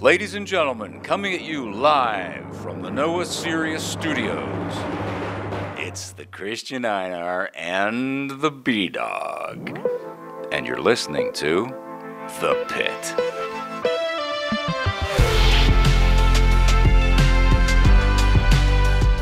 Ladies 0.00 0.34
and 0.34 0.46
gentlemen, 0.46 1.00
coming 1.00 1.32
at 1.34 1.40
you 1.42 1.72
live 1.72 2.54
from 2.60 2.82
the 2.82 2.90
Noah 2.90 3.24
Sirius 3.24 3.82
studios, 3.82 4.72
it's 5.78 6.12
the 6.12 6.26
Christian 6.26 6.84
Einar 6.84 7.50
and 7.54 8.30
the 8.42 8.50
B 8.50 8.88
Dog. 8.88 9.78
And 10.52 10.66
you're 10.66 10.80
listening 10.80 11.32
to 11.34 11.66
The 12.40 12.64
Pit. 12.68 13.14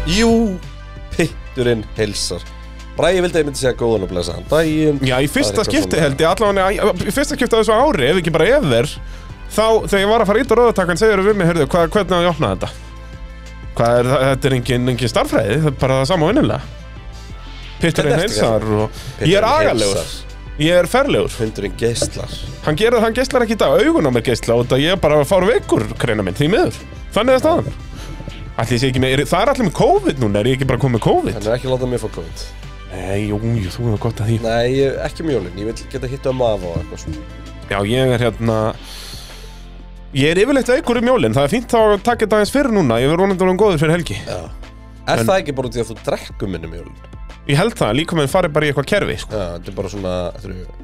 Jú, 0.05 0.59
pitturinn 1.15 1.85
hilsar 1.97 2.43
Bræði 2.95 3.23
vildi 3.25 3.39
að 3.39 3.41
ég 3.41 3.47
myndi 3.49 3.59
segja 3.63 3.77
góðan 3.81 4.05
og 4.07 4.11
blessaðan 4.13 4.45
daginn 4.51 5.01
Já, 5.03 5.17
í 5.25 5.29
fyrsta 5.33 5.57
Það 5.57 5.61
er 5.61 5.65
eitthvað 5.65 5.71
skipti 5.71 5.97
svona- 5.97 6.05
held 6.05 6.21
ég 6.21 6.29
allavega, 6.31 6.93
í 7.09 7.15
fyrsta 7.17 7.39
skipti 7.39 7.57
á 7.57 7.61
þessu 7.63 7.75
ári, 7.75 8.05
ef 8.11 8.21
ekki 8.21 8.35
bara 8.37 8.51
efer 8.59 8.93
Þá, 9.55 9.67
þegar 9.87 10.03
ég 10.03 10.11
var 10.11 10.25
að 10.25 10.31
fara 10.31 10.43
ít 10.43 10.51
á 10.51 10.55
rauðatakan, 10.59 10.99
segir 10.99 11.23
við 11.23 11.37
mig, 11.39 11.47
heyrðu, 11.47 11.67
hvað, 11.71 11.91
hvernig 11.95 12.15
á 12.15 12.21
ég 12.25 12.27
að 12.27 12.33
opna 12.33 12.51
þetta? 12.55 12.71
Hvað 13.79 13.99
er 14.01 14.09
það, 14.11 14.25
þetta 14.31 14.49
er 14.49 14.57
engin, 14.57 14.89
engin 14.91 15.11
starffræði, 15.13 15.59
það 15.61 15.71
er 15.71 15.77
bara 15.83 15.99
það 16.01 16.09
sama 16.11 16.27
og 16.27 16.35
innilega 16.35 16.83
Pitturinn 17.83 18.19
heilsar 18.19 18.67
og 18.67 18.85
Pitturinn 18.95 19.31
ég 19.31 19.39
er 19.39 19.47
agalegur, 19.49 20.13
ég 20.63 20.79
er 20.81 20.89
ferlegur. 20.91 21.35
Hundurinn 21.39 21.75
geislar. 21.79 22.37
Hann 22.65 22.79
gerir 22.81 22.99
það, 22.99 23.07
hann 23.07 23.17
geislar 23.19 23.47
ekki 23.47 23.57
í 23.57 23.61
dag, 23.63 23.79
augun 23.83 24.11
á 24.11 24.13
mér 24.15 24.27
geisla 24.27 24.59
og 24.59 24.69
það 24.71 24.85
ég 24.85 25.01
bara 25.03 25.23
fara 25.29 25.51
veikur, 25.51 25.87
kreina 26.01 26.27
minn, 26.27 26.39
því 26.39 26.51
miður. 26.55 26.83
Þannig 27.15 27.39
er 27.39 27.43
staðan. 27.45 27.81
Ég 28.55 28.71
sé 28.79 28.91
ekki 28.91 29.03
með, 29.03 29.25
það 29.27 29.41
er 29.41 29.51
allir 29.55 29.69
með 29.69 29.77
COVID 29.81 30.23
núna, 30.23 30.41
er 30.41 30.51
ég 30.51 30.59
ekki 30.59 30.71
bara 30.71 30.83
komið 30.83 30.99
með 30.99 31.07
COVID? 31.09 31.39
Hann 31.39 31.49
er 31.51 31.57
ekki 31.59 31.71
að 31.71 31.75
láta 31.75 31.91
mig 31.91 32.03
fá 32.03 32.07
COVID. 32.15 32.45
Nei, 32.95 33.25
jú, 33.27 33.41
þú 33.75 33.89
hefur 33.89 34.03
gott 34.07 34.23
að 34.23 34.31
því. 34.31 34.37
Nei, 34.47 34.85
ekki 35.03 35.27
mjólin, 35.27 35.59
ég 35.59 35.67
vil 35.67 35.89
geta 35.91 36.11
hitt 36.11 36.29
um 36.31 36.39
mafa 36.39 36.71
og 36.71 36.79
eitthvað 36.79 37.03
svona. 37.03 37.25
Já, 37.73 37.79
ég 37.91 38.15
er 38.15 38.23
hérna 38.29 38.59
Ég 40.15 40.31
er 40.31 40.39
yfirleitt 40.45 40.69
veikur 40.71 41.01
um 41.01 41.09
jólin 41.11 41.35
Það 41.35 41.47
er 41.49 41.53
fínt 41.57 41.73
þá 41.73 41.79
að 41.81 42.03
taka 42.07 42.23
þetta 42.25 42.37
aðeins 42.39 42.53
fyrir 42.55 42.75
núna 42.77 43.01
Ég 43.03 43.09
verður 43.11 43.25
vonandi 43.25 43.43
að 43.43 43.49
vera 43.49 43.59
góður 43.65 43.81
fyrir 43.83 43.95
helgi 43.97 44.19
Já 44.23 44.39
Er 45.05 45.21
En- 45.21 45.27
það 45.29 45.41
ekki 45.43 45.55
bara 45.59 45.69
út 45.69 45.75
í 45.77 45.81
að 45.83 45.89
þú 45.91 45.97
drekkum 46.07 46.53
minni 46.55 46.69
mjólin? 46.71 47.01
Ég 47.45 47.59
held 47.61 47.75
það, 47.77 47.91
líka 47.99 48.17
með 48.17 48.31
farið 48.33 48.53
bara 48.55 48.65
í 48.65 48.71
eitthvað 48.71 48.87
kerfi 48.89 49.17
sko. 49.21 49.37
Já, 49.37 49.49
þetta 49.59 49.69
er 49.69 49.75
bara 49.77 49.89
svona 49.93 50.13
þetta 50.33 50.49
eru- 50.49 50.79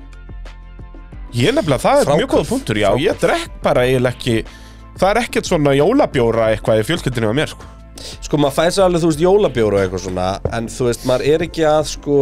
Ég 1.40 1.54
nefnilega, 1.56 1.80
það 1.80 2.00
er 2.00 2.04
Fráhvarf. 2.04 2.20
mjög 2.20 2.30
góða 2.34 2.48
punktur 2.50 2.80
Já, 2.82 2.90
ég 3.00 3.20
drekk 3.22 3.54
bara 3.64 3.84
eiginlega 3.86 4.16
ekki 4.18 4.34
Það 5.00 5.08
er 5.14 5.20
ekkert 5.22 5.48
svona 5.48 5.72
jólabjóra 5.78 6.50
eitthvað 6.52 6.82
í 6.82 6.86
fjölskyldinu 6.90 7.30
á 7.32 7.34
mér 7.40 7.48
sko. 7.54 7.64
Sko, 8.20 8.36
maður 8.36 8.56
fæði 8.58 8.74
sér 8.76 8.84
alveg, 8.90 9.00
þú 9.00 9.08
veist, 9.14 9.24
jólabjóru 9.24 9.78
og 9.78 9.82
eitthvað 9.86 10.04
svona 10.04 10.26
En 10.58 10.68
þú 10.68 10.88
veist, 10.90 11.06
maður 11.08 11.26
er 11.32 11.46
ekki 11.48 11.64
að, 11.70 11.82
sko 11.94 12.18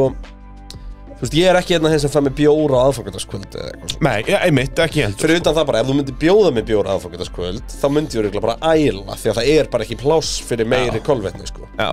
Þú 1.19 1.25
veist, 1.27 1.35
ég 1.35 1.49
er 1.51 1.57
ekki 1.59 1.75
hérna 1.75 1.91
þeir 1.91 2.03
sem 2.05 2.13
fæ 2.15 2.21
mig 2.23 2.35
bjóra 2.39 2.79
á 2.79 2.87
aðfangandaskvöld 2.89 3.57
eða 3.59 3.71
eitthvað 3.73 4.05
Nei, 4.07 4.19
ég, 4.21 4.37
einmitt, 4.39 4.83
ekki 4.85 5.03
heldur 5.03 5.25
Fyrir 5.25 5.41
utan 5.41 5.57
það 5.57 5.67
bara, 5.73 5.81
ef 5.83 5.89
þú 5.89 5.97
myndir 5.99 6.19
bjóða 6.23 6.53
mig 6.55 6.69
bjóra 6.69 6.95
aðfangandaskvöld 6.95 7.75
Þá 7.75 7.87
myndi 7.91 8.15
ég 8.15 8.23
örugglega 8.23 8.45
bara 8.47 8.77
æla 8.77 9.17
Því 9.19 9.33
að 9.33 9.41
það 9.41 9.51
er 9.57 9.73
bara 9.73 9.89
ekki 9.89 9.99
pláss 9.99 10.39
fyrir 10.47 10.71
meiri 10.71 11.03
kolvetni, 11.03 11.51
sko. 11.51 11.67
Já 11.75 11.91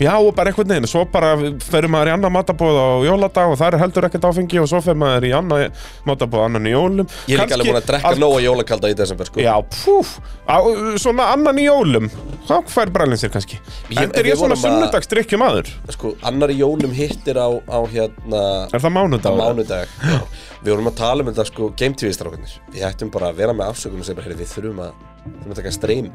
Já, 0.00 0.16
og 0.18 0.32
bara 0.34 0.50
einhvern 0.50 0.66
veginn, 0.72 0.86
svo 0.90 1.04
bara 1.12 1.34
ferir 1.62 1.86
maður 1.92 2.08
í 2.10 2.12
annan 2.16 2.32
matabóð 2.34 2.74
á 2.80 2.86
jóladag 3.06 3.52
og 3.52 3.58
það 3.60 3.68
er 3.76 3.82
heldur 3.84 4.06
ekkert 4.08 4.24
áfengi 4.26 4.58
og 4.62 4.66
svo 4.70 4.80
fer 4.82 4.96
maður 4.98 5.26
í 5.28 5.32
annan 5.36 5.74
matabóð 6.08 6.46
annan 6.48 6.66
í 6.66 6.72
jólum 6.72 7.06
Ég 7.30 7.36
er 7.36 7.44
líka 7.44 7.54
alveg 7.58 7.68
búin 7.70 7.78
að 7.78 7.86
drekka 7.90 8.12
nóga 8.18 8.40
jólakalda 8.42 8.90
í 8.90 8.96
desember, 8.98 9.28
sko 9.30 9.44
Já, 9.44 9.52
púf, 9.76 10.16
á, 10.48 10.56
svona 10.98 11.28
annan 11.36 11.60
í 11.62 11.68
jólum 11.68 12.08
Þá 12.48 12.54
fær 12.72 12.90
brælinn 12.96 13.20
sér 13.20 13.30
kannski 13.36 13.60
En 13.94 14.10
er 14.10 14.30
ég 14.32 14.40
svona 14.40 14.56
vorum 14.56 14.58
að- 14.58 14.64
sunnudagsdrykki 14.64 15.38
maður? 15.38 15.70
Sko, 15.94 16.14
annar 16.26 16.50
í 16.50 16.58
jólum 16.64 16.96
hittir 16.98 17.38
á, 17.38 17.46
á 17.70 17.78
hérna 17.92 18.42
Er 18.72 18.82
það 18.82 18.96
mánudag? 18.98 19.30
á 19.30 19.38
mánudag 19.38 19.86
Já. 20.02 20.18
Við 20.64 20.72
vorum 20.74 20.90
að 20.90 20.98
tala 20.98 21.22
um 21.22 21.30
þetta 21.30 21.46
sko 21.52 21.70
Game 21.78 21.94
TV 21.94 22.10
strákunir 22.16 22.58
Við 22.74 22.88
ættum 22.90 23.12
bara 23.14 23.30
að 23.30 23.38
vera 23.44 23.54
með 23.54 23.70
afsökunum 23.70 24.02
sem 24.08 24.16
bara, 24.18 24.26
heyrðu, 24.26 24.42
við 24.42 24.54
þurfum 24.56 24.82
að 24.88 24.92
þurfum 25.22 25.52
að 25.54 25.58
taka 25.60 25.72
streymi. 25.74 26.10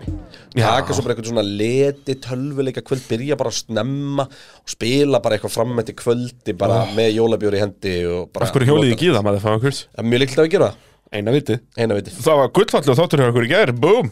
Taka 0.57 0.95
svo 0.95 1.03
bara 1.05 1.15
eitthvað 1.15 1.29
svona 1.31 1.45
leti 1.47 2.15
tölvuleika 2.23 2.83
kvöld 2.85 3.05
byrja 3.07 3.37
bara 3.39 3.53
að 3.53 3.59
snemma 3.61 4.25
og 4.27 4.73
spila 4.73 5.21
bara 5.23 5.37
eitthvað 5.37 5.55
fram 5.55 5.73
með 5.77 5.89
til 5.89 5.97
kvöldi 6.01 6.55
bara 6.59 6.83
með 6.97 7.13
jólabjóri 7.17 7.59
í 7.59 7.63
hendi 7.63 7.95
og 8.11 8.41
Af 8.43 8.53
hverju 8.55 8.71
hjólið 8.71 8.93
í 8.93 8.99
gíða 9.05 9.23
maður 9.25 9.45
það 9.47 9.67
er 9.71 10.07
mjög 10.07 10.23
líklega 10.25 10.43
að 10.43 10.47
við 10.47 10.55
gera. 10.57 10.71
Eina 11.15 11.31
viti 11.31 12.11
Það 12.11 12.39
var 12.41 12.49
gullfallu 12.55 12.95
þáttur 12.99 13.21
hjá 13.23 13.29
okkur 13.31 13.45
í 13.47 13.51
gær, 13.51 13.71
boom 13.71 14.09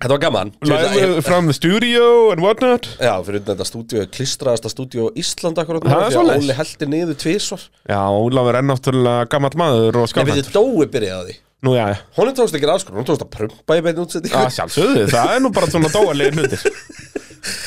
Þetta 0.00 0.14
var 0.14 0.20
gaman. 0.22 0.50
Live 0.64 1.20
from 1.26 1.44
the 1.50 1.52
studio 1.52 2.30
and 2.32 2.40
whatnot. 2.40 2.86
Já, 2.96 3.18
fyrir 3.20 3.42
þetta 3.44 3.66
stúdíu, 3.68 4.06
klistraðasta 4.08 4.70
stúdíu 4.72 5.10
Ísland 5.12 5.60
akkurat 5.60 5.84
Það 5.84 6.06
er 6.06 6.14
svoleiðis. 6.14 6.46
Óli 6.46 6.56
heldi 6.56 6.88
niður 6.88 7.18
tvísvar 7.20 7.66
Já, 7.84 8.00
Ólafur 8.08 8.60
er 8.62 8.64
náttúrulega 8.64 9.28
gammalt 9.34 9.60
maður 9.60 10.00
og 10.00 10.08
Ef 10.08 11.49
Nú 11.60 11.74
já, 11.76 11.82
já. 11.92 11.96
Honum 12.16 12.36
tókst 12.38 12.56
ekki 12.56 12.68
alls 12.72 12.86
hún 12.88 13.04
tókst 13.04 13.24
að 13.26 13.32
prumpa 13.34 13.76
í 13.76 13.82
beinu 13.84 14.06
útsettingu 14.06 14.32
Já, 14.32 14.52
sjálfsögðu, 14.56 15.02
það 15.12 15.34
er 15.34 15.42
nú 15.44 15.50
bara 15.52 15.68
svona 15.68 15.90
dóalegir 15.92 16.38
hlutir. 16.38 16.62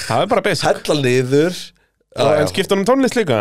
Það 0.07 0.23
er 0.23 0.31
bara 0.31 0.43
basic. 0.45 0.65
Hella 0.65 0.97
niður. 1.01 1.59
Já, 2.13 2.25
En 2.41 2.49
skiptur 2.49 2.79
um 2.79 2.87
tónlist 2.89 3.17
líka? 3.19 3.39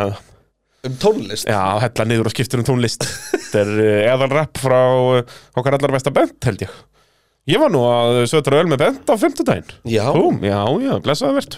um 0.82 0.94
tónlist? 0.98 1.46
Já, 1.48 1.62
hella 1.82 2.06
niður 2.10 2.28
og 2.28 2.34
skiptur 2.34 2.60
um 2.60 2.66
tónlist. 2.66 3.04
Þetta 3.32 3.60
er 3.62 3.72
uh, 3.72 4.14
eðal 4.14 4.30
rap 4.32 4.60
frá 4.60 4.80
uh, 4.92 5.36
okkar 5.56 5.76
allar 5.78 5.94
besta 5.94 6.12
bent, 6.14 6.36
held 6.48 6.64
ég. 6.66 6.80
Ég 7.50 7.58
var 7.58 7.72
nú 7.74 7.80
að 7.88 8.20
sötra 8.30 8.60
öl 8.62 8.68
með 8.70 8.84
bent 8.84 9.08
á 9.10 9.14
fimmtudaginn. 9.18 9.72
Já. 9.90 10.04
Búm, 10.14 10.36
já, 10.46 10.60
já, 10.84 10.92
blessaði 11.02 11.40
verðt 11.40 11.56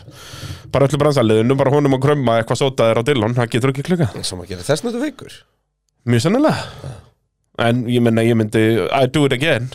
Bara 0.72 0.86
öllu 0.88 1.00
bransaliðinu, 1.02 1.56
bara 1.60 1.74
honum 1.74 1.96
að 1.98 2.04
krömma 2.06 2.38
eitthvað 2.40 2.62
sótaðir 2.62 3.00
á 3.00 3.06
Dillon, 3.10 3.34
það 3.36 3.50
getur 3.52 3.72
ekki 3.74 3.84
klukka 3.90 4.08
Mjög 6.08 6.24
sennilega 6.24 6.56
En 7.62 7.84
ég 7.86 8.02
menna, 8.02 8.22
ég 8.26 8.34
myndi, 8.38 8.62
I 8.90 9.06
do 9.06 9.26
it 9.28 9.32
again. 9.36 9.70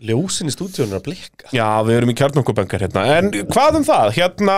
Ljósin 0.00 0.48
í 0.48 0.52
stúdíunum 0.54 0.94
er 0.94 1.00
að 1.02 1.08
blikka. 1.10 1.48
Já, 1.52 1.66
við 1.84 1.98
erum 1.98 2.08
í 2.08 2.14
kjarnokkubankar 2.16 2.80
hérna. 2.86 3.02
En 3.18 3.26
hvað 3.52 3.74
um 3.76 3.84
það? 3.84 4.06
Hérna, 4.16 4.54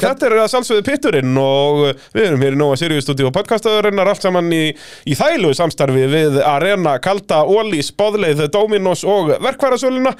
þetta 0.00 0.24
er 0.30 0.34
að 0.40 0.46
sjálfsögðu 0.54 0.84
pitturinn 0.86 1.34
og 1.42 1.80
við 2.14 2.22
erum 2.30 2.40
hér 2.46 2.56
í 2.56 2.60
Nóa 2.62 2.78
Sirius 2.80 3.04
stúdíu 3.04 3.26
og 3.28 3.34
podcastaðurinnar 3.36 4.08
allt 4.08 4.24
saman 4.24 4.48
í, 4.56 4.62
í 5.04 5.18
þælu 5.18 5.50
samstarfi 5.58 6.06
við 6.14 6.38
Arena, 6.48 6.94
Kalda, 7.04 7.42
Ólís, 7.44 7.92
Bóðleið, 7.92 8.46
Dominos 8.54 9.04
og 9.04 9.34
verkværasöluna 9.44 10.14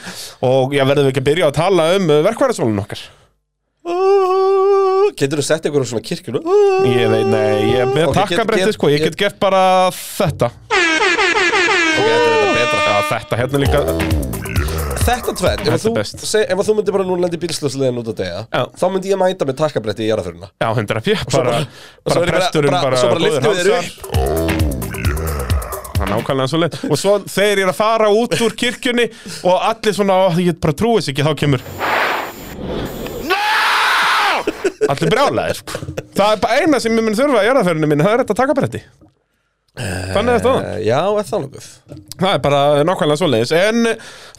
og 0.50 0.76
ég 0.76 0.84
verðum 0.92 1.08
við 1.08 1.14
ekki 1.14 1.25
að 1.25 1.28
byrja 1.31 1.48
að 1.48 1.56
tala 1.62 1.88
um 1.97 2.12
verkværasölun 2.28 2.84
okkar? 2.84 3.06
Getur 5.16 5.41
þú 5.41 5.44
sett 5.47 5.64
á 5.64 5.72
svona 5.72 6.04
kirkjunu 6.04 6.41
Ég 6.84 7.08
veit, 7.08 7.26
nei, 7.32 7.72
ég 7.72 7.81
er 7.81 7.88
með 7.88 8.10
Ok, 8.10 8.14
get- 8.14 8.28
takkabretti 8.37 8.69
get- 8.69 8.76
sko, 8.76 8.91
ég 8.92 9.06
get 9.08 9.16
gert 9.16 9.41
bara 9.41 9.88
þetta 9.88 10.50
þetta 13.09 13.38
hérna 13.41 13.59
líka. 13.62 13.78
Þetta 15.00 15.33
tvenn, 15.38 15.61
ef 15.65 15.72
að 15.75 15.84
þú, 15.87 15.91
seg, 16.28 16.43
ef 16.53 16.59
að 16.61 16.66
þú 16.69 16.75
myndir 16.77 16.94
bara 16.94 17.06
núna 17.09 17.25
lendi 17.25 17.38
bílslösliðin 17.41 18.00
út 18.03 18.11
á 18.12 18.15
dega 18.19 18.41
Já. 18.53 18.62
Þá 18.77 18.84
myndi 18.93 19.09
ég 19.11 19.19
mæta 19.19 19.47
með 19.49 19.56
takkabretti 19.62 20.05
í 20.05 20.11
jarðaföruna 20.11 20.50
Já, 20.61 20.69
hundra 20.77 21.00
fjö, 21.06 21.16
bara, 21.33 21.62
svo 21.65 22.21
bara 22.21 22.50
bara- 22.50 22.71
bara- 22.71 22.83
bara 22.84 22.97
þér 23.00 23.41
hálsar. 23.49 23.84
Nákvæmlega 26.11 26.49
svo 26.53 26.59
leið 26.62 26.77
Og 26.91 26.99
svo 27.00 27.12
þegar 27.28 27.61
ég 27.61 27.65
er 27.66 27.72
að 27.72 27.78
fara 27.81 28.09
út 28.12 28.37
úr 28.44 28.55
kirkjunni 28.61 29.06
Og 29.47 29.56
allir 29.71 29.94
svona, 29.97 30.17
ég 30.43 30.56
bara 30.61 30.77
trúi 30.77 30.99
þess 31.00 31.12
ekki 31.15 31.27
Þá 31.27 31.32
kemur 31.44 31.65
Allir 34.91 35.11
brjálæðir 35.12 35.59
sko. 35.61 35.81
Það 36.17 36.32
er 36.34 36.41
bara 36.43 36.61
eina 36.65 36.81
sem 36.82 36.97
ég 36.97 37.05
mun 37.05 37.15
þurfa 37.17 37.43
í 37.44 37.49
jarðaförinu 37.50 37.88
minni 37.91 38.05
Það 38.06 38.15
er 38.17 38.22
þetta 38.25 38.38
takabretti 38.41 38.81
Þannig 39.78 40.34
er 40.34 40.42
það. 40.42 40.56
Eh, 40.66 40.78
Já, 40.88 40.98
er 41.06 41.26
það 41.28 41.42
nokkuð? 41.44 41.66
Það 42.20 42.32
er 42.34 42.41
bara 42.44 42.60
nákvæmlega 42.84 43.20
svoleiðis. 43.20 43.53
En 43.54 43.86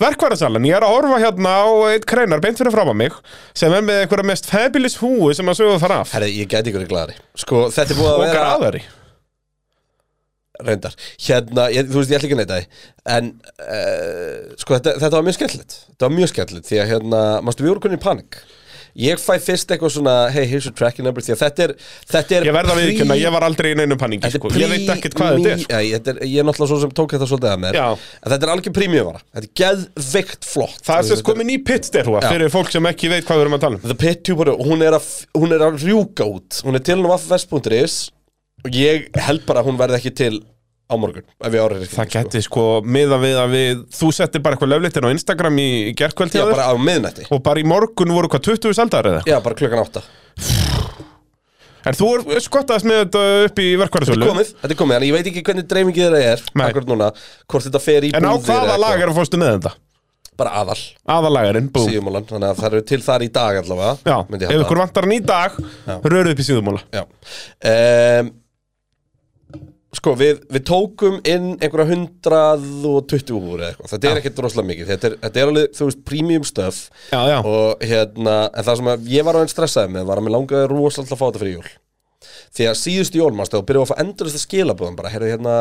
verkværasalan, 0.01 0.67
ég 0.67 0.75
er 0.77 0.85
að 0.85 0.95
horfa 0.97 1.19
hérna 1.23 1.53
á 1.55 1.67
eitt 1.93 2.07
kreinar 2.09 2.43
beint 2.43 2.59
fyrir 2.59 2.75
fram 2.75 2.91
að 2.91 2.97
mig 2.99 3.15
sem 3.57 3.73
er 3.73 3.85
með 3.87 4.03
einhverja 4.03 4.27
mest 4.27 4.49
fabulous 4.51 4.99
húi 5.01 5.31
sem 5.37 5.47
að 5.47 5.61
sögðu 5.61 5.79
þar 5.81 5.95
af. 6.01 6.15
Herði, 6.17 6.33
ég 6.43 6.51
gæti 6.51 6.73
ykkur 6.73 6.89
glæðari 6.91 7.15
Sko, 7.39 7.63
þetta 7.71 7.95
er 7.95 8.01
búið 8.01 8.11
að 8.11 8.17
og 8.17 8.25
vera 8.25 8.35
graðari. 8.35 8.83
Reyndar. 10.61 10.95
Hérna, 11.25 11.69
ég, 11.73 11.87
þú 11.89 12.01
veist, 12.01 12.11
ég 12.11 12.19
ætla 12.19 12.27
ekki 12.27 12.35
að 12.35 12.41
neita 12.43 12.57
því. 12.59 12.81
En, 13.15 13.29
uh, 13.65 14.57
sko, 14.61 14.75
þetta, 14.75 14.97
þetta 15.01 15.15
var 15.15 15.25
mjög 15.25 15.37
skemmtilegt. 15.39 15.77
Þetta 15.87 16.05
var 16.05 16.17
mjög 16.19 16.31
skemmtilegt 16.35 16.67
Því 16.69 16.81
að, 16.83 16.91
hérna, 16.91 17.21
mástu 17.47 17.65
við 17.65 17.71
voru 17.71 17.83
kunni 17.87 18.01
panik 18.03 18.43
Ég 18.99 19.19
fæ 19.21 19.37
fyrst 19.39 19.71
eitthvað 19.71 19.93
svona 19.95 20.13
Hey, 20.33 20.45
here's 20.49 20.65
your 20.67 20.75
tracking 20.75 21.05
number 21.07 21.23
Því 21.23 21.33
að 21.35 21.41
þetta 21.45 21.63
er, 21.63 21.73
þetta 22.11 22.35
er 22.37 22.47
Ég 22.49 22.55
verða 22.57 22.75
að 22.75 22.81
viðkynna, 22.81 23.17
ég 23.21 23.31
var 23.35 23.45
aldrei 23.47 23.69
í 23.71 23.77
neinum 23.79 23.99
paningi 24.01 24.31
sko. 24.33 24.51
Ég 24.59 24.71
veit 24.73 24.89
ekkert 24.95 25.15
hvað 25.19 25.37
þetta 25.39 25.53
er. 25.55 25.87
Þetta 25.95 26.13
er, 26.15 26.21
ég 26.27 26.37
er 26.43 26.47
náttúrulega 26.49 26.71
svo 26.73 26.79
sem 26.83 26.93
tók 26.99 27.15
þetta 27.15 27.29
svolítið 27.31 27.51
að 27.53 27.61
mér. 27.63 27.79
Þetta 28.27 28.39
er 28.47 28.53
algjör 28.55 28.75
prímjöfara 28.75 29.23
Þetta 29.31 29.47
er 29.47 29.51
geðveikt 29.63 30.49
flott. 30.51 30.79
Það 30.87 31.01
er 31.03 31.09
sérst 31.11 31.27
komin 31.31 31.53
í 31.55 31.59
pitsterhúa 31.71 32.23
Já. 32.25 32.29
fyrir 32.35 32.51
fólk 32.53 32.71
sem 32.75 32.89
ekki 32.91 33.11
veit 33.15 33.23
hvað 33.27 33.39
við 33.41 33.45
erum 33.47 33.57
að 33.59 33.63
tala 33.65 33.79
um. 33.79 33.85
The 33.87 33.99
Pit 34.01 34.23
2.0 34.27 34.57
hún, 34.67 34.83
er 34.85 34.97
að- 34.99 35.11
hún 35.39 35.55
er 35.55 35.65
að 35.69 35.79
rjúka 35.85 36.27
út. 36.27 36.61
Hún 36.67 36.75
er 36.75 36.83
til 36.83 36.99
hún 36.99 37.07
á 37.11 37.17
vest.is 37.31 38.01
Og 38.61 38.75
ég 38.77 39.07
held 39.17 39.45
bara 39.47 39.63
að 39.63 39.71
hún 39.71 39.77
verði 39.79 39.97
ekki 39.97 40.11
til 40.19 40.35
á 40.91 40.95
morgun 40.99 41.25
Það 41.41 42.09
geti 42.11 42.41
sko. 42.45 42.65
miða 42.83 43.19
við 43.21 43.39
að 43.39 43.55
við 43.55 43.83
Þú 43.95 44.11
settir 44.17 44.43
bara 44.43 44.57
eitthvað 44.57 44.73
löflittin 44.75 45.07
á 45.07 45.13
Instagram 45.15 45.61
í, 45.63 45.69
gerkvöld 45.97 46.35
Já, 46.35 46.43
bara 46.51 46.67
á 46.69 46.75
miðnætti. 46.75 47.27
Og 47.31 47.43
bara 47.45 47.63
í 47.63 47.67
morgun 47.67 48.13
voru 48.15 48.31
hvað 48.31 48.45
20 48.51 48.77
saldar 48.77 49.09
eða? 49.11 49.23
Já, 49.29 49.37
bara 49.43 49.57
klukkan 49.57 49.83
átta. 49.85 50.03
En 51.81 51.97
þú 51.97 52.09
er 52.35 52.43
skottaðist 52.45 52.85
með 52.85 52.99
þetta 53.05 53.21
upp 53.47 53.61
í 53.61 53.69
Þetta 53.71 53.73
er 53.73 53.79
verkvæðarsölu 53.81 54.27
komið, 54.29 54.49
þetta 54.61 54.75
er 54.75 54.79
komið 54.83 54.99
En 54.99 55.05
ég 55.07 55.15
veit 55.15 55.29
ekki 55.31 55.41
hvernig 55.47 55.69
dreymingið 55.71 56.03
þeirra 56.05 56.19
er 56.35 56.43
Nei. 56.53 56.65
Akkurat 56.67 56.91
núna 56.91 57.07
Hvort 57.49 57.65
þetta 57.65 57.81
fer 57.81 58.05
í 58.05 58.11
En 58.17 58.27
á 58.29 58.33
hvaða 58.37 58.75
lag 58.77 59.01
er 59.01 59.09
að 59.09 59.17
fórstu 59.17 59.41
með 59.41 59.55
þetta? 59.55 59.73
bara 60.41 60.61
aðal. 60.61 60.77
Aðalagarinn, 61.11 61.67
búm 61.73 61.87
síðumólan, 61.89 62.25
þannig 62.29 62.47
að 62.49 62.61
það 62.61 62.69
eru 62.71 62.83
til 62.91 62.99
þar 63.05 63.25
í 63.25 63.29
dag 63.35 63.59
allavega 63.61 63.91
Já, 64.07 64.15
ef 64.47 64.63
ykkur 64.63 64.81
vantar 64.81 65.07
hann 65.07 65.15
í 65.15 65.19
dag 65.27 65.57
röruð 66.05 66.31
upp 66.33 66.41
í 66.41 66.45
síðumóla. 66.47 66.83
Já. 66.95 67.03
Um, 67.71 68.31
Sko, 69.91 70.13
við, 70.15 70.37
við 70.47 70.63
tókum 70.69 71.17
inn 71.27 71.49
einhverja 71.57 71.97
120 71.97 73.33
úr 73.35 73.59
eða 73.59 73.71
eitthvað. 73.73 73.89
Þetta 73.91 74.07
er 74.07 74.19
ekkert 74.21 74.37
rosalega 74.45 74.69
mikið. 74.69 74.91
Þetta 74.93 75.09
er, 75.09 75.15
þetta 75.25 75.41
er 75.41 75.49
alveg, 75.51 75.73
þú 75.75 75.87
veist, 75.89 76.03
premium 76.07 76.45
stuff. 76.47 76.77
Já, 77.11 77.19
já, 77.27 77.37
Og 77.43 77.83
hérna, 77.89 78.35
en 78.47 78.67
það 78.69 78.79
sem 78.79 78.91
að 78.93 79.09
ég 79.11 79.27
var 79.27 79.35
á 79.35 79.41
einn 79.41 79.51
stressaði 79.51 79.91
með 79.97 80.07
Var 80.07 80.21
að 80.21 80.27
mér 80.27 80.35
langaði 80.37 80.69
rosalega 80.71 81.11
að 81.11 81.19
fá 81.19 81.25
þetta 81.25 81.43
fyrir 81.43 81.57
jól. 81.57 81.73
Því 82.51 82.69
að 82.69 82.79
síðustu 82.85 83.19
jól, 83.19 83.33
mástu, 83.35 83.59
og 83.59 83.67
byrjuðu 83.67 83.87
að 83.89 83.91
fá 83.91 84.01
endurist 84.05 84.39
að 84.39 84.45
skilabóðum 84.45 84.97
Bara, 85.01 85.11
heyrðu 85.11 85.33
hérna, 85.33 85.57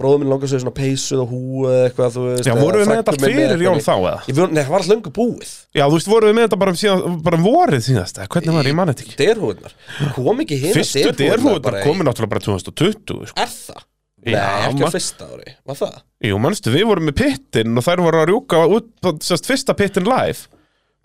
bróður 0.00 0.22
minn 0.22 0.32
langaði 0.32 0.50
sér 0.52 0.62
svona 0.62 0.74
peysu 0.76 1.18
og 1.22 1.30
hú 1.32 1.64
eða 1.68 1.84
eitthvað, 1.88 2.14
þú 2.14 2.24
veist 2.28 2.48
já 2.48 2.54
voru 2.56 2.80
við 2.80 2.88
með 2.90 3.00
þetta 3.02 3.14
fyrir 3.22 3.64
jól 3.66 3.74
þá 3.84 3.92
eða? 3.92 4.14
Ég, 4.28 4.40
Nei, 4.42 4.60
það 4.62 4.72
var 4.72 4.84
alltaf 4.84 4.92
löngu 4.92 5.12
búið 5.18 5.52
Já, 5.76 5.84
þú 5.84 5.96
veist, 5.98 6.10
voru 6.12 6.30
við 6.30 6.36
með 6.38 6.46
þetta 6.46 6.58
bara, 6.62 6.74
síðan, 6.82 7.18
bara 7.26 7.40
um 7.40 7.46
vorið 7.46 7.84
síðast 7.86 8.20
Hvernig 8.24 8.56
var, 8.56 8.70
ég 8.72 8.78
man 8.78 8.92
þetta 8.92 9.06
ekki 9.06 9.18
Derhúðnar, 9.20 9.76
kom 10.16 10.42
ekki 10.46 10.60
hérna 10.62 10.80
Fyrstu 10.80 11.14
derhúðar 11.20 11.78
komin 11.84 12.08
náttúrulega 12.08 12.32
bara 12.32 12.44
2020 12.48 13.28
sko. 13.32 13.42
Er 13.44 13.52
það? 13.52 13.84
Já, 14.22 14.38
Nei, 14.38 14.66
ekki 14.70 14.86
á 14.86 14.94
fyrsta 14.94 15.26
ári, 15.34 15.52
var 15.66 15.78
það? 15.80 15.94
Jú, 16.22 16.36
manstu, 16.38 16.70
við 16.70 16.84
vorum 16.86 17.08
með 17.10 17.16
pittin 17.18 17.78
og 17.80 17.82
þær 17.82 18.02
voru 18.04 18.20
að 18.20 18.28
rjúka 18.30 18.60
út 18.70 19.08
sérst, 19.26 19.48
fyrsta 19.50 19.74
pittin 19.74 20.06
live 20.06 20.46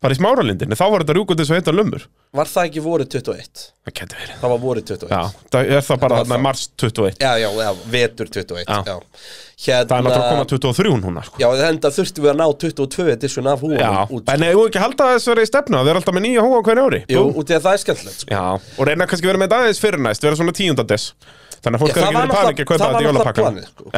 bara 0.03 0.13
í 0.13 0.17
smáralindinni, 0.19 0.77
þá 0.77 0.85
var 0.94 1.03
þetta 1.03 1.15
rjúkut 1.17 1.39
eins 1.41 1.49
og 1.51 1.57
heita 1.57 1.73
lumur 1.73 2.03
Var 2.38 2.49
það 2.51 2.67
ekki 2.67 2.81
vorið 2.85 3.07
21? 3.15 3.61
Það 3.88 3.94
getur 3.97 4.19
verið 4.21 4.39
Það 4.41 4.51
var 4.53 4.59
vorið 4.61 4.83
21 4.91 5.13
Já, 5.13 5.21
það 5.55 5.71
er 5.77 5.85
það 5.88 5.99
bara 6.03 6.17
þarna 6.19 6.35
það. 6.35 6.44
mars 6.45 6.63
21 6.83 7.21
já, 7.23 7.31
já, 7.41 7.47
já, 7.57 7.69
vetur 7.95 8.29
21 8.35 8.67
Já. 8.67 8.77
já. 8.85 8.97
Það 9.57 9.73
er 9.73 10.05
náttúrulega 10.05 10.17
að 10.17 10.27
koma 10.27 10.44
Hérna 10.44 10.51
23 10.53 10.99
núna 11.01 11.23
sko. 11.25 11.39
Já, 11.41 11.47
þetta 11.63 11.91
þurftum 11.97 12.27
við 12.27 12.31
að 12.33 12.38
ná 12.38 12.45
22 12.67 13.07
edition 13.15 13.49
af 13.49 13.63
húanum 13.65 13.81
Já, 13.81 14.03
út 14.19 14.29
en 14.35 14.45
eigum 14.45 14.61
við 14.61 14.69
ekki 14.69 14.81
að 14.81 14.85
halda 14.85 15.07
þess 15.15 15.25
að 15.27 15.33
vera 15.33 15.47
í 15.47 15.49
stefna 15.49 15.81
Þeir 15.81 15.89
eru 15.95 16.01
alltaf 16.03 16.17
með 16.19 16.25
nýja 16.27 16.45
hóa 16.45 16.61
hverju 16.67 16.85
ári 16.91 17.01
Jú, 17.09 17.23
út 17.41 17.49
í 17.49 17.57
að 17.57 17.65
það 17.65 17.73
er 17.79 17.83
skemmtilegt 17.88 18.21
sko. 18.21 18.29
Já, 18.38 18.44
og 18.77 18.89
reyna 18.91 19.09
kannski 19.09 19.31
vera 19.31 19.41
með 19.41 19.49
þetta 19.49 19.63
aðeins 19.65 19.81
fyrir 19.81 20.03
næst 20.05 20.27
Vera 20.27 20.38
svona 20.38 20.53
tíundades 20.61 21.07
Þannig 21.65 21.77
að 21.77 21.83
fólk 21.83 21.98
er 21.98 22.06
ekki 22.06 22.18
verið 22.18 22.33
panik 22.36 22.62
að 22.62 22.69
kaupa 22.69 22.80
þetta 22.83 23.04
jólapakkan 23.07 23.59
sko. 23.68 23.92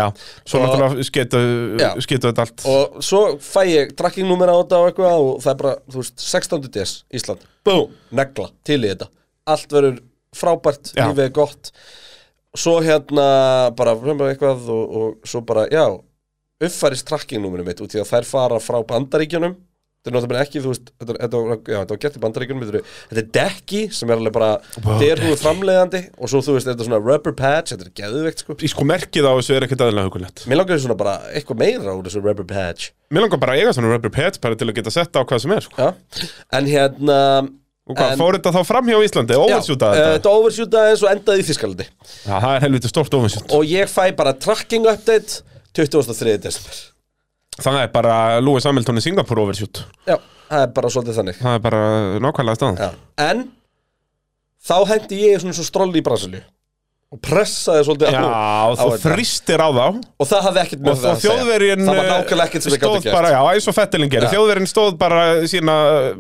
Svo 0.50 0.62
náttúrulega 0.64 1.06
sketu, 1.10 2.26
þetta 2.26 2.46
allt. 2.46 2.66
Og 2.72 3.00
svo 3.06 3.22
fæ 3.44 3.62
ég 3.70 3.96
tracking-númer 4.00 4.52
á 4.52 4.56
þetta 4.60 4.82
og 4.82 4.92
eitthvað 4.92 5.24
og 5.30 5.40
það 5.46 5.54
er 5.54 5.62
bara, 5.64 5.74
þú 5.90 6.04
veist, 6.04 6.26
16. 6.26 6.70
des 6.80 6.94
Ísland. 7.20 7.48
Búm, 7.68 7.96
negla, 8.16 8.50
til 8.68 8.80
í 8.84 8.92
þetta. 8.92 9.10
Allt 9.50 9.74
verður 9.76 10.04
frábært, 10.40 10.94
lífið 10.98 11.26
er 11.26 11.34
gott. 11.36 11.74
Svo 12.58 12.80
hérna 12.86 13.26
bara, 13.78 13.96
bara 14.00 14.32
eitthvað 14.34 14.70
og, 14.74 15.00
og 15.00 15.30
svo 15.30 15.44
bara, 15.46 15.68
já 15.70 15.86
uppfærist 16.60 17.08
tracking-númerið 17.08 17.68
mitt 17.70 17.82
út 17.84 17.94
í 17.96 18.02
að 18.02 18.10
þær 18.10 18.28
fara 18.28 18.60
frá 18.64 18.80
bandaríkjunum 18.88 19.56
Þetta 20.00 20.10
er 20.10 20.16
náttúrulega 20.16 20.44
ekki, 20.48 20.60
þú 20.64 20.70
veist, 20.72 20.86
þetta, 20.96 21.14
þetta, 21.20 21.40
var- 21.44 21.58
já, 21.60 21.78
þetta 21.82 21.92
var 21.92 21.98
gert 22.00 22.14
í 22.16 22.20
bandaríkjunum, 22.24 22.62
þetta 22.70 22.80
er, 22.80 22.92
þetta 23.10 23.20
er 23.20 23.26
dekki 23.36 23.80
sem 23.92 24.10
er 24.14 24.22
alveg 24.22 24.32
bara 24.38 24.50
Wow, 24.86 24.94
derhúðu 25.02 25.36
framleiðandi 25.42 26.00
og 26.16 26.30
svo, 26.32 26.40
þú 26.46 26.54
veist, 26.56 26.70
þetta 26.70 26.86
er 26.86 26.88
svona 26.88 27.00
rubber 27.04 27.34
patch, 27.36 27.74
þetta 27.74 27.84
er 27.84 27.92
geðveikt, 28.00 28.44
sko. 28.46 28.56
Í 28.64 28.70
sko 28.72 28.86
merkið 28.88 29.28
á 29.28 29.32
þessu 29.36 29.58
er 29.58 29.66
ekkert 29.68 29.84
aðeinslega 29.84 30.08
hugulegt 30.08 30.46
Mér 30.48 30.62
langar 30.62 30.80
svona 30.80 30.96
bara 31.02 31.18
eitthvað 31.36 31.60
meira 31.66 31.96
úr 32.00 32.08
þessu 32.08 32.24
rubber 32.24 32.48
patch. 32.48 32.94
Mér 33.12 33.26
langar 33.26 33.42
bara 33.44 33.58
að 33.58 33.64
eiga 33.66 33.74
svona 33.76 33.92
rubber 33.92 34.14
pads 34.16 34.40
bara 34.40 34.56
til 34.56 34.70
að 34.72 34.78
geta 34.80 34.94
sett 34.96 35.20
á 35.20 35.22
hvað 35.28 35.44
sem 35.44 35.56
er 35.58 35.68
sko. 35.68 35.76
Já, 35.84 36.30
en 36.62 36.66
hérna, 36.72 37.20
Og 37.90 37.98
hvað, 37.98 38.12
En- 38.14 38.20
fór 38.22 38.36
þetta 38.38 38.52
þá 38.54 38.62
fram 38.70 38.86
hjá 38.86 38.98
Íslandi? 39.02 39.34
já, 39.36 39.42
Óversjúta 39.50 39.88
eh, 39.90 39.98
þetta? 40.00 40.16
þetta 40.16 40.34
oversjútaði 40.40 40.90
eins 40.94 41.04
og 41.04 41.10
endaði 41.12 41.42
í 41.42 41.46
Þískalandi. 41.48 41.88
Já, 42.24 42.36
það 42.40 42.52
er 42.56 42.62
helviti 42.68 42.92
stort 42.92 43.16
óversjút 43.18 43.56
Og 43.58 43.64
ég 43.66 43.90
fæ 43.90 44.16
bara 44.16 44.34
tracking 44.38 44.86
update 44.88 45.42
23. 45.74 46.38
desember. 46.38 46.78
Það 47.64 47.80
er 47.84 47.90
bara 47.94 48.18
Lewis 48.44 48.68
Hamilton 48.70 49.02
í 49.02 49.06
Singapore 49.06 49.44
oversjút 49.48 49.84
Já, 50.08 50.16
það 50.50 50.62
er 50.66 50.72
bara 50.78 50.92
svolítið 50.96 51.20
þannig. 51.22 51.42
Það 51.44 51.58
er 51.60 51.66
bara 51.66 51.82
nákvæmlega 52.28 52.60
staðan 52.60 52.80
Já. 52.84 52.90
En, 53.30 53.44
þá 54.70 54.76
hendi 54.94 55.20
ég 55.26 55.42
svona 55.44 55.58
svo 55.58 55.66
stróli 55.68 56.02
í 56.02 56.06
Brasilíu. 56.06 56.42
Og 57.10 57.18
pressaði 57.26 57.86
svolítið 57.88 58.12
Já, 58.14 58.22
á, 58.22 58.70
á 58.70 58.74
þú 58.78 58.90
þetta. 58.94 59.04
þristir 59.16 59.62
á 59.66 59.70
þá 59.74 59.86
Og 60.22 60.28
það 60.30 60.44
hafði 60.46 60.60
ekkert 60.62 60.82
með 60.86 60.92
Og 60.92 61.00
það 61.00 61.10
að 61.10 61.16
segja. 61.18 61.32
þjóðverjinn 61.40 61.80
Það 61.88 61.96
var 61.98 62.04
eh, 62.06 62.12
nákvæmlega 62.14 62.46
ekkert 62.52 62.66
sem 62.68 62.74
ég 62.76 62.82
gátt 62.84 62.92
stóð 62.92 63.06
gert. 63.08 63.16
bara, 63.18 63.32
Já, 63.34 63.40
eins 63.56 63.68
og 63.72 63.76
Fettelin 63.80 64.12
gerir. 64.14 64.30
Þjóðverjinn 64.36 64.70
stóð 64.70 64.92
bara 65.02 65.24
sína 65.50 65.78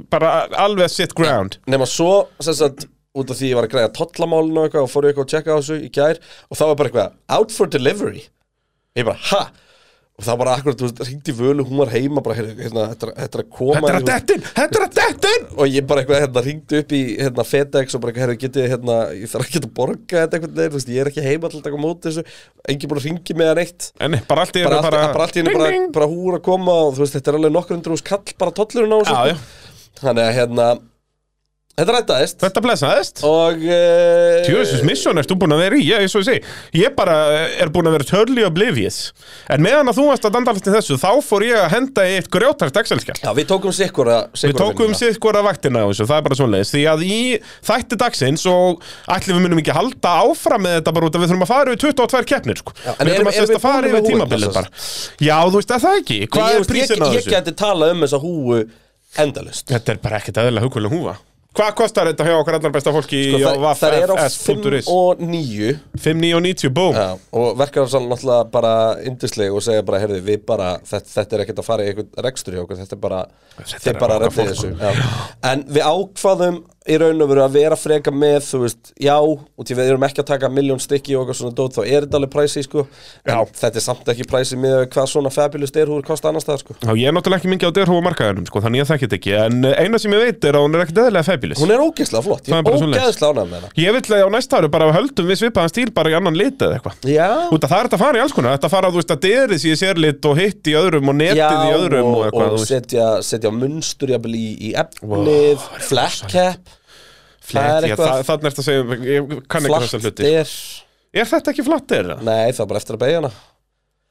Bara 0.09 0.31
alveg 0.65 0.89
sitt 0.89 1.13
ground 1.19 1.59
Nefna 1.69 1.85
svo, 1.93 2.09
sem 2.41 2.57
sagt, 2.57 2.87
út 3.21 3.29
af 3.29 3.37
því 3.37 3.51
ég 3.51 3.59
var 3.59 3.67
að 3.69 3.75
græða 3.75 3.91
tollamálinu 3.99 4.63
og 4.63 4.65
eitthvað 4.65 4.87
og 4.87 4.91
fór 4.95 5.05
ég 5.05 5.13
eitthvað 5.13 5.27
að 5.27 5.33
checka 5.35 5.53
á 5.53 5.57
þessu 5.61 5.77
í 5.85 5.91
gær 5.99 6.17
og 6.49 6.57
það 6.57 6.71
var 6.71 6.79
bara 6.81 6.89
eitthvað, 6.89 7.13
out 7.37 7.53
for 7.53 7.69
delivery 7.77 8.25
ég 8.97 9.05
bara, 9.05 9.21
ha? 9.29 9.43
Og 10.19 10.25
það 10.25 10.33
var 10.33 10.39
bara 10.41 10.53
akkurat, 10.59 10.75
þú 10.81 10.87
veist, 10.89 11.01
hringdi 11.07 11.33
völu, 11.37 11.63
hún 11.63 11.79
var 11.79 11.91
heima 11.93 12.19
bara, 12.23 12.35
hérna, 12.35 12.55
hérna, 12.59 12.81
þetta 12.91 13.07
er- 13.23 13.43
að 13.43 13.49
koma 13.55 13.75
Þetta 13.79 13.89
er 13.89 13.95
að 13.95 14.01
veist, 14.03 14.09
dettin, 14.11 14.41
þetta 14.57 14.79
er 14.79 14.85
að 14.85 14.97
dettin! 14.99 15.45
og 15.55 15.71
ég 15.71 15.85
bara 15.87 16.03
eitthvað, 16.03 16.19
hérna, 16.25 16.43
hringdi 16.43 16.81
upp 16.83 16.91
í 16.91 17.01
hérna, 17.21 17.45
FedEx 17.47 17.95
og 17.95 18.03
bara, 18.03 18.15
hérna, 18.19 18.35
getið, 18.43 18.67
hérna 18.73 18.97
ég 19.15 19.31
þarf 19.31 19.47
ekki 19.47 19.61
að 19.63 19.69
borga 19.79 20.25
þetta 20.25 20.41
veginn, 20.43 20.59
þú 20.59 20.75
veist, 20.75 20.91
ég 20.91 20.99
er 21.05 21.11
ekki 21.13 21.23
heima 21.23 21.49
til 21.53 21.61
að 21.61 21.65
taka 21.69 21.79
á 21.79 21.85
móti 21.87 22.09
þessu, 22.09 22.25
engin 22.67 22.91
búin 22.91 22.99
að 22.99 23.07
ringi 23.07 23.37
með 23.39 23.51
hann 23.53 23.63
eitt. 23.63 23.89
En 24.03 24.19
bara 24.27 24.43
allt 24.43 24.59
í 24.59 24.65
bara 24.67 24.81
einu 24.83 24.91
allt, 24.91 25.15
bara 25.15 25.23
allt 25.29 25.39
í 25.39 25.45
Ding, 25.47 25.55
bara, 25.55 25.71
bara 25.95 26.11
húr 26.11 26.39
að 26.41 26.45
koma 26.51 26.77
og 26.89 26.93
þú 26.99 27.05
veist, 27.05 27.15
þetta 27.15 27.31
er 27.31 27.39
alveg 27.39 27.55
nokkur 27.55 27.79
undir 27.79 27.95
hús 27.95 28.03
kall 28.11 28.35
bara 28.43 28.51
tollurinn 28.59 28.91
á 28.91 28.99
þessu 28.99 29.15
sko. 29.15 29.67
þannig 30.03 30.27
að, 30.27 30.35
hérna 30.35 30.67
þetta 31.79 31.95
rættaðist. 31.95 32.39
Þetta 32.43 32.63
blessaðist. 32.65 33.21
Og 33.27 33.63
uh, 33.65 34.39
Tjóðsins 34.47 34.85
mission 34.87 35.21
ertu 35.21 35.37
búin 35.39 35.55
að 35.55 35.63
vera 35.65 35.79
í, 35.79 35.85
ég, 35.89 36.05
ég 36.05 36.11
segi. 36.13 36.43
Ég 36.79 36.95
bara 36.97 37.17
er 37.59 37.71
búin 37.73 37.89
að 37.89 37.97
vera 37.97 38.07
totally 38.09 38.45
oblivious. 38.47 39.11
En 39.51 39.63
meðan 39.65 39.91
að 39.91 39.99
þú 39.99 40.07
varst 40.09 40.27
að 40.27 40.35
dandalast 40.37 40.67
í 40.69 40.73
þessu 40.73 40.97
Þá 40.99 41.09
fór 41.25 41.45
ég 41.47 41.57
að 41.59 41.71
henda 41.73 42.05
í 42.07 42.15
eitt 42.19 42.29
grjótart 42.33 42.79
Excel-skjál 42.81 43.17
Já, 43.21 43.29
við 43.37 43.47
tókum 43.49 43.73
sikkur 43.75 44.09
að 44.13 44.43
Við 44.43 44.55
tókum 44.57 44.95
hvora 45.19 45.43
vaktina 45.45 45.83
á 45.85 45.87
þessu, 45.89 46.07
það 46.09 46.19
er 46.19 46.25
bara 46.27 46.37
svoleiðis. 46.39 46.73
Því 46.73 46.83
að 46.91 47.05
í 47.05 47.19
þætti 47.69 47.99
dagsins 47.99 48.45
og 48.49 48.83
ætli 49.11 49.35
við 49.35 49.45
munum 49.45 49.61
ekki 49.63 49.75
halda 49.75 50.15
áfram 50.25 50.65
með 50.65 50.77
þetta 50.79 50.95
bara 50.97 51.09
út 51.09 51.17
að 51.17 51.23
við 51.23 51.31
þurfum 51.31 51.45
að 51.45 51.51
fara 51.53 51.75
yfir 51.75 51.93
22 51.95 52.29
keppnir 52.33 52.61
sko. 52.61 52.75
en 52.85 52.99
Við 52.99 53.15
þurfum 53.15 53.31
að, 53.31 53.39
sérst 53.39 53.55
að 53.57 53.63
fara 53.65 53.91
yfir 53.91 54.05
tímabilið 54.09 54.59
Já, 55.23 55.37
þú 55.45 55.57
veist 55.59 55.73
að 55.75 55.85
það 55.87 55.99
ekki, 56.03 56.19
hvað 56.35 56.53
Ég, 56.53 56.59
er 56.59 56.69
prísin 56.73 57.03
á 57.03 57.07
ég, 57.09 57.15
ég 57.15 57.23
þessu? 57.23 57.33
um 57.89 58.05
endalust 59.17 59.69
Þetta 59.69 59.95
er 59.95 60.01
bara 60.03 60.19
ekkert 60.21 60.39
hugvölu 60.65 60.91
húfa 60.93 61.17
Hvað 61.57 61.69
kostar 61.79 62.07
þetta 62.11 62.25
hjá 62.27 62.33
okkar 62.37 62.55
allar 62.59 62.71
besta 62.75 62.91
fólki 62.93 63.19
sko, 63.33 63.39
á 63.41 63.73
það, 63.73 63.79
það 63.79 63.95
er 63.97 64.11
á 64.13 64.15
5 64.21 64.35
vffs.is? 64.37 64.89
og 64.93 65.21
9 65.23 65.71
5.990, 65.97 66.73
boom 66.77 66.93
Já, 66.99 67.07
og 67.41 67.47
verkefnarsalinn 67.57 68.11
náttúrulega 68.13 68.45
bara 68.53 68.73
indisleg 69.09 69.55
og 69.57 69.63
segja 69.65 69.85
bara, 69.87 70.01
heyrðu, 70.03 70.19
við 70.27 70.43
bara 70.45 70.67
þetta, 70.85 71.09
þetta 71.15 71.35
er 71.39 71.43
ekkert 71.45 71.63
að 71.63 71.67
fara 71.71 71.87
í 71.87 71.89
einhvern 71.89 72.25
rekstur 72.27 72.53
hjá 72.53 72.61
okkur 72.61 72.79
þetta 72.83 72.97
er 72.99 73.01
bara, 73.07 73.21
Þetta 73.63 73.91
er 73.91 74.01
bara 74.03 74.19
reddið 74.21 74.37
fólk, 74.37 74.53
þessu 74.53 75.49
en 75.49 75.65
við 75.73 75.89
ákvaðum 75.89 76.61
í 76.87 76.95
raun 76.99 77.19
og 77.21 77.27
veru 77.27 77.41
að 77.43 77.55
vera 77.57 77.75
freka 77.75 78.11
með 78.13 78.37
þú 78.47 78.59
veist, 78.63 78.91
já, 79.03 79.15
og 79.19 79.65
því 79.67 79.75
við 79.75 79.89
erum 79.91 80.05
ekki 80.07 80.21
að 80.23 80.29
taka 80.29 80.49
miljón 80.53 80.79
stykki 80.79 81.15
og 81.17 81.25
eitthvað 81.25 81.37
svona 81.41 81.55
dót, 81.57 81.75
þá 81.75 81.81
er 81.83 82.05
þetta 82.05 82.17
alveg 82.19 82.31
præsi 82.31 82.63
sko, 82.63 82.85
en 83.27 83.33
Já. 83.33 83.39
þetta 83.59 83.77
er 83.81 83.83
samt 83.83 84.11
ekki 84.13 84.25
præsi 84.29 84.55
með 84.59 84.75
hvað 84.93 85.05
svona 85.11 85.31
fabulous 85.33 85.73
derhúður 85.75 86.05
kosta 86.07 86.31
annars 86.31 86.47
það 86.47 86.61
sko. 86.63 86.71
Já, 86.79 86.91
ég 86.95 87.07
er 87.11 87.15
náttúrulega 87.17 87.39
ekki 87.43 87.51
mikið 87.51 87.67
á 87.67 87.73
derhúa 87.75 88.05
markaðanum, 88.07 88.47
sko, 88.47 88.57
þannig 88.63 88.79
ég 88.79 88.87
þekki 88.89 89.05
þetta 89.09 89.19
ekki. 89.19 89.33
En 89.43 89.55
eina 89.75 89.97
sem 89.99 90.15
ég 90.15 90.23
veit 90.23 90.41
er 90.49 90.55
að 90.55 90.63
hún 90.65 90.73
er 90.79 90.85
ekkert 90.85 91.01
eðlilega 91.03 91.27
fabulous. 91.27 91.59
Hún 91.59 91.73
er 91.75 91.83
ógeðslega 91.83 92.23
flott, 92.29 92.43
ég 92.47 92.51
Það 92.55 92.59
er 92.63 92.65
ógeðslega 92.79 93.29
ánægð 93.29 93.49
með 93.51 93.57
hana. 93.59 93.69
Ég 93.83 93.89
vil 93.99 94.03
að 94.15 94.23
á 94.23 94.29
næsta 94.37 94.53
ári 94.59 94.71
bara 94.71 94.89
höldum 94.95 95.29
við 95.29 95.41
svipaðan 95.43 95.73
stíl 95.73 95.91
bara 95.99 96.09
í 96.09 96.17
annan 96.17 96.39
lit 96.39 96.59
eða 96.63 96.79
eitthvað. 96.79 96.95
Það 97.59 97.75
setja, 103.29 103.51
munstur 103.53 104.15
í, 104.15 104.73
efnið, 104.79 105.67
flat 105.89 106.23
cap 106.31 106.78
Flett, 107.49 107.85
þannig 107.99 108.49
er 108.49 108.53
þetta 108.53 108.63
að 108.63 108.67
segja, 108.69 108.99
ég 109.09 109.35
kann 109.49 109.65
ekki 109.67 109.75
þessa 109.75 109.99
Flatt 109.99 110.09
hluti. 110.09 110.33
er, 110.41 110.55
Er 111.19 111.29
þetta 111.31 111.53
ekki 111.53 111.65
flatt 111.65 111.93
er 111.97 112.11
það? 112.13 112.25
nei 112.27 112.51
það 112.53 112.63
er 112.65 112.69
bara 112.69 112.81
eftir 112.83 112.97
að 112.97 113.01
beigja 113.03 113.21
hana. 113.23 113.31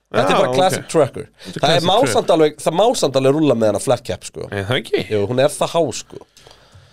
Þetta 0.09 0.33
er 0.33 0.39
bara 0.41 0.55
classic 0.57 0.83
ok. 0.85 0.89
trucker. 0.95 1.27
Það 1.45 1.57
er 1.59 1.63
classic 1.63 1.89
másamt 1.91 2.31
alveg, 2.35 2.57
það 2.65 2.77
másamt 2.81 3.19
alveg 3.21 3.35
rúlla 3.37 3.57
með 3.61 3.71
hana 3.75 3.83
flat 3.85 4.03
cap 4.09 4.25
sko. 4.25 4.47
Er 4.49 4.65
það 4.71 4.81
ekki? 4.81 5.03
Jú, 5.13 5.21
hún 5.29 5.43
er 5.45 5.53
það 5.53 5.75
há 5.77 5.83
sko. 5.99 6.23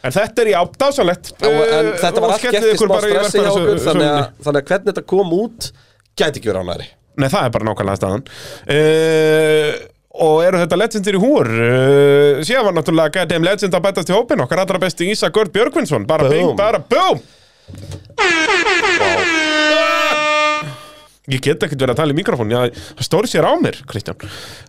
En 0.06 0.14
þetta 0.14 0.44
er 0.44 0.52
í 0.52 0.54
ábdásalett 0.60 1.32
og, 1.34 1.56
En 1.66 1.88
þetta 2.04 2.22
var 2.22 2.36
allt 2.36 2.44
gert 2.46 2.68
í 2.70 2.76
smá 2.78 2.96
stressi 3.02 3.42
hjá 3.42 3.50
okkur 3.56 3.80
þannig 3.88 4.12
að, 4.12 4.60
hvernig 4.70 4.92
þetta 4.92 5.04
kom 5.10 5.32
út 5.34 5.70
gæti 6.14 6.42
ekki 6.42 6.52
verið 6.52 6.62
ánæri 6.68 6.88
Nei, 7.16 7.30
það 7.32 7.46
er 7.48 7.52
bara 7.56 7.66
nákvæmlega 7.70 7.96
staðan. 8.02 8.24
Uh, 8.68 9.70
Og 10.24 10.40
eru 10.46 10.62
þetta 10.62 10.78
legendir 10.80 11.18
í 11.18 11.20
húr? 11.20 11.50
Uh, 11.52 12.44
Síðan 12.48 12.70
var 12.70 12.76
náttúrulega 12.78 13.12
Goddamn 13.20 13.48
Legend 13.48 13.76
að 13.76 13.84
bætast 13.84 14.12
í 14.12 14.16
hópin 14.16 14.44
Okkar 14.46 14.62
allra 14.64 14.80
besti 14.80 15.10
Ísa 15.12 15.28
Görd 15.36 15.52
Björgvinsson. 15.52 16.08
Bara 16.08 16.30
Boom. 16.30 16.56
bing, 16.56 16.56
bara 16.56 16.80
boom 16.80 17.20
Ég 21.26 21.42
get 21.42 21.64
ekkert 21.66 21.82
verið 21.82 21.96
að 21.96 21.98
tala 21.98 22.14
í 22.14 22.18
mikrofón, 22.20 22.52
það 22.54 22.76
stóri 23.02 23.26
sér 23.32 23.48
á 23.50 23.58
mér, 23.58 23.80
Kristján. 23.90 24.20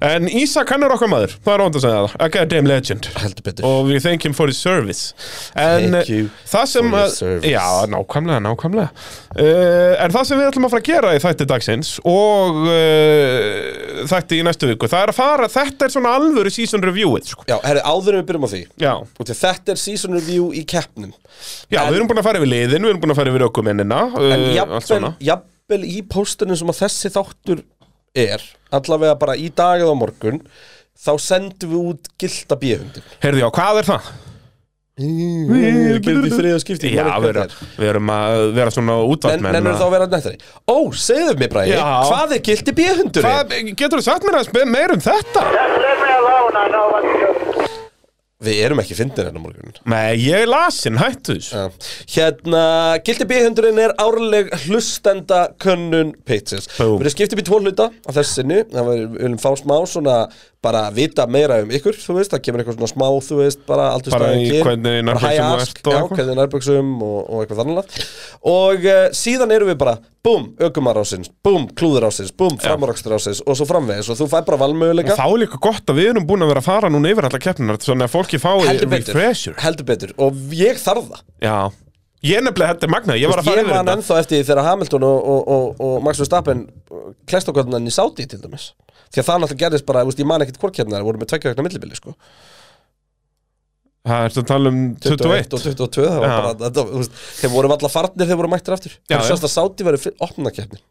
En 0.00 0.24
Ísak, 0.30 0.70
hann 0.72 0.86
er 0.86 0.94
okkar 0.94 1.10
maður, 1.12 1.34
það 1.44 1.52
er 1.52 1.62
ónd 1.66 1.74
að 1.76 1.82
segja 1.84 1.98
það 2.06 2.14
A 2.16 2.28
goddamn 2.32 2.68
legend. 2.70 3.08
Heldur 3.20 3.44
betur. 3.44 3.66
Og 3.68 3.90
we 3.90 3.98
thank 4.00 4.24
him 4.24 4.32
for 4.36 4.48
his 4.48 4.56
service. 4.56 5.12
En 5.52 5.92
Thank 5.92 6.08
you 6.08 6.30
eh, 6.30 6.46
það 6.48 6.64
sem 6.70 6.88
for 6.88 6.96
að, 7.02 7.10
service. 7.18 7.50
Já, 7.52 7.66
nákvæmlega, 7.92 8.40
nákvæmlega. 8.46 8.88
Uh, 9.36 9.92
En 10.06 10.14
það 10.14 10.24
sem 10.30 10.40
við 10.40 10.48
ætlum 10.48 10.64
að 10.68 10.72
fara 10.72 10.80
að 10.82 10.88
gera 10.88 11.10
í 11.12 11.20
þætti 11.20 11.44
dagsins 11.50 11.88
Og 12.08 12.56
uh, 12.72 14.06
þætti 14.08 14.38
í 14.40 14.44
næstu 14.46 14.68
viku 14.70 14.88
Það 14.88 15.02
er 15.04 15.10
að 15.12 15.18
fara, 15.18 15.48
þetta 15.52 15.84
er 15.88 15.92
svona 15.92 16.14
alvöru 16.16 16.48
season 16.52 16.80
reviewið 16.84 17.28
sko. 17.34 17.44
Já, 17.50 17.58
herri, 17.66 17.82
áður 17.84 18.16
við 18.20 18.24
byrjum 18.30 18.46
á 18.48 18.50
því 18.54 18.62
Já, 18.80 18.94
Þetta 19.26 19.74
er 19.74 19.80
season 19.82 20.16
review 20.16 20.48
í 20.56 20.64
keppnum. 20.68 21.12
Já 21.68 21.82
En- 21.82 21.90
við 21.92 21.98
erum 22.00 22.08
búin 22.08 22.22
að 22.22 22.28
fara 22.30 22.40
yfir 22.40 22.48
liðin 22.54 22.88
Við 22.88 22.94
erum 22.94 23.04
búin 23.04 23.12
að 23.12 23.20
fara 23.20 23.36
yfir 23.36 23.44
uh, 25.66 25.74
En 25.74 25.82
jafnvel, 25.82 25.88
í 25.90 26.02
póstunum 26.06 26.56
sem 26.56 26.70
að 26.70 26.80
þessi 26.84 27.10
þáttur 27.14 27.64
er 28.14 28.42
Allavega 28.70 29.16
bara 29.18 29.36
í 29.36 29.50
dag 29.50 29.80
eða 29.80 29.92
á 29.94 29.96
morgun 29.98 30.40
Þá 30.96 31.12
sendum 31.20 31.70
við 31.70 31.90
út 31.90 32.08
gilda 32.18 32.56
bíhundin 32.56 33.04
Heyrðu, 33.20 33.42
já, 33.42 33.50
hvað 33.52 33.82
er 33.82 33.88
það? 33.90 34.12
Við 34.96 35.98
getum 36.00 36.24
í 36.24 36.30
þriða 36.32 36.60
skipti 36.62 36.94
Já, 36.94 37.04
við 37.20 37.28
erum, 37.34 37.56
við 37.76 37.90
erum 37.90 38.12
að 38.14 38.44
vera 38.56 38.72
svona 38.72 38.94
útvartmenn 39.04 39.58
Nennur 39.58 39.76
þá 39.76 39.84
að 39.84 39.92
vera 39.92 40.06
nettari 40.08 40.38
Ó, 40.64 40.78
segðu 40.96 41.36
mér 41.36 41.52
bara. 41.52 41.66
Hvað 42.08 42.36
er 42.38 42.44
gildi 42.46 42.76
bíhundurinn? 42.80 43.74
Getur 43.76 44.00
þú 44.00 44.06
sagt 44.08 44.24
mér 44.24 44.40
aðeins 44.40 44.72
meir 44.72 44.96
um 44.96 45.04
þetta? 45.04 45.44
Just 45.52 45.80
leave 45.84 46.00
me 46.00 46.12
alone. 46.16 46.56
I 46.56 46.68
know 46.72 46.88
what 46.88 47.04
to 47.04 47.12
do. 47.20 47.75
Við 48.44 48.58
erum 48.66 48.80
ekki 48.82 48.92
fyndir 48.98 49.30
hennar 49.30 49.40
morgun 49.40 49.70
Nei, 49.88 50.18
ég 50.20 50.42
er 50.44 50.50
lasin, 50.50 50.98
hættu 51.00 51.38
þessu. 51.38 51.56
Já. 51.56 51.86
Hérna, 52.12 52.64
gildi 53.06 53.24
bíhundurinn 53.30 53.80
er 53.80 53.94
árleg 54.02 54.50
hlustenda 54.66 55.38
könnun 55.62 56.10
Búm. 56.76 56.98
Við 57.00 57.06
erum 57.06 57.14
skipt 57.14 57.32
upp 57.32 57.40
í 57.40 57.46
tvo 57.48 57.62
hluta 57.62 57.86
á 57.88 58.10
þessinni. 58.12 58.58
Það 58.74 58.90
var, 58.90 59.00
við 59.00 59.16
viljum 59.22 59.38
fá 59.40 59.48
smá 59.56 59.74
svona 59.88 60.18
bara 60.66 60.82
vita 60.92 61.24
meira 61.30 61.60
um 61.62 61.72
ykkur, 61.78 61.96
þú 62.00 62.18
veist, 62.18 62.32
það 62.34 62.42
kemur 62.44 62.62
eitthvað 62.62 62.76
svona 62.78 62.90
smá, 62.92 63.06
þú 63.24 63.38
veist, 63.40 63.62
bara 63.68 63.88
allt 63.94 64.10
Bara 64.12 64.30
í 64.36 64.50
hvernig 64.52 65.04
nærbuxum 65.06 65.32
þú 65.32 65.62
ert 65.62 65.80
og 65.86 65.94
Já, 65.94 65.98
eitthvað. 66.00 66.20
hvernig 66.20 66.38
nærböksum 66.40 66.92
og, 67.06 67.18
og 67.22 67.42
eitthvað 67.44 67.60
þannig 67.62 67.78
Og 68.52 68.88
uh, 68.90 69.02
síðan 69.16 69.56
erum 69.56 69.70
við 69.72 69.78
bara, 69.80 69.96
búm, 70.26 70.46
ökumarásins, 70.66 71.30
búm, 71.46 71.68
klúðurásins, 71.78 72.32
búm, 72.34 72.56
framraksturásins 72.60 73.40
og 73.46 73.58
svo 73.58 73.66
framvegis 73.68 74.10
og 74.10 74.18
þú 74.18 74.28
fær 74.32 74.46
bara 74.48 74.60
valmöguleika. 74.64 75.14
Þá 75.18 75.26
er 75.28 75.40
líka 75.44 75.60
gott 75.62 75.92
að 75.92 76.00
við 76.00 76.10
erum 76.12 76.26
búin 76.28 76.42
að 76.42 76.50
vera 76.52 76.62
að 76.64 76.68
fara 76.68 76.90
núna 76.92 77.12
yfir 77.12 77.28
alla 77.28 77.42
keppninar 77.42 77.78
Svona 77.86 78.08
að 78.08 78.14
fólki 78.16 78.40
fái 78.42 78.78
refresher 78.82 79.58
heldur 79.62 79.86
betur. 79.86 80.14
Og 80.18 80.40
ég 80.56 80.80
þarf 80.82 81.12
það. 81.12 81.22
Já. 81.44 81.58
Ég 82.26 82.42
nefnilega, 82.42 82.74
þetta 82.74 82.88
er 82.88 82.90
magnað, 82.90 83.20
ég 83.20 83.30
var 83.30 83.40
að 83.42 83.46
fara 83.46 83.60
Ég 83.60 83.66
yfir 83.66 83.74
man 83.76 83.86
þetta. 83.86 83.94
ennþá 84.00 84.18
eftir 84.22 84.40
því 84.40 84.48
þegar 84.48 84.66
Hamilton 84.66 85.06
og, 85.06 85.18
og, 85.30 85.40
og, 85.54 85.80
og 85.86 85.96
Max 86.02 86.22
Verstappen 86.22 86.64
klest 87.28 87.50
okkur 87.52 87.70
í 87.76 87.94
Saudi 87.94 88.26
til 88.26 88.40
dæmis. 88.42 88.70
Því 89.12 89.22
að 89.22 89.28
það 89.28 89.42
náttúrulega 89.42 89.62
gerðist 89.62 89.86
bara, 89.86 90.02
ég, 90.08 90.18
ég 90.18 90.26
man 90.26 90.42
ekkert 90.42 90.58
hvort 90.62 90.80
hérna 90.80 91.02
voru 91.06 91.20
með 91.20 91.30
tvekja 91.30 91.52
vegna 91.52 91.66
millibili 91.68 91.98
sko. 91.98 92.16
Það 94.06 94.26
ertu 94.28 94.42
að 94.42 94.46
tala 94.52 94.70
um 94.70 94.80
21 95.02 95.56
og 95.56 95.64
22 95.64 96.04
það 96.06 96.20
var 96.22 96.30
bara, 96.36 96.52
þetta, 96.60 96.84
þú 96.92 97.00
veist, 97.02 97.18
þeir 97.40 97.52
voru 97.56 97.72
alltaf 97.74 97.96
farnir 97.96 98.28
þeir 98.30 98.38
voru 98.42 98.50
mættir 98.52 98.76
aftur. 98.76 98.94
Já, 99.02 99.16
þeir 99.16 99.24
já. 99.24 99.28
sérst 99.32 99.46
að 99.48 99.52
Saudi 99.56 99.86
verið 99.88 100.06
opna 100.22 100.52
keppnin 100.54 100.82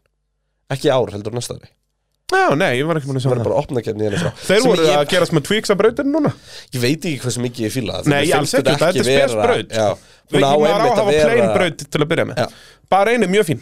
ekki 0.74 0.90
í 0.90 0.92
ár 0.92 1.12
heldur 1.14 1.36
næsta 1.36 1.56
ári. 1.56 1.70
Já, 2.26 2.50
nei, 2.58 2.72
ég 2.80 2.88
var 2.88 2.98
ekki 2.98 3.06
búin 3.06 3.20
að 3.20 3.22
það 3.22 3.24
sjá 3.24 3.30
verið 3.30 3.42
það. 3.42 3.48
bara 3.48 3.60
opna 3.62 3.82
keppni 3.86 4.06
hérna 4.08 4.18
frá 4.18 4.30
Þeir 4.48 4.60
Sem 4.60 4.64
voru 4.66 4.82
ég, 4.82 4.96
að 4.98 5.10
gera 5.12 5.26
smá 5.30 5.40
tweaks 5.46 5.70
að 5.70 5.78
brautinu 5.78 6.10
núna. 6.16 6.32
Ég 6.74 6.80
veit 6.82 7.06
ekki 7.06 7.20
hversu 7.22 7.42
mikið 7.44 7.66
ég 7.68 7.74
fíla 7.76 8.00
það 8.00 8.10
Nei, 8.10 8.16
Mér 8.26 8.36
alls 8.40 8.54
finnst 8.56 8.56
ekki, 8.58 8.80
þetta 8.82 8.88
er 8.90 9.06
spes 9.06 9.36
braut. 9.38 9.76
Já, 9.78 9.86
Við 10.34 10.42
hún 10.42 10.48
á 10.50 10.54
maður 10.58 10.66
á 10.66 10.74
einmitt 10.74 10.90
að 10.90 10.98
hafa 10.98 11.14
vera- 11.14 11.30
plain 11.30 11.52
braut 11.54 11.84
til 11.86 12.02
að 12.02 12.08
byrja 12.10 12.26
með. 12.26 12.40
Já. 12.42 12.46
Bara 12.96 13.14
einu 13.14 13.30
mjög 13.30 13.46
fín. 13.52 13.60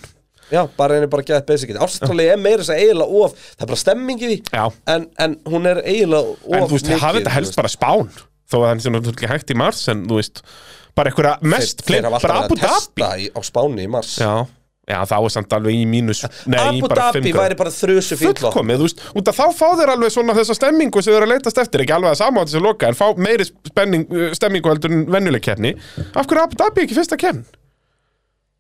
Já, 0.53 0.63
bara 0.77 0.99
einu 0.99 1.09
bara 1.13 1.25
gett 1.29 1.47
basic 1.49 1.73
Ástrali 1.77 2.27
er 2.29 2.41
meira 2.41 2.61
þess 2.65 2.73
að 2.75 2.83
eiginlega 2.85 3.23
of 3.25 3.33
Það 3.33 3.65
er 3.65 3.71
bara 3.71 3.81
stemming 3.81 4.21
í 4.21 4.29
því 4.29 4.37
Já. 4.53 4.65
en, 4.95 5.07
en 5.25 5.37
hún 5.49 5.69
er 5.71 5.81
eiginlega 5.85 6.35
of 6.35 6.57
En 6.59 6.67
þú 6.69 6.77
veist, 6.77 6.89
mikið, 6.89 7.01
hafa 7.05 7.19
þetta 7.21 7.35
helst 7.37 7.57
bara 7.61 7.73
spán 7.73 8.11
Þó 8.51 8.59
að 8.61 8.67
það 8.67 8.89
er 8.89 8.95
náttúrulega 8.97 9.33
hægt 9.33 9.55
í 9.55 9.57
mars 9.59 9.87
En 9.93 10.05
þú 10.09 10.19
veist, 10.21 10.43
bara 10.97 11.11
einhverja 11.13 11.39
mest 11.55 11.81
Þeir, 11.87 12.05
hafa 12.09 12.21
bara 12.21 12.43
alltaf 12.43 12.51
Abu 12.51 12.59
verið 12.59 12.67
að 12.67 12.75
Dhabi 12.75 13.01
testa 13.01 13.09
í, 13.17 13.31
á 13.33 13.41
Spáni 13.49 13.87
í 13.87 13.91
mars 13.95 14.13
Já, 14.21 14.33
já, 14.91 14.99
þá 15.11 15.17
er 15.17 15.33
samt 15.37 15.57
alveg 15.59 15.79
í 15.79 15.87
mínus 15.89 16.21
Nei, 16.45 16.59
Abu 16.61 16.85
bara 16.85 17.07
Dhabi 17.07 17.21
fimm 17.23 17.29
gráður. 17.31 17.41
væri 17.41 17.59
bara 17.63 17.75
þrjusu 17.79 18.21
fíl 18.21 18.31
fullkomið, 18.35 18.83
þú 18.83 18.89
veist, 18.89 19.03
út 19.21 19.33
af 19.33 19.41
þá 19.41 19.45
fá 19.57 19.67
þeir 19.81 19.95
alveg 19.95 20.15
svona 20.15 20.37
þessa 20.37 20.59
stemmingu 20.61 21.03
sem 21.03 21.15
þeir 21.15 21.21
eru 21.23 21.31
að 21.31 21.35
leitast 21.35 21.63
eftir, 21.65 21.85
ekki 21.87 21.97
alveg 21.97 22.13
að 22.13 22.21
samáta 22.21 22.53
þessu 22.53 22.65
loka, 22.65 22.91
en 22.93 22.99
fá 22.99 23.07
meiri 23.17 23.49
spenning, 23.49 24.07
uh, 24.13 24.29
stemmingu 24.37 24.71
heldur 24.71 24.93
en 24.93 25.07
venjuleg 25.15 25.45
keppni. 25.45 25.73
Af 26.13 26.29
hverju 26.29 26.37
er 26.37 26.45
Abu 26.45 26.61
Dhabi 26.61 26.85
ekki 26.85 26.99
fyrsta 27.01 27.19
keppn? 27.21 27.47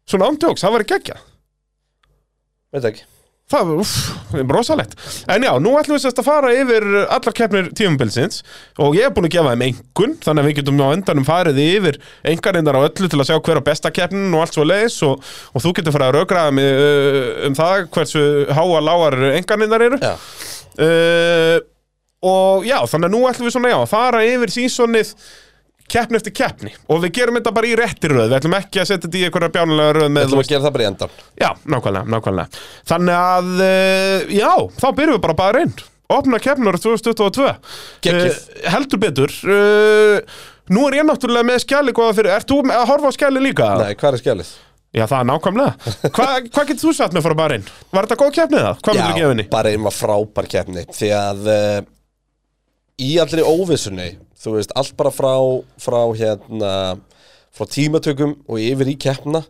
Svona 0.08 0.32
ándjóks, 0.32 0.64
það 0.64 0.78
var 0.78 0.86
ekki 0.86 1.18
Veit 2.74 2.88
ekki 2.90 3.04
Það 3.52 3.70
uff, 3.76 3.90
rosalegt. 4.48 4.94
En 5.28 5.44
já, 5.44 5.50
nú 5.60 5.74
ætlum 5.76 5.98
við 5.98 6.06
sérst 6.06 6.20
að 6.22 6.28
fara 6.30 6.52
yfir 6.56 6.86
allar 7.02 7.34
keppnir 7.36 7.66
tímabilsins 7.76 8.40
og 8.80 8.96
ég 8.96 9.04
er 9.04 9.12
búin 9.12 9.28
að 9.28 9.34
gefa 9.34 9.52
þeim 9.52 9.64
engun, 9.66 10.14
þannig 10.24 10.40
að 10.40 10.48
við 10.48 10.56
getum 10.58 10.80
á 10.80 10.88
endanum 10.94 11.26
farið 11.28 11.60
yfir 11.60 11.98
engarindar 12.32 12.78
á 12.80 12.86
öllu 12.86 13.10
til 13.12 13.20
að 13.20 13.28
sjá 13.28 13.36
hver 13.36 13.60
á 13.60 13.66
besta 13.68 13.92
keppnin 13.92 14.32
og 14.32 14.46
allt 14.46 14.56
svo 14.56 14.64
leiðis 14.64 14.96
og, 15.04 15.20
og 15.52 15.64
þú 15.66 15.74
getur 15.76 15.96
farið 15.96 16.08
að 16.08 16.16
raugraða 16.16 16.56
mig 16.56 16.80
uh, 16.86 17.20
um 17.50 17.58
það 17.60 17.84
hversu 17.98 18.24
háa 18.56 18.82
lágar 18.88 19.20
engarindar 19.34 19.86
eru. 19.90 20.00
Já, 20.00 20.14
uh, 20.88 21.58
og 22.24 22.64
já, 22.64 22.78
þannig 22.88 23.10
að 23.10 23.12
nú 23.12 23.24
ætlum 23.28 23.50
við 23.50 23.58
svona 23.58 23.74
já, 23.74 23.78
fara 23.92 24.24
yfir 24.24 24.56
sísonið 24.56 25.12
keppni 25.90 26.18
eftir 26.18 26.34
keppni 26.34 26.72
og 26.90 27.02
við 27.04 27.12
gerum 27.18 27.38
þetta 27.38 27.52
bara 27.54 27.68
í 27.68 27.74
réttir 27.78 28.14
röð 28.14 28.28
við 28.30 28.36
ætlum 28.38 28.56
ekki 28.58 28.80
að 28.82 28.88
setja 28.90 29.04
þetta 29.06 29.20
í 29.20 29.24
einhverja 29.28 29.52
bjánulega 29.56 29.96
röð 29.98 30.08
við 30.08 30.22
ætlum 30.24 30.42
að 30.42 30.50
gera 30.52 30.64
það 30.64 30.74
bara 30.76 30.84
í 30.84 30.88
endan 30.90 31.14
já, 31.44 31.48
nákvæmlega, 31.74 32.10
nákvæmlega 32.14 32.62
þannig 32.92 33.18
að, 33.20 33.50
uh, 33.66 34.34
já, 34.40 34.50
þá 34.80 34.86
byrjum 35.00 35.16
við 35.18 35.22
bara 35.26 35.38
bara 35.42 35.64
einn 35.64 35.74
opna 36.14 36.40
keppnur 36.42 36.78
2022 36.80 37.48
Geggjuð. 38.04 38.42
uh, 38.42 38.68
heldur 38.74 39.02
betur 39.04 39.34
uh, 39.44 40.36
nú 40.72 40.86
er 40.88 41.00
ég 41.00 41.08
náttúrulega 41.08 41.50
með 41.52 41.64
skjali 41.66 41.96
góða 41.96 42.16
fyrir, 42.20 42.34
ert 42.38 42.48
þú 42.48 42.62
að 42.72 42.86
horfa 42.90 43.12
á 43.12 43.16
skjali 43.18 43.44
líka? 43.44 43.70
Nei, 43.82 43.92
hvað 44.00 44.16
er 44.16 44.24
skjálið? 44.24 44.52
Já, 44.94 45.04
það 45.10 45.16
er 45.18 45.26
nákvæmlega 45.32 45.94
Hva, 46.14 46.26
Hvað 46.54 46.68
getur 46.70 46.84
þú 46.86 46.92
satt 46.94 47.16
með 47.16 47.26
fyrir 47.26 47.38
bara 47.40 47.56
einn? 47.58 47.64
Var 47.90 48.06
þetta 48.06 48.18
góð 48.20 48.36
keppnið 48.36 48.62
það? 48.64 48.76
Hvað 48.86 48.94
myndir 48.98 49.10
þú 49.10 49.18
gefa 49.18 49.32
henni? 49.32 49.46
bara 49.50 49.72
einn 49.74 49.88
var 49.88 49.96
frábær 49.96 50.48
keppni 50.52 50.84
Því 50.94 51.10
að 51.18 51.48
uh, 51.50 51.80
í 53.02 53.10
allri 53.24 53.42
óvissunni 53.44 54.06
Þú 54.44 54.54
veist, 54.58 54.72
allt 54.76 54.96
bara 55.00 55.10
frá, 55.14 55.34
frá 55.80 56.00
hérna 56.20 56.72
Frá 57.54 57.64
tímatökum 57.70 58.36
og 58.50 58.58
yfir 58.60 58.90
í 58.92 58.96
keppna 59.00 59.44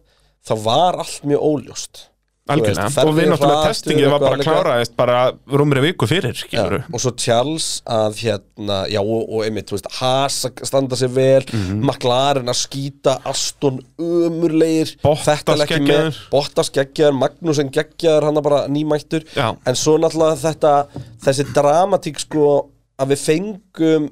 Þá 0.45 0.55
var 0.65 0.99
allt 1.05 1.23
mjög 1.25 1.41
óljóst 1.53 2.03
ferðir 2.45 2.77
og 3.09 3.15
við 3.17 3.29
náttúrulega 3.31 3.69
testingið 3.71 4.11
var 4.13 4.21
bara 4.21 4.35
eitthvað 4.37 4.41
líka. 4.43 4.53
kláraðist 4.53 4.95
bara 4.99 5.21
rúmri 5.49 5.81
viku 5.81 6.05
fyrir, 6.11 6.35
skilur 6.37 6.83
og 6.93 7.01
svo 7.01 7.13
Charles 7.17 7.69
að 7.89 8.19
hérna, 8.21 8.83
já 8.93 8.99
og, 9.01 9.23
og 9.33 9.47
einmitt, 9.47 9.71
þú 9.71 9.79
veist, 9.79 9.89
Haas 9.97 10.37
að 10.51 10.61
standa 10.69 10.99
sig 11.01 11.09
vel, 11.17 11.41
Mhm. 11.49 11.79
McLaren 11.89 12.53
að 12.53 12.59
skýta, 12.61 13.15
Aston 13.25 13.81
umurlegir, 13.97 14.93
Bottas 15.01 15.25
Vettel 15.27 15.65
ekki 15.65 15.79
geggjaður. 15.79 16.11
með, 16.11 16.19
Bottas 16.35 16.71
geggjaður, 16.77 17.17
Magnussen 17.23 17.71
geggjaður, 17.73 18.27
hann 18.29 18.37
er 18.37 18.43
bara 18.43 18.61
nýmættur, 18.69 19.25
Já. 19.35 19.57
en 19.65 19.75
svo 19.75 19.97
náttúrulega 19.97 20.37
þetta, 20.45 20.75
þessi 21.25 21.49
dramatík 21.57 22.21
sko 22.27 22.51
að 23.01 23.15
við 23.15 23.25
fengum 23.25 24.11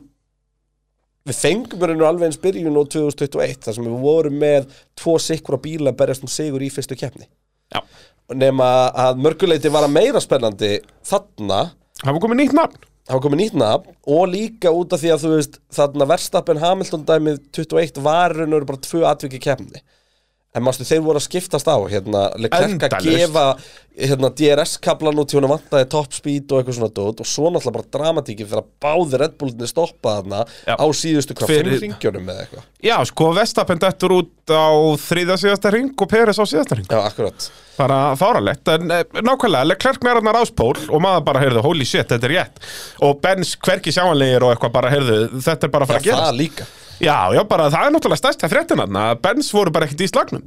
við 1.29 1.39
fengum 1.39 1.83
rauninu 1.83 2.07
alveg 2.09 2.31
eins 2.31 2.41
byrjun 2.43 2.79
á 2.79 2.83
2021 2.83 3.67
þar 3.67 3.77
sem 3.77 3.89
við 3.89 3.99
vorum 4.03 4.39
með 4.43 4.71
tvo 4.99 5.19
sikra 5.23 5.59
bíla 5.63 5.95
berjast 5.97 6.27
um 6.27 6.31
sigur 6.33 6.65
í 6.65 6.71
fyrstu 6.73 6.99
keppni. 6.99 7.29
Nema 8.33 8.69
að 9.05 9.21
mörguleiti 9.23 9.71
var 9.73 9.87
að 9.87 9.95
meira 9.97 10.23
spennandi 10.23 10.79
þarna. 11.07 11.65
Var 12.03 12.21
komið 12.23 12.41
nýtt 12.43 12.57
nafn. 12.57 12.85
Var 13.11 13.23
komið 13.23 13.43
nýtt 13.43 13.57
nafn 13.59 13.97
og 14.15 14.29
líka 14.31 14.71
út 14.75 14.95
af 14.95 15.03
því 15.03 15.11
að 15.15 15.25
þú 15.25 15.33
veist 15.37 15.59
þarna 15.75 16.09
verstappen 16.11 16.63
Hamilton 16.63 17.07
dæmið 17.09 17.43
21 17.59 18.03
var 18.05 18.35
raun 18.37 18.57
og 18.57 18.69
bara 18.69 18.83
tvö 18.87 19.03
atviki 19.11 19.43
keppni 19.43 19.83
en 20.53 20.65
mástu 20.67 20.85
þeir 20.85 21.01
voru 21.05 21.17
að 21.21 21.25
skiptast 21.31 21.69
á 21.69 21.77
hérna, 21.89 22.27
Leclerc 22.37 22.83
að 22.85 23.07
gefa 23.07 23.45
hérna, 23.97 24.29
DRS-kablan 24.37 25.21
út 25.23 25.31
til 25.33 25.39
hún 25.39 25.47
að 25.49 25.53
vantaði 25.55 25.87
top 25.93 26.13
speed 26.17 26.53
og 26.53 26.61
eitthvað 26.61 26.77
svona 26.79 26.93
dót 26.97 27.23
og 27.25 27.29
svo 27.29 27.49
náttúrulega 27.53 27.77
bara 27.79 27.91
dramatíkin 27.97 28.49
þegar 28.51 28.67
báði 28.85 29.21
Red 29.23 29.39
Bullinni 29.41 29.69
stoppa 29.71 30.19
þarna 30.19 30.43
Já. 30.69 30.75
á 30.77 30.87
síðustu 30.97 31.37
hvað, 31.39 31.53
Fyrir- 31.55 31.81
ringjónum 31.87 32.29
eða 32.33 32.45
eitthvað. 32.45 32.67
Já, 32.85 32.97
sko, 33.09 33.31
Vestapen 33.37 33.81
dettur 33.81 34.15
út 34.19 34.53
á 34.53 34.69
þriða 35.07 35.39
síðasta 35.41 35.73
ring 35.73 35.93
og 35.97 36.13
Peres 36.13 36.41
á 36.41 36.45
síðasta 36.45 36.77
ring 36.81 36.89
Já, 36.93 37.01
akkurat. 37.01 37.49
Bara 37.79 38.01
fáralegt, 38.21 38.69
en 38.69 38.93
eh, 38.93 39.05
nákvæmlega 39.25 39.71
Leclerc 39.73 40.05
með 40.05 40.21
hann 40.21 40.35
ráspól 40.37 40.77
og 40.93 41.01
maður 41.01 41.25
bara 41.31 41.41
heyrðu 41.47 41.65
holy 41.65 41.89
shit, 41.89 42.09
þetta 42.13 42.29
er 42.29 42.37
rétt. 42.37 42.61
Og 43.09 43.17
Benz 43.25 43.57
hverki 43.57 43.93
sjáanlegir 43.97 44.45
og 44.45 44.53
eitthvað 44.53 44.77
bara 44.77 44.93
heyrðu 44.93 45.21
þetta 45.41 45.69
er 45.69 45.73
bara 45.73 45.89
að 45.89 45.95
fara 45.95 46.05
að 46.05 46.13
Já, 46.13 46.37
líka 46.37 46.69
Já, 47.03 47.19
já, 47.35 47.43
bara 47.51 47.69
það 47.73 47.87
er 47.89 47.95
náttúrulega 47.97 48.23
stærsta 48.23 48.51
fréttin 48.53 48.83
hann 48.83 48.99
að 49.03 49.21
Benz 49.25 49.51
voru 49.55 49.75
bara 49.75 49.89
ekkert 49.89 50.05
í 50.07 50.11
slagnum. 50.11 50.43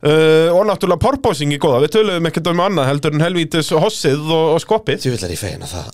Uh, 0.00 0.48
og 0.56 0.64
náttúrulega 0.64 1.02
porpoising 1.02 1.52
í 1.52 1.60
góða 1.60 1.82
við 1.84 1.96
töluðum 1.98 2.28
ekkert 2.30 2.52
um 2.54 2.62
annað 2.64 2.88
heldur 2.88 3.16
en 3.16 3.24
helvítis 3.24 3.68
hossið 3.76 4.22
og, 4.32 4.54
og 4.56 4.62
skoppið. 4.64 5.02
Þú 5.04 5.12
vil 5.12 5.24
er 5.28 5.34
í 5.34 5.40
fegin 5.40 5.66
að 5.66 5.74
það 5.76 5.90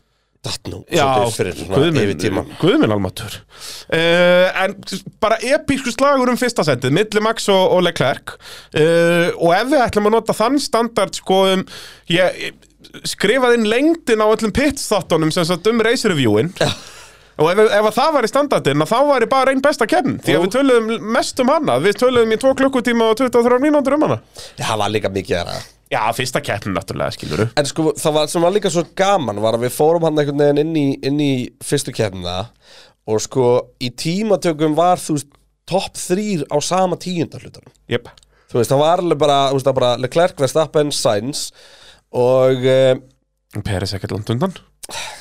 datt 0.47 0.69
nú 0.71 0.83
Já, 0.93 1.03
Guðminn 2.61 2.93
almatur 2.95 3.33
uh, 3.35 4.61
En 4.63 4.77
bara 5.23 5.41
episku 5.43 5.91
slagur 5.91 6.31
um 6.31 6.39
fyrsta 6.39 6.63
sendið 6.69 6.95
Milli 6.95 7.23
Max 7.25 7.49
og, 7.51 7.65
og 7.75 7.83
Leclerc. 7.87 8.37
Uh, 8.71 9.33
Og 9.41 9.51
ef 9.57 9.73
við 9.73 9.83
ætlum 9.89 10.11
að 10.11 10.17
nota 10.21 10.37
þann 10.37 10.61
standard 10.63 11.19
Sko 11.19 11.41
um 11.57 11.67
ég, 12.13 12.53
skrifað 13.07 13.57
inn 13.59 13.71
lengdin 13.71 14.23
á 14.23 14.27
öllum 14.31 14.53
pits-þáttunum 14.55 15.33
sem 15.35 15.47
sagt 15.49 15.67
um 15.71 15.83
race 15.85 16.09
reviewin. 16.09 16.53
Og 17.37 17.53
ef, 17.53 17.63
ef 17.67 17.89
að 17.91 17.95
það 17.99 18.13
var 18.17 18.27
í 18.27 18.33
standardin 18.33 18.85
þá 18.89 18.99
var 19.11 19.27
bara 19.31 19.53
einn 19.53 19.63
besta 19.65 19.89
keppn 19.91 20.19
því 20.25 20.37
að 20.37 20.45
við 20.47 20.53
töluðum 20.57 21.09
mest 21.17 21.41
um 21.43 21.53
hana. 21.53 21.79
Við 21.85 21.99
töluðum 22.03 22.35
í 22.37 22.43
2 22.43 22.53
klukkutíma 22.63 23.11
og 23.13 23.19
23 23.21 23.63
mínútur 23.65 23.97
um 23.99 24.07
hana. 24.07 24.21
Það 24.59 24.79
var 24.83 24.95
líka 24.95 25.13
mikið 25.13 25.41
aðra 25.43 25.65
Já, 25.87 26.01
fyrsta 26.17 26.41
keppn 26.43 26.75
náttúrulega, 26.75 27.15
skilur 27.15 27.45
En 27.55 27.69
sko, 27.69 27.93
það 27.95 28.17
var, 28.17 28.31
sem 28.33 28.43
var 28.43 28.55
líka 28.57 28.73
svo 28.75 28.83
gaman 28.99 29.39
var 29.43 29.55
að 29.55 29.69
við 29.69 29.77
fórum 29.77 30.07
hann 30.09 30.19
einhvern 30.19 30.43
veginn 30.43 30.63
inn 30.65 30.73
í, 30.81 30.87
inn 31.07 31.21
í 31.23 31.33
fyrstu 31.63 31.95
keppnina 31.95 32.49
og 33.07 33.23
sko, 33.23 33.51
í 33.79 33.93
tímatökum 33.95 34.75
var 34.75 34.99
þú 34.99 35.15
veist, 35.15 35.31
topp 35.71 35.95
þrýr 36.01 36.43
á 36.51 36.59
sama 36.59 36.99
tíundahlutunum 36.99 37.71
Jep. 37.91 38.11
Þú 38.51 38.59
veist, 38.59 38.73
það 38.73 38.83
var 38.83 39.05
alveg 39.05 39.23
bara, 39.23 39.39
þú 39.53 39.61
veist, 39.61 39.71
það 39.71 39.79
bara 39.79 39.95
Leclerc, 40.03 40.43
Verstappen, 40.43 40.91
Sainz 40.95 41.47
og 42.11 42.67
um, 42.75 43.07
Peris 43.67 43.95
ekkert 43.95 44.19
langt 44.19 44.35
undan. 44.35 44.59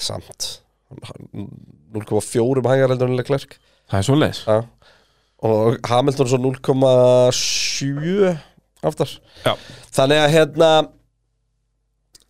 samt 0.01 0.64
0,4 0.93 2.65
hægar 2.65 2.93
heldur 2.93 3.09
en 3.09 3.19
Leclerc. 3.19 3.57
Það 3.89 3.99
er 3.99 4.07
svo 4.07 4.17
leis 4.17 4.41
ja. 4.47 4.59
og 5.45 5.79
Hamilton 5.89 6.29
svo 6.31 6.39
0,7 6.41 8.35
aftar. 8.85 9.15
Já, 9.45 9.53
Þannig 9.95 10.21
að 10.21 10.33
hérna 10.35 10.71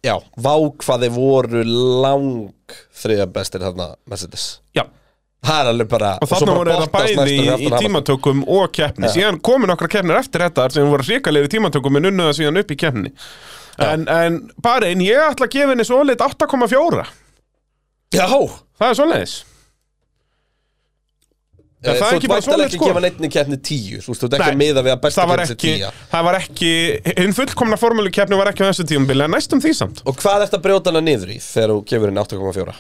Já, 0.05 0.19
vá 0.37 0.53
hvað 0.83 1.07
þeir 1.07 1.15
voru 1.15 1.63
lang 2.03 2.75
þriða 2.93 3.25
bestir 3.33 3.63
þarna 3.65 3.95
Mercedes. 4.09 4.59
Já. 4.77 4.83
Það 5.45 5.59
er 5.61 5.69
alveg 5.71 5.89
bara 5.89 6.11
Og 6.21 6.29
þarna 6.29 6.57
voru 6.57 6.75
þetta 6.75 6.91
bæði 6.93 7.33
í, 7.33 7.49
í 7.65 7.71
tímatökum 7.73 8.43
og 8.49 8.69
keppni. 8.73 9.09
Síðan 9.13 9.39
komu 9.45 9.69
nokkra 9.69 9.89
keppnir 9.91 10.19
eftir 10.19 10.45
þetta 10.45 10.67
sem 10.73 10.89
voru 10.89 11.05
hrikalegir 11.05 11.49
í 11.49 11.53
tímatökum 11.55 11.99
en 11.99 12.09
unnuða 12.11 12.37
síðan 12.37 12.61
upp 12.61 12.73
í 12.73 12.77
keppni. 12.81 13.13
En, 13.81 14.05
en 14.09 14.39
bara 14.63 14.89
einn, 14.89 15.03
ég 15.03 15.19
ætla 15.19 15.49
að 15.49 15.57
gefa 15.57 15.73
henni 15.73 15.85
svo 15.87 15.99
lit 16.07 16.21
8,4 16.23 17.05
Já, 18.15 18.27
Það 18.79 18.89
er 18.91 18.97
svo 19.01 19.05
leiðis 19.11 19.35
Er 21.85 21.91
Eh, 21.93 21.99
það 22.01 22.07
þú 22.09 22.17
ekki 22.17 22.29
bara 22.31 22.41
svoleiðis 22.41 22.71
ekki 22.73 22.77
skor? 22.79 22.89
gefa 22.89 23.01
neittni 23.03 23.29
keppni 23.29 23.57
10 23.61 23.99
Þú 24.01 24.13
þú 24.17 24.25
ert 24.25 24.35
ekki 24.39 24.49
að 24.49 24.57
miða 24.61 24.81
við 24.87 24.93
að 24.95 25.01
besta 25.03 25.25
keppni 25.29 25.57
10 25.61 25.91
það 26.15 26.23
var 26.25 26.37
ekki 26.39 26.71
hinn 27.19 27.35
fullkomna 27.37 27.77
formúlukeppni 27.77 28.39
var 28.39 28.49
ekki 28.49 28.65
á 28.65 28.69
þessu 28.71 28.85
tímabili 28.89 29.27
en 29.27 29.35
næstum 29.35 29.61
því 29.61 29.73
samt 29.77 30.01
Og 30.09 30.17
hvað 30.23 30.47
ert 30.47 30.55
að 30.57 30.63
brjóta 30.65 30.89
hana 30.93 31.03
niður 31.05 31.35
í 31.35 31.37
þegar 31.45 31.75
þú 31.75 31.83
gefur 31.91 32.09
henni 32.09 32.23
8,4? 32.25 32.73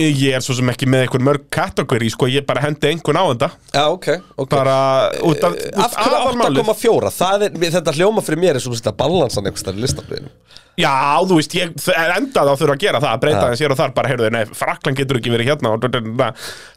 Ég 0.00 0.32
er 0.36 0.40
svo 0.44 0.54
sem 0.56 0.70
ekki 0.72 0.86
með 0.88 1.02
einhver 1.06 1.24
mörg 1.26 1.42
kategóri 1.52 2.08
sko, 2.12 2.28
ég 2.32 2.46
bara 2.48 2.62
hendi 2.64 2.88
einhvern 2.88 3.18
á 3.20 3.24
þetta. 3.32 3.48
Já, 3.74 3.82
ok, 3.92 4.06
ok. 4.40 4.48
Bara 4.54 4.76
út 5.28 5.44
af, 5.44 5.52
Eh, 5.58 5.84
Af 5.84 5.92
hverju 5.98 6.16
aðalmálið. 6.22 6.62
8,4? 6.72 7.10
Það 7.18 7.42
er, 7.48 7.50
þetta 7.76 7.92
hljóma 7.98 8.24
fyrir 8.24 8.40
mér 8.40 8.56
er 8.56 8.64
svo 8.64 8.72
að 8.72 8.96
balansan 8.96 9.44
einhvers 9.46 9.66
þar 9.66 9.76
í 9.76 9.84
listabriðinu 9.84 10.32
Já, 10.80 11.20
þú 11.28 11.36
veist, 11.36 11.52
ég 11.52 11.74
endað 12.16 12.48
á 12.48 12.54
þurfa 12.56 12.72
að 12.72 12.80
gera 12.80 13.00
það 13.02 13.10
að 13.12 13.20
breyta 13.20 13.42
þess 13.52 13.60
hér 13.60 13.72
og 13.74 13.76
þar 13.76 13.90
bara, 13.92 14.08
heyrðu, 14.08 14.30
nei, 14.32 14.44
fraklan 14.56 14.96
getur 14.96 15.18
ekki 15.20 15.32
verið 15.34 15.50
hérna 15.50 15.74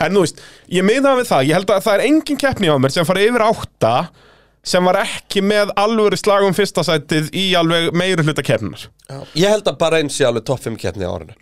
en 0.04 0.12
þú 0.18 0.24
veist, 0.26 0.42
ég 0.68 0.84
miða 0.84 1.14
við 1.16 1.30
það 1.32 1.48
ég 1.48 1.56
held 1.56 1.72
að 1.72 1.86
það 1.86 1.94
er 1.96 2.04
engin 2.10 2.38
keppni 2.44 2.68
á 2.68 2.76
mér 2.76 2.92
sem 2.92 3.08
farið 3.08 3.30
yfir 3.32 3.46
átta 3.48 3.94
sem 4.68 4.84
var 4.84 5.00
ekki 5.06 5.40
með 5.46 5.72
alvöru 5.80 6.20
slagum 6.20 6.52
fyrsta 6.58 6.84
sætið 6.84 7.32
í 7.32 7.46
alveg 7.56 7.94
meiri 7.96 8.26
hluta 8.28 8.44
keppninar 8.44 8.84
Ég 9.38 9.48
held 9.56 9.64
að 9.72 9.78
bara 9.80 10.02
eins 10.04 10.18
sé 10.20 10.28
alveg 10.28 10.44
topp 10.44 10.66
5 10.68 10.76
keppni 10.82 11.08
á 11.08 11.16
árinu 11.16 11.38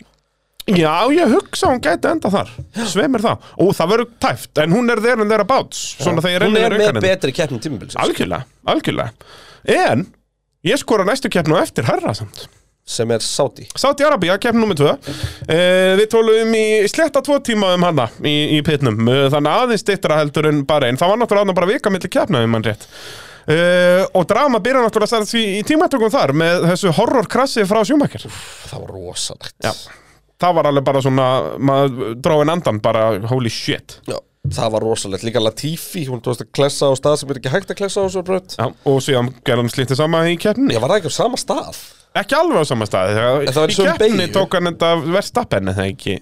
Já, 0.64 1.12
ég 1.12 1.28
hugsa 1.28 1.68
hún 1.68 1.80
gæti 1.84 2.08
enda 2.08 2.30
þar. 2.32 2.50
Sveimir 2.88 3.20
það, 3.20 3.48
og 3.60 3.72
það 3.76 3.90
verður 3.90 4.12
tæft 4.24 4.60
En 4.62 4.72
hún 4.72 4.88
er 4.88 5.02
thereabouts 5.04 5.80
Svona 6.00 6.22
þegar 6.24 6.46
ég 6.46 6.54
Hún 6.54 6.60
er 6.62 6.76
með 6.96 7.00
betri 7.04 7.34
keppni 7.36 7.58
tímabilsins. 7.60 8.00
Algjörlega, 8.00 8.46
algjörlega. 8.72 9.32
En, 9.68 10.06
ég 10.64 10.80
skora 10.80 11.04
næstu 11.04 11.28
keppnu 11.32 11.58
eftir 11.60 11.84
herra 11.88 12.14
samt. 12.16 12.46
Sem 12.84 13.12
er 13.12 13.20
Saudi 13.24 13.64
Sáti 13.76 14.04
Arabía, 14.04 14.36
keppn 14.40 14.60
nummer 14.60 14.76
2 14.76 14.86
uh, 14.88 14.96
Við 16.00 16.06
tólum 16.12 16.56
í 16.56 16.64
sletta 16.92 17.22
tvo 17.24 17.38
tíma 17.44 17.74
um 17.78 17.84
hana 17.84 18.08
í, 18.20 18.34
í 18.58 18.62
pitnum. 18.64 18.98
Uh, 19.08 19.26
Þannig 19.32 19.60
aðeins 19.60 19.84
stittra 19.84 20.18
heldur 20.20 20.50
en 20.50 20.62
bara 20.68 20.90
einn. 20.90 21.00
Það 21.00 21.12
var 21.12 21.20
náttúrulega 21.22 21.56
bara 21.56 21.70
vika 21.70 21.92
milli 21.92 22.10
keppna 22.12 22.44
um 22.44 22.56
hann 22.58 22.66
rétt. 22.68 22.84
Uh, 23.44 24.04
Og 24.16 24.24
drama 24.28 24.60
byrja 24.64 24.84
náttúrulega 24.84 25.20
í 25.36 25.60
tímatökum 25.68 26.08
þar 26.12 26.32
Með 26.32 26.62
þessu 26.70 26.92
horrorkrassi 26.96 27.66
frá 27.68 27.82
sjúmakir 27.84 28.24
Það 28.24 28.78
var 28.78 28.94
rosalegt. 28.96 29.58
Það 30.42 30.54
var 30.58 30.68
alveg 30.70 30.84
bara 30.86 31.02
svona 31.04 31.26
Maður 31.58 32.14
dróin 32.24 32.50
andan 32.52 32.80
bara 32.82 33.04
holy 33.30 33.52
shit. 33.52 33.98
Já, 34.10 34.16
Það 34.54 34.72
var 34.74 34.84
rosalegt, 34.84 35.24
líka 35.24 35.40
Latifi 35.42 36.04
Hún 36.10 36.20
tóðast 36.24 36.44
að 36.44 36.50
klessa 36.58 36.90
á 36.90 36.92
stað 36.98 37.18
sem 37.22 37.30
er 37.32 37.40
ekki 37.40 37.52
hægt 37.54 37.70
að 37.72 37.78
klessa 37.80 38.02
á 38.02 38.06
þessu 38.06 38.24
brönd 38.26 38.56
Já, 38.58 38.66
og 38.90 38.98
síðan 39.06 39.30
gerði 39.46 39.64
hann 39.64 39.72
slítið 39.72 40.00
sama 40.02 40.24
í 40.28 40.36
keppni 40.40 40.74
Ég 40.76 40.82
var 40.84 40.92
það 40.92 41.00
ekki 41.02 41.12
á 41.14 41.20
sama 41.20 41.40
stað? 41.40 41.80
Ekki 42.14 42.36
alveg 42.38 42.60
á 42.60 42.66
sama 42.68 42.88
En 42.90 43.50
það 43.54 43.60
var 43.62 43.72
Í 43.74 43.78
keppni 43.80 44.28
tók 44.34 44.58
hann 44.58 44.68
þetta 44.72 44.92
verðstappen 45.06 45.72
eða 45.72 45.88
ekki? 45.94 46.18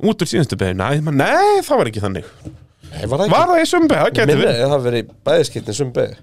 Út 0.00 0.22
úr 0.22 0.30
síðustu 0.30 0.56
beigju 0.60 0.78
Nei, 1.12 1.60
það 1.66 1.76
var 1.76 1.90
ekki 1.90 2.00
þannig. 2.04 2.28
Nei, 2.90 3.02
var 3.06 3.20
það 3.20 3.24
ekki? 3.26 3.34
Var 3.34 3.50
það 3.50 3.60
í? 3.60 3.66
Það 3.90 4.12
geti 4.16 4.36
Minni, 4.36 4.54
það 4.60 4.72
hafi 4.74 4.86
verið 4.86 5.10
bæðiskiptin 5.28 5.76
sem 5.76 5.92
beig 5.96 6.14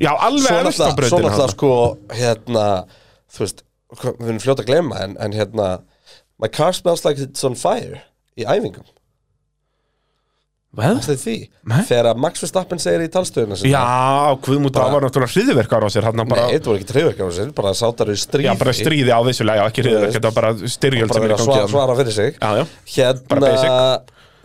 Já, 0.00 0.10
alveg 0.14 0.46
Svo 0.46 0.72
svo 0.72 0.88
brautina 0.96 1.30
náttúrulega 1.30 1.36
þarna. 1.36 1.54
sko 1.54 1.70
Hérna, 2.16 2.66
þú 3.30 3.44
veist 3.44 3.62
Við 4.00 4.28
erum 4.28 4.42
fljóta 4.42 4.64
að 4.64 4.68
gleyma 4.70 5.00
en, 5.04 5.16
en 5.18 5.34
hérna 5.34 5.68
My 6.40 6.48
car 6.48 6.72
smells 6.72 7.04
like 7.04 7.18
it's 7.20 7.44
on 7.44 7.54
fire 7.58 8.00
Í 8.40 8.46
æfingum, 8.48 8.86
Hvað? 10.70 11.00
það 11.02 11.12
er 11.12 11.18
því 11.18 11.32
Nei. 11.66 11.80
Þegar 11.88 12.06
að 12.12 12.20
Max 12.22 12.42
Verstappen 12.44 12.78
segir 12.80 13.02
í 13.02 13.08
talstöðuna 13.10 13.56
sinna, 13.58 13.72
Já, 13.74 14.36
Guðmund, 14.46 14.70
það 14.70 14.84
Bara- 14.84 14.92
var 14.94 15.04
náttúrulega 15.08 15.34
hriðverkar 15.34 15.82
á 15.82 15.88
sér 15.90 16.06
hann 16.06 16.22
bara, 16.30 16.44
Nei, 16.46 16.54
þetta 16.54 16.70
voru 16.70 16.78
ekki 16.78 16.88
treyverkar 16.92 17.26
á 17.26 17.32
sér 17.40 17.50
Bara 17.58 17.72
sátar 17.74 18.12
í 18.12 18.16
stríði 18.22 18.46
Já, 18.46 18.54
bara 18.62 18.74
stríði 18.78 19.10
á 19.10 19.20
vissulega, 19.26 19.58
já, 19.58 19.66
ekki 19.72 19.84
hriðverk 19.84 20.14
Þetta 20.14 20.30
var 20.30 20.36
bara 20.38 20.70
styrjöld 20.76 21.12
sem 21.16 21.26
er 21.26 21.34
að 21.34 21.42
svara, 21.42 21.58
þarna. 21.58 21.74
svara 21.74 21.98
fyrir 21.98 22.16
sig 22.20 22.38
Já, 22.38 22.50
já 22.54 22.64
Hérna, 22.94 23.52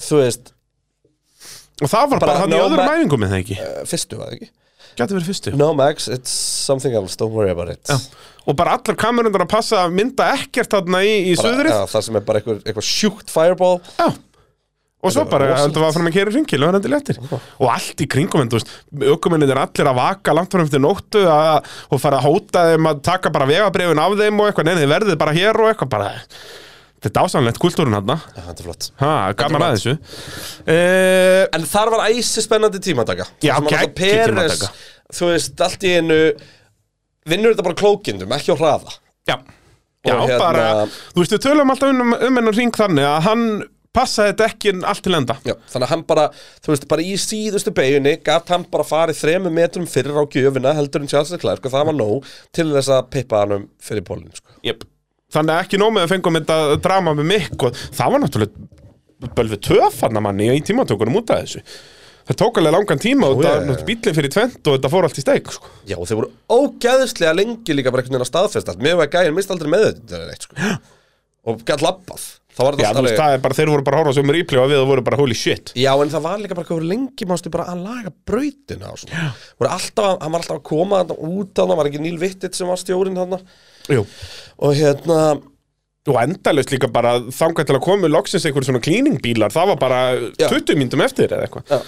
þú 0.09 0.19
veist 0.23 0.51
Og 1.85 1.89
það 1.91 2.09
var 2.09 2.19
bara 2.19 2.25
Bara 2.25 2.39
hann 2.41 2.55
í 2.57 2.61
öðrum 2.65 2.91
æfingum, 2.95 3.27
eða 3.29 3.39
ekki 3.43 3.59
eh, 3.61 3.81
Fyrstu, 3.93 4.17
var 4.17 4.31
það 4.33 4.39
ekki? 4.39 4.49
Gæti 4.95 5.15
verið 5.17 5.29
fyrstu 5.31 5.55
No 5.59 5.73
Max, 5.75 6.07
it's 6.07 6.31
something 6.31 6.93
else, 6.95 7.17
don't 7.19 7.33
worry 7.35 7.51
about 7.51 7.69
it. 7.73 7.83
Já. 7.89 7.97
Og 8.45 8.55
bara 8.55 8.75
allar 8.77 8.95
kamerundar 9.01 9.41
að 9.45 9.49
passa 9.55 9.81
að 9.87 9.95
mynda 9.97 10.27
ekkert 10.37 10.69
þarna 10.75 11.01
í, 11.03 11.15
í 11.31 11.35
Bara- 11.35 11.49
suðrið 11.49 11.71
já, 11.73 11.81
Það 11.95 12.03
sem 12.07 12.15
er 12.15 12.25
bara 12.27 12.39
eitthvað, 12.41 12.59
eitthvað 12.63 12.87
sjúkt 12.91 13.33
fireball. 13.33 13.79
Já. 13.97 14.07
Og 15.05 15.11
svo 15.13 15.21
Þetta 15.21 15.29
var 15.29 15.33
bara 15.35 15.47
rosalegt. 15.51 15.75
við 15.75 15.83
að 15.85 15.93
fara 15.93 16.09
að 16.09 16.13
kera 16.15 16.31
ringil 16.33 16.63
og 16.65 16.71
hann 16.73 16.85
léttir 16.89 17.17
Og 17.61 17.67
allt 17.69 17.99
í 18.01 18.05
kringum 18.09 18.41
en 18.41 18.49
þú 18.49 18.57
veist 18.57 18.71
Ökumennir 19.13 19.51
er 19.53 19.59
allir 19.61 19.89
að 19.91 19.99
vaka 19.99 20.33
langt 20.33 20.49
fram 20.55 20.63
eftir 20.65 20.81
nóttu 20.81 21.21
að, 21.29 21.67
Og 21.93 22.01
fara 22.01 22.17
að 22.17 22.25
hóta 22.25 22.63
þeim 22.71 22.89
að 22.89 23.01
taka 23.05 23.29
bara 23.29 23.45
vegabrifin 23.45 24.01
af 24.01 24.15
þeim 24.17 24.39
og 24.41 24.47
eitthvað 24.49 24.65
Nei, 24.65 24.75
þið 24.79 24.89
verðið 24.95 25.19
bara 25.21 25.35
hér 25.35 25.59
og 25.61 25.69
eitthvað 25.69 25.91
bara 25.93 26.09
Þetta 27.05 27.21
er 27.21 27.29
ásamlegt 27.29 27.61
kultúrun 27.61 27.93
hann 27.93 28.09
Þetta 28.09 28.55
er 28.55 28.65
flott. 28.65 28.89
Ha, 28.97 29.13
gaman 29.37 29.65
að 29.67 29.75
þessu. 29.77 29.95
Uh, 30.65 31.43
En 31.53 31.67
þar 31.69 31.91
var 31.93 32.07
æsi 32.09 32.41
spennandi 32.41 32.81
tímataka. 32.81 33.27
Já, 33.45 33.53
Peres, 33.93 34.31
tímataka. 34.31 34.71
Þú 35.13 35.29
veist, 35.29 35.61
allt 35.61 35.85
í 35.85 35.91
einu 35.99 36.19
Vinnur 37.25 37.55
þetta 37.55 37.65
bara 37.65 37.77
klókindum, 37.77 38.33
ekki 38.37 38.53
á 38.53 38.57
hraða. 38.57 38.97
Já, 39.25 39.39
já 40.05 40.13
hérna- 40.13 40.41
bara 40.41 40.65
Þú 40.85 41.21
veist, 41.21 41.33
við 41.33 41.45
tölum 41.45 41.71
alltaf 41.73 41.93
um, 41.93 42.13
um 42.13 42.37
hennar 42.37 42.57
ring 42.57 42.73
þannig 42.77 43.07
að 43.09 43.21
hann 43.25 43.45
passaði 43.95 44.33
þetta 44.33 44.47
ekki 44.51 44.73
allt 44.91 45.03
til 45.05 45.15
enda. 45.17 45.37
Já, 45.41 45.55
þannig 45.71 45.87
að 45.87 45.93
hann 45.93 46.03
bara, 46.05 46.25
þú 46.61 46.73
veist, 46.73 46.87
bara 46.91 47.05
í 47.05 47.15
síðustu 47.21 47.73
beginni 47.73 48.17
Gat 48.25 48.51
hann 48.53 48.65
bara 48.69 48.85
farið 48.85 49.21
þremur 49.23 49.55
metrum 49.55 49.87
fyrir 49.89 50.17
á 50.17 50.23
gjöfina 50.25 50.75
Heldur 50.77 51.05
en 51.05 51.09
Leclerc 51.09 51.65
Og 51.65 51.73
það 51.73 51.87
var 51.89 51.97
nóg 51.97 52.33
til 52.53 52.67
þess 52.73 52.91
að 52.93 53.09
pippa 53.15 53.41
hann 53.41 53.57
um 53.57 53.69
fyrir 53.81 54.05
pólinn 54.05 54.35
sko. 54.35 54.59
yep. 54.61 54.85
Þannig 55.33 55.55
að 55.55 55.63
ekki 55.65 55.79
nóg 55.81 55.93
með 55.95 56.05
að 56.05 56.13
fengum 56.13 56.37
þetta 56.39 56.57
drama 56.85 57.13
með 57.17 57.29
mikk 57.31 57.67
og 57.67 57.79
það 57.97 58.13
var 58.13 58.23
náttúrulega 58.23 59.33
bölvið 59.35 59.61
töfanna 59.65 60.21
manni 60.23 60.51
í 60.53 60.63
tímatökunum 60.65 61.19
út 61.21 61.33
af 61.33 61.43
þessu. 61.45 61.63
Það 62.25 62.39
tók 62.41 62.59
alveg 62.59 62.73
langan 62.73 63.01
tíma 63.01 63.27
og 63.29 63.41
þetta 63.43 63.85
bílinn 63.85 64.17
fyrir 64.17 64.33
tvent 64.33 64.69
og 64.69 64.77
þetta 64.77 64.91
fór 64.93 65.05
allt 65.05 65.19
í 65.19 65.23
steik 65.25 65.51
sko. 65.53 65.73
Já, 65.85 65.97
og 65.97 66.07
þeir 66.09 66.19
voru 66.21 66.31
ógæðislega 66.49 67.35
lengi 67.37 67.75
líka 67.77 67.93
bara 67.93 68.01
einhvern 68.01 68.17
veginn 68.17 68.25
að 68.25 68.31
staðfesta 68.31 68.77
Mér 68.81 68.97
var 69.01 69.11
gæðin 69.13 69.37
mist 69.37 69.53
aldrei 69.53 69.69
með 69.69 69.85
þetta 69.91 70.23
eitt, 70.33 70.47
sko. 70.47 70.73
Og 71.45 71.61
Það 72.55 72.69
var 72.69 72.77
Já, 72.79 72.89
veist, 72.95 73.19
er 73.19 73.41
bara, 73.43 73.55
þeir 73.57 73.67
voru 73.67 73.83
bara 73.83 73.97
að 73.97 74.01
horfa 74.05 74.15
sem 74.15 74.29
replay 74.31 74.59
og 74.61 74.69
við 74.71 74.81
voru 74.87 75.01
bara 75.03 75.17
holy 75.19 75.35
shit. 75.35 75.73
Já, 75.75 75.89
en 75.91 76.11
það 76.13 76.21
var 76.23 76.37
líka 76.39 76.55
bara 76.55 76.67
hvað 76.69 76.77
voru 76.77 76.87
lengi 76.87 77.27
Mástu 77.27 77.51
bara 77.51 77.65
að 77.73 77.81
laga 77.83 78.13
brautina 78.29 78.93
og 78.93 79.01
svona. 79.01 79.23
Hann 79.59 79.65
var 79.65 80.39
alltaf 80.39 80.53
að 80.55 80.61
koma 80.69 81.01
út 81.03 81.51
þarna 81.57 81.75
Var 81.81 81.89
ekki 81.89 82.03
Níl 82.05 82.15
Vittit 82.21 82.55
sem 82.55 82.71
var 82.71 82.79
stjórinn 82.79 83.19
þarna 83.19 83.41
Jú. 83.91 84.05
Og 84.65 84.77
hérna 84.77 85.19
Og 86.05 86.19
endalaust 86.21 86.69
líka 86.69 86.85
bara 86.93 87.15
þangað 87.33 87.65
til 87.65 87.75
að 87.79 87.81
komu 87.81 88.09
loksins 88.13 88.43
einhver 88.45 88.65
svona 88.67 88.81
cleaningbílar, 88.85 89.49
það 89.49 89.71
var 89.71 89.79
bara 89.81 90.01
Já. 90.37 90.51
20 90.51 90.77
myndum 90.77 91.01
eftir 91.01 91.31
eða 91.33 91.47
eitthvað. 91.47 91.87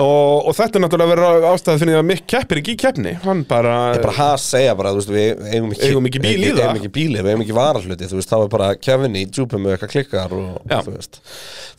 Og, 0.00 0.46
og 0.46 0.54
þetta 0.56 0.78
er 0.78 0.84
náttúrulega 0.84 1.10
verið 1.14 1.46
ástæði 1.50 1.80
fyrir 1.82 1.98
að 1.98 2.04
Mick 2.10 2.26
keppir 2.30 2.60
ekki 2.60 2.74
í 2.76 2.78
keppni 2.80 3.14
hann 3.24 3.40
bara, 3.48 3.74
bara 3.98 4.14
has 4.16 4.44
segja 4.52 4.74
bara, 4.78 4.92
þú 4.94 5.00
veist, 5.00 5.12
við 5.14 5.42
eigum 5.54 5.72
ekki, 5.74 5.88
Eigum 5.90 6.06
ekki 6.10 6.22
bíl 6.22 6.34
í 6.38 6.50
það. 6.52 6.60
eigum 6.62 6.78
ekki 6.80 6.92
bíli, 6.94 7.18
við 7.20 7.32
eigum 7.34 7.44
ekki 7.44 7.56
varahluti, 7.58 8.08
þú 8.12 8.20
veist, 8.20 8.30
það 8.30 8.44
var 8.44 8.52
bara 8.54 8.68
Kevin 8.86 9.18
í 9.18 9.24
djúpum 9.26 9.64
með 9.66 9.74
eitthvað 9.76 9.92
klikkar 9.96 10.36
og, 10.38 10.60
Já. 10.70 10.78
þú 10.86 10.94
veist 10.94 11.20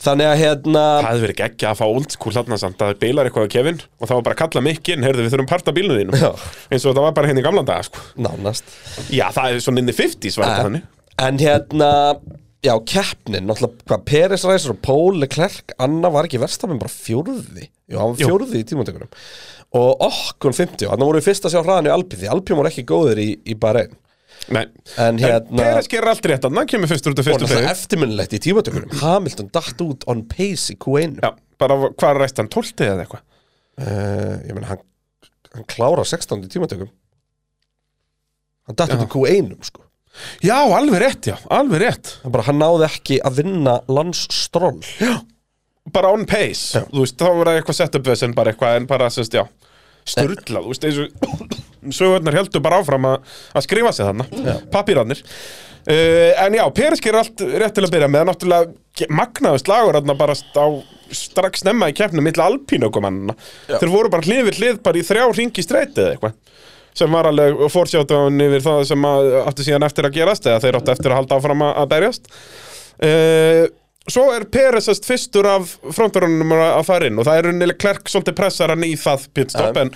þannig 0.02 0.28
að 0.28 0.38
hérna 0.42 0.84
það 1.00 1.08
hefði 1.08 1.24
verið 1.26 1.40
geggja 1.42 1.72
að 1.72 1.80
fá 1.80 1.84
old 1.88 2.14
school 2.16 2.34
þarna 2.36 2.58
samt 2.62 2.84
að 2.84 2.94
beilar 3.02 3.28
eitthvað 3.30 3.48
á 3.48 3.54
Kevin 3.56 3.80
og 4.02 4.06
það 4.10 4.16
var 4.18 4.26
bara 4.28 4.36
að 4.36 4.42
kalla 4.44 4.64
Mick 4.68 4.92
inn, 4.92 5.06
heyrðu 5.06 5.26
við 5.26 5.34
þurfum 5.36 5.50
part 5.52 5.70
af 5.72 5.76
bílnu 5.78 5.98
þínum 6.00 6.18
Já. 6.20 6.30
eins 6.72 6.86
og 6.86 6.96
það 6.96 7.06
var 7.08 7.16
bara 7.20 7.30
henni 7.32 7.42
í 7.44 7.46
gamla 7.46 7.64
daga 7.68 7.86
sko. 7.88 8.02
nánast 8.18 8.72
já, 9.14 9.26
það 9.34 9.56
er 9.56 9.62
svona 9.64 9.82
inn 9.84 9.92
í 9.92 9.96
50s 9.96 10.38
var 10.40 10.50
þetta 10.50 10.66
þannig 10.68 10.88
en 11.22 11.38
hérna, 11.38 11.90
já, 12.62 12.72
keppnin 12.88 13.48
náttúrulega, 13.48 13.86
hvað, 13.90 14.04
Peres 14.08 14.46
Ræsir 14.48 14.74
og 14.74 14.82
Pól 14.84 15.18
Leclerc, 15.22 15.74
Anna 15.82 16.10
var 16.14 16.28
ekki 16.28 16.40
verstafinn 16.42 16.80
bara 16.82 16.92
fjórði, 16.92 17.68
já, 17.90 17.98
hann 17.98 18.14
var 18.14 18.20
fjórði 18.22 18.62
í 18.62 18.68
tímatökunum. 18.70 19.10
Og 19.78 20.04
okkur 20.04 20.54
50, 20.54 20.86
þannig 20.90 21.08
voru 21.08 21.20
við 21.20 21.28
fyrst 21.30 21.48
að 21.48 21.54
sjá 21.54 21.62
hraðan 21.64 21.88
í 21.88 21.92
Alpi, 21.94 22.20
því 22.20 22.32
Alpi 22.34 22.56
voru 22.58 22.70
ekki 22.70 22.86
góðir 22.88 23.22
í, 23.22 23.28
í 23.48 23.56
Bahrein 23.58 23.94
Nei. 24.50 24.66
En 24.98 25.18
hérna- 25.18 25.62
Peres 25.62 25.88
gerir 25.88 26.08
allt 26.08 26.26
rétt 26.26 26.42
hann 26.42 26.66
kemur 26.66 26.86
út 26.86 26.90
af 26.90 26.96
og 26.96 26.96
fyrstu 26.98 27.10
náttúrulega 27.12 27.52
fyrir 27.52 27.70
eftirminnilegt 27.70 28.32
í 28.32 28.40
tímatökunum. 28.42 28.94
Hamilton 29.00 29.50
datt 29.52 29.84
út 29.84 30.06
on 30.06 30.24
pace 30.26 30.74
í 30.74 30.76
Q1 30.76 31.20
já, 31.22 31.30
bara 31.58 31.76
hvað 31.90 32.18
ræst 32.18 32.40
hann, 32.40 32.48
12 32.48 32.82
eða 32.88 33.04
eitthvað? 33.04 33.22
Uh, 33.78 34.34
ég 34.48 34.56
meina 34.56 34.72
hann, 34.72 34.82
hann 35.54 35.68
klára 35.70 36.04
16 36.04 36.42
í 36.42 36.50
tímatökum. 36.50 36.90
Hann 38.66 38.76
datt 38.76 38.96
út 38.96 39.06
í 39.06 39.10
Q1 39.14 39.54
sko. 39.70 39.86
Já, 40.44 40.56
alveg 40.76 41.02
rétt, 41.02 41.30
já, 41.32 41.36
alveg 41.52 41.82
rétt. 41.84 42.14
Bara, 42.24 42.46
hann 42.48 42.60
náði 42.62 42.86
ekki 42.88 43.18
að 43.24 43.42
vinna 43.42 43.78
landsstról. 43.88 44.78
Bara 45.92 46.12
on 46.14 46.22
pace, 46.30 46.78
Já. 46.78 46.84
þú 46.92 47.02
veist, 47.02 47.18
þá 47.18 47.26
var 47.26 47.48
það 47.50 47.56
eitthvað 47.58 47.78
setup 47.80 48.06
vesen 48.06 48.34
bara 48.36 48.52
eitthvað, 48.52 48.76
en 48.78 48.86
bara, 48.90 49.08
sérst, 49.10 49.34
já 49.34 49.46
sturla, 50.06 50.62
þú 50.62 50.70
veist, 50.70 50.84
eins 50.86 51.00
og 51.02 51.56
sögurnar 51.98 52.36
heldur 52.38 52.62
bara 52.62 52.78
áfram 52.82 53.06
að, 53.06 53.34
að 53.54 53.66
skrifa 53.66 53.92
sig 53.94 54.06
þarna, 54.08 54.56
papírarnir. 54.74 55.22
Uh, 55.82 56.30
en 56.38 56.54
já, 56.54 56.62
Peres 56.74 57.02
gerir 57.02 57.18
allt 57.18 57.42
rétt 57.42 57.74
til 57.74 57.82
að 57.82 57.94
byrja 57.96 58.08
með, 58.10 58.28
náttúrulega 58.28 59.08
magnaðu 59.10 59.62
slagur 59.62 59.96
þarna 59.98 60.14
bara 60.18 60.36
á 60.38 60.66
strax 61.12 61.62
snemma 61.62 61.88
í 61.90 61.96
keppnum 61.96 62.24
milli 62.24 62.42
alpínökumannina 62.44 63.34
þeir 63.66 63.90
voru 63.92 64.10
bara 64.12 64.24
hlið 64.26 64.46
við 64.48 64.60
hlið 64.60 64.80
bara 64.84 65.00
í 65.00 65.04
þrjá 65.06 65.24
ringi 65.36 65.64
streitið 65.64 66.04
eða 66.04 66.14
eitthvað 66.14 66.36
sem 66.96 67.14
var 67.14 67.30
alveg 67.30 67.62
fórsjáttun 67.72 68.42
yfir 68.46 68.64
það 68.64 68.82
sem 68.90 69.06
að, 69.08 69.30
áttu 69.46 69.66
síðan 69.66 69.86
eftir 69.88 70.08
að 70.08 70.18
gerast 70.18 70.48
eða 70.48 70.64
þeir 70.64 70.80
áttu 70.80 70.94
eftir 70.94 71.14
að 71.14 71.22
halda 71.22 71.38
áfram 71.38 71.64
að, 71.68 71.72
að 71.82 71.94
berjast 71.94 72.34
uh, 73.06 73.64
Svo 74.10 74.24
er 74.34 74.48
Peresast 74.50 75.04
fyrstur 75.06 75.46
af 75.46 75.76
fronturunum 75.94 76.50
að 76.56 76.80
fara 76.88 77.06
inn 77.06 77.20
og 77.22 77.26
það 77.28 77.38
er 77.38 77.48
unnilega 77.52 77.78
Klerk 77.84 78.08
svolítið 78.10 78.34
pressar 78.40 78.72
hann 78.74 78.82
í 78.82 78.96
það 78.98 79.28
pitstop 79.38 79.78
en 79.78 79.92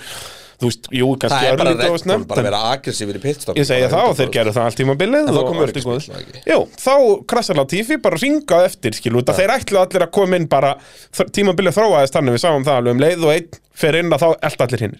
þú 0.57 0.69
veist, 0.69 0.87
jú, 0.95 1.07
það 1.11 1.19
kannski 1.23 1.49
er 1.49 1.57
bara 1.59 1.73
örlítið 1.73 1.75
og 1.75 1.81
Red 1.83 1.91
Bull 1.91 2.01
snemt 2.01 2.29
bara 2.29 2.39
að 2.39 2.45
en 2.45 2.47
vera 2.47 2.61
aggressífur 2.71 3.17
í 3.19 3.21
pitstop 3.21 3.59
ég 3.59 3.67
segja 3.67 3.89
það 3.91 4.05
og 4.07 4.15
þeir 4.17 4.31
gerðu 4.37 4.53
það 4.55 4.69
allt 4.69 4.79
tímabilið 4.79 5.19
En 5.19 5.27
þá 5.27 5.39
og 5.41 5.49
kom 5.49 5.59
allt 5.61 5.77
í 5.77 5.83
góðu. 5.83 5.97
öryggisbíll, 5.97 6.21
ekki? 6.23 6.43
Jú, 6.49 6.61
þá 6.81 6.93
krassar 7.33 7.59
Latifi 7.59 7.97
bara 8.07 8.21
ringað 8.23 8.69
eftir 8.69 8.97
skilu, 8.97 9.21
ja. 9.21 9.35
þeir 9.37 9.53
ætlu 9.57 9.81
allir 9.83 10.07
að 10.07 10.13
koma 10.17 10.39
inn 10.39 10.47
bara 10.49 10.71
tímabilið 11.35 11.77
þróaðist 11.77 12.17
þannig 12.17 12.37
við 12.37 12.43
sáum 12.47 12.65
það 12.65 12.79
alveg 12.81 12.95
um 12.95 13.03
leið 13.03 13.27
og 13.27 13.35
einn 13.35 13.61
fer 13.83 13.99
inn 13.99 14.15
að 14.15 14.23
þá 14.23 14.29
elda 14.49 14.69
allir 14.69 14.85
hinn 14.87 14.97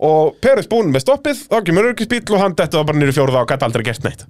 og 0.00 0.36
Peres 0.42 0.68
búinn 0.70 0.92
með 0.94 1.04
stoppið 1.06 1.46
þá 1.46 1.56
kemur 1.66 1.90
örgisbíl 1.92 2.22
og 2.30 2.44
hann 2.44 2.58
dettu 2.58 2.84
bara 2.84 3.00
nýri 3.00 3.16
fjórða 3.16 3.44
og 3.44 3.50
gæti 3.50 3.66
aldrei 3.68 3.86
gert 3.90 4.06
neitt 4.06 4.26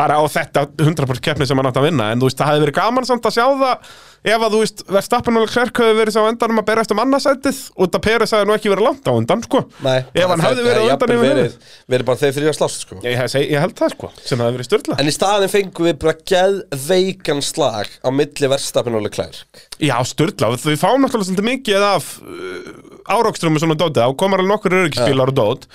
bara 0.00 0.20
á 0.20 0.24
þetta 0.30 0.66
100% 0.80 1.20
keppni 1.24 1.48
sem 1.48 1.58
hann 1.58 1.68
átt 1.68 1.80
að 1.80 1.90
vinna 1.90 2.12
en 2.12 2.22
þú 2.22 2.30
veist, 2.30 2.38
það 2.40 2.52
hefði 2.52 2.64
verið 2.66 2.78
gaman 2.78 3.08
samt 3.08 3.26
að 3.28 3.36
sjá 3.36 3.44
það 3.60 3.90
ef 4.20 4.44
að 4.44 4.54
þú 4.54 4.60
veist, 4.60 4.82
Verstappen 4.92 5.38
og 5.40 5.46
Leclerc 5.46 5.80
hefði 5.80 5.96
verið 5.96 6.14
sá 6.16 6.20
endanum 6.28 6.60
að 6.60 6.66
berast 6.68 6.92
um 6.92 7.00
annarsætið 7.00 7.60
út 7.80 7.96
að 7.96 8.04
Peres 8.04 8.34
hefði 8.36 8.48
nú 8.48 8.54
ekki 8.56 8.72
verið 8.72 8.86
langt 8.86 9.08
á 9.08 9.12
undan 9.16 9.44
sko. 9.46 9.62
Nei, 9.84 9.96
ef 10.12 10.32
hann 10.32 10.44
hefði 10.44 10.66
verið 10.66 10.84
á 10.84 10.92
undan 10.92 11.14
yfir 11.14 11.24
verið, 11.24 11.56
verið 11.94 12.08
bara 12.10 12.20
þeir 12.20 12.36
þrjá 12.36 12.54
slást 12.58 12.84
sko. 12.84 13.00
ég, 13.06 13.16
ég, 13.16 13.46
ég 13.54 13.64
held 13.64 13.76
það 13.80 13.94
sko, 13.94 14.12
sem 14.20 14.44
hefði 14.44 14.58
verið 14.58 14.68
störla 14.68 14.98
En 15.00 15.08
í 15.08 15.16
staðin 15.16 15.52
fengum 15.52 15.88
við 15.88 15.98
bara 16.04 16.16
geðveikan 16.32 17.44
slag 17.44 17.92
á 18.04 18.08
milli 18.12 18.52
verstafinn 18.52 19.00
og 19.00 19.06
Leclerc 19.08 19.64
Já, 19.80 19.96
störla, 20.04 20.52
við 20.52 20.80
fáum 20.80 21.00
náttúrulega 21.00 21.30
svolítið 21.30 21.48
mikið 21.48 21.88
af 21.88 22.12
uh, 22.20 22.89
áraukstrum 23.08 23.56
og 23.56 23.62
svona 23.62 23.76
dótið, 23.80 24.04
þá 24.04 24.16
komar 24.20 24.42
alveg 24.42 24.52
nokkur 24.54 24.78
öryggisbílar 24.82 25.32
og 25.32 25.36
dót. 25.38 25.68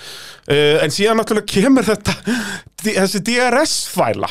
Uh, 0.46 0.78
en 0.84 0.94
síðan 0.94 1.20
náttúrulega 1.20 1.50
kemur 1.56 1.86
þetta 1.86 2.16
þessi 2.86 3.22
DRS-fæla 3.26 4.30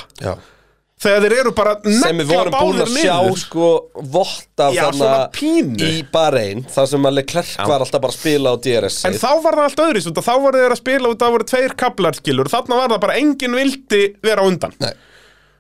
þegar 1.06 1.26
þeir 1.26 1.34
eru 1.42 1.52
bara 1.56 1.74
sem 1.84 2.20
við 2.22 2.30
vorum 2.32 2.56
búin 2.56 2.84
að 2.86 2.94
sjá 2.96 3.16
niður. 3.20 3.40
sko 3.42 3.70
vott 4.16 4.62
af 4.64 4.76
Já, 4.76 4.86
þarna 4.88 5.82
í 5.86 5.90
Bahrein 6.12 6.64
þar 6.72 6.88
sem 6.94 7.08
að 7.10 7.18
Leclerc 7.20 7.52
var 7.68 7.84
alltaf 7.84 8.04
bara 8.06 8.16
að 8.16 8.20
spila 8.22 8.54
á 8.54 8.56
DRS 8.64 9.00
En 9.10 9.18
þá 9.20 9.28
var 9.44 9.60
það 9.60 9.66
allt 9.66 9.84
öðru, 9.86 10.04
þá 10.16 10.32
voru 10.46 10.62
þeir 10.64 10.76
að 10.78 10.82
spila 10.82 11.12
út, 11.12 11.20
það 11.22 11.36
voru 11.36 11.50
tveir 11.52 11.76
kablar 11.84 12.18
skilur, 12.18 12.52
þarna 12.54 12.80
var 12.80 12.96
það 12.96 13.04
bara 13.06 13.20
enginn 13.20 13.60
vildi 13.60 14.02
vera 14.24 14.48
undan. 14.48 14.76
Nei. 14.82 14.94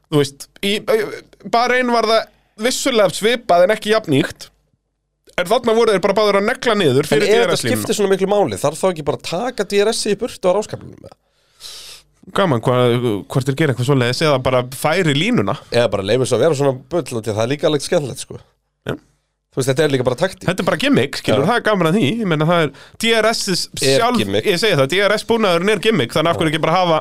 Þú 0.06 0.21
veist, 0.21 0.48
í, 0.63 0.74
bara 1.52 1.80
einn 1.82 1.91
var 1.93 2.08
það 2.10 2.21
vissulega 2.65 3.15
svipað 3.19 3.65
en 3.65 3.76
ekki 3.76 3.91
jafnýgt, 3.91 4.50
en 5.41 5.50
þarna 5.52 5.76
voru 5.76 5.91
þeir 5.95 6.04
bara 6.06 6.15
báður 6.17 6.39
að 6.41 6.48
negla 6.50 6.76
niður 6.80 7.06
En 7.06 7.12
fyrir 7.12 7.28
ef 7.28 7.36
þetta 7.36 7.52
DRS-línuna. 7.52 7.76
skiptir 7.82 7.98
svona 8.00 8.12
miklu 8.13 8.30
máli 8.32 8.60
þarf 8.62 8.80
þá 8.82 8.88
ekki 8.93 9.06
bara 9.08 9.19
að 9.21 9.30
taka 9.32 9.67
DRS 9.74 10.04
í 10.12 10.17
burtu 10.21 10.52
á 10.52 10.56
ráskaplinum 10.56 11.15
Gaman, 12.36 12.58
hvað, 12.65 12.95
hvort 13.30 13.45
þeir 13.45 13.58
gera 13.60 13.74
eitthvað 13.76 13.86
svoleiðis 13.91 14.21
eða 14.26 14.38
bara 14.41 14.63
færi 14.74 15.13
línuna. 15.13 15.60
eða 15.69 15.91
bara 15.93 16.06
leifir 16.10 16.26
svo 16.26 16.39
að 16.39 16.45
vera 16.48 16.56
svona 16.58 16.80
bull 16.89 17.04
það 17.21 17.43
er 17.43 17.52
líka 17.52 17.67
alveg 17.69 17.84
skemmtilegt 17.86 18.24
sko 18.24 18.39
Já. 18.89 18.95
Þú 18.95 19.60
veist, 19.62 19.69
þetta 19.69 19.84
er 19.86 19.91
líka 19.93 20.06
bara 20.08 20.17
taktík 20.19 20.48
Þetta 20.50 20.63
er 20.63 20.67
bara 20.71 20.80
gimmick, 20.82 21.19
skilur, 21.21 21.43
Já. 21.45 21.50
það 21.52 21.60
er 21.60 21.65
gaman 21.67 21.89
að 21.91 22.00
því 22.00 22.08
Ég 22.24 22.32
meina 22.32 22.48
það 22.50 22.63
er, 22.65 22.71
DRS 23.06 23.43
sjálf 23.78 24.17
gimmick. 24.24 24.50
Ég 24.50 24.58
segi 24.63 24.80
það, 24.82 24.89
DRS 24.95 25.28
búnaðurinn 25.30 25.74
er 25.76 25.84
gimmick 25.86 26.15
Þannig 26.17 26.34
af 26.34 26.39
hverju 26.41 26.52
ekki 26.56 26.63
bara 26.65 26.80
hafa 26.80 26.98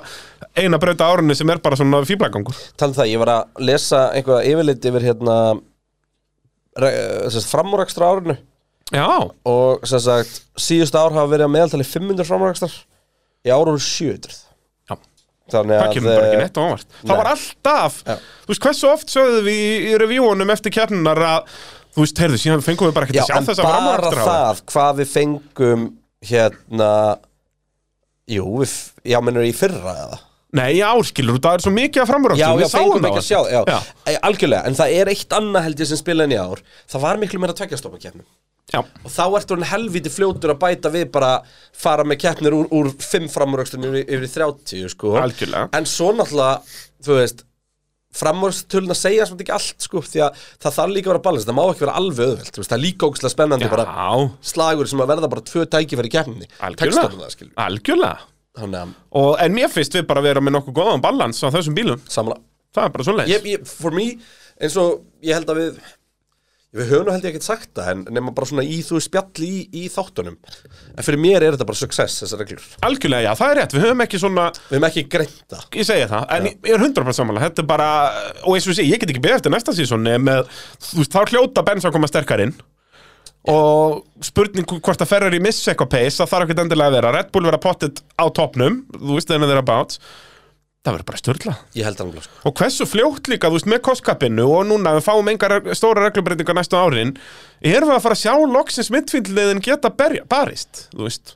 eina 0.60 0.78
brauta 0.84 1.08
árunni 1.08 1.34
sem 1.40 1.50
er 1.50 1.62
bara 1.64 1.80
svona 1.80 2.02
fíblagangur 2.06 2.60
Talað 2.76 2.92
um 2.92 2.98
það, 3.00 3.10
ég 3.14 3.22
var 3.24 3.32
að 3.38 3.64
lesa 3.72 4.04
einhverja 4.14 4.52
yfirlit 4.52 4.90
yfir 4.92 5.08
hérna 5.08 5.38
sagt, 6.74 7.50
framúrakstra 7.50 8.10
árinu. 8.10 8.36
Já, 8.92 9.06
og 9.48 9.86
sem 9.88 10.02
sagt, 10.04 10.42
síðustu 10.60 11.00
ár 11.00 11.14
hafa 11.14 11.30
verið 11.30 11.46
að 11.46 11.54
meðaltali 11.54 11.86
500 11.88 12.28
framúrakstar 12.28 12.74
í 13.44 13.52
ár 13.52 13.70
eru 13.70 13.80
700 13.80 14.34
Já. 14.90 14.98
Þannig 15.54 15.78
það 15.78 15.84
að 15.86 15.94
kemur 15.96 16.10
bara 16.10 16.26
ekki 16.26 16.36
eh, 16.36 16.42
neitt 16.42 16.60
á 16.60 16.62
óvart. 16.64 16.90
Það 17.00 17.08
nei. 17.08 17.16
var 17.20 17.30
alltaf, 17.32 17.96
Já. 18.04 18.18
þú 18.44 18.52
veist, 18.52 18.66
hversu 18.66 18.90
oft 18.90 19.14
sögðu 19.14 19.40
við 19.46 19.62
í, 19.62 19.72
í 19.88 19.96
revíunum 20.04 20.54
eftir 20.54 20.76
kjarnar 20.76 21.24
að 21.30 21.56
Þú 21.94 22.02
veist, 22.02 22.20
heyrðu, 22.24 22.38
síðan 22.42 22.62
fengum 22.66 22.88
við 22.88 22.94
bara 22.96 23.06
ekki 23.06 23.20
að 23.22 23.28
sjá 23.28 23.36
þess 23.38 23.60
að 23.62 23.66
bara 23.68 23.74
framúrakstra 23.78 24.22
það 24.26 24.62
hvað 24.72 24.96
við 24.98 25.10
fengum 25.12 25.84
hérna 26.26 26.92
Jú, 28.34 28.46
við, 28.58 28.72
já, 29.06 29.18
mennur 29.22 29.46
í 29.46 29.52
fyrra 29.54 29.92
eða 30.00 30.18
Nei, 30.54 30.78
ár, 30.86 31.02
skilur, 31.08 31.40
það 31.42 31.58
er 31.58 31.64
svo 31.64 31.72
mikið 31.74 32.00
að 32.00 32.04
Já, 32.04 32.10
framúrakstra 32.12 32.48
já, 32.62 32.70
fengum 32.70 33.08
ekki 33.08 33.20
að 33.20 33.28
sjá 33.28 33.38
já. 33.50 33.60
Já. 33.66 33.78
já. 34.14 34.18
Algjörlega, 34.28 34.68
en 34.70 34.78
það 34.78 34.96
er 35.00 35.10
eitt 35.14 35.36
annað 35.38 35.66
held 35.68 35.82
ég 35.82 35.90
sem 35.90 36.00
spila 36.00 36.26
en 36.28 36.34
í 36.34 36.38
ár 36.38 36.62
Það 36.92 37.04
var 37.06 37.22
miklu 37.22 37.40
meira 37.42 37.56
tveggjastofna 37.58 38.02
keppnum 38.02 38.26
Já, 38.72 38.80
Og 38.80 39.10
þá 39.12 39.24
ertu 39.38 39.58
hann 39.58 39.66
helviti 39.68 40.12
fljótur 40.12 40.54
að 40.54 40.60
bæta 40.62 40.92
við 40.94 41.10
bara 41.14 41.32
fara 41.76 42.06
með 42.06 42.22
keppnir 42.22 42.54
úr, 42.56 42.70
úr 42.72 42.92
5 42.96 43.26
framúröxtum 43.34 43.84
yfir, 43.90 44.06
yfir 44.06 44.24
í 44.24 44.30
30 44.32 44.94
sko. 44.94 45.12
Algjörlega. 45.20 45.68
En 45.76 45.84
svo 45.90 46.14
náttúrulega, 46.16 46.78
þú 47.04 47.18
veist 47.18 47.44
framúröxtöluna 48.14 48.96
segja 48.96 49.26
svolítið 49.28 49.46
ekki 49.48 49.54
allt 49.56 49.86
sko, 49.86 50.02
því 50.06 50.22
að 50.26 50.42
það 50.62 50.76
þarf 50.78 50.92
líka 50.94 51.08
að 51.08 51.12
vera 51.14 51.24
balans 51.24 51.48
það 51.48 51.56
má 51.58 51.62
ekki 51.64 51.84
vera 51.84 51.96
alveg 52.00 52.36
veist, 52.38 52.60
það 52.60 52.76
er 52.76 52.82
líka 52.84 53.08
ógæslega 53.08 53.34
spennandi 53.34 53.70
bara 53.72 53.86
já, 53.88 54.28
slagur 54.52 54.90
sem 54.90 55.02
að 55.02 55.10
verða 55.10 55.30
bara 55.32 55.46
tvö 55.50 55.64
tækifæri 55.74 56.10
í 56.10 56.14
keppninni 56.14 56.50
algjörlega 56.68 57.08
það, 57.10 57.50
Algjörlega 57.64 58.12
að, 58.12 58.28
Og, 59.10 59.34
en 59.42 59.54
mér 59.54 59.72
finnst 59.72 59.96
við 59.96 60.06
bara 60.06 60.22
vera 60.24 60.42
með 60.44 60.58
nokkuð 60.58 60.76
góðan 60.78 61.02
balans 61.04 61.42
á 61.42 61.50
þessum 61.50 61.74
bílum. 61.76 62.02
Samanlega 62.06 62.44
Það 62.74 62.86
er 62.88 62.94
bara 62.94 63.06
svo 63.06 63.18
ég, 63.30 63.68
For 63.68 63.94
me, 63.94 64.08
eins 64.58 64.78
og 64.80 65.04
ég 65.24 65.38
held 65.38 65.52
að 65.52 65.62
við 65.62 65.84
Við 66.74 66.88
höfum 66.90 67.04
nú 67.06 67.12
held 67.14 67.22
ég 67.22 67.36
ekkert 67.36 67.46
sagt 67.46 67.68
það 67.76 67.90
En 67.92 68.00
nema 68.16 68.32
bara 68.34 68.48
svona 68.50 68.64
í 68.66 68.80
þú 68.82 68.98
spjalli 69.04 69.46
í, 69.46 69.60
í 69.78 69.90
þáttunum. 69.94 70.34
En 70.90 71.06
fyrir 71.06 71.20
mér 71.22 71.44
er 71.46 71.54
þetta 71.54 71.68
bara 71.68 71.78
success, 71.78 72.16
þessar 72.24 72.42
reglur. 72.42 72.64
Algjörlega, 72.88 73.28
já, 73.28 73.38
það 73.38 73.52
er 73.52 73.60
rétt, 73.60 73.76
við 73.76 73.86
höfum 73.86 74.02
ekki 74.06 74.20
svona 74.22 74.48
Við 74.56 74.74
höfum 74.74 74.88
ekki 74.88 75.04
greint 75.14 75.36
það. 75.54 75.68
Ég 75.78 75.88
segja 75.90 76.10
það, 76.10 76.26
en 76.34 76.48
ég 76.50 76.70
ég 76.70 76.74
er 76.74 76.82
100% 76.88 77.18
samanlega 77.20 77.50
Þetta 77.50 77.62
er 77.62 77.68
bara, 77.70 77.90
og 78.42 78.56
eins 78.56 78.66
og 78.66 78.74
ég 78.74 78.80
segi, 78.80 78.90
ég 78.90 79.02
get 79.04 79.14
ekki 79.14 79.22
beðið 79.22 79.38
eftir 79.38 79.54
næsta 79.54 79.76
sísoni 79.78 80.16
með, 80.26 80.50
þú 80.88 81.02
veist, 81.04 81.14
þá 81.14 81.30
hljóta 81.30 81.66
Benz 81.70 81.86
að 81.86 81.94
koma 81.94 82.10
sterkar 82.10 82.42
inn 82.42 82.56
og 83.50 84.04
spurning 84.24 84.64
hvort 84.66 85.02
að 85.04 85.10
Ferrari 85.10 85.40
missi 85.42 85.68
eitthvað 85.70 85.90
pace 85.96 86.16
það 86.22 86.30
þarf 86.32 86.44
ekki 86.48 86.60
endilega 86.64 86.88
að 86.90 86.96
vera, 86.98 87.12
Red 87.18 87.28
Bull 87.34 87.44
vera 87.50 87.60
pottit 87.60 87.96
á 88.16 88.24
toppnum, 88.32 88.74
þú 88.96 89.12
veist 89.18 89.28
þeirna 89.28 89.48
þeirra 89.50 89.66
bát 89.68 89.90
það 90.84 90.92
verður 90.94 91.08
bara 91.08 91.20
störla 91.20 91.52
Ég 91.76 91.84
held 91.88 91.98
það 92.00 92.08
sko. 92.24 92.34
og 92.48 92.52
hversu 92.60 92.84
fljótt 92.88 93.24
líka, 93.32 93.48
þú 93.48 93.54
veist, 93.58 93.70
með 93.72 93.80
kostkapinu 93.88 94.44
og 94.52 94.62
núna 94.68 94.90
við 94.98 95.06
fáum 95.06 95.28
engar 95.32 95.52
stóra 95.76 96.00
reglubreitingar 96.06 96.56
næstu 96.58 96.76
árin, 96.76 97.12
erum 97.64 97.88
við 97.88 97.96
að 97.98 98.04
fara 98.04 98.16
að 98.18 98.24
sjá 98.24 98.34
loksins 98.52 98.90
mittfíldliðin 98.92 99.62
geta 99.64 99.88
berja, 99.92 100.22
barist, 100.28 100.72
þú 100.92 101.02
veist. 101.08 101.26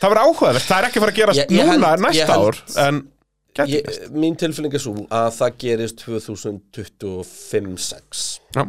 Það 0.00 0.08
verður 0.12 0.24
áhugavert, 0.28 0.66
það 0.68 0.78
er 0.78 0.84
ekki 0.88 1.00
fara 1.04 1.12
að 1.12 1.18
gerast 1.20 1.40
Ég- 1.40 1.50
ég 1.52 1.56
núna 1.68 1.88
held- 1.92 2.04
næsta 2.04 2.32
held- 2.32 2.44
ár 2.44 2.56
en 2.88 2.96
ég, 3.68 3.82
Mín 4.12 4.36
tilfinning 4.38 4.74
er 4.74 4.78
svo 4.84 4.92
að 5.10 5.30
það 5.38 5.50
gerist 5.64 5.96
2025-6 6.06 8.40
Já. 8.56 8.62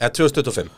Eða 0.00 0.10
2025 0.16 0.68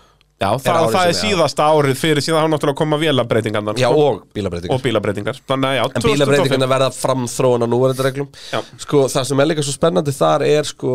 Já, 0.43 0.49
það, 0.59 0.85
það 0.91 1.07
er 1.07 1.13
já. 1.15 1.19
síðasta 1.23 1.71
árið 1.71 1.99
fyrir 2.03 2.27
síðan 2.27 2.43
hann 2.43 2.55
náttúrulega 2.57 2.81
koma 2.83 2.99
vélabreitingarnar 2.99 3.79
Já, 3.79 3.89
sko. 3.89 4.07
og 4.09 4.23
bílabreitingar 4.35 4.75
og 4.75 4.85
bílabreitingar 4.85 5.43
Þannig 5.47 5.77
já, 5.79 5.83
En 5.87 6.07
bílabreitingarna 6.09 6.71
verða 6.75 6.93
framþróun 6.97 7.63
á 7.63 7.69
núverandi 7.71 8.07
reglum 8.09 8.31
Já. 8.51 8.59
Sko, 8.83 9.05
það 9.13 9.29
sem 9.31 9.43
er 9.45 9.53
líka 9.53 9.67
svo 9.67 9.77
spennandi 9.77 10.17
þar 10.17 10.47
er 10.51 10.67
sko 10.67 10.95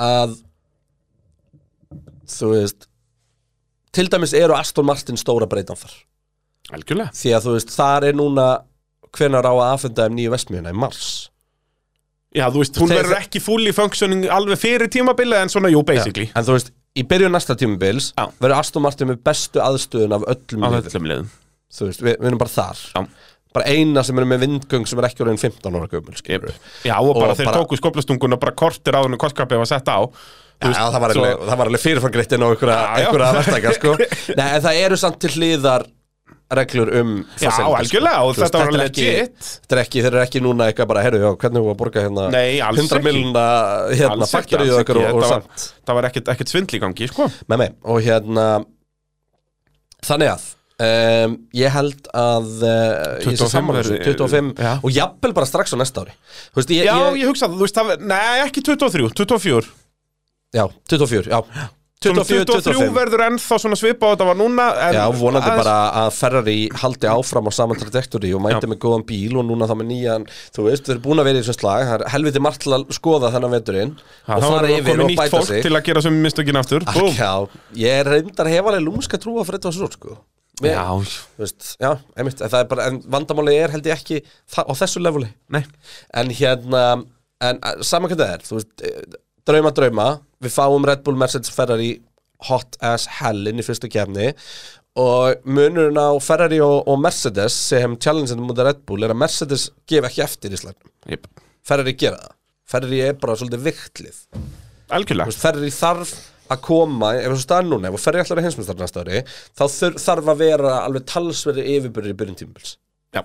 að 0.00 0.38
þú 2.28 2.54
veist 2.54 2.88
til 3.98 4.08
dæmis 4.12 4.34
eru 4.36 4.56
Aston 4.56 4.86
Martin 4.86 5.18
stóra 5.18 5.48
breytan 5.50 5.78
þar. 5.78 5.94
Algjörlega. 6.76 7.14
Því 7.16 7.34
að 7.36 7.46
þú 7.46 7.56
veist, 7.56 7.74
þar 7.74 8.06
er 8.10 8.18
núna 8.18 8.46
hvenær 9.16 9.48
á 9.48 9.52
að 9.54 9.72
afhenda 9.72 10.06
þeim 10.06 10.18
nýju 10.18 10.32
vestmiðuna 10.34 10.74
í 10.74 10.78
mars. 10.78 11.08
Já, 12.36 12.44
þú 12.52 12.62
veist, 12.62 12.78
hún 12.82 12.92
verður 12.92 13.16
ekki 13.22 13.40
fully 13.40 13.72
functioning 13.72 14.28
alveg 14.32 14.60
fyrir 14.60 14.90
tímabilið 14.92 15.40
en 15.40 15.52
svona, 15.52 15.72
jú, 15.72 15.80
basically. 15.88 16.28
En 16.36 16.44
þú 16.44 16.58
veist, 16.58 16.74
í 16.96 17.04
byrjun 17.08 17.34
næsta 17.36 17.56
tímubils 17.58 18.12
verður 18.40 18.58
Aston 18.58 18.82
Martin 18.82 19.10
með 19.12 19.20
bestu 19.28 19.60
aðstöðun 19.64 20.16
af 20.18 20.24
öllum 20.34 20.64
á 20.64 20.68
liðum. 21.12 21.28
veist, 21.90 22.00
við, 22.02 22.14
við 22.20 22.30
erum 22.32 22.38
bara 22.40 22.54
þar 22.54 22.84
Já. 22.94 23.02
Bara 23.58 23.64
eina 23.72 24.02
sem 24.04 24.18
er 24.20 24.26
með 24.28 24.42
vindgöng 24.44 24.84
sem 24.86 24.98
er 25.00 25.06
ekki 25.08 25.22
orðin 25.24 25.38
15 25.40 25.76
ára 25.78 25.88
gömul 25.88 26.16
yep. 26.28 26.48
Já, 26.84 26.96
og 27.00 27.14
bara 27.16 27.32
Og 27.32 27.38
þeir 27.38 27.48
bara- 27.48 27.62
tóku 27.62 27.78
skoplastunguna 27.80 28.36
bara 28.40 28.52
kortir 28.52 28.92
áður 28.98 29.12
en 29.14 29.20
kostskapið 29.20 29.62
var 29.62 29.70
sett 29.70 29.88
á 29.88 29.98
Já, 30.58 30.72
já, 30.74 30.84
það 30.90 31.00
var 31.04 31.12
svo- 31.14 31.22
alveg, 31.22 31.46
var 31.60 31.68
alveg 31.70 31.80
einhverja, 32.50 32.76
Já, 32.76 32.86
já. 32.98 33.06
einhverja 33.06 33.32
verktaka, 33.38 33.72
sko. 33.76 33.92
Nei, 34.40 34.48
en 34.56 34.62
það 34.64 34.78
eru 34.82 34.96
samt 34.98 35.18
til 35.22 35.30
hliðar 35.36 35.84
reglur 36.56 36.88
um 37.00 37.10
Já, 37.36 37.50
facilities, 37.50 37.78
algjörlega, 37.80 38.20
og 38.24 38.30
Þú 38.36 38.40
þetta 38.44 38.58
var 38.62 38.68
er 38.72 38.78
legit. 38.80 39.40
Þetta 39.44 39.76
er 39.76 39.80
ekki, 39.82 40.00
þeir 40.04 40.10
eru 40.14 40.20
ekki 40.22 40.40
núna 40.44 40.68
eitthvað 40.70 40.88
bara, 40.88 41.02
heyrðu, 41.04 41.20
já, 41.20 41.30
hvernig 41.42 41.64
við 41.66 41.72
að 41.74 41.78
borga 41.82 42.04
hérna 42.06 42.28
Nei, 42.32 42.60
alls 42.64 42.78
100 42.80 42.96
ekki. 42.96 43.04
miljonar 43.04 43.92
hérna, 43.92 44.14
ekki, 44.24 44.32
faktoríu 44.32 44.78
alls 44.78 45.12
og 45.12 45.20
var- 45.20 45.32
samt. 45.34 45.66
Það 45.88 45.98
var 46.00 46.08
ekkert, 46.08 46.30
ekkert 46.34 46.52
svindl 46.54 46.78
í 46.78 46.80
gangi, 46.86 47.08
sko. 47.12 47.28
Með 47.52 47.58
mig, 47.64 47.74
og 47.84 48.00
hérna 48.06 48.46
Þannig 50.08 50.30
að 50.32 50.46
um, 50.78 51.32
ég 51.58 51.72
held 51.74 52.08
að 52.14 52.50
uh, 52.62 53.18
sé 53.18 53.32
25 53.34 53.50
sammála 53.52 53.80
þessu, 53.82 53.96
verði- 53.98 54.12
25 54.14 54.52
já. 54.62 54.72
og 54.78 54.92
jafnvel 54.94 55.34
bara 55.34 55.48
strax 55.50 55.74
á 55.74 55.76
næsta 55.80 56.04
ári. 56.06 56.14
Þú 56.54 56.60
veist, 56.62 56.70
ég, 56.76 56.86
Já, 56.86 56.94
ég, 56.94 57.18
ég 57.24 57.32
hugsaði, 57.32 57.58
þú 57.58 57.66
veist, 57.66 57.80
það, 57.80 58.04
nei, 58.12 58.38
ekki 58.46 58.62
23, 58.68 59.10
24 59.18 59.72
já, 60.54 60.64
24, 60.88 61.28
já 61.28 61.68
24, 61.98 62.44
23 62.46 62.74
25 62.78 62.92
verður 62.94 63.22
ennþá 63.24 63.56
svona 63.58 63.76
svipa 63.78 64.06
á 64.06 64.10
þetta 64.12 64.26
var 64.28 64.36
núna 64.38 64.66
Já, 64.94 65.00
vonandi 65.18 65.50
bara 65.50 65.72
að 66.04 66.10
Ferrari 66.14 66.56
haldi 66.78 67.08
áfram 67.10 67.48
á 67.50 67.52
saman 67.56 67.80
trajektori 67.80 68.30
og 68.38 68.44
mæti 68.44 68.68
Já. 68.68 68.70
með 68.70 68.78
góðan 68.84 69.04
bíl 69.08 69.34
og 69.40 69.46
núna 69.48 69.66
þá 69.66 69.74
með 69.80 69.88
nýjan 69.90 70.26
þú 70.54 70.66
veist, 70.68 70.86
þeir 70.86 70.94
eru 70.94 71.02
búin 71.08 71.22
að 71.22 71.28
vera 71.30 71.40
í 71.40 71.42
þessum 71.42 71.58
slag 71.58 71.88
það 71.88 71.96
er 71.96 72.12
helviti 72.14 72.42
margt 72.46 72.62
til 72.62 72.76
að 72.76 72.86
skoða 72.94 73.32
þennan 73.34 73.54
veturinn 73.56 73.92
Já, 73.98 74.36
og 74.36 74.46
fara 74.46 74.70
yfir 74.76 75.02
og 75.02 75.12
bæta 75.18 75.42
sig. 75.48 75.62
til 75.66 75.74
að 75.74 75.84
gera 75.90 76.04
sem 76.06 76.20
mistökin 76.22 76.60
aftur. 76.62 76.86
Búm. 76.86 77.10
Já, 77.18 77.32
ég 77.82 77.98
er 78.04 78.12
reyndar 78.14 78.52
hef 78.52 78.70
alveg 78.70 78.86
lúmska 78.86 79.18
trúa 79.18 79.42
fyrir 79.48 79.58
þetta 79.58 79.74
svo, 79.74 79.90
sko. 79.90 80.18
Mér, 80.62 80.74
Já, 80.74 81.18
veist, 81.38 81.74
já, 81.78 81.90
einmitt, 82.18 82.40
en 82.42 82.50
það 82.50 82.62
er 82.62 82.70
bara, 82.70 82.86
en 82.90 83.02
vandamáli 83.10 83.58
er 83.58 83.74
held 83.74 83.86
ég 83.86 83.94
ekki 83.94 84.22
á 84.58 84.72
þessu 84.74 85.02
leveli. 85.02 85.28
Nei. 85.54 85.60
En 86.18 86.30
hérna, 86.34 86.86
en 87.42 87.60
eh, 87.62 87.84
sama 87.86 88.10
hvað 88.10 88.22
það 88.24 88.32
er 88.34 88.46
þú 88.46 88.58
veist, 88.58 88.72
eh, 88.82 89.18
drauma 89.46 89.70
drauma 89.74 90.08
við 90.44 90.54
fáum 90.54 90.86
Red 90.86 91.04
Bull 91.06 91.18
Mercedes 91.18 91.52
Ferrari 91.54 91.96
hot 92.48 92.78
as 92.84 93.08
hell 93.18 93.48
inn 93.50 93.58
í 93.58 93.66
fyrstu 93.66 93.90
kefni 93.90 94.30
og 94.98 95.42
munurinn 95.46 95.98
á 95.98 96.10
Ferrari 96.22 96.58
og, 96.62 96.86
og 96.90 96.98
Mercedes 97.02 97.54
sem 97.70 97.94
challenge-inu 98.02 98.46
mútið 98.46 98.70
Red 98.70 98.80
Bull 98.88 99.06
er 99.06 99.14
að 99.14 99.20
Mercedes 99.22 99.68
gef 99.90 100.06
ekki 100.08 100.24
eftir 100.24 100.54
í 100.54 100.60
slagnum 100.60 100.90
Jep. 101.10 101.28
Ferrari 101.66 101.94
gera 101.98 102.18
það. 102.22 102.34
Ferrari 102.68 102.98
er 103.04 103.14
bara 103.20 103.36
svolítið 103.38 103.64
viktlið 103.68 104.18
Algjörlega. 104.94 105.34
Ferrari 105.36 105.70
þarf 105.74 106.12
að 106.48 106.60
koma 106.64 107.12
ef 107.18 107.26
þessu 107.28 107.44
staðan 107.44 107.72
núna, 107.74 107.90
ef 107.90 108.04
Ferrari 108.04 108.24
ætlar 108.24 108.40
að 108.40 108.48
heimsmyndstara 108.48 108.84
næsta 108.84 109.02
ári 109.04 109.22
þá 109.28 109.64
þur, 109.74 109.98
þarf 110.06 110.30
að 110.32 110.44
vera 110.44 110.76
alveg 110.84 111.08
talsverði 111.10 111.66
yfirbyrður 111.74 112.14
í 112.14 112.18
byrjun 112.22 112.38
tímubils 112.40 112.76
Já. 113.14 113.22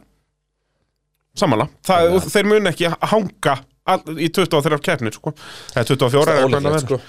Samanlega, 1.40 2.02
og 2.14 2.28
þeir 2.34 2.50
mun 2.52 2.70
ekki 2.74 2.92
hanga 2.92 3.58
all, 3.90 4.02
í 4.16 4.30
23 4.32 4.80
keppnir 4.84 5.16
sko. 5.16 5.34
eða 5.76 5.86
24 5.92 6.34
er 6.34 6.48
Ólíklegt, 6.48 6.86
sko. 6.86 7.00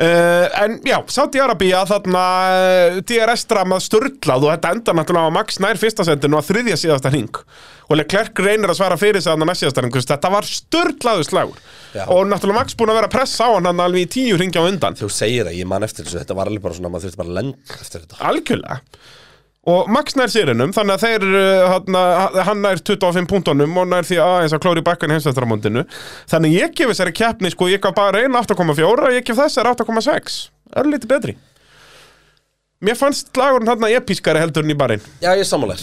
Uh, 0.00 0.46
en 0.62 0.78
já, 0.86 0.96
Saudi 1.12 1.40
Arabia 1.42 1.82
þarna 1.88 2.22
uh, 2.54 3.00
DRS-dramað 3.08 3.82
störlað 3.84 4.46
og 4.46 4.54
þetta 4.54 4.72
enda 4.76 4.94
náttúrulega 4.96 5.32
á 5.32 5.36
Max 5.40 5.60
nær 5.60 5.80
fyrsta 5.80 6.06
sendinu 6.06 6.40
á 6.40 6.42
þriðja 6.46 6.78
síðasta 6.80 7.12
hring. 7.12 7.42
Og 7.90 7.98
Leclerc 7.98 8.38
reynir 8.38 8.70
að 8.70 8.78
svara 8.78 8.98
fyrir 9.00 9.18
sig 9.18 9.32
þannig 9.32 9.50
að 9.50 9.60
síðasta 9.64 9.82
hring, 9.82 9.96
þetta 10.12 10.32
var 10.32 10.48
störlaðu 10.48 11.26
slagur. 11.26 11.62
Já. 11.90 12.04
og 12.06 12.28
náttúrulega 12.30 12.60
Max 12.60 12.76
búin 12.78 12.92
að 12.92 13.00
vera 13.00 13.10
að 13.10 13.16
pressa 13.16 13.48
á 13.50 13.54
hann 13.56 13.66
hann 13.66 13.82
alveg 13.82 14.06
í 14.06 14.10
tíu 14.14 14.36
hringja 14.38 14.62
á 14.62 14.68
undan. 14.70 14.98
Þú 15.00 15.10
segir 15.10 15.50
að 15.50 15.58
ég 15.58 15.68
man 15.68 15.82
eftir 15.82 16.06
þessu, 16.06 16.20
þetta 16.22 16.36
var 16.38 16.52
alveg 16.52 16.62
bara 16.68 16.78
svona 16.78 16.92
maður 16.92 17.08
þurfti 17.08 17.20
bara 17.24 17.32
að 17.32 17.40
lenda 17.40 17.80
eftir 17.80 18.04
þetta. 18.04 18.20
Algjörlega 18.30 18.78
og 19.68 19.90
Max 19.92 20.16
nær 20.16 20.30
sérinnum 20.32 20.72
þannig 20.72 20.96
að 20.96 21.02
þeir 21.04 21.26
uh, 21.28 21.74
hann, 21.74 21.98
hann 22.46 22.62
nær 22.64 22.80
25 22.80 23.28
punktunum 23.28 23.76
og 23.82 23.90
nær 23.90 24.08
því 24.08 24.20
aðeins 24.24 24.54
að 24.56 24.62
klóri 24.64 24.84
bakkan 24.86 25.12
í 25.12 25.18
heimsvættamóndinu 25.18 25.84
þannig 26.30 26.56
ég 26.56 26.74
gef 26.78 26.92
þessari 26.94 27.12
keppni 27.16 27.52
sko 27.52 27.68
ég 27.68 27.82
gaf 27.84 27.94
bara 27.98 28.24
einu 28.24 28.40
8,4 28.40 29.12
ég 29.18 29.26
gef 29.28 29.40
þessari 29.42 29.74
8,6 29.74 30.40
örlítið 30.80 31.12
betri. 31.12 31.36
Mér 32.80 32.96
fannst 32.96 33.36
lagurinn 33.36 33.68
hann 33.68 33.88
episkari 33.90 34.40
heldur 34.40 34.64
en 34.64 34.72
í 34.72 34.76
barinn. 34.78 35.02
Já, 35.20 35.34
ég 35.34 35.44
er 35.44 35.48
sammálar 35.48 35.82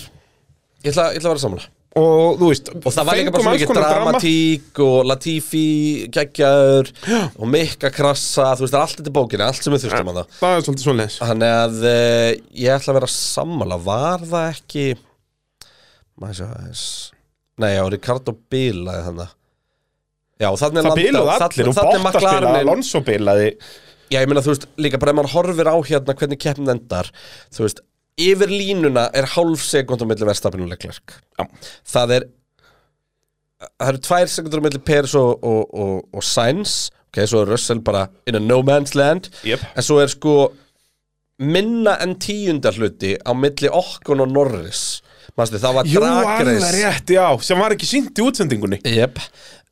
Ég 0.86 0.94
ætla, 0.94 1.12
ég 1.14 1.20
ætla 1.20 1.30
að 1.30 1.34
vera 1.36 1.44
sammála 1.44 1.77
og 1.98 2.38
þú 2.40 2.50
veist 2.52 2.70
Og 2.78 2.88
það 2.94 3.08
var 3.10 3.18
líka 3.20 3.34
bara 3.36 3.44
svo 3.46 3.54
mikið 3.56 3.70
konar 3.72 3.86
drama. 3.88 4.12
dramatík 4.14 4.82
og 4.86 4.98
Latifi 5.12 5.64
geggjaður 6.18 6.92
og 7.38 7.52
mikka 7.54 7.92
krassa, 7.96 8.52
þú 8.58 8.66
veist, 8.66 8.74
það 8.74 8.80
er 8.80 8.86
allt 8.86 8.98
þetta 9.02 9.12
í 9.12 9.16
bókinni, 9.18 9.46
allt 9.48 9.64
sem 9.68 9.76
við 9.76 9.86
þurftum 9.88 10.12
að 10.14 10.20
það. 10.22 10.36
það 10.42 10.56
er 10.60 10.66
svolítið 10.68 10.88
svoleiðis. 10.88 11.18
Þannig 11.24 11.56
að 11.58 11.80
uh, 11.92 12.30
ég 12.64 12.76
ætla 12.78 12.94
að 12.94 13.00
vera 13.02 13.12
sammála. 13.18 13.80
Var 13.88 14.28
það 14.32 14.48
ekki 14.54 14.86
Maður 16.18 16.38
sjá 16.40 16.46
aðeins? 16.50 16.86
Nei, 17.62 17.72
já, 17.76 17.84
Ricardo 17.90 18.34
bilaði 18.54 19.04
þannig 19.10 19.34
Já, 20.38 20.48
þannig 20.62 20.86
það 20.86 21.00
bilaði 21.02 21.36
allir 21.48 21.70
og 21.72 21.78
Bottas 21.78 22.18
bilaði, 22.22 22.62
Alonso 22.62 23.00
bilaði. 23.06 23.48
Já, 24.08 24.20
ég 24.22 24.30
meina, 24.30 24.44
þú 24.46 24.52
veist, 24.54 24.66
líka 24.80 25.00
bara 25.02 25.12
ef 25.12 25.18
maður 25.18 25.34
horfir 25.34 25.68
á 25.68 25.76
hérna 25.90 26.14
hvernig 26.16 26.40
keppnin 26.40 26.70
endar 26.78 27.10
Þú 27.52 27.66
veist, 27.66 27.82
yfir 28.18 28.52
línuna 28.52 29.08
er 29.16 29.28
hálf 29.36 29.64
sekundum 29.66 30.10
milli 30.12 30.28
verstafinu 30.28 30.68
Leclerc. 30.70 31.18
Já. 31.38 31.46
Það 31.94 32.18
er 32.20 32.28
Það 33.58 33.88
eru 33.90 34.00
tvær 34.06 34.30
sekundur 34.30 34.62
milli 34.62 34.80
Peres 34.86 35.16
og, 35.18 35.42
og, 35.42 35.64
og, 35.74 35.94
og 36.14 36.24
Sainz. 36.26 36.92
Ok, 37.10 37.24
svo 37.26 37.42
er 37.42 37.50
Russell 37.50 37.80
bara 37.82 38.04
in 38.30 38.38
a 38.38 38.42
no 38.44 38.60
man's 38.62 38.94
land. 38.94 39.32
Jep. 39.48 39.64
En 39.74 39.86
svo 39.86 39.98
er 40.04 40.12
sko 40.14 40.36
minna 41.42 41.96
en 42.04 42.14
tíundar 42.22 42.78
hluti 42.78 43.16
á 43.18 43.34
milli 43.34 43.72
Okkon 43.74 44.22
og 44.26 44.30
Norris. 44.30 44.84
Manstu, 45.38 45.58
það 45.62 45.76
var 45.78 45.90
Jú, 45.90 46.02
alveg 46.02 46.28
dragreis 46.28 46.72
rétt, 46.78 47.12
já, 47.18 47.26
sem 47.46 47.60
var 47.62 47.74
ekki 47.76 47.90
sínt 47.90 48.18
í 48.18 48.26
útsendingunni. 48.26 48.80
Jep. 48.90 49.20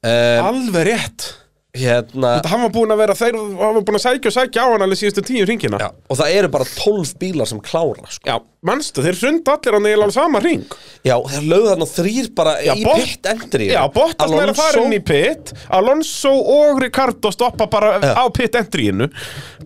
Um, 0.06 0.50
Alveg 0.50 0.90
rétt 0.90 1.30
Hérna 1.76 2.30
Þetta 2.40 2.52
hann 2.54 2.64
var 2.66 2.72
búin 2.76 2.94
að 2.96 3.00
vera, 3.04 3.16
þeir 3.20 3.38
var 3.60 3.78
búin 3.86 3.98
að 4.00 4.04
sækja 4.06 4.32
og 4.32 4.36
sækja 4.38 4.64
á 4.64 4.68
hann 4.72 4.86
alveg 4.86 5.00
síðustu 5.02 5.24
tíu 5.28 5.46
ringina 5.50 5.80
já, 5.82 5.90
Og 6.10 6.20
það 6.20 6.36
eru 6.40 6.50
bara 6.56 6.68
12 6.72 7.14
bílar 7.22 7.50
sem 7.52 7.60
klára 7.66 8.06
sko. 8.10 8.24
Já, 8.30 8.38
manstu, 8.66 9.04
þeir 9.06 9.20
hrund 9.22 9.52
allir 9.54 9.78
hann 9.78 9.88
eiginlega 9.90 10.14
á 10.16 10.18
sama 10.18 10.42
ring 10.46 10.64
Já, 11.06 11.16
þeir 11.34 11.48
lögðu 11.52 11.72
þarna 11.74 11.88
þrýr 11.92 12.30
bara 12.40 12.54
Já, 12.66 12.74
í 12.76 12.86
Bott- 12.88 13.02
pitt 13.04 13.30
entry 13.34 13.70
Já, 13.72 13.82
Bottas 13.96 14.36
er 14.36 14.52
að 14.54 14.60
fara 14.62 14.84
inn 14.86 14.96
í 14.96 15.02
pit. 15.06 15.54
Alonso 15.80 16.32
og 16.32 16.82
Ricardo 16.84 17.32
stoppa 17.36 17.68
bara 17.72 17.96
á 18.16 18.24
pit 18.34 18.56
entryinu. 18.60 19.10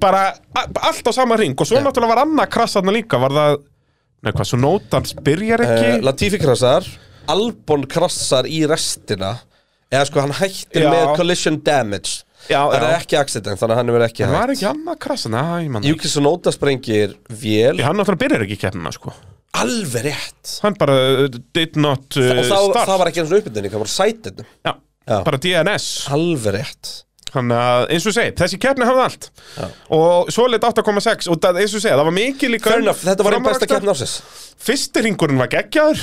Bara 0.01 0.25
a- 0.55 0.67
allt 0.89 1.05
á 1.07 1.11
sama 1.15 1.37
ring 1.39 1.53
og 1.59 1.67
svo 1.67 1.79
náttúrulega 1.83 2.15
var 2.15 2.23
annað 2.25 2.49
krass 2.53 2.75
þarna 2.77 2.95
líka. 2.95 3.19
Var 3.21 3.35
það, 3.37 3.59
nei 4.25 4.31
hvað, 4.33 4.49
svo 4.49 4.59
nótans 4.59 5.13
byrjar 5.23 5.63
ekki? 5.67 5.85
Uh, 5.99 6.01
Latifi 6.09 6.39
krassar 6.41 6.87
Albon 7.29 7.83
krassar 7.85 8.47
í 8.49 8.63
restina 8.67 9.35
Eða 9.89 10.05
sko, 10.09 10.21
hann 10.21 10.35
hættir 10.37 10.83
Já. 10.85 10.89
með 10.93 11.15
collision 11.17 11.57
damage. 11.65 12.19
Já, 12.49 12.59
Það 12.69 12.75
já. 12.77 12.85
er 12.89 12.93
ekki 13.01 13.17
accident, 13.19 13.59
þannig 13.59 13.73
að 13.75 13.79
hann 13.81 13.89
verður 13.93 14.05
ekki 14.07 14.23
Það 14.23 14.31
var 14.35 14.39
hætt. 14.47 14.53
ekki 14.55 14.67
annað 14.69 14.99
krass, 15.03 15.25
næ, 15.33 15.41
ég 15.65 15.71
mann 15.73 15.83
Yuki 15.89 16.07
Tsunoda 16.07 16.53
sprengir 16.55 17.15
vél. 17.41 17.81
Hann 17.83 17.97
náttúrulega 17.99 18.21
byrjar 18.23 18.45
ekki 18.45 18.57
keppnina, 18.61 18.93
sko. 18.95 19.11
Alveg 19.59 20.05
rétt. 20.05 20.53
Hann 20.63 20.77
bara 20.79 20.95
uh, 21.25 21.27
did 21.57 21.75
not 21.75 22.05
uh, 22.21 22.29
Og 22.37 22.45
þá, 22.45 22.55
start. 22.69 22.87
það 22.87 23.01
var 23.01 23.09
ekki 23.11 23.21
eins 23.23 23.33
og 23.33 23.41
uppbyndinni, 23.41 23.71
það 23.73 23.81
var 23.83 23.91
sætinu 23.95 24.45
Já, 24.69 24.73
Já. 25.09 25.17
bara 25.25 25.41
DNS 25.45 25.87
Alveg 26.15 26.55
rétt. 26.59 26.91
Þannig 27.29 27.59
að, 27.61 27.83
eins 27.93 28.05
og 28.09 28.15
segið, 28.15 28.37
þessi 28.39 28.57
keppni 28.61 28.85
hafði 28.89 29.03
allt. 29.05 29.27
Og 29.93 30.31
svo 30.33 30.47
lit 30.49 30.63
8,6 30.65 31.27
Og 31.29 31.37
það, 31.43 31.59
eins 31.61 31.75
og 31.77 31.83
segið, 31.83 31.97
það 31.99 32.07
var 32.07 32.15
mikið 32.15 32.53
líka 32.55 32.71
Fair 32.71 32.81
enough, 32.85 33.03
þetta 33.05 33.25
var 33.27 33.35
einn 33.37 33.45
besta 33.45 33.67
Framúrakstur. 33.67 33.75
keppni 33.75 33.93
ásins 33.93 34.15
Fyrsti 34.69 35.03
ringurinn 35.05 35.37
var 35.43 35.51
geggjaður 35.53 36.01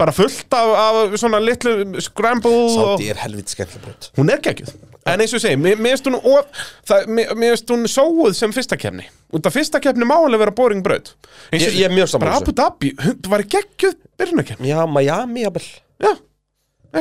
Bara 0.00 0.12
fullt 0.16 0.54
af, 0.56 0.70
af 0.80 1.18
svona 1.20 1.40
litlu 1.44 2.00
scramble 2.00 2.50
og, 2.50 2.70
Sáti 2.96 3.10
er 3.12 3.18
helviti 3.20 3.52
skemmtileg 3.56 3.84
brot 3.84 4.10
Hún 4.16 4.32
er 4.32 4.40
geggjuð. 4.44 4.70
En 5.10 5.20
eins 5.24 5.32
og 5.36 5.40
segið, 5.42 5.60
mér 5.64 5.78
mér 5.80 5.94
finnst 5.96 6.08
hún 6.10 6.16
of, 6.20 6.64
það, 6.88 7.06
mér 7.16 7.30
mér 7.40 7.54
finnst 7.54 7.70
hún 7.72 7.86
sóuð 7.88 8.34
sem 8.36 8.52
fyrsta 8.52 8.76
keppni. 8.80 9.06
Út 9.32 9.46
af 9.48 9.54
fyrsta 9.56 9.80
keppni 9.82 10.04
má 10.08 10.16
alveg 10.20 10.42
vera 10.42 10.52
boring 10.56 10.82
braut. 10.84 11.14
Eins 11.50 11.64
og 11.66 11.72
Ég- 11.72 11.78
ég 11.80 11.88
er 11.88 11.94
mjög 11.96 12.10
sammála 12.12 12.26
Bara 12.26 12.40
þessu. 12.40 12.48
Abu 12.48 12.52
Dhabi, 12.60 12.90
hún 13.04 13.30
var 13.32 13.44
geggjuð 13.54 13.94
byrjunarkeppni. 14.20 14.68
Já, 14.72 14.80
Miami, 14.92 15.44
jafnvel. 15.46 15.68
Já. 16.04 16.12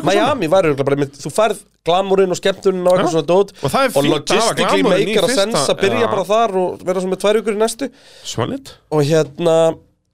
Miami 0.05 0.47
var 0.51 0.63
örugglega 0.69 0.85
bara 0.85 0.99
með, 1.01 1.15
þú 1.17 1.31
færð 1.33 1.61
glamurinn 1.87 2.29
og 2.33 2.37
skemmtunin 2.37 2.85
og 2.85 2.93
eitthvað 2.93 3.07
Já. 3.09 3.13
svona 3.15 3.29
dót 3.31 3.53
Og 3.65 3.71
það 3.73 3.85
er 3.85 3.89
fínt 3.89 3.95
að 3.95 3.95
hafa 3.95 4.09
logistically 4.13 4.65
glamourinn 4.69 5.01
í 5.01 5.07
maker 5.09 5.23
að 5.23 5.29
fyrsta- 5.31 5.45
sens 5.49 5.69
að 5.73 5.79
byrja 5.83 6.01
Já. 6.03 6.09
bara 6.11 6.25
þar 6.29 6.57
og 6.61 6.83
vera 6.85 7.01
svona 7.01 7.13
með 7.15 7.21
tvær 7.23 7.39
ykkur 7.41 7.55
í 7.55 7.61
næstu. 7.63 7.89
Svalit 8.23 8.73
og 8.91 9.01
hérna, 9.09 9.55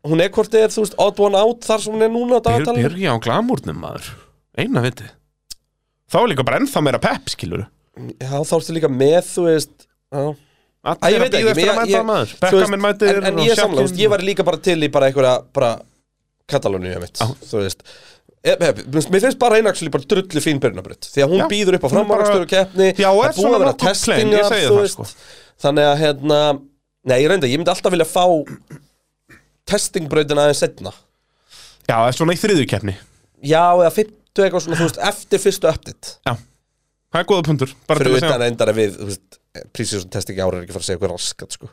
hún 0.06 0.22
er 0.24 0.32
hvort 0.36 0.54
er, 0.58 0.70
þú 0.74 0.84
veist, 0.86 0.98
odd 1.02 1.20
one 1.26 1.40
out 1.40 1.66
þar 1.66 1.84
sem 1.84 1.96
hún 1.96 2.06
er 2.06 2.12
núna 2.14 2.40
á 2.40 2.46
dagatalinu 2.46 2.90
Byrja 2.90 3.16
á 3.16 3.18
glamúrnum 3.26 3.80
maður 3.82 4.10
Eina 4.60 4.84
viti 4.86 5.08
Þá 6.12 6.18
er 6.22 6.28
líka 6.32 6.46
bara 6.48 6.60
ennþá 6.62 6.84
meira 6.86 7.02
pepp, 7.02 7.32
skilur 7.34 7.66
Já, 8.22 8.34
þá 8.44 8.54
ertu 8.60 8.76
líka 8.76 8.90
með, 8.92 9.22
þú 9.32 9.46
veist 9.48 9.86
já. 9.86 10.24
Æ, 10.86 11.08
ég 11.10 11.22
veit 11.24 11.34
ekki, 11.34 11.46
ég- 11.50 11.58
ég- 11.90 12.10
veist, 12.60 12.74
en, 13.16 13.24
en 13.32 13.40
ég 13.42 13.54
er 13.56 13.58
Shaqin. 13.58 13.96
ég 14.04 14.12
var 14.14 14.22
líka 14.28 14.46
bara 14.46 14.60
til 14.62 14.78
í 14.86 14.90
bara 14.94 15.08
einhverja, 15.10 15.38
bara 15.56 15.72
Katalóníu, 16.52 16.92
ég 16.94 17.02
mitt, 17.02 17.18
þú 17.50 17.64
veist 17.64 17.82
e, 18.46 18.52
e, 18.54 18.74
Mér 18.94 19.24
finnst 19.24 19.40
bara 19.42 19.58
einaksli 19.58 19.90
bara 19.90 20.06
drullu 20.06 20.44
fín 20.44 20.60
byrjunabrut 20.62 21.08
Því 21.10 21.24
að 21.26 21.34
hún 21.34 21.42
Já, 21.42 21.48
býður 21.56 21.80
upp 21.80 21.88
á 21.88 21.90
og 22.44 22.48
keppni 22.52 22.92
það 22.94 23.24
er 23.26 23.34
búið 23.40 23.56
að 23.56 23.64
vera 23.66 23.74
testingar, 23.82 24.46
þú 24.52 24.62
það, 24.70 24.82
veist. 24.84 25.00
sko. 25.00 25.08
Þannig 25.66 25.90
að, 25.90 25.98
hérna 26.04 26.40
Nei, 27.06 27.18
ég 27.22 27.30
reynda, 27.30 27.50
ég 27.50 27.60
myndi 27.62 27.70
alltaf 27.74 27.94
vilja 27.94 28.06
fá 28.10 28.26
testingbrautina 29.70 30.46
aðeins 30.46 30.64
setna 30.66 30.94
Já, 31.86 32.00
er 32.02 32.16
svona 32.18 32.34
í 32.34 32.40
þriðu 32.42 32.66
keppni. 32.70 32.96
Já, 33.46 33.62
eða 33.78 33.92
fyrstu 33.94 34.42
eitthvað 34.42 34.64
svona, 34.66 34.78
þú 34.80 34.88
veist, 34.88 35.02
eftir 35.06 35.42
fyrstu 35.44 35.70
update. 35.70 36.16
Já, 36.26 36.34
það 37.14 37.20
er 37.20 37.28
Bara 37.86 38.02
til 38.02 38.08
Fyrir 38.10 38.24
utan 38.24 38.34
að 38.74 38.80
við, 38.80 38.96
þú 38.98 39.10
veist 39.12 39.40
Prísísson 39.76 40.12
testing 40.12 40.40
ára 40.42 40.58
er 40.58 40.66
ekki 40.66 40.74
fara 40.76 40.84
að 40.84 40.88
segja 40.90 40.98
eitthvað 40.98 41.14
raskat, 41.14 41.58
sko 41.60 41.70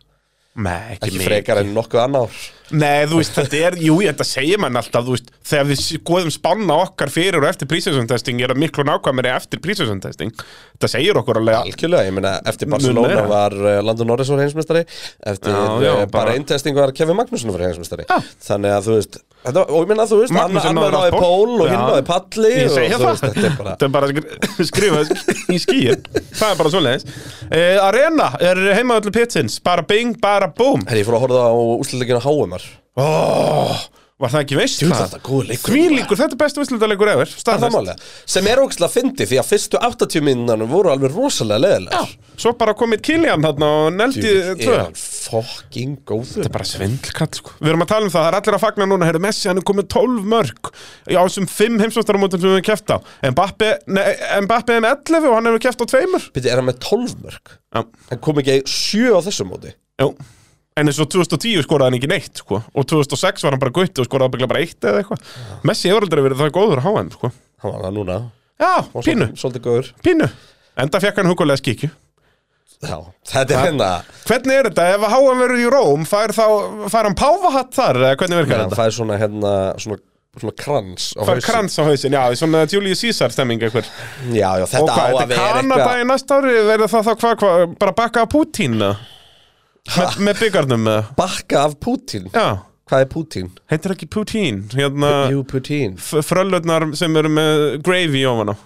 Nei, 0.52 0.92
ekki, 0.98 1.06
Ekki 1.08 1.20
frekar 1.24 1.62
en 1.62 1.70
nokkuð 1.72 2.00
annar 2.02 2.34
Nei, 2.76 3.06
þú 3.08 3.18
veist, 3.22 3.32
þetta 3.36 3.56
er, 3.68 3.74
jú, 3.84 3.94
þetta 4.04 4.24
segir 4.24 4.60
mann 4.60 4.76
alltaf, 4.80 5.04
þú 5.06 5.14
veist, 5.14 5.30
þegar 5.48 5.66
við 5.70 5.80
skoðum 5.84 6.30
spanna 6.32 6.76
okkar 6.86 7.10
fyrir 7.12 7.36
og 7.40 7.46
eftir 7.48 7.68
prísesundtesting 7.68 8.40
er 8.44 8.52
það 8.52 8.60
miklu 8.62 8.84
nákvæmari 8.88 9.28
eftir 9.32 9.60
prísesundtesting. 9.64 10.32
Þetta 10.76 10.90
segir 10.92 11.20
okkur 11.20 11.40
alveg 11.40 11.58
Algjörlega, 11.58 12.06
ég 12.08 12.16
meina, 12.16 12.34
eftir 12.48 12.68
Barcelona 12.72 13.10
meira. 13.12 13.26
var 13.32 13.56
uh, 13.60 13.74
Landon 13.84 14.08
Norris 14.12 14.32
var 14.32 14.40
heimsmeistari 14.44 14.84
Eftir 14.86 15.52
Já, 15.52 15.60
já, 15.60 15.84
já, 15.84 15.92
bara- 16.00 16.10
bara 16.16 16.36
eintesting 16.38 16.76
var 16.80 16.92
Kevin 16.96 17.16
Magnússon 17.20 17.52
var 17.52 17.66
heimsmeistari 17.66 18.08
Já. 18.08 18.16
Þannig 18.48 18.76
að 18.78 18.88
þú 18.88 18.96
veist 19.00 19.20
þetta, 19.44 19.62
Og 19.68 19.82
ég 19.84 19.88
meina, 19.92 20.06
þú 20.10 20.18
veist, 20.22 20.34
Magnússon 20.36 20.68
hann 20.70 20.78
náði 20.80 20.92
náði 20.94 21.08
allt 21.10 21.22
pól. 21.22 21.54
og 21.56 21.70
hinn 21.70 21.78
Já. 21.78 21.86
náði 21.88 22.04
palli 22.10 22.52
og, 22.64 22.74
segja 22.76 22.98
þú 22.98 23.02
það, 23.02 23.08
veist, 23.08 23.24
Þetta 23.26 23.46
er 23.48 23.56
bara 23.58 23.72
þetta 23.72 23.88
er 23.88 23.94
bara 23.96 24.10
skri- 24.12 24.66
skrifað 24.70 25.14
í 25.52 25.58
skíin, 25.62 26.04
það 26.38 26.46
er 26.52 26.60
bara 26.62 26.72
svoleiðis. 26.76 27.08
Uh, 27.48 27.78
Arena 27.88 28.28
er 28.50 28.62
heimaðallu 28.78 29.14
pitsins, 29.18 29.58
bara 29.64 29.82
bing, 29.86 30.14
bara 30.22 30.48
boom. 30.52 30.84
Herri, 30.88 31.02
ég 31.02 31.08
fór 31.10 31.18
að 31.18 31.24
horfa 31.26 31.48
á 31.50 31.54
úsliðleikina 31.82 32.22
HMR 32.24 32.70
Oh, 33.00 33.78
var 34.22 34.32
það 34.32 34.44
ekki 34.44 34.58
veist 34.58 34.82
leikur. 35.48 35.74
Því 35.74 35.82
líkur, 35.96 36.18
þetta 36.20 36.36
er 36.36 36.40
bestu 36.42 36.62
Það 37.22 37.24
er 37.26 37.42
staðfest. 37.42 37.76
málega 37.76 38.32
Sem 38.34 38.50
er 38.52 38.62
ógæslega 38.62 38.94
fyndi 38.94 39.26
því 39.28 39.40
að 39.42 39.48
fyrstu 39.50 39.80
80 39.88 40.26
minnanum 40.28 40.70
voru 40.70 40.92
alveg 40.92 41.16
rosalega 41.16 41.64
leðilegar 41.66 42.12
Svo 42.42 42.54
bara 42.58 42.74
komið 42.78 43.02
Kilian 43.06 43.44
þarna 43.44 43.68
og 43.82 43.88
neldi 43.94 44.30
fucking 44.98 45.98
góður? 46.08 46.38
Þetta 46.38 46.48
er 46.48 46.54
bara 46.54 46.66
svindlkall 46.66 47.28
sko. 47.36 47.54
Við 47.60 47.72
erum 47.72 47.84
að 47.84 47.90
tala 47.92 48.08
um 48.08 48.12
það, 48.12 48.24
það 48.24 48.28
er 48.30 48.38
allir 48.38 48.56
að 48.56 48.62
fagna 48.64 48.88
núna. 48.88 49.08
Herru 49.08 49.22
Messi, 49.22 49.48
hann 49.50 49.60
er 49.60 49.66
komið 49.68 49.88
12 49.92 50.28
mörg 50.32 50.70
Já, 51.12 51.20
þessum 51.20 51.48
5 51.52 51.78
heimsvöstaramótum 51.84 52.42
sem 52.42 52.48
við 52.48 52.56
hefum 52.58 52.68
keft 52.70 52.94
á. 52.94 52.96
Mbappe, 53.34 53.72
er 54.78 54.84
með 54.86 54.92
11 55.12 55.28
og 55.28 55.36
hann 55.36 55.50
hefur 55.50 55.64
keft 55.68 55.84
á 55.84 55.86
tveimur. 55.92 56.28
Býtti, 56.32 56.50
er 56.52 56.62
hann 56.62 56.70
með 56.70 56.80
12 56.88 57.18
mörg? 57.26 57.56
Hann 57.76 58.22
kom 58.24 58.42
ekki 58.42 58.62
7 58.64 59.12
á 59.12 59.20
þessu 59.28 59.46
móti? 59.48 59.76
Jú 60.02 60.14
En 60.80 60.88
eins 60.88 60.98
og 61.04 61.08
2010 61.12 61.62
skoraði 61.66 61.90
hann 61.90 61.98
ekki 61.98 62.08
neitt 62.08 62.38
sko. 62.40 62.62
Og 62.74 62.86
2006 62.88 63.42
var 63.44 63.52
hann 63.52 63.60
bara 63.60 63.74
gutt 63.76 63.98
og 64.00 64.06
skoraði 64.08 64.32
byggla 64.36 64.48
bara 64.48 64.62
eitt 64.64 64.80
eða 64.88 65.02
eitthvað 65.02 65.26
Messi 65.68 65.90
hefur 65.90 66.06
aldrei 66.06 66.22
verið 66.24 66.40
það 66.40 66.54
góður 66.56 66.80
að 66.80 66.86
háa 66.86 66.94
hann 66.96 67.10
sko. 67.12 67.30
Hann 67.62 67.74
var 67.74 67.82
það 67.88 67.98
núna 67.98 68.16
Já, 68.62 68.70
Og 68.94 69.04
pínu, 69.04 69.26
svolítið- 69.36 69.66
góður 69.66 69.90
pínu 70.06 70.28
Enda 70.82 71.00
fekk 71.02 71.16
hann 71.20 71.28
hugulega 71.28 71.60
skikju 71.60 71.90
Já, 72.82 72.96
þetta 73.30 73.54
er 73.54 73.66
hérna 73.66 73.88
Hvernig 74.26 74.56
er 74.58 74.68
þetta? 74.70 74.86
Ef 74.94 75.04
að 75.06 75.12
háan 75.12 75.42
verður 75.42 75.60
í 75.60 75.68
Róm 75.70 76.06
fær, 76.08 76.32
þá, 76.34 76.46
fær 76.90 77.04
hann 77.10 77.14
páfahatt 77.20 77.76
þar? 77.76 78.00
Hvernig 78.16 78.40
virkar 78.42 78.62
Hann 78.64 78.70
þetta? 78.72 78.80
fær 78.80 78.96
svona 78.96 79.18
hérna 79.20 79.52
Svona, 79.82 79.98
svona 80.40 80.54
krans 80.58 81.10
á 81.14 81.20
Fær 81.22 81.34
hausinn. 81.36 81.46
krans 81.52 81.76
á 81.78 81.82
hausin, 81.86 82.16
já, 82.16 82.22
svona 82.40 82.64
Julius 82.72 83.04
Caesar 83.04 83.30
stemming 83.36 83.60
einhver 83.62 83.84
Já, 84.32 84.50
já, 84.56 84.64
Og 84.64 84.72
þetta 84.72 84.88
á 84.88 84.96
hvað, 84.96 85.04
að 85.04 85.20
þetta 85.20 85.28
vera 85.36 85.62
eitthvað 85.62 86.02
í 86.02 86.08
næsta 86.10 86.40
ári 86.40 86.56
verður 86.72 86.92
það 86.96 87.06
þá 87.06 87.12
hvað, 87.22 87.36
hvað, 87.44 87.78
bara 87.84 87.92
bakka 88.02 88.22
af 88.26 88.32
Putin 88.32 88.78
eða? 89.88 89.96
með, 90.02 90.18
með 90.28 90.42
byggarnum 90.44 90.86
eða? 90.92 91.06
Bakka 91.18 91.64
af 91.66 91.74
Putin 91.82 92.28
Já, 92.34 92.46
Hvað 92.92 93.00
er 93.04 93.08
Putin? 93.12 93.50
heitir 93.72 93.94
ekki 93.94 94.08
Putin 94.12 94.62
hérna, 94.74 95.10
Jú, 95.32 95.42
Putin. 95.48 95.96
Fröllurnar 95.98 96.88
sem 96.98 97.16
eru 97.16 97.30
með 97.32 97.82
gravy 97.86 98.24
ofan 98.28 98.52
á 98.52 98.56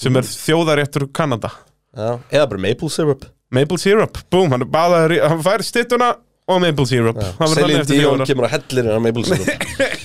sem 0.00 0.16
er 0.18 0.26
þjóðaréttur 0.26 1.04
Kanada. 1.14 1.52
Já, 1.94 2.16
eða 2.34 2.46
bara 2.50 2.62
maple 2.64 2.88
syrup. 2.90 3.26
Maple 3.54 3.78
syrup, 3.78 4.16
boom, 4.32 4.50
hann 4.50 4.64
er 4.64 4.70
baðaður 4.74 5.12
í, 5.14 5.18
hann 5.22 5.42
fær 5.44 5.62
stittuna 5.62 6.08
og 6.50 6.58
maple 6.64 6.86
syrup. 6.90 7.20
Það 7.20 7.38
verður 7.38 7.54
Celine 7.54 7.68
þannig 7.68 7.84
eftir 7.84 8.00
Dion 8.00 8.16
fjóra. 8.16 8.26
kemur 8.32 8.46
á 8.46 8.50
hellir 8.56 8.88
á 8.90 8.98
maple 9.04 9.24
syrup. 9.28 9.46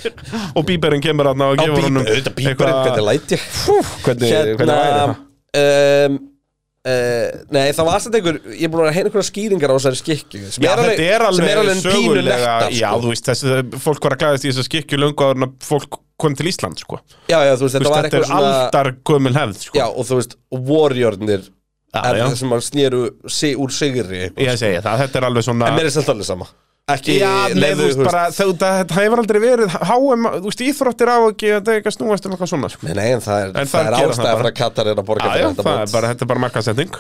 Og 0.60 0.66
bíberinn 0.70 1.02
kemur 1.04 1.32
hann 1.32 1.42
og 1.42 1.58
Á 1.58 1.62
gefur 1.64 1.88
honum 1.88 2.06
bíber, 2.06 2.14
auðvitað 2.14 2.36
bíberinn, 2.38 2.78
hvernig 2.86 3.08
læt 3.10 3.34
ég. 3.34 3.48
Hvernig, 4.06 4.30
hvernig 4.30 4.78
væri 4.78 4.94
Hérna 4.94 5.08
það? 5.10 5.16
um, 6.12 6.20
uh, 6.88 7.40
Nei, 7.56 7.72
það 7.76 7.88
var 7.88 7.98
alltaf 7.98 8.18
einhver 8.20 8.40
Ég 8.54 8.66
er 8.68 8.74
búin 8.74 8.86
að 8.86 8.96
heyna 8.98 9.10
einhverja 9.10 9.30
skýringar 9.30 9.74
á 9.74 9.76
þessari 9.78 10.00
skikju 10.00 10.52
sem 10.54 10.68
er 10.68 10.84
þetta 10.84 11.08
er 11.08 11.26
sem 11.38 11.50
er 11.50 11.62
alveg 11.64 11.82
pínu 11.84 11.96
sögulega 11.98 12.38
nektar 12.40 12.76
Já, 12.78 12.90
sko. 12.90 13.02
þú 13.04 13.14
veist, 13.14 13.32
þessi, 13.32 13.82
fólk 13.88 14.08
var 14.08 14.16
að 14.16 14.24
glæðast 14.24 14.46
í 14.48 14.52
þess 14.52 14.64
að 14.64 14.70
skikju 14.70 15.02
löngu 15.02 15.28
áður 15.28 15.42
en 15.42 15.48
að 15.50 15.70
fólk 15.70 16.00
kom 16.20 16.36
til 16.36 16.50
Ísland, 16.52 16.82
sko 16.84 17.00
já, 17.32 17.40
já, 17.48 17.54
þú 17.56 17.68
veist, 17.68 17.78
þetta 17.78 17.94
var 17.94 18.08
þetta 18.08 18.10
eitthvað 18.10 18.26
er 18.26 18.32
svona 18.32 18.56
aldar 18.64 18.92
gömul 19.08 19.36
hefð, 19.38 19.62
sko 19.64 19.80
Já, 19.80 19.86
og 19.88 20.08
þú 20.10 20.20
veist, 20.20 20.36
warriornir 20.52 21.46
er 21.90 22.18
það 22.20 22.36
sem 22.38 22.58
snéru 22.68 23.04
sig, 23.26 23.56
úr 23.58 23.72
sigri. 23.74 24.26
Ég 24.38 24.58
segi 24.60 24.82
það, 24.84 25.06
þetta 25.06 25.22
er 25.22 25.30
alveg 25.30 25.48
svona 25.48 25.70
En 25.72 25.80
mér 25.80 25.90
er 25.90 25.96
samt 25.96 26.12
alveg 26.14 26.28
sama 26.28 26.50
Ekki, 26.90 27.16
bara, 28.00 28.24
það, 28.34 28.54
það, 28.60 28.78
það 28.90 29.04
hefur 29.04 29.22
aldrei 29.22 29.40
verið 29.44 29.76
HM, 29.90 30.28
þú 30.36 30.50
veist, 30.50 30.64
íþróttir 30.66 31.12
á 31.12 31.18
ekki 31.20 31.52
þetta 31.54 31.74
er 31.74 31.82
ekki 31.82 31.92
að 31.92 31.96
snúast 31.96 32.26
um 32.26 32.34
eitthvað 32.34 32.52
svona, 32.54 32.70
sko. 32.74 32.88
Nei, 32.88 32.96
nei, 32.98 33.08
en 33.14 33.24
það 33.26 33.44
er, 33.44 33.52
En 33.52 33.70
það 33.70 33.74
það 33.74 33.90
er 33.90 33.96
það 33.96 34.14
ástæða 34.14 34.34
fyrir 34.40 34.50
að 34.50 34.56
Katar 34.60 34.90
er 34.90 35.02
að 35.02 35.08
borga 35.10 35.34
fyrir 35.34 35.46
þetta 35.50 35.68
það 35.68 35.94
bara, 35.94 36.12
þetta 36.14 36.26
er 36.26 36.32
bara 36.32 36.44
markasetning 36.46 36.98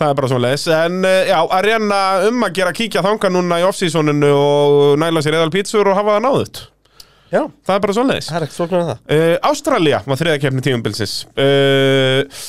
Það 0.00 0.06
er 0.08 0.18
bara 0.20 0.30
svona 0.32 0.48
leis 0.48 0.66
En 0.80 0.98
uh, 1.04 1.20
já, 1.30 1.38
að 1.40 1.68
reyna 1.68 2.00
um 2.30 2.48
að 2.48 2.56
gera 2.58 2.74
kíkja 2.80 3.04
þanga 3.06 3.32
núna 3.36 3.60
í 3.60 3.68
off-seasoninu 3.68 4.32
og 4.34 4.98
næla 5.04 5.24
sér 5.24 5.38
eðal 5.38 5.54
pítsur 5.54 5.92
og 5.92 5.98
hafa 6.00 6.16
það 6.18 6.26
náðut 6.26 6.62
Já, 7.30 7.44
Það 7.46 7.76
er 7.76 7.84
bara 7.86 7.94
svona 7.94 8.16
leis 8.16 8.32
það 8.32 8.48
er 8.48 8.50
það. 8.56 8.96
Uh, 9.06 9.36
Ástralía 9.52 10.02
var 10.08 10.18
þriða 10.18 10.42
keppni 10.42 10.66
tímumbilsins 10.66 11.14
uh, 11.38 12.42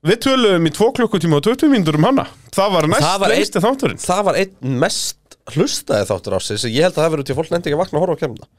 Við 0.00 0.20
töluðum 0.24 0.64
í 0.64 0.70
2 0.72 0.86
klukkutíma 0.96 1.36
og 1.36 1.44
20 1.44 1.68
mínútur 1.68 1.98
um 1.98 2.06
hana. 2.08 2.22
Það 2.56 2.70
var 2.72 2.86
næst 2.88 3.04
Það 3.04 3.24
lengsti 3.34 3.60
þátturinn. 3.60 3.98
Það 4.00 4.22
var 4.30 4.38
einn 4.40 4.78
mest 4.80 5.19
hlustaði 5.56 6.08
þáttur 6.10 6.36
á 6.36 6.40
sig 6.40 6.74
ég 6.74 6.86
held 6.86 6.96
að 6.96 7.02
það 7.04 7.14
verður 7.14 7.28
til 7.28 7.34
að 7.34 7.40
fólk 7.40 7.54
nefndi 7.54 7.70
ekki 7.70 7.78
að 7.78 7.82
vakna 7.84 7.98
að 7.98 8.04
horfa 8.04 8.16
á 8.16 8.22
kemna. 8.24 8.50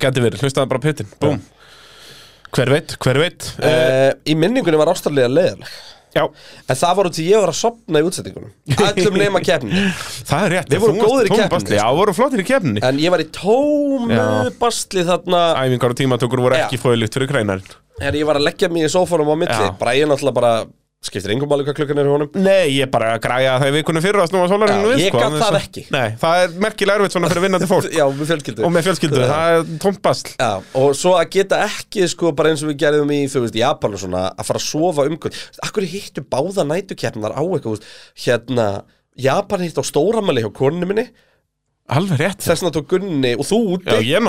Gæti 0.00 0.24
verið, 0.24 0.44
hlustaði 0.44 0.70
bara 0.70 0.84
pittin, 0.84 1.14
búm. 1.22 1.40
Hver 2.50 2.72
veit, 2.74 2.96
hver 2.98 3.22
veit. 3.22 3.46
Uh, 3.62 4.10
Í 4.26 4.34
minningunni 4.38 4.78
var 4.80 4.90
ástæðlega 4.90 5.30
leðileg 5.30 5.74
Já, 6.10 6.24
En 6.66 6.78
það 6.78 7.00
út 7.04 7.18
í 7.22 7.24
ég 7.28 7.38
var 7.38 7.52
að 7.52 7.58
sopna 7.60 8.00
í 8.02 8.06
útsettingunum 8.08 8.50
Öllum 8.74 9.18
nema 9.22 9.42
kemni 9.46 9.84
það 10.26 10.46
er 10.46 10.54
rétt 10.56 10.72
Við 10.74 10.82
vorum 10.82 10.98
góðir 11.04 11.30
í 11.30 11.44
basli. 11.52 11.78
Já, 11.78 11.84
voru 11.94 12.14
flottir 12.16 12.42
í 12.42 12.46
keppninni. 12.48 12.82
En 12.86 12.98
ég 12.98 13.14
var 13.14 13.22
í 13.22 13.28
tómu 13.30 14.10
Já. 14.10 14.24
basli 14.58 15.04
þarna. 15.06 15.42
Æfingar 15.62 15.94
og 15.94 16.00
tímatökur 16.00 16.42
voru 16.42 16.58
ekki 16.58 16.80
fóðilegt 16.82 17.14
fyrir 17.14 17.30
greinarinn. 17.30 17.78
En 18.02 18.18
ég 18.18 18.26
var 18.26 18.40
að 18.40 18.48
leggja 18.48 18.70
mig 18.72 18.88
í 18.88 18.90
sófanum 18.90 19.30
á 19.30 19.36
milli. 19.38 19.70
Ég 20.00 20.10
náttúrulega 20.10 20.38
bara 20.40 20.52
Skiptir 21.00 21.32
engum 21.32 21.48
máli 21.48 21.64
hvað 21.64 21.78
klukkan 21.78 21.96
er 22.02 22.08
í 22.08 22.10
honum. 22.12 22.28
Nei, 22.36 22.74
ég 22.76 22.90
bara 22.92 23.14
græja 23.24 23.54
það 23.62 23.70
í 23.70 23.72
vikunum 23.78 24.02
fyrir 24.04 24.20
að 24.20 24.26
snúa 24.28 24.48
sólarinu 24.50 24.90
ég 25.00 25.06
sko, 25.08 25.20
en 25.24 25.36
það 25.40 25.54
ekki. 25.56 25.84
Nei, 25.94 26.08
það 26.20 26.40
er 26.42 26.50
merkilega 26.60 27.00
erfitt 27.00 27.14
svona 27.14 27.30
fyrir 27.30 27.44
vinnandi 27.46 27.68
fólk. 27.70 27.86
Já, 27.96 28.04
með 28.18 28.28
fjölskyldu. 28.28 28.64
Og 28.68 28.74
með 28.74 28.84
fjölskyldu, 28.84 29.22
það 29.30 29.52
er 29.54 29.62
tómt 29.80 30.02
basl. 30.04 30.28
Já, 30.34 30.50
og 30.76 30.90
svo 30.98 31.14
að 31.16 31.30
geta 31.38 31.62
ekki 31.64 32.04
sko 32.12 32.34
bara 32.36 32.52
eins 32.52 32.60
og 32.66 32.68
við 32.68 32.76
gerðum 32.82 33.14
í, 33.16 33.22
þú 33.32 33.40
veist, 33.46 33.56
Japan 33.56 33.96
og 33.96 34.02
svona 34.02 34.26
að 34.28 34.50
fara 34.50 34.60
að 34.60 34.66
sofa 34.66 35.06
umkvöld 35.08 35.40
Akkur 35.64 35.88
hittu 35.88 36.20
báða 36.36 36.66
nætukeppnar 36.68 37.32
á 37.32 37.40
eitthvað, 37.48 37.88
hérna 38.26 38.68
Japan 39.24 39.64
hitt 39.64 39.80
á 39.80 39.84
stóramæli 39.88 40.44
hjá 40.44 40.52
konunni 40.60 40.84
minni? 40.90 41.06
Alveg 41.90 42.20
rétt. 42.20 42.44
Þess 42.44 42.60
vegna 42.60 42.74
tók 42.76 42.92
Gunni 42.92 43.32
og 43.40 43.48
þú 43.48 43.62
úti. 43.78 43.88
Já, 43.88 44.04
ég 44.04 44.20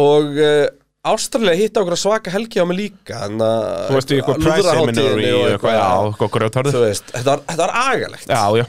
og 0.00 0.38
uh, 0.40 0.64
Ástralja 1.04 1.52
hitta 1.58 1.82
okkur 1.82 1.98
svaka 2.00 2.32
helgi 2.32 2.62
á 2.62 2.64
mig 2.64 2.78
líka 2.78 3.26
en 3.26 3.42
að 3.44 3.64
þú 3.90 3.96
veist 3.98 4.12
í 4.14 4.16
eitthvað 4.18 4.38
prize 4.40 4.70
seminary 4.72 5.26
og 5.36 5.42
eitthvað, 5.50 5.74
já, 5.76 5.88
eitthvað 6.08 6.30
grjótarður 6.38 6.76
Þú 6.78 6.82
veist, 6.86 7.10
þetta 7.12 7.28
var, 7.28 7.42
þetta 7.50 7.66
var 7.66 7.74
agalegt. 7.92 8.30
Já, 8.32 8.44
já. 8.62 8.64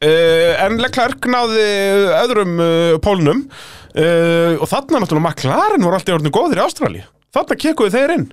Uh, 0.00 0.52
En 0.64 0.78
Leclerc 0.80 1.26
náði 1.34 1.64
öðrum 2.20 2.54
uh, 2.62 2.94
pólnum. 3.04 3.42
Uh, 3.90 4.54
Og 4.62 4.68
þarna 4.70 5.02
náttúrulega 5.02 5.32
McLaren 5.34 5.82
voru 5.82 5.98
alltaf 5.98 6.14
orðinu 6.14 6.30
góðir 6.36 6.60
í 6.60 6.62
Ástrali 6.62 7.00
Þarna 7.34 7.56
kekuðu 7.58 7.90
þeir 7.96 8.12
inn 8.14 8.28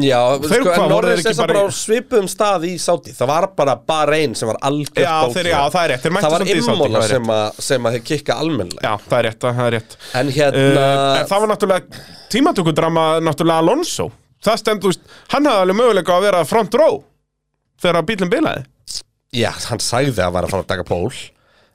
Já, 0.00 0.18
Þeir 0.40 0.62
sko, 0.62 0.70
hvað, 0.72 0.92
voru 0.94 1.08
þeir 1.10 1.20
ekki 1.20 1.36
bara 1.36 1.52
bara 1.52 1.60
í- 1.60 1.68
á 1.68 1.76
svipuðum 1.76 2.28
stað 2.32 2.62
í 2.64 2.70
Sáti 2.80 3.12
Það 3.18 3.28
var 3.28 3.46
bara 3.58 3.74
Bahrein 3.76 4.34
sem 4.38 4.48
var 4.48 4.56
Já, 4.62 5.16
þeir- 5.34 5.50
já, 5.50 5.58
það 5.74 5.82
er 5.82 5.90
rétt, 5.92 6.02
þeir 6.06 6.14
var 6.16 6.22
samt 6.32 6.48
í 6.48 6.54
Immola 6.56 7.02
það 7.02 7.08
sem, 7.12 7.30
að- 7.36 7.60
sem 7.66 7.88
að 7.90 7.96
þeir 7.98 8.04
kikka 8.12 8.38
almennlega 8.40 8.82
Já, 8.86 8.94
það 9.10 9.18
er 9.18 9.26
rétt, 9.28 9.38
það 9.42 9.60
er 9.66 9.76
rétt. 9.76 9.96
En 10.22 10.32
hérna 10.38 10.86
uh, 10.86 11.26
það 11.28 11.44
var 11.44 11.52
náttúrulega 11.52 12.02
tímatökudrama 12.32 13.04
náttúrulega 13.26 13.58
Alonso. 13.66 14.08
Það 14.42 14.80
veist, 14.86 15.02
hann 15.34 15.46
hafði 15.46 15.60
alveg 15.66 15.76
möguleika 15.82 16.16
að 16.16 16.24
vera 16.30 16.44
front 16.48 16.74
row 16.80 17.02
þegar 17.82 18.06
bílinn 18.08 18.32
bilaði. 18.32 18.64
Já, 19.32 19.50
hann 19.68 19.78
sagði 19.82 20.22
að 20.24 20.32
var 20.34 20.44
að 20.48 20.50
fara 20.56 20.64
að 20.64 20.72
taka 20.72 20.84
pól 20.88 21.12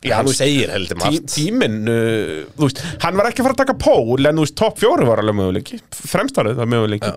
Já, 0.05 0.19
Hann 0.19 0.27
segir 0.29 0.69
heldur 0.69 0.99
Tí, 0.99 1.01
margt 1.01 1.31
tíminn, 1.33 1.77
uh, 1.89 2.43
þú 2.53 2.67
veist, 2.67 2.81
hann 3.01 3.17
var 3.17 3.31
ekki 3.31 3.41
að 3.41 3.47
fara 3.47 3.55
að 3.55 3.61
taka 3.63 3.75
pól 3.81 4.29
en 4.29 4.37
þú 4.37 4.43
veist, 4.45 4.55
topp 4.59 4.77
fjóri 4.77 5.07
var 5.07 5.23
alveg 5.23 5.37
möguleiki 5.39 5.79
fremstarið 5.97 6.59
var 6.61 6.69
möguleiki. 6.69 7.09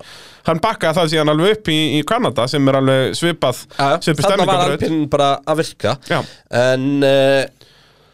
Hann 0.49 0.63
bakkaði 0.65 0.97
það 0.97 1.11
síðan 1.13 1.33
alveg 1.35 1.59
upp 1.59 1.69
í, 1.69 1.79
í 1.99 2.03
Kanada 2.09 2.47
sem 2.49 2.71
er 2.73 2.79
alveg 2.81 3.19
svipað 3.19 3.61
svipið 3.77 4.25
Þannig 4.31 4.49
var 4.49 4.65
Alpinn 4.71 5.03
bara 5.13 5.29
að 5.45 5.61
virka. 5.61 5.97
Já. 6.09 6.23
En 6.63 6.87
uh, 7.05 7.60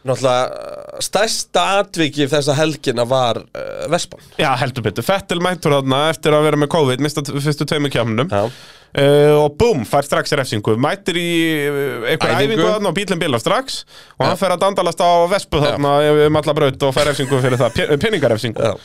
Náttúrulega 0.07 1.03
stærsta 1.05 1.63
atviki 1.83 2.25
þessa 2.31 2.55
helgina 2.57 3.05
var 3.09 3.41
uh, 3.43 3.85
Vespan 3.93 4.23
Já, 4.41 4.49
heldur 4.61 4.85
betur, 4.87 5.05
Fettel 5.07 5.43
mættur 5.45 5.75
þarna 5.77 5.99
eftir 6.13 6.37
að 6.37 6.47
vera 6.47 6.61
með 6.63 6.71
COVID, 6.73 7.03
mista 7.05 7.25
fyrstu 7.27 7.67
tveimur 7.69 7.93
kjafnum 7.93 8.31
Já. 8.33 8.45
uh, 8.47 9.33
og 9.43 9.57
búm, 9.61 9.83
fær 9.89 10.07
strax 10.09 10.33
refsingu. 10.39 10.77
Mættir 10.81 11.19
í 11.21 11.27
uh, 11.69 12.07
eitthvað 12.13 12.37
Æfingu. 12.37 12.55
æfingu 12.55 12.69
þarna 12.71 12.93
og 12.93 12.97
bílinn 13.01 13.21
bila 13.25 13.41
strax. 13.43 13.83
Og 14.17 14.25
hann 14.29 14.39
fer 14.41 14.55
að 14.57 14.63
dandalast 14.65 15.03
á 15.05 15.11
vespu 15.35 15.61
þarna 15.65 15.97
um 16.31 16.41
alla 16.41 16.57
braut 16.61 16.87
og 16.89 16.95
fær 16.97 17.11
refsingu 17.11 17.43
fyrir 17.45 17.61
það, 17.61 17.77
pe- 17.77 17.99
peningarefsingu. 18.07 18.71
Já. 18.71 18.79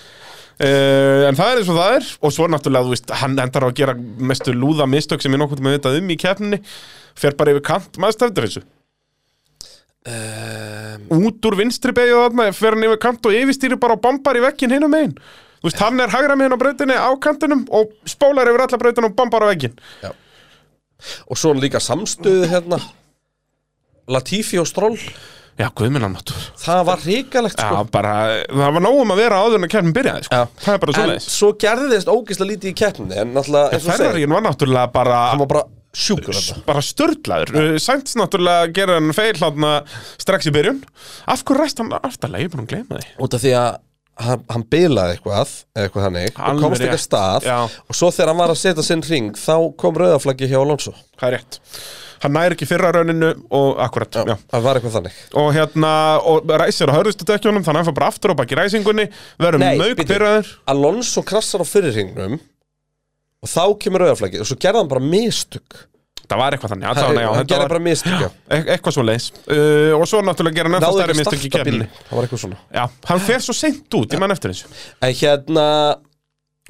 Uh, 0.62 1.24
en 1.30 1.38
það 1.40 1.48
er 1.54 1.62
eins 1.64 1.70
og 1.72 1.80
það 1.80 1.96
er. 2.02 2.10
Og 2.28 2.36
svo 2.36 2.50
náttúrulega, 2.52 2.86
þú 2.90 2.94
veist, 2.98 3.16
hann 3.24 3.40
endar 3.40 3.66
á 3.66 3.68
að 3.72 3.78
gera 3.80 3.96
mestu 3.96 4.54
lúða 4.54 4.86
mistök 4.92 5.24
sem 5.24 5.34
ég 5.34 5.42
nokkuð 5.42 5.64
með 5.66 5.78
vitað 5.80 5.98
um 6.02 6.12
í 6.12 6.20
keppninni. 6.22 6.60
Fer 7.18 7.34
bara 7.40 7.56
yfir 7.56 7.66
kant, 7.72 7.98
maður 8.02 8.20
stefnir 8.20 8.48
þessu 8.50 8.66
um, 10.08 11.26
út 11.28 11.48
úr 11.50 11.58
vinstri 11.60 11.94
beigju 11.96 12.20
þarna 12.24 12.48
fer 12.56 12.76
hann 12.76 12.88
yfir 12.88 13.02
kant 13.02 13.30
og 13.30 13.38
yfirstýri 13.38 13.78
bara 13.82 13.98
og 13.98 14.04
bombar 14.04 14.40
í 14.40 14.46
vekkin 14.46 14.74
hinum 14.74 14.94
megin. 14.94 15.14
Þú 15.62 15.70
veist, 15.70 15.82
hann 15.84 16.02
er 16.02 16.10
hægra 16.14 16.38
megin 16.40 16.58
á 16.58 16.62
brautinni 16.62 16.98
á 16.98 17.10
kantinum 17.22 17.68
og 17.70 17.92
spólar 18.10 18.50
yfir 18.50 18.66
alla 18.66 18.82
brautin 18.82 19.10
og 19.10 19.16
bombar 19.18 19.46
á 19.46 19.52
vekkin 19.54 19.78
Og 21.30 21.38
svo 21.38 21.54
líka 21.58 21.80
samstöðu 21.82 22.46
hérna. 22.50 22.78
Latifi 24.12 24.60
og 24.62 24.68
Stroll. 24.70 25.00
Já, 25.60 25.68
guðminnan 25.76 26.14
náttúr. 26.16 26.38
Það 26.62 26.82
var 26.88 27.02
ríkalegt 27.06 27.60
já, 27.60 27.66
sko 27.68 27.84
bara, 27.94 28.14
það 28.50 28.76
var 28.78 28.84
nógum 28.86 29.12
að 29.14 29.20
vera 29.20 29.42
áður 29.44 29.60
en 29.60 29.68
að 29.68 29.74
keppnin 29.74 29.96
byrjaði 29.98 30.26
sko. 30.26 30.38
Já. 30.40 30.62
það 30.64 30.74
er 30.74 30.80
bara 30.82 30.96
svo 30.96 31.04
En 31.04 31.26
svo 31.26 31.50
gerðist 31.62 32.10
ógislega 32.10 32.50
lítið 32.54 32.72
í 32.72 32.78
keppninni 32.80 33.20
En 33.22 33.34
náttúrulega, 33.36 33.76
eins 33.76 33.84
og 33.84 33.92
segir 33.92 34.08
Ferrarín 34.08 34.34
var 34.38 34.46
náttúrulega 34.48 34.94
bara 34.96 35.20
bara 35.44 35.64
sjúkur 35.92 36.36
þetta 36.38 36.64
bara 36.68 36.84
störtlaður 36.86 37.78
Sainz 37.84 38.16
náttúrulega 38.20 38.72
gera 38.76 38.98
hann 39.00 39.16
feil 39.16 39.38
hann 39.42 39.70
strax 40.22 40.50
í 40.50 40.56
byrjun. 40.56 40.84
Af 41.32 41.46
hverju 41.46 41.62
ræst 41.62 41.82
hann 41.84 41.94
aftarlega, 42.02 42.46
ég 42.46 42.52
er 42.52 42.56
búin 42.56 42.68
að 42.68 42.76
gleyma 42.76 43.00
því. 43.02 43.16
Út 43.26 43.38
af 43.38 43.44
því 43.44 43.56
að 43.60 43.72
hann, 44.26 44.46
hann 44.52 44.68
bilaði 44.72 45.18
eitthvað 45.18 45.56
Eitthvað 45.78 46.08
þannig 46.08 46.38
Og 46.38 46.62
komst 46.62 46.86
ekki 46.86 46.98
að 46.98 47.04
stað 47.06 47.50
Já. 47.50 47.58
Og 47.88 47.98
svo 47.98 48.12
þegar 48.14 48.32
hann 48.34 48.42
var 48.42 48.54
að 48.54 48.62
setja 48.62 48.86
sinn 48.86 49.04
ring 49.08 49.34
Þá 49.40 49.56
kom 49.82 50.00
rauðaflaggi 50.00 50.50
hjá 50.52 50.60
Alonso. 50.62 50.94
Það 51.20 51.28
er 51.30 51.38
rétt. 51.40 51.60
Hann 52.22 52.36
næri 52.38 52.54
ekki 52.54 52.68
fyrra 52.70 52.92
rauninu 52.94 53.32
og 53.58 53.80
akkurat, 53.82 54.20
já, 54.30 54.36
Það 54.52 54.66
var 54.68 54.78
eitthvað 54.78 54.98
þannig. 55.00 55.16
Og 55.42 55.48
hérna, 55.56 55.94
og 56.30 56.52
ræsir 56.62 56.92
á 56.92 56.94
hörðustu 56.94 57.26
dekkjónum 57.26 57.66
þannig 57.66 57.80
að 57.80 57.82
hann 57.82 57.90
fær 57.90 57.98
bara 57.98 58.10
aftur 58.14 58.34
og 58.36 58.38
baki 58.38 58.60
ræsingunni. 58.60 59.08
Verður 59.42 59.64
mög 59.66 59.96
bíddu. 59.98 60.06
pyrraður 60.14 60.52
Alonso 60.70 61.24
krassar 61.26 61.66
á 61.66 61.66
fyrirringnum 61.66 62.38
Og 63.42 63.50
þá 63.50 63.64
kemur 63.82 64.04
rauðaflaggi 64.06 64.42
Og 64.44 64.50
svo 64.50 64.58
gerði 64.62 64.84
hann 64.84 64.92
bara 64.92 65.02
mistök. 65.02 65.80
Það 66.32 66.40
var 66.40 66.56
eitthvað 66.56 66.72
þannig, 66.72 66.88
allavega, 66.88 67.22
já, 67.22 67.28
hann 67.28 67.40
þetta 67.42 67.52
gerði 67.52 67.64
var 67.66 67.72
bara 67.74 67.84
mistök 67.84 68.22
já. 68.22 68.28
e 68.48 68.60
eitthvað 68.72 68.94
svo 68.96 69.04
leis 69.04 69.26
uh, 69.52 69.98
og 69.98 70.06
svo 70.08 70.22
náttúrulega 70.24 70.56
gera 70.62 70.70
hann 70.70 70.78
ennþá 70.78 70.88
Náði 70.92 71.02
stærri 71.02 71.12
ekki 71.12 71.20
mistök 71.20 71.42
í 71.42 71.50
starta 71.50 71.58
kemni 71.66 71.74
bílnum. 71.82 71.98
Það 72.08 72.16
var 72.16 72.28
eitthvað 72.28 72.42
svona. 72.46 72.60
Já, 72.78 72.84
hann 73.10 73.24
fer 73.26 73.44
svo 73.44 73.56
seint 73.58 73.98
út, 74.00 74.16
ég 74.16 74.22
man 74.24 74.32
eftir 74.38 74.54
þessu. 74.54 74.70
En 75.04 75.18
hérna 75.20 75.66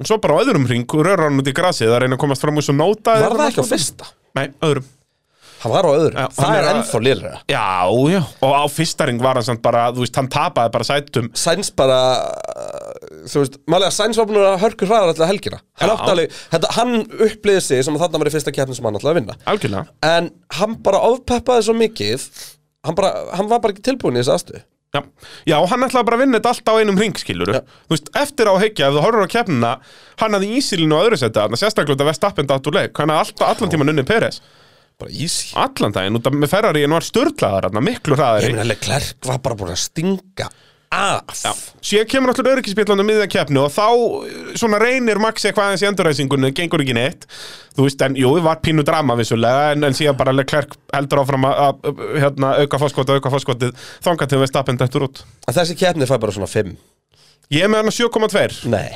og 0.02 0.08
svo 0.10 0.18
bara 0.24 0.34
á 0.34 0.42
öðrum 0.42 0.66
ring, 0.72 0.96
rörar 1.06 1.28
hann 1.28 1.38
út 1.44 1.52
í 1.52 1.54
grasið 1.54 1.92
að 1.94 2.02
reyna 2.02 2.18
að 2.18 2.22
komast 2.24 2.42
fram 2.42 2.58
úr 2.58 2.66
svo 2.66 2.74
nóta 2.74 3.14
Var 3.22 3.36
það 3.38 3.44
ekki 3.52 3.62
á 3.62 3.66
fyrsta? 3.70 4.10
Nei, 4.40 4.44
öðrum. 4.66 4.88
Hann 5.62 5.70
var 5.76 5.86
á 5.86 5.90
öðru 5.94 6.16
Já, 6.18 6.26
Það 6.34 6.42
hann 6.42 6.56
er 6.56 6.58
er 6.58 6.66
að- 6.66 6.78
ennþá 6.80 7.00
lýra 7.06 7.32
Já, 7.52 7.66
já, 8.16 8.20
og 8.42 8.52
á 8.58 8.64
fyrsta 8.80 9.06
ring 9.06 9.22
var 9.22 9.38
hann 9.38 9.46
samt 9.46 9.62
bara, 9.62 9.84
þú 9.94 10.02
veist, 10.02 10.18
hann 10.18 10.26
tapaði 10.32 10.74
bara 10.74 10.88
sætum. 10.90 11.30
Sainz 11.38 11.70
bara 11.70 12.00
Þú 13.28 13.42
veist, 13.42 13.58
Sainz 13.96 14.18
var 14.18 14.26
búin 14.30 14.40
að 14.42 14.58
hörku 14.64 14.88
hraðar 14.88 15.12
alltaf 15.12 15.30
helgina. 15.30 15.60
Hann 15.80 15.92
alveg 15.94 16.34
þetta, 16.52 16.72
Hann 16.78 16.96
upplýði 17.02 17.62
sig 17.66 17.84
sem 17.86 17.96
að 17.96 18.04
þarna 18.06 18.22
var 18.22 18.30
í 18.30 18.34
fyrsta 18.34 18.54
keppni 18.54 18.78
sem 18.78 18.88
hann 18.88 18.98
ætlaði 18.98 19.12
að 19.14 19.20
vinna. 19.20 19.38
Algjörlega. 19.52 19.96
En 20.08 20.30
hann 20.58 20.76
bara 20.82 21.04
ofpeppaði 21.12 21.68
svo 21.68 21.76
mikið 21.78 22.26
Hann, 22.82 22.96
bara, 22.98 23.12
hann 23.38 23.46
var 23.46 23.60
bara 23.62 23.76
ekki 23.76 23.84
tilbúin 23.86 24.16
í 24.16 24.22
þessu 24.24 24.32
aðstöðu. 24.34 24.64
Já, 24.92 25.00
já 25.48 25.54
hann 25.70 25.84
ætlaði 25.86 26.04
bara 26.08 26.16
að 26.18 26.22
vinna 26.26 26.38
þetta 26.40 26.50
allt 26.52 26.66
á 26.68 26.74
einum 26.82 26.98
ring, 27.00 27.14
skilur 27.16 27.48
Já. 27.54 27.60
Þú 27.86 27.94
veist, 27.94 28.10
eftir 28.20 28.50
á 28.50 28.52
að 28.52 28.64
hyggja, 28.66 28.88
ef 28.90 28.96
þú 28.96 29.04
horfur 29.06 29.24
á 29.24 29.34
keppnina 29.34 29.70
Hann 30.20 30.36
hafði 30.36 30.50
ísílinu 30.58 30.98
á 30.98 31.04
öðru 31.06 31.18
seti 31.22 31.38
þarna, 31.38 31.60
sérstaklega 31.62 31.96
út 31.96 32.02
af 32.04 32.10
Vestappen 32.10 32.50
datt 32.50 32.68
úr 32.68 32.76
leik. 32.76 32.92
Hann 33.00 33.12
hafði 33.14 33.22
alltaf, 33.22 33.54
allan 33.54 33.72
tíman 33.72 33.92
unni 33.94 34.04
Peres 34.04 34.42
Bara 35.00 35.14
easy. 35.16 35.54
Allan 35.56 35.94
daginn, 35.96 36.18
út 36.18 36.28
af 36.28 36.36
með 36.36 36.52
Ferrarín 36.52 36.92
var 36.92 37.06
störtlaðar 37.06 37.70
miklu 37.80 38.12
Ég 38.12 38.20
hraðari 38.20 38.52
meina, 38.52 38.68
Leclerc 38.68 39.30
var 39.30 39.40
bara 39.46 39.56
búin 39.62 39.72
að 39.72 39.80
stinga 39.86 40.50
af 40.92 41.42
Já, 41.42 41.52
síðan 41.82 42.08
kemur 42.12 42.32
alltaf 42.32 42.48
öryggisbíllanum 42.52 43.08
miðjan 43.08 43.32
keppni 43.32 43.60
og 43.62 43.72
þá 43.72 43.86
eh, 43.88 44.52
svona 44.60 44.80
reynir 44.82 45.20
Maxi 45.22 45.48
eitthvað 45.48 45.70
aðeins 45.70 45.84
í 45.84 45.88
endurræsingunni, 45.88 46.52
gengur 46.56 46.84
ekki 46.84 46.96
neitt. 46.96 47.26
Þú 47.72 47.86
veist, 47.86 48.04
en 48.04 48.18
jú, 48.20 48.34
það 48.36 48.48
var 48.50 48.60
pínu 48.64 48.84
drama 48.86 49.16
vissulega, 49.18 49.70
en, 49.72 49.86
en 49.88 49.96
síðan 49.96 50.18
bara 50.18 50.34
Leclerc 50.36 50.76
heldur 50.92 51.22
áfram 51.22 51.48
að, 51.48 51.86
hérna, 52.20 52.52
auka 52.62 52.82
fórskotið, 52.82 53.20
auka 53.20 53.32
fórskotið, 53.32 53.86
þangað 54.04 54.32
til 54.34 54.42
við 54.42 54.52
stappin 54.52 54.80
þetta 54.82 55.06
út. 55.08 55.22
En 55.48 55.56
þessi 55.56 55.78
keppni 55.80 56.08
fær 56.10 56.20
bara 56.22 56.36
svona 56.36 56.50
5 56.52 56.76
Ég 57.52 57.66
er 57.66 57.72
með 57.72 57.82
hann 57.82 57.90
að 57.90 57.98
7,2 57.98 58.70
Nei. 58.72 58.92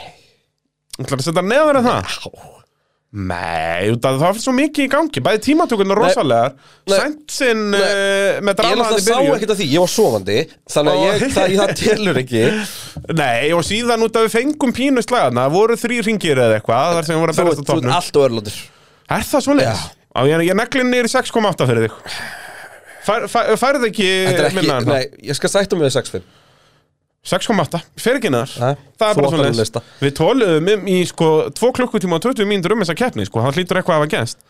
Ætlar 0.97 1.20
að 1.20 1.26
setja 1.26 1.44
neðar 1.44 1.80
en 1.80 1.88
það? 1.88 2.14
Á. 2.24 2.57
Nei, 3.16 3.86
af 3.94 4.00
það 4.02 4.18
var 4.20 4.38
svo 4.42 4.52
mikið 4.52 4.84
í 4.84 4.88
gangi. 4.92 5.20
Bæði 5.24 5.40
tímatökurnar 5.46 5.96
rosalegar. 6.02 6.57
Sæntsinn 6.90 7.62
uh, 7.70 8.40
með 8.44 8.50
Ég 8.50 8.59
drama 8.59 8.74
náttúrulega 8.82 8.98
í 8.98 9.07
sá 9.07 9.36
ekkert 9.36 9.52
að 9.54 9.61
því, 9.61 9.68
ég 9.72 9.84
var 9.84 9.92
sofandi 9.92 10.38
Þannig 10.74 10.90
að 10.92 11.04
ég, 11.07 11.24
það, 11.36 11.54
það 11.61 11.72
telur 11.80 12.20
ekki. 12.20 12.42
Nei, 13.22 13.52
og 13.57 13.62
síðan 13.64 14.04
út 14.04 14.18
af 14.18 14.26
við 14.26 14.34
fengum 14.34 14.74
pínu 14.76 15.04
slagana 15.07 15.46
voru 15.54 15.78
þrý 15.80 16.00
ringir 16.11 16.42
eða 16.44 16.59
eitthvað 16.59 16.98
þar 16.98 17.09
sem 17.09 17.22
voru 17.22 17.32
að 17.32 17.38
Þú 17.38 17.46
berast 17.46 17.62
á 17.62 17.62
ert 17.62 17.70
þú 17.70 17.78
ert 17.78 17.96
allt 18.00 18.18
og 18.20 18.26
örlótur 18.26 18.59
Er 19.16 19.28
það 19.30 19.46
svo 19.46 19.57
leiðis? 19.57 19.84
Já. 19.86 20.26
Ég, 20.26 20.44
ég 20.50 20.59
neglin 20.59 20.90
í 21.07 21.12
6,8 21.12 21.68
fyrir 21.70 21.86
þig. 21.86 22.18
Fær, 23.07 23.28
fær, 23.30 23.52
Færið 23.61 23.88
ekki 23.92 24.11
Þetta 24.26 24.48
ekki, 24.50 24.59
minna 24.61 24.80
en 24.80 24.90
það? 24.90 24.96
nei, 24.98 25.28
ég 25.30 25.38
skal 25.38 25.52
sætta 25.52 25.78
mig 25.78 25.86
við 25.88 25.96
6-5 26.00 26.26
6,8, 27.27 27.81
fer 28.01 28.18
ekki 28.20 28.31
neðar. 28.31 28.53
Það 28.55 28.74
er 28.74 28.99
bara 29.01 29.14
þú 29.14 29.22
svo 29.22 29.27
átt 29.27 29.39
alveg 29.41 29.57
lista. 29.61 29.83
Við 30.03 30.12
tóluðum 30.20 30.68
um 30.77 30.91
í 30.93 30.99
sko 31.11 31.31
2 31.59 31.70
klukkutíma 31.81 32.18
og 32.20 32.27
20 32.29 32.47
mínútur 32.51 32.77
um 32.77 32.85
þessa 32.85 32.97
keppni 32.99 33.27
sko, 33.27 33.43
það 33.43 33.59
hlýtur 33.59 33.81
eitthvað 33.81 33.97
að 33.97 34.05
hafa 34.05 34.12
genst 34.14 34.45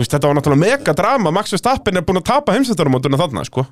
veist, 0.00 0.12
þetta 0.14 0.30
var 0.30 0.38
náttúrulega 0.38 0.62
mega 0.62 0.94
drama 0.96 1.32
Max 1.34 1.52
Verstappen 1.52 1.98
er 2.00 2.04
búin 2.06 2.20
að 2.22 2.28
tapa 2.30 2.54
heimsættarumótuna 2.56 3.18
þarna 3.20 3.42
sko. 3.48 3.66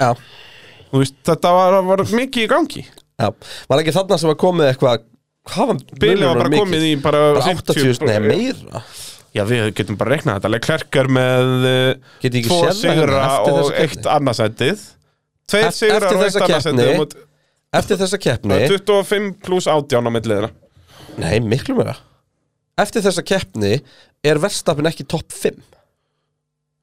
Veist, 0.93 1.16
þetta 1.29 1.53
var, 1.55 1.79
var 1.87 2.03
mikið 2.05 2.45
í 2.45 2.51
gangi. 2.51 2.83
Já. 3.18 3.31
Var 3.70 3.83
ekki 3.83 3.95
þarna 3.97 4.18
sem 4.20 4.31
var 4.31 4.39
komið 4.41 4.72
eitthvað 4.72 5.07
Hvað 5.49 5.70
var 5.70 5.79
Bili 6.03 6.26
var 6.26 6.39
bara 6.43 6.51
komið 6.53 6.85
í 6.85 6.91
bara, 7.03 7.22
Bara 7.39 7.55
80, 7.57 8.03
nei 8.05 8.18
meira 8.22 8.83
Já, 9.37 9.43
við 9.49 9.70
getum 9.76 9.97
bara 10.01 10.14
reiknað 10.14 10.39
þetta. 10.45 10.79
Er 11.03 11.09
með 11.12 11.51
uh, 11.68 12.12
Get 12.22 12.37
ég 12.37 12.39
ekki 12.43 12.51
tvo 12.51 12.61
séð 12.61 12.68
það 12.68 12.79
sigra 12.83 13.09
hérna 13.09 13.24
eftir 13.24 13.53
og 13.53 13.59
þessa 13.59 13.83
eitt 13.83 13.95
keppni? 13.95 14.12
annarsætið 14.14 14.85
Tveir 15.49 15.66
Eft- 15.68 15.79
sigrar 15.79 16.07
eftir 16.07 16.18
og 16.18 16.24
þessa 16.24 16.45
eitt 16.45 17.16
Eftir 17.77 17.99
þessa 18.01 18.19
keppni 18.23 18.61
25 18.64 19.33
pluss 19.45 19.69
18 19.69 20.09
á 20.09 20.11
milliðina 20.14 20.53
Nei, 21.19 21.41
miklu 21.43 21.75
meira. 21.75 21.97
Eftir 22.79 23.03
þessa 23.05 23.25
keppni 23.27 23.81
er 24.25 24.39
Verstapin 24.41 24.87
ekki 24.89 25.05
topp 25.11 25.35
5 25.35 25.59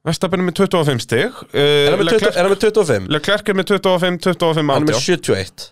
Vestapinn 0.06 0.44
er 0.44 0.50
með 0.52 0.60
25 0.68 1.02
stig 1.02 1.32
uh, 1.34 1.56
Er 1.58 1.96
hann 1.96 2.02
með 2.04 2.12
20 2.12 2.20
Leclerc, 2.20 2.36
er 2.38 2.46
hann 2.46 2.52
með 2.54 2.66
25? 2.68 3.08
Leclerc 3.16 3.48
er 3.50 3.58
með 3.58 3.72
25, 3.72 4.20
25, 4.28 4.70
Hann 4.76 4.84
er 4.84 4.90
með 4.92 5.00
18 5.00 5.08
71 5.16 5.66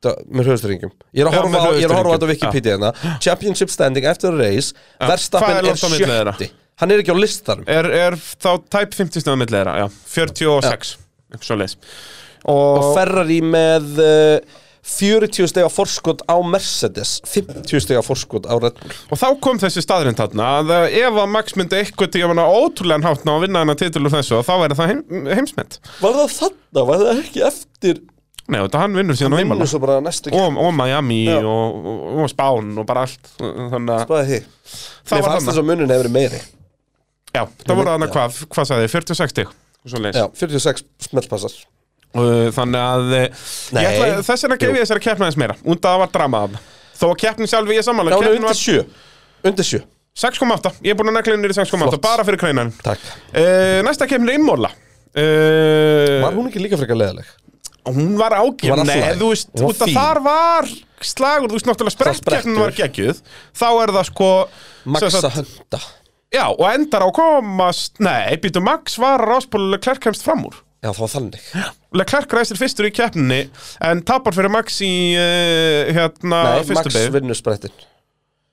Það- 0.00 0.22
með 0.32 0.48
höfðstöringum 0.48 0.92
Ég 1.12 1.20
er 1.20 1.28
að 1.28 1.36
horfa 1.36 1.60
á, 1.60 1.68
ég 1.76 1.90
að 1.90 1.98
horfa 1.98 2.08
á 2.08 2.14
þetta 2.14 2.24
á 2.24 2.30
höfuðstöringum. 2.30 2.30
Wikipedia 2.32 2.76
hérna. 2.78 3.18
Championship 3.20 3.72
standing 3.74 4.06
after 4.08 4.32
the 4.32 4.40
race 4.40 4.72
hvað 4.96 5.12
Verstappen 5.12 5.52
er 5.52 5.60
er 5.60 5.68
langt 5.68 5.84
á 5.84 5.88
milli 5.92 6.08
þeirra? 6.08 6.32
sjötti. 6.38 6.48
Hann 6.80 6.94
er 6.94 7.02
ekki 7.02 7.12
á 7.12 7.18
listarum 7.20 7.68
er, 7.68 7.90
er 8.06 8.16
þá 8.16 8.48
tæp 8.72 8.96
50 8.96 9.20
stöða 9.26 9.36
milliðina, 9.42 9.74
já. 9.76 9.86
46, 10.14 10.94
eitthvað 11.34 11.50
svo 11.50 11.58
leis 11.60 11.76
Og 12.48 12.80
Og, 12.80 12.90
Ferrari 12.96 13.40
með 13.44 14.02
uh, 14.04 14.58
40 14.90 15.50
steg 15.50 15.66
á 15.66 15.70
forskot 15.70 16.22
á 16.24 16.36
Mercedes. 16.40 17.18
50 17.28 17.84
steg 17.84 18.00
á 18.00 18.04
forskot 18.04 18.48
á 18.48 18.54
Red 18.56 18.78
Bull. 18.80 18.94
Og 19.12 19.20
þá 19.20 19.26
kom 19.44 19.60
þessi 19.60 19.84
staðrind 19.84 20.20
þarna 20.20 20.46
að 20.60 20.72
uh, 20.76 20.86
ef 21.02 21.18
að 21.24 21.34
Max 21.34 21.58
myndi 21.58 21.80
eitthvað 21.80 22.14
til 22.14 22.24
að 22.24 22.32
hana 22.32 22.46
ótrúlega 22.48 23.10
hátt 23.10 23.26
ná 23.28 23.34
að 23.36 23.44
vinna 23.44 23.64
hennar 23.64 23.80
titil 23.80 24.06
og 24.06 24.14
þessu 24.14 24.38
og 24.40 24.46
þá 24.48 24.54
er 24.64 24.76
það 24.78 24.94
heim, 24.94 25.02
heimsmynd 25.28 25.76
Var 26.00 26.16
það 26.22 26.32
þarna? 26.38 26.86
Var 26.90 27.04
það 27.04 27.12
ekki 27.18 27.44
eftir 27.50 28.00
Nei, 28.50 28.58
þetta 28.64 28.80
hann 28.82 28.96
vinnur 28.98 29.18
síðan 29.18 29.36
á 29.38 30.02
næstu 30.02 30.32
og, 30.34 30.56
og 30.58 30.72
Miami 30.74 31.20
og, 31.36 31.44
og, 31.86 32.06
og 32.24 32.30
Spán 32.32 32.72
og 32.82 32.86
bara 32.88 33.04
allt. 33.06 33.28
Þannig 33.38 33.92
að 33.94 34.08
Mér 34.10 35.22
var 35.22 35.28
fannst 35.28 35.50
þess 35.52 35.60
að 35.60 35.68
munin 35.68 35.92
hefur 35.92 36.10
meiri. 36.10 36.40
Já, 37.30 37.44
það 37.62 37.78
voru 37.78 37.92
Já. 37.92 38.10
hvað, 38.16 38.40
hvað 38.50 38.70
sagði 38.72 38.88
þið, 38.88 38.94
46 38.96 39.34
stig 39.34 39.52
Svoleiðis. 39.86 40.18
Já, 40.18 40.26
46 40.40 40.82
smellpassar. 41.06 41.54
Uh, 41.54 41.79
Þannig 42.10 42.80
að 42.82 43.12
eh, 43.14 43.44
ætla, 43.86 44.10
þess 44.26 44.46
vegna 44.46 44.58
gef 44.58 44.74
ég 44.74 44.84
þessari 44.84 45.04
keppni 45.04 45.26
aðeins 45.26 45.38
meira. 45.38 45.56
Und 45.62 45.78
að 45.78 45.92
það 45.94 46.02
var 46.02 46.12
drama 46.16 46.42
af. 46.46 46.56
Þó 47.00 47.06
að 47.12 47.16
keppnin 47.22 47.50
sjálf 47.50 47.72
ég 47.72 47.86
hún 48.18 48.26
er 48.26 48.26
keppnin 48.26 48.40
undir 48.40 48.50
var 48.50 48.60
7 48.60 49.50
Undir 49.50 49.68
7 49.70 49.82
6,8, 50.20 50.72
ég 50.84 50.92
er 50.92 50.98
búin 50.98 51.08
að 51.12 51.16
negla 51.20 51.36
inn 51.38 51.46
í 51.46 51.56
6,8 51.56 51.78
Flott. 51.78 52.00
bara 52.04 52.24
fyrir 52.26 52.40
Takk. 52.84 53.04
Uh, 53.30 53.78
Næsta 53.86 54.08
keppni 54.10 54.34
er 54.34 54.40
Immola. 54.40 54.72
Uh, 55.14 56.18
Var 56.26 56.34
hún 56.36 56.50
ekki 56.50 56.60
líka 56.64 56.78
frekar 56.80 56.98
leðileg? 56.98 57.30
Hún 57.86 58.18
var 58.18 58.34
var 58.74 58.82
í 58.82 58.90
lagi. 59.06 59.20
þú 59.22 59.30
veist, 59.30 59.48
var 59.54 59.70
út 59.70 59.78
fín. 59.88 59.96
þar 59.96 60.20
var 60.26 60.68
slagur, 61.10 61.48
þú 61.48 61.56
veist, 61.56 61.68
náttúrulega 61.70 61.94
sprettkeppnin 61.96 62.58
sprettur. 62.58 62.60
var 62.66 62.76
geggjuð. 62.76 63.22
Þá 63.56 63.68
er 63.70 63.94
það 63.96 64.06
sko 64.10 64.30
sem 64.50 64.92
Max 64.92 65.06
sagt- 65.14 65.28
að 65.30 65.38
hönda. 65.38 65.80
Já, 66.30 66.44
og 66.52 66.66
endar 66.70 67.02
á 67.02 67.10
komast 67.10 67.98
Nei, 67.98 68.36
býtu, 68.38 68.60
Max 68.62 68.98
var 69.02 69.18
að 69.24 69.32
ráspólu 69.32 69.72
Leclerc 69.72 69.98
kemst 70.04 70.22
fram 70.22 70.44
úr 70.46 70.60
Já, 70.80 70.88
það 70.96 71.00
var 71.04 71.10
þannig 71.12 71.48
Leclerc 72.00 72.34
ræsir 72.38 72.56
fyrstur 72.60 72.86
í 72.88 72.92
keppninni 72.96 73.40
En 73.84 74.00
tapar 74.08 74.32
fyrir 74.36 74.52
Max 74.54 74.78
í 74.86 74.92
uh, 75.20 75.90
hérna 75.92 76.38
Nei, 76.46 76.62
fyrstu 76.64 76.78
Max 76.88 76.94
beygju. 76.96 77.14
vinnur 77.18 77.36
sprettin 77.38 77.74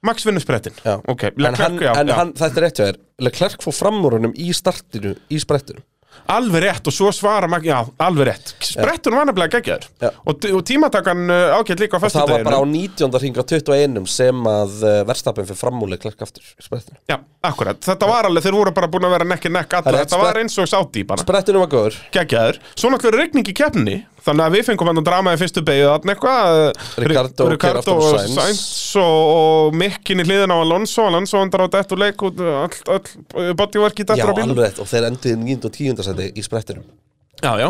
Max 0.07 0.27
vinnur 0.27 0.43
sprettin 0.43 0.75
Já. 0.83 0.97
Ok, 1.07 1.23
En, 1.31 1.39
Leclerc, 1.47 1.61
hann, 1.63 1.79
já, 1.87 1.93
en 2.01 2.11
já. 2.11 2.17
hann, 2.19 2.33
þetta 2.37 2.59
er 2.61 2.65
rétt 2.67 2.81
hjá 2.81 2.85
þér 2.89 2.99
Leclerc 3.29 3.63
fór 3.63 3.77
fram 3.79 4.03
úr 4.09 4.17
honum 4.19 4.35
í 4.35 4.51
startinu 4.55 5.15
Í 5.31 5.39
sprettinum 5.41 5.86
Alveg 6.33 6.63
rétt 6.65 6.87
og 6.89 6.95
svo 6.95 7.11
svara 7.15 7.47
Max 7.51 7.65
Já, 7.67 7.77
alveg 8.03 8.27
rétt. 8.29 8.53
Sprettur 8.63 9.15
var 9.17 9.27
nefnilega 9.29 9.57
geggjaður. 9.57 9.87
Já. 10.03 10.09
og, 10.23 10.47
og 10.57 10.63
tímatakan 10.67 11.23
uh, 11.29 11.57
ágætt 11.59 11.83
líka 11.83 11.97
á 11.97 12.03
Og 12.03 12.11
það 12.13 12.31
var 12.33 12.45
bara 12.47 12.59
á 12.59 12.63
föstudeginu 12.65 13.11
19. 13.11 13.19
hring 13.21 13.37
á 13.39 13.43
21 13.43 14.11
sem 14.11 14.49
að 14.51 14.75
uh, 14.83 14.97
verðstapin 15.09 15.47
fyrir 15.49 15.61
fram 15.61 15.81
úr 15.83 15.93
Leclerc 15.93 16.25
aftur 16.27 16.43
í 16.47 16.65
sprettinum. 16.65 16.99
Já, 17.11 17.19
akkurat. 17.51 17.79
Þetta 17.87 18.09
var 18.11 18.29
alveg, 18.29 18.47
þeir 18.47 18.57
voru 18.59 18.75
bara 18.75 18.91
búin 18.91 19.07
að 19.07 19.15
vera 19.17 19.29
nekki 19.33 19.53
nekk 19.53 19.71
Það 19.77 19.79
er 19.79 19.87
allir 19.91 19.99
rétt, 20.03 20.11
Þetta 20.11 20.21
var 20.23 20.31
spret- 20.33 20.43
eins 20.43 20.59
og 20.63 20.71
sátt 20.73 20.99
í 21.01 21.07
bara. 21.07 21.25
Sprettinum 21.27 21.65
var 21.65 21.71
góður. 21.73 21.99
Geggjaður. 22.15 22.61
Svo 22.75 22.93
náttúrulega 22.93 23.23
rigning 23.23 23.51
í 23.51 23.57
keppninni 23.57 23.97
Þannig 24.27 24.45
að 24.45 24.55
við 24.57 24.65
fengum 24.67 24.91
hann 24.91 25.01
að 25.01 25.07
drama 25.07 25.33
í 25.35 25.39
fyrstu 25.41 25.63
beigju 25.67 25.89
Þannig 25.93 26.13
eitthvað 26.13 26.61
eh, 26.61 26.85
Ricardo 27.05 27.47
Ri- 27.51 27.59
keyrir 27.63 27.79
aftur 27.81 27.97
á 27.97 28.07
og 28.07 28.31
Sainz. 28.35 28.63
Og, 29.01 29.33
og 29.37 29.77
Mikkin 29.81 30.23
í 30.23 30.27
hliðin 30.27 30.51
á 30.53 30.57
Alonso 30.59 31.07
Alonso 31.07 31.39
andar 31.41 31.65
á 31.65 31.67
dettu 31.77 31.99
leik 31.99 32.23
og 32.27 32.41
all, 32.43 32.79
all 32.91 33.53
bodywork 33.57 34.03
í 34.03 34.05
Já, 34.05 34.11
dettur 34.13 34.33
á 34.33 34.37
bílum 34.37 34.53
alveg 34.55 34.65
rétt 34.67 34.81
Og 34.83 34.89
þeir 34.91 35.07
enduði 35.11 35.37
9. 35.45 35.59
og 35.69 35.77
10. 35.79 36.03
seti 36.09 36.29
í 36.35 36.45
sprettinum 36.45 36.85
Já, 37.37 37.51
já 37.61 37.69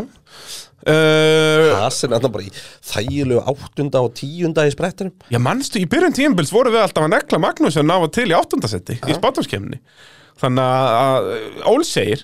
uh, 0.87 1.77
Hasin 1.81 2.13
andan 2.15 2.31
bara 2.33 2.45
í 2.47 2.51
þægilegu 2.87 3.41
8. 3.43 3.87
og 4.01 4.11
10. 4.15 4.53
í 4.67 4.73
sprettinum 4.75 5.13
Já, 5.33 5.39
manstu, 5.43 5.81
í 5.81 5.87
byrjun 5.89 6.15
tímbils 6.15 6.53
voru 6.53 6.71
við 6.73 6.85
alltaf 6.85 7.07
að 7.07 7.13
nekla 7.17 7.41
Magnús 7.43 7.77
en 7.79 7.89
náða 7.89 8.11
til 8.17 8.29
í 8.31 8.35
áttundasetti 8.37 8.99
í 9.03 9.17
spátumskemni 9.17 9.81
Þannig 10.37 10.67
að- 10.67 11.27
Ól 11.71 11.83
segir 11.87 12.21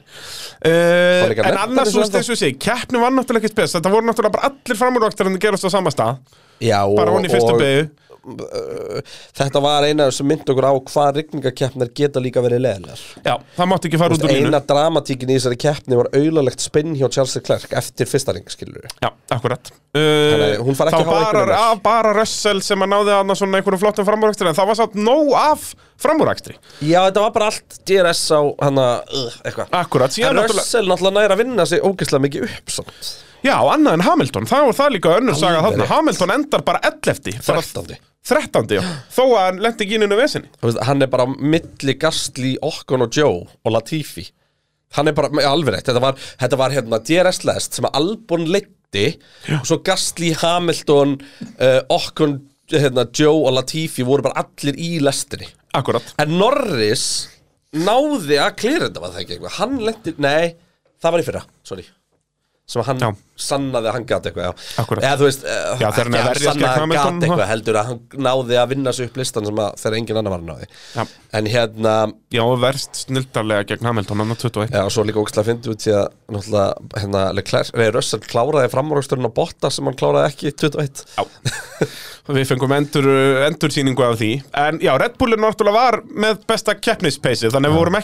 uh, 0.65 1.31
En 1.33 1.57
annars, 1.65 1.95
og 1.97 2.13
ég 2.13 2.39
segi 2.43 2.57
Keppni 2.61 3.01
var 3.01 3.13
náttúrulega 3.15 3.43
ekki 3.47 3.53
spes. 3.55 3.75
Þetta 3.77 3.93
voru 3.93 4.05
náttúrulega 4.09 4.37
bara 4.37 4.51
allir 4.51 4.79
framúrvaktar 4.79 5.29
en 5.29 5.37
það 5.37 5.45
gerast 5.47 5.67
á 5.67 5.69
sama 5.73 5.93
stað. 5.93 6.21
Já, 6.63 6.79
Bara 6.95 7.11
og, 7.11 7.17
hún 7.17 7.27
í 7.27 7.31
fyrstu 7.33 7.55
og 7.55 7.59
beigju 7.63 7.83
uh, 7.87 8.02
þetta 8.23 9.59
var 9.63 9.83
eina 9.87 10.07
sem 10.15 10.27
myndi 10.27 10.47
okkur 10.53 10.67
á 10.67 10.73
hvað 10.87 11.17
rigningakeppnar 11.19 11.89
geta 11.95 12.21
líka 12.23 12.43
verið 12.43 12.61
leðilegar 12.63 13.01
Já, 13.25 13.33
það 13.57 13.69
mátti 13.71 13.89
ekki 13.89 13.99
fara 13.99 14.15
út 14.15 14.23
úr 14.23 14.31
línu 14.31 14.47
Eina 14.47 14.61
dramatíkin 14.63 15.33
í 15.33 15.35
þessari 15.35 15.57
keppni 15.59 15.97
var 15.99 16.09
auðlalegt 16.15 16.63
spinn 16.63 16.93
hjá 16.95 17.07
Charles 17.09 17.35
Leclerc 17.35 17.75
eftir 17.75 18.07
fyrsta 18.07 18.35
ring, 18.35 18.47
skilur 18.51 18.85
við 18.85 18.93
Já, 19.03 19.09
akkurat 19.35 19.73
uh, 19.73 20.61
hún 20.63 20.77
fær 20.79 20.91
ekki 20.93 21.01
að 21.01 21.09
hafa 21.09 21.25
bara, 21.33 21.41
með. 21.43 21.57
að, 21.57 21.81
bara 21.89 22.13
Russell 22.19 22.63
sem 22.63 22.85
að 22.87 22.93
náði 22.93 23.17
að 23.17 23.33
svona 23.41 23.59
einhverjum 23.59 23.83
flottum 23.83 24.07
framúrækstri 24.07 24.49
en 24.53 24.57
það 24.61 24.71
var 24.71 24.79
satt 24.79 24.97
nóg 25.09 25.33
af 25.41 25.67
framúrækstri 26.03 26.55
Já, 26.79 27.01
þetta 27.09 27.25
var 27.27 27.35
bara 27.35 27.51
allt 27.51 27.77
DRS 27.83 28.23
á 28.31 28.41
hana, 28.63 28.87
uh, 29.03 29.37
eitthvað 29.43 29.77
Akkurat, 29.83 30.17
En 30.23 30.41
Russell 30.45 30.87
náttúrulega 30.87 31.19
næra 31.19 31.35
að 31.35 31.43
vinna 31.43 31.67
sig 31.67 31.83
ógeðslega 31.83 32.27
mikið 32.29 32.47
upp 32.47 32.75
samt 32.79 33.13
Já, 33.43 33.57
annað 33.59 33.97
en 33.97 34.05
Hamilton, 34.07 34.45
það 34.47 34.69
var 34.69 34.75
það 34.77 34.93
líka 34.95 35.13
önnur 35.17 35.35
saga 35.35 35.59
Alveg 35.59 35.81
þarna. 35.81 35.87
Hamilton 35.91 36.31
endar 36.37 36.61
bara 36.63 36.79
11. 36.87 37.41
bara 37.43 37.59
13. 37.59 38.12
13. 38.23 38.69
já. 38.77 38.83
Þó 39.11 39.23
að 39.25 39.41
hann 39.41 39.59
lendi 39.65 39.83
ekki 39.85 39.97
inn 39.97 40.05
inn 40.07 40.15
vesinni. 40.15 40.51
Þú 40.61 40.69
veist, 40.69 40.79
Hann 40.87 41.03
er 41.03 41.09
bara 41.11 41.25
á 41.27 41.29
milli 41.35 41.95
Gastli, 41.99 42.53
Okkon 42.63 43.03
og 43.03 43.17
Joe 43.17 43.43
og 43.43 43.75
Latifi. 43.75 44.29
Hann 44.95 45.09
er 45.09 45.15
bara, 45.17 45.31
með 45.33 45.47
alveg 45.49 45.75
rétt 45.75 45.89
Þetta 45.89 46.01
var, 46.03 46.17
þetta 46.39 46.59
var 46.61 46.73
hérna 46.75 46.99
DRS 47.01 47.41
lest 47.49 47.77
sem 47.77 47.87
að 47.89 47.95
Albon 47.99 48.45
leiddi 48.53 49.05
og 49.57 49.65
svo 49.65 49.79
Gastli, 49.85 50.29
Hamilton 50.37 51.15
uh, 51.57 51.79
Okkon, 51.93 52.37
hérna, 52.71 53.07
Joe 53.09 53.41
og 53.49 53.55
Latifi 53.57 54.05
voru 54.05 54.25
bara 54.27 54.45
allir 54.45 54.77
í 54.77 54.99
lestinni 55.03 55.49
Akkurat. 55.73 56.13
En 56.21 56.35
Norris 56.37 57.07
náði 57.73 58.37
að 58.37 58.53
klýra 58.61 58.85
þetta 58.85 59.01
var 59.01 59.15
það 59.15 59.23
ekki 59.23 59.35
eitthvað? 59.35 59.55
Hann 59.57 59.79
lendi, 59.81 60.13
nei, 60.21 60.53
það 61.01 61.15
var 61.15 61.23
í 61.23 61.25
fyrra, 61.25 61.41
sorry. 61.65 61.87
Sem 62.69 62.83
að 62.83 62.91
hann 62.91 63.01
Já. 63.01 63.09
Sannaði 63.39 63.89
að 63.89 63.95
hann 63.97 64.05
gæti 64.07 64.29
eitthvað 64.29 65.01
eða 65.01 65.17
þú 65.17 65.27
veist 65.27 65.45
uh, 65.47 65.81
Já, 65.81 65.87
er 65.89 66.09
að 66.09 66.39
sannaði 66.43 66.67
að 66.67 66.77
hann 66.77 66.93
gæti 66.93 67.27
eitthvað 67.27 67.49
heldur 67.49 67.79
að 67.79 67.89
hann 67.89 68.01
náði 68.27 68.59
að 68.61 68.69
vinna 68.73 68.93
sig 68.93 69.09
upp 69.09 69.17
listan 69.17 69.47
sem 69.49 69.61
að 69.63 69.79
þegar 69.81 69.97
engin 69.99 70.19
annar 70.21 70.35
var 70.35 70.43
að 70.43 70.49
náði 70.51 70.69
Já. 70.69 71.03
en 71.39 71.49
hérna, 71.55 71.95
Já, 72.33 72.43
verst 72.63 73.01
snildarlega 73.07 73.67
gegn 73.73 73.89
Hamilton 73.89 74.23
hann 74.23 74.33
á 74.33 74.37
21 74.37 74.69
já, 74.77 74.81
og 74.83 74.93
svo 74.93 75.07
líka 75.07 75.23
ógæslega 75.23 75.47
fyndi 75.49 75.73
út 75.73 75.81
því 75.83 75.97
að 75.97 76.07
náttúrulega, 76.37 76.87
hérna, 77.01 77.25
Leclerc, 77.39 77.73
nei, 77.79 77.89
Russell 77.97 78.23
kláraði 78.29 78.73
framúraksturinn 78.73 79.29
á 79.29 79.37
Botta 79.41 79.73
sem 79.73 79.89
hann 79.89 79.97
kláraði 79.99 80.29
ekki 80.29 80.51
í 80.51 80.57
21 80.61 81.05
Já. 81.17 81.23
Við 82.23 82.45
fengum 82.47 82.71
endur, 82.71 83.03
endursýningu 83.49 83.99
af 84.05 84.13
því. 84.15 84.29
En 84.55 84.77
já, 84.79 84.93
Red 84.95 85.17
Bullin 85.19 85.41
náttúrulega 85.43 85.75
var 85.75 85.97
með 86.07 86.37
besta 86.47 86.71
keppnispeysi 86.79 87.49
Þannig 87.51 87.67
að 87.67 87.73
við 87.73 87.81
vorum 87.81 87.97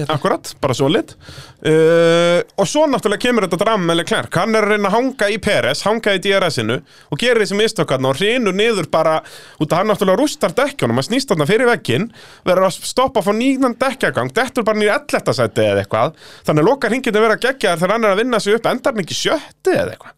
á 0.00 0.06
keppni 0.08 0.16
Akkurat, 0.16 0.50
bara 0.62 0.76
svo 0.76 0.88
lit 0.90 1.14
uh, 1.16 2.40
Og 2.60 2.68
svo 2.68 2.86
náttúrulega 2.90 3.24
kemur 3.26 3.46
þetta 3.46 3.58
dram 3.62 3.86
með 3.88 4.00
Leclerc. 4.00 4.38
Hann 4.40 4.54
er 4.56 4.66
að 4.66 4.74
reyna 4.74 4.90
að 4.90 4.96
hanga 4.96 5.28
í 5.32 5.38
Peres, 5.42 5.82
hanga 5.86 6.14
í 6.16 6.22
DRS-inu 6.24 6.78
Og 7.10 7.20
gerir 7.20 7.42
þessi 7.44 7.58
mistökarna 7.58 8.12
og 8.12 8.20
hrinur 8.20 8.56
niður 8.56 8.90
bara 8.92 9.18
Út 9.60 9.68
að 9.70 9.82
hann 9.82 9.92
náttúrulega 9.92 10.20
rústar 10.22 10.54
dekkjónum 10.56 11.02
Að 11.02 11.08
snýst 11.10 11.32
þarna 11.32 11.48
fyrir 11.50 11.70
vegginn 11.70 12.08
Verður 12.48 12.68
að 12.70 12.78
stoppa 12.92 13.24
frá 13.26 13.34
nýjan 13.36 13.76
dekkjagang 13.80 14.32
Dettur 14.36 14.66
bara 14.66 14.80
nýja 14.80 15.00
11. 15.02 15.34
sæti 15.40 15.66
eða 15.66 15.84
eitthvað. 15.84 16.16
Þannig 16.46 16.64
að 16.64 16.70
lokar 16.70 16.96
hingið 16.96 17.20
að 17.20 17.26
vera 17.28 17.40
geggjaðar 17.44 17.82
Þegar 17.84 17.96
hann 17.96 18.08
er 18.08 18.14
að 18.16 18.24
vinna 18.24 18.40
sig 18.40 18.56
upp 18.56 18.70
Endar 18.70 18.94
hann 18.96 19.04
ekki 19.04 19.18
sjötti 19.18 19.76
eða 19.76 19.94
eitthvað? 19.96 20.16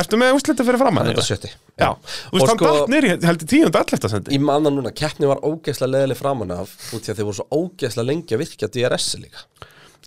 Ertu 0.00 0.18
með 0.20 0.36
úslitið 0.38 0.68
fyrir 0.70 0.80
fram 0.84 1.00
Þetta 1.02 1.18
var 1.18 1.26
sjötti 1.26 1.50
Já, 1.80 1.88
þú 1.96 2.36
veist, 2.36 2.48
hann 2.50 2.58
sko- 2.60 2.86
niður 2.92 3.06
í 3.08 3.10
heldur 3.30 3.48
tíund 3.50 3.76
11. 3.80 4.08
sæti 4.12 4.34
Ég 4.36 4.42
manna 4.44 4.70
núna, 4.70 4.92
keppni 4.92 5.28
var 5.30 5.40
ógeðslega 5.40 5.92
leðileg 5.94 6.18
framan 6.20 6.50
af 6.52 6.74
út 6.92 7.00
því 7.06 7.12
að 7.14 7.20
þeir 7.20 7.28
voru 7.30 7.38
svo 7.40 7.46
ógeðslega 7.56 8.06
lengi 8.10 8.36
að 8.36 8.42
virkja 8.44 8.68
DRS-i 8.74 9.20
líka. 9.24 9.44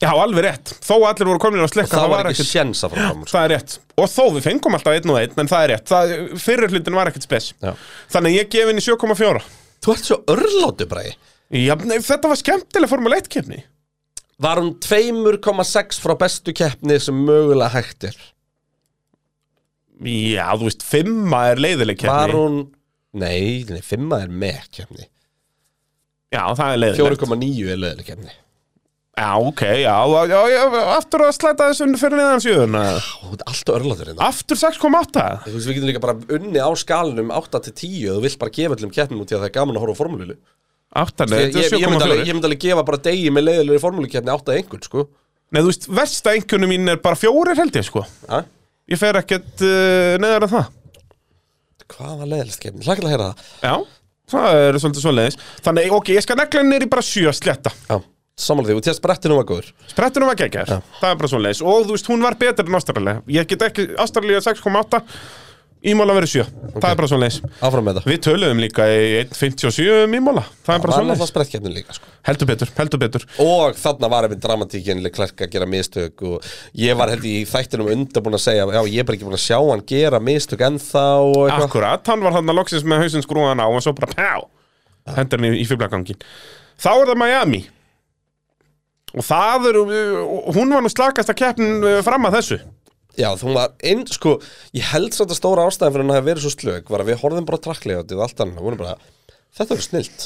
Já, 0.01 0.09
alveg 0.19 0.43
rétt. 0.43 0.71
Þó 0.83 0.93
að 0.97 1.05
allir 1.13 1.27
voru 1.29 1.39
komin 1.39 1.61
á 1.61 1.65
og 1.65 1.71
slikka 1.71 1.95
það 1.97 2.09
var 2.11 2.25
ekki 2.27 2.41
ekkert- 2.41 2.51
sjens 2.51 2.83
að 2.83 2.89
fara 2.93 3.07
fram 3.09 3.21
úr 3.23 3.27
sko. 3.29 3.37
Það 3.37 3.45
er 3.45 3.51
rétt. 3.53 3.75
Og 3.97 4.07
þó 4.09 4.23
við 4.33 4.45
fengum 4.47 4.73
alltaf 4.77 4.93
einn 4.97 5.11
og 5.13 5.19
einn 5.21 5.37
En 5.43 5.47
það 5.47 5.63
er 5.63 5.69
rétt. 5.73 5.85
Það, 5.91 6.13
Fyrir 6.43 6.69
hlutin 6.73 6.97
var 6.97 7.07
ekkert 7.11 7.23
spes. 7.27 7.53
Já. 7.61 7.73
Þannig 8.11 8.29
að 8.33 8.37
ég 8.39 8.49
gef 8.49 8.67
henni 8.67 8.81
7,4 8.81 9.43
Þú 9.83 9.93
ert 9.93 10.07
svo 10.09 10.17
örlátu 10.33 10.85
bræði 10.89 11.13
Já, 11.53 11.75
nei, 11.85 11.97
þetta 11.99 12.27
var 12.31 12.35
skemmtileg 12.41 12.89
Formule 12.89 13.17
1 13.21 13.29
keppni. 13.29 13.63
Var 14.41 14.57
hún 14.57 14.73
2,6 14.81 15.99
frá 16.01 16.15
bestu 16.17 16.51
keppni 16.53 16.99
sem 16.99 17.15
mögulega 17.25 17.69
hægt 17.77 18.03
er 18.09 18.15
Já, 20.03 20.45
þú 20.59 20.69
veist, 20.69 20.85
5 20.85 21.35
er 21.39 21.63
leiðileg 21.63 21.99
keppni. 22.01 22.13
Var 22.13 22.37
hún 22.37 22.61
Nei, 23.13 23.63
nei, 23.69 23.81
5 23.85 24.15
er 24.17 24.31
með 24.43 24.63
keppni. 24.73 25.05
Já, 26.33 26.47
það 26.57 26.69
er 26.71 26.79
leiðileg 26.81 27.19
4,9 27.21 27.67
er 27.75 27.83
leðileg 27.83 28.07
keppni. 28.09 28.33
Já, 29.13 29.27
ok, 29.37 29.61
já, 29.83 29.93
já, 30.25 30.39
já, 30.49 30.61
Aftur 30.95 31.21
að 31.21 31.35
slæta 31.35 31.67
þessu 31.69 31.85
fyrir 32.01 32.17
neðan 32.17 32.41
sjöðuna 32.41 32.79
Þú 32.97 33.27
ert 33.35 33.43
alltaf 33.51 33.75
örlátur 33.77 34.09
hérna. 34.09 34.25
Aftur 34.25 34.57
6,8 34.57 35.25
Þú 35.43 35.53
veist, 35.53 35.67
við 35.67 35.75
getum 35.77 35.91
líka 35.91 36.01
bara 36.01 36.15
unni 36.33 36.57
á 36.57 36.69
skalinum 36.81 37.29
8 37.37 37.61
til 37.67 37.75
10 37.77 38.07
og 38.09 38.17
þú 38.17 38.23
vilt 38.25 38.39
bara 38.41 38.53
gefa 38.57 38.77
öllum 38.79 38.93
keppnum 38.95 39.21
út 39.21 39.29
í 39.29 39.37
að 39.37 39.43
það 39.43 39.51
er 39.51 39.53
gaman 39.59 39.77
að 39.77 39.85
horfa 39.85 39.93
á 39.93 40.01
formúlilu 40.01 40.37
8, 40.97 41.27
nei, 41.29 41.37
þetta 41.37 41.61
er 41.61 41.77
ég, 41.77 41.85
myndi 41.93 42.07
alveg, 42.07 42.23
7,4 42.23 42.25
ég 42.31 42.37
myndi 42.39 42.49
alveg 42.49 42.63
gefa 42.65 42.85
bara 42.89 43.01
degi 43.05 43.29
með 43.33 43.47
leiðilegri 43.51 43.83
formúlukeppni 43.85 44.33
8 44.33 44.57
einhvern, 44.57 44.83
sko. 44.89 45.05
Nei, 45.53 45.61
þú 45.61 45.69
veist, 45.69 45.87
versta 46.01 46.33
einhvernum 46.33 46.73
mín 46.73 46.93
er 46.93 46.99
bara 47.05 47.17
fjórir 47.17 47.57
held 47.61 47.77
ég, 47.77 47.85
sko? 47.85 48.03
Ég 48.91 48.99
fer 48.99 49.19
ekkert 49.19 49.61
uh, 49.63 50.15
neðar 50.19 50.47
en 50.47 50.51
það. 50.51 50.71
Hvað 51.93 52.15
var 52.19 52.31
leiðilegst 52.31 52.63
keppni? 52.63 52.83
Hlakka 52.83 53.03
til 53.03 53.07
að 53.07 53.13
heyra 53.13 53.27
það. 53.29 53.53
Já, 53.63 53.75
það 54.33 54.57
er 54.63 54.79
svolítið 54.81 55.05
svoleiðis. 55.05 55.37
Þannig, 55.67 55.93
ok, 55.99 56.11
ég 56.17 56.25
skal 56.25 56.39
negla 56.39 56.63
í 56.79 56.89
bara 56.91 57.05
sjö 57.05 57.33
sletta 57.35 57.71
Já, 57.87 57.97
samanlega 58.39 58.73
því, 58.73 58.79
og 58.79 58.85
til 58.87 58.91
að 58.93 58.99
sprettinu 58.99 59.37
var 59.39 59.47
góður. 59.51 59.71
Sprettunum 59.91 60.31
var 60.31 60.39
geggjær, 60.41 60.73
það 60.99 61.09
er 61.11 61.21
bara 61.21 61.31
svoleiðis. 61.31 61.63
Og 61.63 61.87
þú 61.87 61.95
veist, 61.95 62.11
hún 62.11 62.25
var 62.25 62.37
betur 62.39 62.67
en 62.67 62.79
Ástralja 62.79 63.15
Ég 63.37 63.49
get 63.51 63.65
ekki, 63.69 63.87
Ástralja 64.03 64.43
6,8 64.43 65.03
Ímóla 65.83 66.13
verður 66.15 66.31
7, 66.31 66.43
það 66.77 66.85
er 66.87 66.97
bara 66.99 67.07
svona 67.11 67.27
leis 67.27 67.37
Áfram 67.59 67.83
með 67.83 67.97
það 67.97 68.05
Við 68.07 68.19
töluðum 68.23 68.61
líka 68.63 68.85
í 68.87 69.07
1.57 69.25 69.87
um 70.05 70.13
Ímóla 70.15 70.43
Það 70.63 70.77
er 70.77 70.83
bara 70.85 70.99
svona 70.99 71.27
sprettkeppnin 71.27 71.75
líka 71.75 71.95
sko. 71.97 72.11
Heldur 72.23 72.47
betur, 72.47 72.69
heldur 72.77 73.01
betur. 73.01 73.25
Og 73.43 73.75
þarna 73.75 74.09
var 74.13 74.27
einmitt 74.27 74.43
dramatíkin 74.43 75.01
Leclerc 75.03 75.43
að 75.43 75.51
gera 75.51 75.67
mistök 75.67 76.23
og 76.23 76.47
ég 76.79 76.95
var 76.95 77.11
held 77.11 77.27
í 77.27 77.33
þættinum 77.49 77.91
undan 77.91 78.23
búin 78.23 78.37
að 78.37 78.45
segja 78.45 78.63
já, 78.63 78.79
ég 78.79 79.03
er 79.03 79.07
bara 79.09 79.17
ekki 79.19 79.27
búin 79.27 79.35
að 79.35 79.43
sjá 79.43 79.57
hann 79.59 79.83
gera 79.91 80.21
mistök 80.23 80.63
og 80.63 80.71
eitthvað. 80.71 81.65
Akkurat, 81.67 82.11
hann 82.13 82.23
var 82.23 82.37
hann 82.37 82.53
að 82.53 82.59
loksins 82.61 82.87
með 82.87 83.03
hausinn 83.03 83.25
skrúan 83.25 83.59
á 83.59 83.67
og 83.67 83.83
svo 83.83 83.91
bara 83.97 84.13
pjá 84.13 84.31
hendur 85.17 85.43
hann 85.43 85.57
í, 85.59 85.65
fýblagangin 85.67 86.23
Þá 86.79 86.91
er 86.93 87.11
það 87.11 87.19
Miami. 87.19 87.59
Og 89.13 89.27
það 89.27 89.67
eru 89.73 89.83
hún 90.55 90.71
var 90.73 90.81
nú 90.81 90.89
slakasta 90.89 91.35
keppnin 91.37 91.83
uh, 91.83 91.99
fram 92.05 92.31
að 92.31 92.39
þessu 92.39 92.59
Já, 93.19 93.29
þú 93.37 93.53
var 93.53 93.73
einn, 93.85 94.05
sko, 94.09 94.37
ég 94.73 94.87
held 94.89 95.13
að 95.13 95.35
stóra 95.37 95.67
ástæðan 95.69 95.93
fyrir 95.93 96.05
hann 96.05 96.13
að 96.13 96.19
hafa 96.21 96.29
verið 96.31 96.45
svo 96.47 96.53
slög 96.55 96.87
var 96.89 97.03
að 97.03 97.11
við 97.11 97.19
horfðum 97.21 97.49
bara 97.49 97.61
trakklega 97.61 98.05
og 98.05 98.23
allt 98.25 98.41
annað, 98.41 98.61
og 98.61 98.69
vorum 98.69 98.81
bara, 98.81 98.95
þetta 99.53 99.75
verður 99.75 99.85
snilt. 99.85 100.25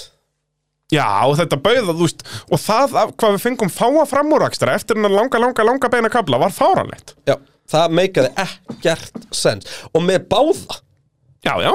Já, 0.93 1.03
og 1.27 1.35
þetta 1.35 1.59
bauða, 1.59 1.91
þú 1.91 2.05
veist 2.05 2.21
og 2.47 2.61
það 2.63 2.93
af 3.01 3.09
hvað 3.19 3.33
við 3.35 3.43
fengum 3.43 3.71
fáa 3.75 4.05
framúrakstra 4.07 4.75
eftir 4.77 4.95
hennar 4.95 5.11
langa, 5.11 5.41
langa, 5.43 5.65
langa 5.67 5.89
beina 5.91 6.11
kabla 6.11 6.39
var 6.39 6.53
fáranlegt 6.55 7.11
Já, 7.27 7.35
það 7.67 7.95
meikaði 7.99 8.29
ekkert 8.45 9.25
sens. 9.35 9.67
Og 9.91 10.05
með 10.07 10.29
báða? 10.31 10.79
Já, 11.43 11.57
já, 11.59 11.73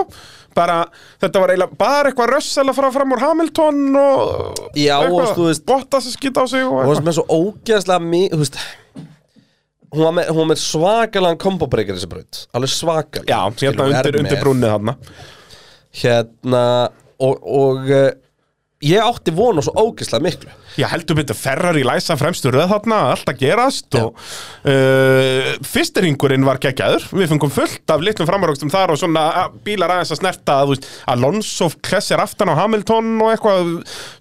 bara 0.56 0.78
þetta 1.20 1.42
var 1.42 1.52
eiginlega 1.52 1.80
bara 1.80 2.08
eitthvað 2.08 2.32
rössal 2.32 2.64
að 2.64 2.78
fara 2.80 2.92
fram 2.96 3.12
úr 3.12 3.22
Hamilton 3.26 3.82
og 4.00 4.62
Já, 4.80 4.96
og 5.04 5.20
eitthvað, 5.20 5.60
Bottas 5.68 6.08
að 6.08 6.16
skýta 6.16 6.44
á 6.44 6.46
sig 6.48 6.64
og 6.64 6.80
eitthvað 6.80 7.02
sem 7.02 7.12
er 7.12 7.18
svo 7.18 7.26
ógeðslega 7.36 8.04
mi, 8.06 8.22
þú 8.32 8.40
veist 8.46 8.58
hún 9.92 10.06
var 10.06 10.16
með, 10.16 10.32
með 10.52 10.60
svakalega 10.62 11.40
kombobreykar 11.42 11.98
þessi 11.98 12.10
braut, 12.10 12.42
alveg 12.56 12.72
svakalega. 12.72 13.28
Já, 13.28 13.40
hérna 13.66 13.88
undir, 13.90 14.18
undir 14.22 14.42
brúnið 14.42 14.74
þarna. 14.74 14.96
Hérna 16.02 16.64
og, 17.22 17.42
og 17.44 17.90
uh, 17.92 18.06
ég 18.82 18.98
átti 19.02 19.30
vonu 19.34 19.62
svo 19.62 19.72
ógeðslega 19.78 20.24
miklu. 20.26 20.50
Já, 20.80 20.86
heldur 20.88 21.18
betur 21.18 21.36
Ferrari 21.36 21.82
læsa 21.84 22.14
fremstu 22.16 22.48
röð 22.50 22.70
þarna, 22.72 22.98
allt 23.12 23.28
að 23.28 23.42
gerast 23.42 23.94
og 24.00 24.14
uh, 24.64 25.50
fyrstiringurinn 25.68 26.46
var 26.46 26.60
geggjaður, 26.62 27.04
við 27.12 27.28
fengum 27.32 27.52
fullt 27.52 27.92
af 27.92 28.02
litlum 28.04 28.28
framáraugstum 28.30 28.72
þar 28.72 28.94
og 28.94 29.00
svona 29.00 29.24
að, 29.42 29.58
bílar 29.66 29.92
aðeins 29.96 30.14
að 30.16 30.20
snerta 30.22 30.56
að, 30.62 30.72
veist, 30.72 30.88
Alonso 31.12 31.68
klessir 31.84 32.22
aftan 32.22 32.52
á 32.52 32.58
Hamilton 32.62 33.12
og 33.22 33.32
eitthvað 33.34 33.72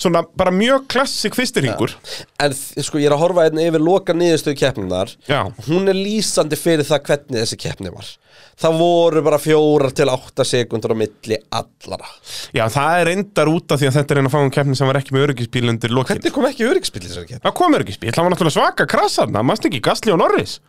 svona 0.01 0.23
bara 0.37 0.53
mjög 0.55 0.87
klassik 0.91 1.37
fyrstiringur 1.39 1.95
en 2.41 2.55
þ- 2.57 2.83
sko 2.87 2.99
ég 3.01 3.07
er 3.09 3.15
að 3.15 3.23
horfa 3.25 3.47
einnig 3.47 3.71
yfir 3.71 3.85
loka 3.87 4.15
niðurstöðu 4.17 4.59
keppninar 4.61 5.15
Já. 5.29 5.41
hún 5.69 5.87
er 5.91 5.97
lýsandi 5.97 6.59
fyrir 6.59 6.87
það 6.87 7.05
hvernig 7.09 7.41
þessi 7.45 7.61
keppni 7.63 7.93
var 7.95 8.11
það 8.59 8.77
voru 8.81 9.21
bara 9.25 9.39
fjórar 9.41 9.93
til 9.95 10.09
átta 10.11 10.45
sekundur 10.47 10.93
á 10.93 10.97
milli 10.99 11.37
allara 11.55 12.09
Já, 12.55 12.65
það 12.73 12.97
er 12.99 13.07
reyndar 13.11 13.51
út 13.53 13.71
af 13.71 13.79
því 13.81 13.87
að 13.91 13.95
þetta 13.99 14.13
er 14.15 14.21
einn 14.21 14.29
að 14.31 14.35
fá 14.35 14.41
um 14.41 14.51
keppni 14.57 14.75
sem 14.79 14.89
var 14.91 14.99
ekki 14.99 15.15
með 15.15 15.27
öryggisbíl 15.29 15.69
undir 15.71 15.93
lokin. 15.95 16.17
Hvernig 16.17 16.35
kom 16.35 16.49
ekki 16.49 16.67
öryggsbíl 16.67 17.01
í 17.03 17.07
þessari 17.07 17.29
keppni? 17.31 17.45
Það 17.47 17.55
kom 17.61 17.77
öryggisbíl, 17.79 18.11
það 18.11 18.27
var 18.27 18.35
náttúrulega 18.35 18.57
svaka 18.57 18.89
krassarna, 18.91 19.43
mannst 19.47 19.65
ekki 19.69 19.81
Gasly 19.87 20.11
og 20.13 20.19
Norris? 20.21 20.59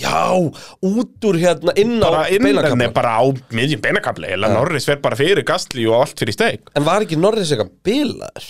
Já, 0.00 0.32
út 0.32 1.26
úr 1.28 1.36
hérna 1.36 1.74
inn 1.76 1.98
á 2.00 2.24
beinakaflann. 2.32 2.78
nei, 2.80 2.88
bara 2.96 3.18
á 3.20 3.22
miðjum 3.52 3.82
beinakabli 3.84 4.30
eða 4.32 4.48
Norris 4.54 4.86
fer 4.88 4.96
bara 5.04 5.18
fyrir 5.20 5.44
Gasly 5.44 5.84
og 5.84 5.98
allt 6.06 6.16
fyrir 6.22 6.32
steik. 6.32 6.70
En 6.72 6.86
var 6.86 7.04
ekki 7.04 7.18
Norris 7.20 7.52
eitthvað 7.52 7.74
bilaður? 7.84 8.46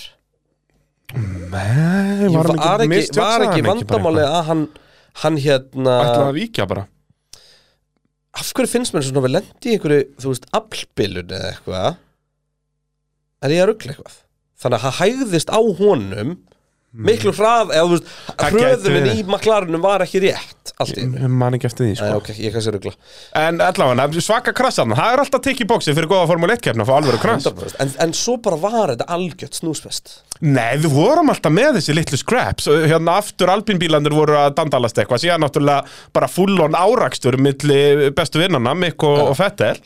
Nei, 1.12 2.28
Var, 2.32 2.46
var 2.56 2.84
ekki, 2.86 3.18
var 3.18 3.44
ekki 3.48 3.64
vandamáli 3.66 4.22
að 4.24 4.44
hann, 4.48 4.62
hann 5.24 5.36
hérna 5.42 5.96
Ætlaði 6.06 6.28
að 6.30 6.38
víkja 6.38 6.66
bara 6.70 6.86
Af 8.32 8.52
hverju 8.56 8.70
finnst 8.72 8.94
mér 8.94 9.04
svona 9.04 9.22
við 9.26 9.34
lendi 9.36 9.68
í 9.68 9.74
einhverju, 9.76 10.04
þú 10.22 10.32
veist, 10.32 10.46
aflbilun 10.56 11.34
eða 11.36 11.50
eitthvað 11.52 11.98
Er 13.42 13.52
ég 13.52 13.64
að 13.64 13.68
ruggla 13.72 13.92
eitthvað? 13.92 14.16
Þannig 14.62 14.78
að 14.78 14.84
hann 14.86 14.98
hægðist 15.00 15.50
á 15.52 15.60
honum 15.82 16.32
miklu 16.92 17.32
hrað, 17.32 17.72
eða 17.72 17.84
þú 17.86 17.94
veist. 17.96 18.10
Það 18.32 18.56
hröðunin 18.56 19.06
í 19.12 19.22
maklarunum 19.28 19.84
var 19.84 20.04
ekki 20.04 20.20
rétt 20.26 20.72
allt 20.82 20.98
í 20.98 21.04
einu. 21.04 21.22
Ég 21.24 21.32
man 21.42 21.56
ekki 21.56 21.68
eftir 21.68 21.88
því 21.88 21.94
sko. 21.98 22.10
ok, 22.20 22.28
ég 22.38 22.54
kannski 22.54 22.72
ruggla 22.74 22.92
En 23.38 23.62
allavega, 23.64 24.22
svaka 24.22 24.52
krassarna 24.56 24.98
Það 24.98 25.14
er 25.14 25.22
alltaf 25.24 25.42
tikk 25.44 25.62
í 25.64 25.66
bóksi 25.68 25.94
fyrir 25.96 26.10
góða 26.10 26.28
Formule 26.30 26.56
1 26.56 26.62
keppna 26.62 26.84
að 26.84 26.90
fá 26.90 26.94
alveg 27.00 27.22
krass. 27.22 27.48
100%. 27.48 27.80
en, 27.82 27.94
en 28.06 28.14
svo 28.16 28.36
bara 28.44 28.58
var 28.62 28.92
þetta 28.94 29.08
algjört 29.16 29.58
snúsfest 29.58 30.14
Nei, 30.42 30.74
við 30.82 30.90
vorum 30.90 31.30
alltaf 31.30 31.52
með 31.54 31.76
þessi 31.76 31.94
litlu 31.94 32.18
scraps. 32.18 32.66
Hérna 32.66 33.12
aftur 33.20 33.52
alpinbílandur 33.52 34.16
voru 34.16 34.34
að 34.40 34.56
dandalast 34.56 34.96
eitthvað. 34.98 35.20
Síðan 35.22 35.44
náttúrulega 35.44 35.84
bara 36.16 36.26
full 36.26 36.56
on 36.64 36.74
árakstur 36.74 37.36
Milli 37.38 38.10
bestu 38.16 38.42
vinnana, 38.42 38.72
Mikk 38.74 39.06
og, 39.06 39.20
og 39.28 39.36
Fettel. 39.38 39.76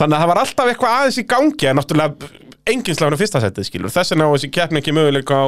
Þannig 0.00 0.16
að 0.16 0.24
það 0.24 0.32
var 0.32 0.42
alltaf 0.42 0.72
eitthvað 0.72 0.96
aðeins 0.96 1.20
í 1.22 1.26
gangi 1.30 1.70
En 1.70 1.78
náttúrulega 1.78 2.48
engin 2.68 2.96
sláðan 2.96 3.16
á 3.16 3.20
fyrsta 3.20 3.40
setið 3.42 3.66
skilur 3.68 3.92
Þess 3.94 4.12
vegna 4.14 4.28
á 4.28 4.34
þessi 4.34 4.50
keppni 4.52 4.80
ekki 4.82 4.92
möguleika 4.96 5.38
á 5.40 5.46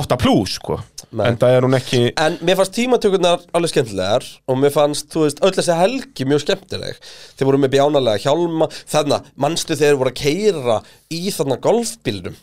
8 0.00 0.18
plus 0.22 0.56
sko 0.60 0.78
Nei. 1.14 1.26
En 1.28 1.36
það 1.38 1.56
er 1.56 1.66
hún 1.66 1.76
ekki 1.78 2.00
En 2.18 2.38
mér 2.42 2.56
fannst 2.58 2.74
tímatökurnar 2.74 3.42
alveg 3.54 3.70
skemmtilegar 3.74 4.24
og 4.50 4.58
mér 4.58 4.72
fannst, 4.74 5.10
þú 5.14 5.26
veist, 5.26 5.42
öll 5.46 5.52
þessi 5.54 5.76
helgi 5.78 6.26
mjög 6.26 6.42
skemmtileg. 6.42 6.96
Þeir 7.38 7.46
voru 7.50 7.60
með 7.62 7.74
bjánalega 7.76 8.22
hjálma, 8.24 8.66
þarna, 8.90 9.20
manstu 9.38 9.76
þeir 9.78 9.98
voru 10.00 10.10
að 10.10 10.18
keira 10.24 10.80
í 11.14 11.20
þarna 11.34 11.60
golfbílnum 11.62 12.34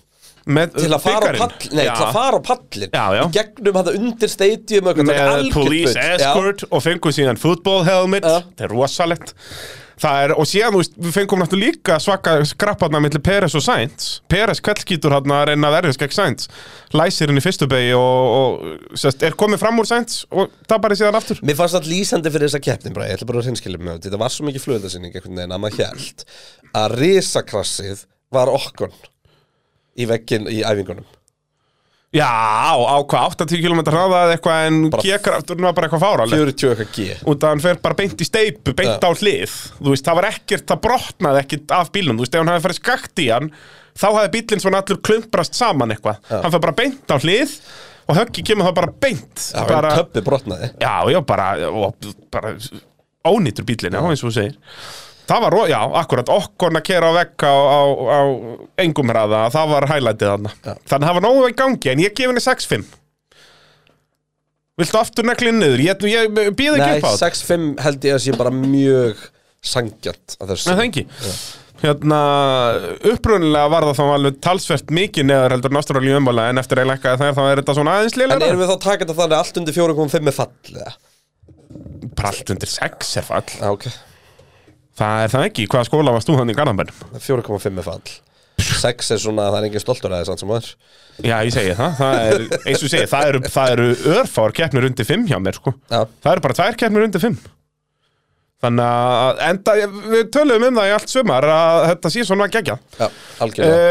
með 0.51 0.71
til 0.79 0.89
að 0.89 1.03
fara 1.03 1.19
á 1.19 1.21
bikarinn. 1.21 1.41
pall, 1.41 1.67
nei, 1.77 1.83
Já. 1.85 1.91
til 1.93 2.05
að 2.07 2.15
fara 2.15 2.39
á 2.39 2.41
pallin 2.47 2.95
Já, 2.95 3.03
já. 3.13 3.23
gegnum 3.35 3.75
þetta 3.77 3.91
undir 3.99 4.31
stadium 4.31 4.87
þetta 4.89 5.05
með 5.11 5.51
police 5.53 6.05
escort 6.15 6.63
og 6.71 6.81
fengum 6.81 7.13
síðan 7.13 7.37
football 7.41 7.83
helmet 7.85 8.25
Já. 8.25 8.39
það 8.57 8.65
er 8.65 8.73
rosalegt 8.73 9.35
það 9.35 9.90
er, 10.09 10.33
og 10.33 10.47
síðan, 10.49 10.73
þú 10.73 10.81
veist, 10.81 10.95
við 10.97 11.13
fengum 11.15 11.41
náttúrulega 11.41 11.75
líka 11.75 11.97
svaka 12.01 12.33
skrapparna 12.47 13.01
millir 13.03 13.21
Peres 13.23 13.55
og 13.57 13.63
Sainz. 13.65 14.07
Peres 14.31 14.61
kveldskítur 14.63 15.13
hann 15.13 15.33
að 15.35 15.43
reyna 15.51 15.69
að 15.69 15.75
verðast 15.77 16.01
gegn 16.01 16.15
Sainz. 16.15 16.49
Læsir 16.97 17.31
henni 17.31 17.43
fyrstu 17.43 17.69
begi 17.71 17.93
og, 17.97 18.35
og 18.39 18.97
sest, 18.99 19.21
er 19.25 19.37
komið 19.37 19.61
fram 19.61 19.81
úr 19.81 19.89
Sainz 19.89 20.23
og 20.31 20.51
tapar 20.69 20.95
síðan 20.97 21.19
aftur. 21.21 21.43
Mér 21.45 21.59
fannst 21.59 21.77
það 21.77 21.91
lýsandi 21.93 22.33
fyrir 22.33 22.49
þessa 22.49 22.63
keppnin 22.65 22.97
bara, 22.97 23.11
ég 23.11 23.19
ætla 23.19 23.29
bara 23.29 23.43
að 23.43 23.49
hreinskilja 23.51 23.81
með 23.81 24.03
þetta, 24.07 24.21
var 24.25 24.33
svo 24.33 24.49
mikið 24.49 24.65
flöðasinning 24.65 25.15
einhvern 25.15 25.41
veginn 25.41 25.55
að 25.55 25.63
maður 25.65 25.85
held 25.85 26.25
að 26.81 26.99
risakrassið 27.01 28.05
var 28.33 28.51
okkon 28.51 28.93
í 29.99 30.07
veggin 30.09 30.47
í 30.49 30.61
æfingunum 30.65 31.05
já, 32.15 32.27
á 32.27 32.97
hvað, 33.07 33.35
80 33.41 33.61
km 33.63 33.81
hraða 33.87 34.23
eða 34.25 34.35
eitthvað 34.35 34.65
en 34.67 34.79
G-krafturinn 34.93 35.67
var 35.67 35.75
bara 35.77 35.87
eitthvað 35.87 36.03
fáraleg 36.05 36.41
40 36.43 36.71
eitthvað 36.71 36.95
G. 36.95 37.05
Að 37.33 37.45
hann 37.47 37.63
fer 37.63 37.79
bara 37.83 37.97
beint 38.01 38.23
í 38.23 38.27
steipu, 38.27 38.73
beint 38.77 38.97
Já. 38.97 39.07
á 39.07 39.11
hlið. 39.15 39.53
Þú 39.77 39.93
veist, 39.93 40.07
það 40.07 40.19
var 40.19 40.27
ekkert, 40.31 40.65
það 40.71 40.81
brotnaði 40.87 41.43
ekkert 41.45 41.75
af 41.77 41.93
bílnum, 41.95 42.19
þú 42.19 42.25
veist, 42.25 42.35
ef 42.35 42.43
hann 42.43 42.51
hefði 42.53 42.65
farið 42.67 42.81
skakt 42.81 43.23
í 43.23 43.29
hann 43.31 43.51
þá 43.97 44.07
hefði 44.07 44.33
bílinn 44.35 44.63
svona 44.63 44.81
allur 44.83 44.99
klumprast 45.03 45.57
saman 45.57 45.95
eitthvað, 45.95 46.19
hann 46.31 46.53
fer 46.53 46.63
bara 46.63 46.77
beint 46.77 47.11
á 47.11 47.17
hlið 47.19 47.55
og 48.07 48.17
höggi 48.17 48.43
kemur 48.47 48.67
það 48.67 48.77
bara 48.81 48.95
beint. 49.05 49.45
Já, 49.45 49.61
bara, 49.61 49.75
bara... 49.77 49.93
töppi 50.01 50.23
brotnaði. 50.25 50.71
Já, 50.81 50.95
já, 51.11 51.19
bara, 51.27 51.47
og, 51.69 52.11
bara 52.33 52.55
ónýtur 53.27 53.67
bílinn, 53.67 53.95
já, 53.95 54.03
eins 54.03 54.23
og 54.23 54.31
þú 54.31 54.35
segir 54.39 54.57
það 55.31 55.43
var, 55.45 55.57
já, 55.71 55.79
akkurat, 56.01 56.31
okkur 56.37 56.77
að 56.77 56.87
kera 56.91 57.11
á 57.11 57.17
vegg 57.17 57.45
á, 57.47 57.55
á, 57.55 57.81
á 58.11 58.21
engum 58.83 59.11
hraða, 59.13 59.45
það 59.53 59.75
var 59.75 59.87
hælætið 59.91 60.33
þarna. 60.33 60.55
Þannig 60.61 60.97
að 60.97 61.07
það 61.07 61.15
var 61.17 61.25
nógu 61.27 61.45
í 61.47 61.55
gangi, 61.63 61.93
en 61.93 62.03
ég 62.03 62.17
gef 62.17 62.31
henni 62.31 62.43
6-5 62.43 62.89
Viltu 64.81 64.97
aftur 64.97 65.27
neklinn 65.27 65.59
niður? 65.61 65.81
Ég, 65.83 66.05
ég 66.09 66.53
býð 66.57 66.77
ekki 66.77 66.85
Nei, 66.87 66.99
upp 67.01 67.09
á 67.09 67.11
þetta. 67.13 67.31
6-5 67.43 67.65
held 67.85 68.05
ég 68.07 68.15
að 68.15 68.21
sé 68.23 68.37
bara 68.39 68.53
mjög 68.55 69.25
sangjant 69.61 70.37
að 70.39 70.53
þessu. 70.53 70.69
Nei, 70.69 70.77
það 70.77 70.85
ekki. 70.87 71.03
Hérna, 71.81 72.17
upprunnilega 73.09 73.69
var 73.73 73.87
það 73.89 73.97
þá 73.97 74.03
alveg 74.15 74.35
talsvert 74.45 74.91
mikið 74.93 75.25
neðar 75.27 75.55
heldur 75.55 75.73
náttúrulega 75.73 76.19
umvala 76.21 76.45
en 76.51 76.61
eftir 76.61 76.81
að 76.83 76.91
lækka 76.91 77.15
það 77.17 77.33
þá 77.39 77.41
er 77.47 77.61
þetta 77.61 77.75
svona 77.77 77.95
aðeins 77.97 78.17
En 78.21 78.35
erum 78.37 78.61
við 78.61 78.69
þá 78.69 78.75
að 78.75 78.83
taka 78.85 79.01
þetta 79.07 79.15
þannig 79.17 79.33
að 79.33 79.41
allt 79.41 79.59
undir 79.61 79.77
4.5 79.79 80.29
er 80.29 80.37
fall 80.37 80.75
eða? 80.75 80.93
Pralt 82.21 82.53
undir 82.53 82.69
6 82.69 83.15
er 83.17 83.25
fall 83.25 83.49
Já, 83.55 83.65
ok, 83.71 83.87
Það 84.99 85.23
er 85.23 85.31
það 85.31 85.45
ekki, 85.47 85.67
hvaða 85.71 85.87
skóla 85.87 86.13
varst 86.15 86.27
þú 86.29 86.35
þannig 86.39 86.57
í 86.57 86.59
Garðanbænum? 86.59 86.99
4.5 87.23 87.79
er 87.79 87.87
fall. 87.87 88.11
6 88.61 89.13
er 89.15 89.21
svona, 89.21 89.47
það 89.49 89.57
er 89.61 89.67
engin 89.69 89.81
stoltur 89.83 90.11
að 90.13 90.21
það 90.21 90.27
samt 90.29 90.41
sem 90.43 90.51
aður 90.51 90.67
Já, 91.21 91.35
ég 91.45 91.53
segi 91.55 91.71
það, 91.77 91.95
það 91.97 92.19
er, 92.27 92.43
eins 92.59 92.83
og 92.83 92.91
segi, 92.91 93.07
það 93.09 93.29
eru, 93.31 93.41
það 93.55 93.71
eru 93.75 93.87
örfár 94.19 94.53
keppnir 94.57 94.87
undir 94.89 95.07
5 95.07 95.25
hjá 95.31 95.37
mér, 95.41 95.57
sko. 95.57 95.73
Já, 95.89 95.99
Það 96.23 96.31
eru 96.33 96.43
bara 96.45 96.57
tvær 96.59 96.77
keppnir 96.81 97.05
undir 97.07 97.23
5 97.23 97.39
Þannig 98.61 98.85
að, 98.85 99.39
enda, 99.47 99.75
við 100.11 100.27
töluðum 100.35 100.67
um 100.67 100.77
það 100.77 100.89
í 100.91 100.95
allt 100.99 101.13
sumar 101.15 101.47
að 101.49 101.85
þetta 101.89 102.11
sé 102.13 102.25
svona 102.27 102.49
gegja 102.53 102.75
já, 102.99 103.07
algjörlega. 103.41 103.85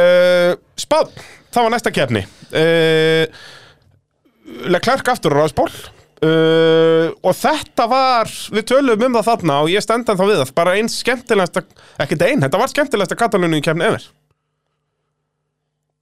Uh, 0.53 0.53
Spán, 0.79 1.17
það 1.51 1.67
var 1.67 1.75
næsta 1.75 1.93
keppni. 1.97 2.23
Uh, 2.55 3.41
Leclerc 4.71 5.11
aftur 5.11 5.35
á 5.35 5.39
ráðsból 5.43 5.67
uh, 6.27 7.11
og 7.21 7.37
þetta 7.37 7.87
var 7.91 8.31
við 8.55 8.67
töluðum 8.73 9.11
um 9.11 9.19
það 9.19 9.29
þarna 9.31 9.59
og 9.65 9.71
ég 9.73 9.85
stendan 9.85 10.19
þá 10.19 10.25
við 10.25 10.41
það. 10.41 10.55
Bara 10.61 10.79
eins 10.79 10.97
skemmtilegasta, 11.03 11.65
ekkert 12.01 12.27
ein 12.29 12.43
þetta 12.47 12.63
var 12.63 12.73
skemmtilegasta 12.73 13.21
Katalónu 13.21 13.61
í 13.61 13.65
keppni 13.65 13.89
efer 13.91 14.09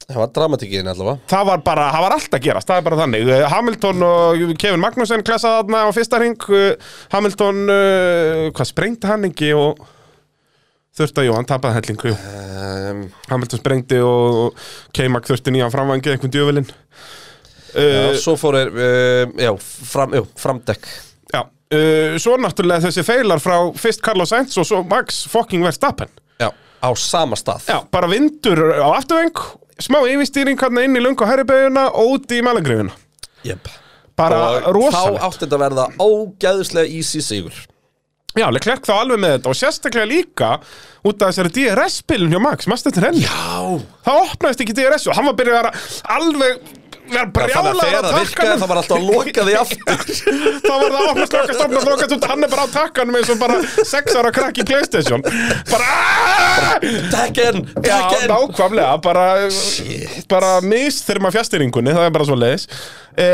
Það 0.08 0.22
var 0.22 0.30
dramatíkin 0.32 0.88
allavega. 0.88 1.20
Það 1.28 1.48
var 1.50 1.58
bara, 1.66 1.90
það 1.92 2.04
var 2.06 2.14
allt 2.14 2.36
að 2.38 2.44
gerast, 2.46 2.70
það 2.70 2.78
er 2.80 2.84
bara 2.86 2.98
þannig. 3.02 3.26
Uh, 3.28 3.42
Hamilton 3.52 4.06
og 4.06 4.44
Kevin 4.62 4.80
Magnussen 4.80 5.24
klessaði 5.26 5.58
þarna 5.60 5.84
á 5.84 5.88
fyrsta 5.92 6.20
ring 6.22 6.48
uh, 6.48 6.94
Hamilton, 7.12 7.62
uh, 7.68 8.48
hvað 8.56 8.70
sprengti 8.70 9.10
hann 9.10 9.28
ekki 9.28 9.52
og 9.58 9.82
þurfti 10.98 11.22
að 11.22 11.28
jú, 11.28 11.34
hann 11.36 11.48
tapaði 11.48 11.78
hellingu 11.78 12.12
um, 12.14 13.02
Hamilton 13.28 13.60
sprengdi 13.60 14.00
og, 14.02 14.58
K-Mag 14.96 15.28
þurfti 15.28 15.54
nýjan 15.54 15.72
framvangi 15.74 16.14
einhvern 16.14 16.32
djöfulinn 16.34 16.68
já, 16.68 16.74
uh, 17.74 18.16
Svo 18.20 18.36
fór 18.40 18.58
er, 18.62 18.72
uh, 18.72 19.36
já, 19.40 19.52
fram, 19.92 20.16
jú, 20.18 20.24
framdekk. 20.38 20.90
Já, 21.34 21.44
uh, 21.44 22.18
svo 22.22 22.38
náttúrulega 22.40 22.88
þessi 22.88 23.06
feilar 23.06 23.42
frá 23.42 23.56
fyrst 23.78 24.04
Carlos 24.04 24.32
Sainz 24.32 24.56
og 24.60 24.68
svo 24.68 24.82
Max 24.88 25.24
fucking 25.32 25.64
Verstappen. 25.66 26.10
Já, 26.40 26.50
á 26.54 26.88
sama 26.96 27.38
stað. 27.38 27.68
Já, 27.68 27.80
bara 27.92 28.10
vindur 28.10 28.64
á 28.78 28.88
afturveng 28.96 29.46
smá 29.82 30.00
yfirstýring 30.10 30.58
hann 30.60 30.80
inn 30.82 30.98
í 30.98 31.02
lungu 31.02 31.26
herribegjuna 31.28 31.88
og 31.94 32.16
út 32.16 32.34
í 32.34 32.40
mælangrifina 32.42 32.94
yep. 33.46 33.68
bara 34.18 34.60
Og 34.66 34.88
þá 34.90 35.18
átti 35.22 35.44
þetta 35.44 35.58
að 35.58 35.64
verða 35.64 35.88
ógæðislega 36.02 36.90
easy 36.98 37.22
sigur. 37.22 37.54
Já, 38.36 38.46
Leclerc 38.54 38.84
þá 38.86 38.94
alveg 39.00 39.22
með 39.22 39.32
þetta 39.36 39.50
og 39.50 39.58
sérstaklega 39.58 40.08
líka 40.10 40.50
út 41.06 41.22
af 41.22 41.30
þessari 41.30 41.52
DRS-spilun 41.56 42.34
hjá 42.34 42.42
Max, 42.42 42.68
maður 42.70 42.90
þetta 42.90 43.04
henni 43.06 43.22
Já. 43.24 43.78
Þá 44.04 44.12
opnaðist 44.18 44.62
ekki 44.64 44.76
DRS 44.76 45.08
og 45.08 45.16
hann 45.18 45.26
var 45.30 45.38
byrjað 45.38 45.56
að 45.56 45.62
vera 45.62 46.18
alveg 46.18 46.68
vera 47.12 47.24
Þannig 47.24 47.28
að 47.28 47.32
brjálaður 47.38 47.80
þegar 47.82 47.98
á 47.98 48.08
það 48.08 48.18
virkaði 48.18 48.28
takkanum. 48.28 48.60
það 48.62 48.68
var 48.72 48.80
alltaf 48.82 48.98
að 48.98 49.06
loka 49.08 49.46
því 49.48 49.54
aftur. 49.62 49.98
Þá 50.68 50.72
var 50.72 50.88
það 50.88 51.00
að 51.00 51.10
opna 51.12 51.26
slöka 51.32 51.56
stofna 51.58 51.82
slöka 51.86 52.08
út. 52.18 52.28
Hann 52.32 52.46
er 52.46 52.52
bara 52.54 52.64
á 52.64 52.68
takkanum 52.74 53.18
eins 53.18 53.32
og 53.32 53.40
bara 53.42 53.58
sex 53.92 54.18
ára 54.18 54.32
krakk 54.38 54.62
í 54.62 54.66
Playstation. 54.68 55.24
Bara 55.72 55.92
Tekken, 57.12 57.62
Já, 57.82 57.96
tekken 57.96 58.30
nákvæmlega, 58.30 58.96
bara, 59.02 59.26
bara 60.30 60.50
misþyrma 60.64 61.30
fjastýringunni, 61.34 61.94
það 61.96 62.06
er 62.08 62.14
bara 62.14 62.26
svo 62.28 62.36
leiðis 62.38 62.66
e, 63.18 63.26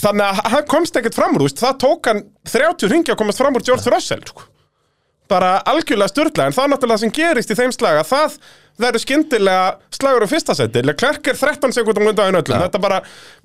Þannig 0.00 0.24
að 0.26 0.40
hann 0.54 0.66
komst 0.70 0.98
ekkert 1.00 1.18
fram 1.18 1.36
úr, 1.38 1.46
það 1.50 1.78
tók 1.84 2.10
hann 2.10 2.24
30 2.50 2.92
ringi 2.92 3.14
að 3.14 3.20
komast 3.20 3.40
fram 3.42 3.56
úr 3.58 3.64
George 3.66 3.92
Russell 3.92 4.24
sko. 4.28 4.46
Bara 5.30 5.56
algjörlega 5.70 6.10
styrla 6.12 6.46
en 6.48 6.54
það 6.54 6.66
er 6.66 6.72
náttúrulega 6.74 6.98
það 6.98 7.02
sem 7.04 7.14
gerist 7.16 7.52
í 7.52 7.56
þeim 7.58 7.74
slag 7.74 8.00
að 8.02 8.08
það 8.12 8.38
verður 8.84 9.02
skyndilega 9.04 9.66
slagur 9.94 10.24
á 10.26 10.28
fyrsta 10.28 10.56
seti. 10.58 10.82
Leclerc 10.82 11.28
er 11.30 11.38
13 11.38 11.74
sekundum 11.76 12.08
undan 12.10 12.34
öllum. 12.34 12.64
Þetta 12.64 12.80
bara 12.82 12.98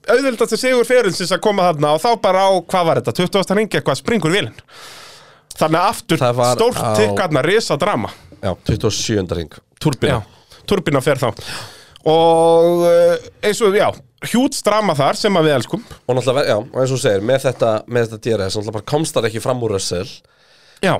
auðvildast 0.10 0.56
til 0.56 0.62
sigur 0.64 0.88
fyrirnsins 0.90 1.34
að 1.36 1.44
koma 1.46 1.68
þarna 1.70 1.94
og 1.96 2.02
þá 2.02 2.10
bara 2.24 2.48
á, 2.50 2.52
hvað 2.66 2.88
var 2.90 3.02
þetta, 3.02 3.16
20. 3.22 3.56
ringi 3.60 3.80
eitthvað 3.80 4.02
springur 4.02 4.34
vilin 4.34 4.58
Þannig 5.60 5.80
að 5.80 5.90
aftur 5.92 6.22
Það 6.22 6.42
stórt 6.56 6.80
á- 6.82 6.98
tikkarna, 6.98 7.44
risa 7.46 7.78
drama 7.80 8.12
Já, 8.40 8.54
27. 8.66 9.36
ring 9.36 9.58
Turbina. 9.80 10.20
Já, 10.20 10.62
turbina 10.68 11.02
fer 11.04 11.20
þá. 11.20 11.30
Og 12.10 12.84
uh, 12.84 13.28
eins 13.44 13.60
og, 13.64 13.76
já, 13.76 13.88
hjút 14.32 14.58
drama 14.66 14.96
þar 14.96 15.20
sem 15.20 15.36
að 15.40 15.48
við 15.48 15.56
elskum. 15.56 15.84
Og 16.08 16.18
náttúrulega, 16.18 16.52
já, 16.52 16.58
eins 16.82 16.94
og 16.96 17.00
segir, 17.00 17.24
með 17.28 17.46
þetta, 17.48 17.70
með 17.88 18.08
þetta 18.08 18.20
DRS, 18.26 18.58
náttúrulega 18.58 18.76
bara 18.80 18.88
komst 18.92 19.16
það 19.16 19.30
ekki 19.30 19.44
fram 19.44 19.64
úr 19.68 19.76
og, 19.80 19.86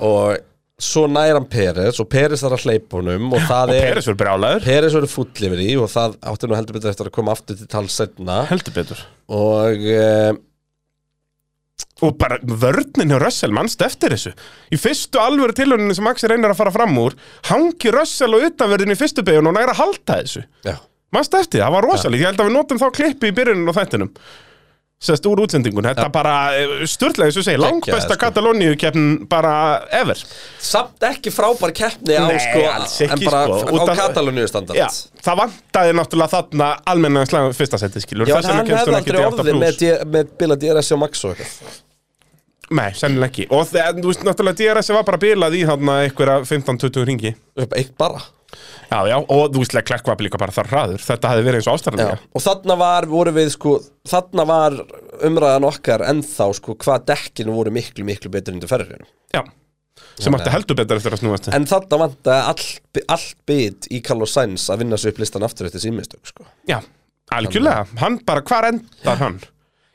og 0.00 0.38
svo 0.80 1.06
nær 1.10 1.36
hann 1.36 1.48
Peres 1.50 2.00
og 2.02 2.08
Peres 2.10 2.42
þarf 2.44 2.58
að 2.58 2.66
hleypa 2.68 3.00
honum 3.00 3.32
og 3.36 3.42
það 3.48 3.72
er 3.76 3.88
Peres 3.88 4.08
verður 4.08 4.20
brjálæður 4.22 4.68
Peres 4.68 4.96
verður 4.96 5.12
fúll 5.12 5.48
yfir 5.48 5.64
í 5.64 5.70
og 5.80 5.90
það 5.92 6.14
átti 6.32 6.50
nú 6.50 6.56
heldur 6.58 6.78
betur 6.78 6.92
eftir 6.92 7.10
að 7.10 7.16
koma 7.16 7.34
aftur 7.36 7.58
til 7.60 7.68
tals 7.70 7.98
setna 8.00 8.42
Heldur 8.50 8.76
betur. 8.76 9.02
Og 9.36 9.84
e, 9.84 10.06
Og 12.04 12.16
bara 12.20 12.38
vörnin 12.40 13.12
hjá 13.12 13.18
Russell 13.20 13.52
mannst 13.52 13.82
eftir 13.84 14.14
þessu? 14.14 14.32
Í 14.72 14.78
fyrstu 14.80 15.20
alvöru 15.20 15.52
tilhörunni 15.56 15.96
sem 15.96 16.06
Axi 16.08 16.28
reynir 16.30 16.52
að 16.52 16.60
fara 16.62 16.72
fram 16.72 16.96
úr 17.00 17.16
Hangi 17.50 17.92
Russell 17.92 18.36
og 18.36 18.46
utanverðin 18.48 18.94
í 18.94 19.00
fyrstu 19.00 19.24
beigun 19.26 19.50
og 19.50 19.56
næra 19.56 19.74
að 19.74 19.82
halda 19.82 20.20
þessu. 20.22 20.44
Mannst 21.10 21.34
eftir, 21.34 21.58
því, 21.58 21.64
það 21.64 21.74
var 21.74 21.86
rosalegt. 21.88 22.22
Ég 22.22 22.30
held 22.30 22.40
að 22.40 22.48
við 22.48 22.54
notum 22.54 22.80
þá 22.80 22.86
klippi 22.94 23.30
í 23.30 23.34
byrjunin 23.36 23.68
og 23.68 23.76
þættinum 23.76 24.12
Sest 25.00 25.24
úr 25.24 25.40
útsendingun, 25.40 25.86
þetta 25.88 26.10
bara 26.12 26.32
störtlega, 26.84 27.30
eins 27.30 27.36
og 27.40 27.44
segir, 27.46 27.60
langbesta 27.62 28.12
sko. 28.12 28.20
Katalóníu 28.20 28.74
keppn 28.76 29.06
bara 29.30 29.52
ever. 29.96 30.18
Samt 30.60 31.00
ekki 31.08 31.32
frábær 31.32 31.72
keppni 31.72 32.18
á 32.20 32.28
Nei, 32.28 32.36
sko, 32.44 32.64
ekki, 33.06 33.06
en 33.06 33.22
bara 33.24 33.60
sko, 33.62 33.78
á 33.80 33.96
Katalóníu 33.96 34.44
standart 34.50 34.76
Já, 34.76 34.90
það 35.24 35.38
vantaði 35.40 35.94
náttúrulega 35.96 36.34
þarna 36.34 36.68
almenna 36.92 37.22
slag 37.30 37.48
fyrsta 37.56 37.80
seti, 37.80 38.02
skilur. 38.04 38.28
Já, 38.28 38.36
Þess 38.42 38.50
en 38.52 38.58
hann 38.60 38.72
hefði 38.74 38.98
aldrei 38.98 39.22
orðið 39.24 39.58
með, 39.62 39.86
með 40.18 40.34
bila 40.42 40.58
DRS 40.66 40.92
og 40.92 41.00
Max 41.06 41.24
og 41.24 41.32
eitthvað. 41.38 41.78
Nei, 42.76 42.90
sennilega 42.94 43.32
ekki. 43.32 43.46
Og 43.56 43.72
þú 43.72 44.04
veist, 44.04 44.26
náttúrulega 44.28 44.60
DRS 44.60 44.92
var 44.98 45.08
bara 45.08 45.22
bilað 45.24 45.56
í 45.58 45.64
hann 45.66 45.94
einhverja 45.96 46.36
15-20 46.44 47.08
ringi 47.08 47.32
Eitt 47.72 47.96
bara 47.98 48.20
Já, 48.90 48.98
já, 49.06 49.16
og 49.20 49.52
þú 49.54 49.62
veist, 49.62 49.74
Leclerc 49.76 50.08
var 50.10 50.22
líka 50.24 50.38
bara 50.40 50.54
þar 50.54 50.70
hraður 50.72 51.04
Þetta 51.04 51.30
hefði 51.30 51.44
verið 51.46 51.60
eins 51.60 51.68
og 51.70 51.76
Já. 51.76 51.78
ástæðanlega 51.78 52.16
Og 52.34 52.42
þarna 52.42 52.76
var, 52.80 53.06
voru 53.12 53.34
við 53.36 53.52
sko 53.54 53.74
Þarna 54.10 54.46
var 54.50 54.76
umræðan 55.28 55.68
okkar 55.68 56.04
ennþá 56.10 56.48
sko 56.58 56.74
Hvað 56.80 57.04
dekkinu 57.12 57.54
voru 57.54 57.72
miklu, 57.74 58.06
miklu 58.08 58.32
betur 58.34 58.56
undir 58.56 58.70
ferðinu 58.72 59.06
Já, 59.30 59.44
sem 60.20 60.34
ætti 60.36 60.52
heldur 60.52 60.78
betur 60.78 60.98
eftir 60.98 61.14
að 61.14 61.22
snúast. 61.22 61.48
En 61.54 61.66
þarna 61.70 61.98
vantaði 62.02 62.40
all, 62.50 63.04
allt 63.14 63.36
bit 63.48 63.86
í 63.92 64.00
Carlos 64.04 64.34
Sainz 64.36 64.66
að 64.72 64.82
vinna 64.82 64.98
sig 65.00 65.14
upp 65.14 65.20
listan 65.22 65.46
aftur 65.46 65.68
eftir 65.68 65.82
símistök 65.84 66.26
sko. 66.28 66.46
Já, 66.68 66.80
algjörlega, 67.36 67.86
hann 68.02 68.18
bara, 68.26 68.42
hvar 68.46 68.68
endar 68.72 69.20
hann? 69.20 69.38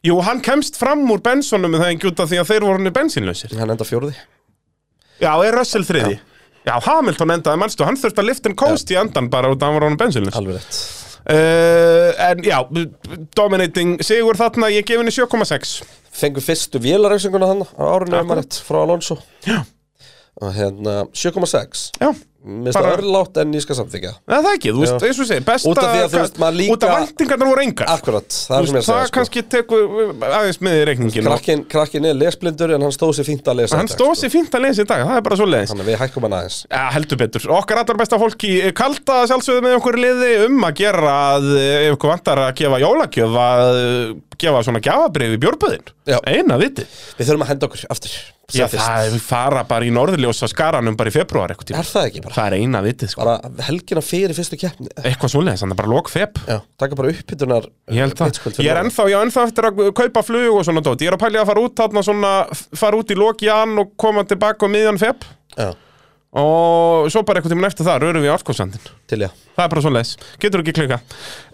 Jú, 0.06 0.20
hann 0.26 0.42
kemst 0.46 0.78
fram 0.80 1.04
úr 1.12 1.22
bensonum 1.26 1.74
með 1.74 1.84
það 1.84 1.94
ekki 1.96 2.10
út 2.12 2.24
af 2.24 2.32
því 2.32 2.42
að 2.42 2.50
þeir 2.52 2.68
voru 2.68 2.80
hann 2.80 2.96
bensínlausir. 2.96 3.56
Hann 3.60 3.74
enda 3.76 3.88
fjóruði 3.88 4.16
Já, 5.22 5.32
er 5.32 5.56
Russell 5.56 5.86
þriði 5.88 6.18
Já, 6.18 6.24
Hamilton 6.66 7.34
endaði, 7.36 7.60
mannstu, 7.62 7.86
hann 7.86 7.98
þurfti 8.00 8.22
að 8.24 8.30
lift 8.30 8.48
en 8.50 8.56
coast 8.58 8.92
í 8.92 8.98
andan 9.00 9.30
bara 9.30 9.52
út 9.54 9.62
af 9.62 9.70
hann 9.70 9.78
var 9.80 9.86
hann 9.90 9.98
bensínlaus. 10.02 10.36
Alveg 10.40 10.58
rétt. 10.58 10.80
Uh, 11.26 12.12
en 12.22 12.42
já, 12.46 12.60
dominating 13.38 13.96
sigur 14.06 14.38
þarna, 14.38 14.68
ég 14.70 14.86
gef 14.86 15.00
henni 15.02 15.10
7,6 15.14 15.80
Fengu 16.16 16.42
fyrstu 16.46 16.78
vélarauksinguna 16.84 17.48
hann 17.50 17.64
á 17.66 17.82
árinu 17.82 18.20
Akkurat. 18.20 18.26
um 18.30 18.36
rétt 18.38 18.60
frá 18.68 18.78
Alonso. 18.84 19.18
Já. 19.48 19.64
Og 20.42 20.54
hérna 20.54 21.06
7,6 21.18 21.88
Já, 22.02 22.12
Mér 22.46 22.68
finnst 22.70 22.78
það 22.78 22.92
örlátt 23.00 23.38
en 23.42 23.54
ég 23.58 23.64
skal 23.66 23.76
samþykja 23.80 24.10
Eða 24.30 24.40
það 24.46 24.56
ekki, 24.56 24.72
þú 24.76 24.82
veist, 24.84 25.06
eins 25.08 25.20
og 25.24 25.28
segir, 25.32 25.46
besta 25.48 25.70
Út 25.72 25.80
af 25.82 25.88
því 25.90 26.02
að 26.04 26.12
þú 26.14 26.20
veist, 26.22 26.36
maður 26.44 26.58
líka- 26.60 26.76
Út 26.76 26.84
af 26.86 26.92
væntingarnar 27.00 27.50
voru 27.50 27.64
engar 27.66 27.90
Akkurat, 27.96 28.28
það 28.36 28.58
er 28.60 28.68
sem 28.70 28.76
ég 28.76 28.82
að 28.82 28.86
Það 28.86 28.92
segja 28.92 29.08
sko. 29.10 29.16
kannski 29.18 29.44
tekur 29.56 29.82
aðeins 30.30 30.60
með 30.68 30.76
í 30.78 30.84
reikningin 30.92 31.26
Krakkin, 31.26 31.64
krakkin 31.74 32.06
er 32.06 32.20
lesblindur 32.20 32.76
en 32.78 32.86
hann 32.86 32.94
stóð 32.94 33.16
sér 33.18 33.28
fínt 33.32 33.50
að 33.50 33.58
lesa 33.64 33.80
Hann 33.82 33.90
stóð 33.90 34.12
sko. 34.14 34.20
sér 34.22 34.34
fínt 34.36 34.54
að 34.60 34.66
lesa 34.68 34.86
í 34.86 34.90
dag, 34.94 35.02
það 35.10 35.18
er 35.18 35.26
bara 35.26 35.40
svo 35.42 35.48
leiðis 35.50 35.74
Þannig 35.74 35.90
við 35.90 35.98
hækkum 36.04 36.28
hann 36.30 36.38
aðeins 36.38 36.60
Ja, 36.70 36.84
heldur 36.94 37.18
betur. 37.24 37.48
Okkar 37.58 37.82
allar 37.82 37.98
besta 38.04 38.22
fólki 38.22 38.54
kalda 38.78 39.18
sjálfsögðu 39.26 39.66
með 39.66 39.80
okkur 39.82 39.98
liði 40.06 40.32
um 40.46 40.62
að 40.70 40.78
gera 40.84 41.16
að 41.40 41.50
eh, 41.58 41.90
ef 41.90 41.98
ykkur 41.98 42.14
vantar 42.14 42.44
að 42.46 42.54
gefa 42.62 42.80
jólagjöf 42.86 43.42
að 43.42 43.82
eh, 43.82 44.14
gefa 44.38 44.62
svona 44.68 44.82
gjafabrif 44.84 45.34
í 45.34 45.40
bjórböðin. 45.40 45.86
Já. 46.12 46.18
Eina 46.28 46.58
viti. 46.60 46.84
Við 47.18 47.30
þurfum 47.30 47.46
að 47.46 47.52
henda 47.54 47.68
okkur 47.70 47.86
aftur 47.90 48.16
Já, 48.54 48.68
það 48.70 49.08
við 49.16 49.22
fara 49.26 49.64
bara 49.66 49.88
í 49.88 49.94
norðurljósa 49.96 50.46
skaranum 50.52 50.94
bara 51.00 51.10
í 51.10 51.14
februar. 51.16 51.50
Er 51.56 51.88
það 51.88 52.10
ekki 52.12 52.22
bara? 52.22 52.35
Það 52.36 52.48
er 52.50 52.56
eina 52.60 52.82
vitið, 52.84 53.12
sko. 53.14 53.24
Bara 53.24 53.52
helgina 53.70 54.04
fyrir 54.04 54.36
fyrstu 54.36 54.58
keppni 54.60 54.90
Eitthvað 55.00 55.32
svoleiðis, 55.32 55.64
þannig 55.64 55.78
að 55.78 55.80
bara 55.82 55.92
lok 55.94 56.12
feb. 56.12 56.42
Já, 56.50 56.58
taka 56.82 57.00
bara 57.00 57.14
upphitunar 57.14 57.70
Ég 57.96 58.12
fyrir 58.20 58.66
Ég 58.66 58.74
er 58.74 58.82
ennþá, 58.82 59.08
ég 59.12 59.16
er 59.16 59.30
ennþá 59.30 59.46
eftir 59.48 59.70
að 59.70 59.82
kaupa 60.02 60.26
flug 60.28 60.60
og 60.60 60.68
svona 60.68 60.84
dót. 60.84 61.00
Ég 61.06 61.14
er 61.14 61.16
að 61.16 61.24
pælja 61.24 61.46
að 61.46 61.50
fara 61.54 61.64
út 61.64 61.80
þarna 61.80 62.06
svona, 62.10 62.36
fara 62.76 63.00
út 63.00 63.16
í 63.16 63.20
lok 63.20 63.46
jan 63.48 63.80
og 63.80 63.96
koma 64.02 64.26
tilbaka 64.28 64.68
um 64.68 64.76
miðjan. 64.76 65.00
Já, 65.56 65.72
Og 66.36 67.06
svo 67.14 67.22
bara 67.24 67.40
eitthvað 67.40 67.54
tíma 67.54 67.70
eftir 67.70 67.88
það 67.88 68.02
rörum 68.04 68.24
við 68.26 68.34
já 68.34 69.30
Það 69.56 69.62
er 69.64 69.70
bara 69.72 69.84
svoleiðis. 69.86 70.10
Getur 70.42 70.64
ekki 70.66 70.74
klika. 70.76 70.98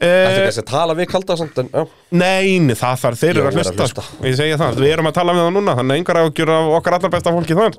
Það 0.02 0.08
er 0.08 0.24
Eh, 0.32 0.38
kannski 0.48 0.64
að 0.64 0.70
tala 0.72 0.96
við 0.98 1.10
kalda 1.12 1.36
samt 1.38 1.60
en 1.62 1.70
já 1.70 1.84
Nei, 2.18 2.58
nei, 2.66 2.74
það 2.74 2.96
þarf, 3.04 3.20
þeir 3.22 3.36
eru 3.36 3.52
að 3.52 3.60
hlusta, 3.60 3.88
sko. 3.92 4.06
Ég 4.26 4.40
segi 4.40 4.58
það, 4.58 4.82
við 4.82 4.94
erum 4.96 5.12
að 5.12 5.18
tala 5.20 5.36
með 5.38 5.46
það 5.46 5.54
núna 5.60 5.76
Þannig 5.78 5.94
að 5.94 6.02
engar 6.02 6.22
ágjur 6.24 6.54
af 6.56 6.72
okkar 6.80 6.98
allar 6.98 7.14
besta 7.14 7.36
fólki 7.36 7.60
þar 7.60 7.78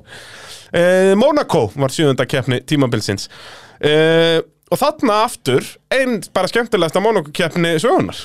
eh, 0.73 1.13
Monaco 1.15 1.67
var 1.75 1.89
sjöfunda 1.93 2.25
keppni 2.25 2.61
tímabilsins. 2.65 3.29
Eh, 3.79 4.41
Og 4.73 4.79
þarna 4.79 5.19
aftur 5.27 5.61
Einn 5.93 6.15
bara 6.33 6.49
skemmtilegasta 6.49 7.01
Monaco 7.03 7.29
keppni 7.35 7.75
sögunar 7.83 8.17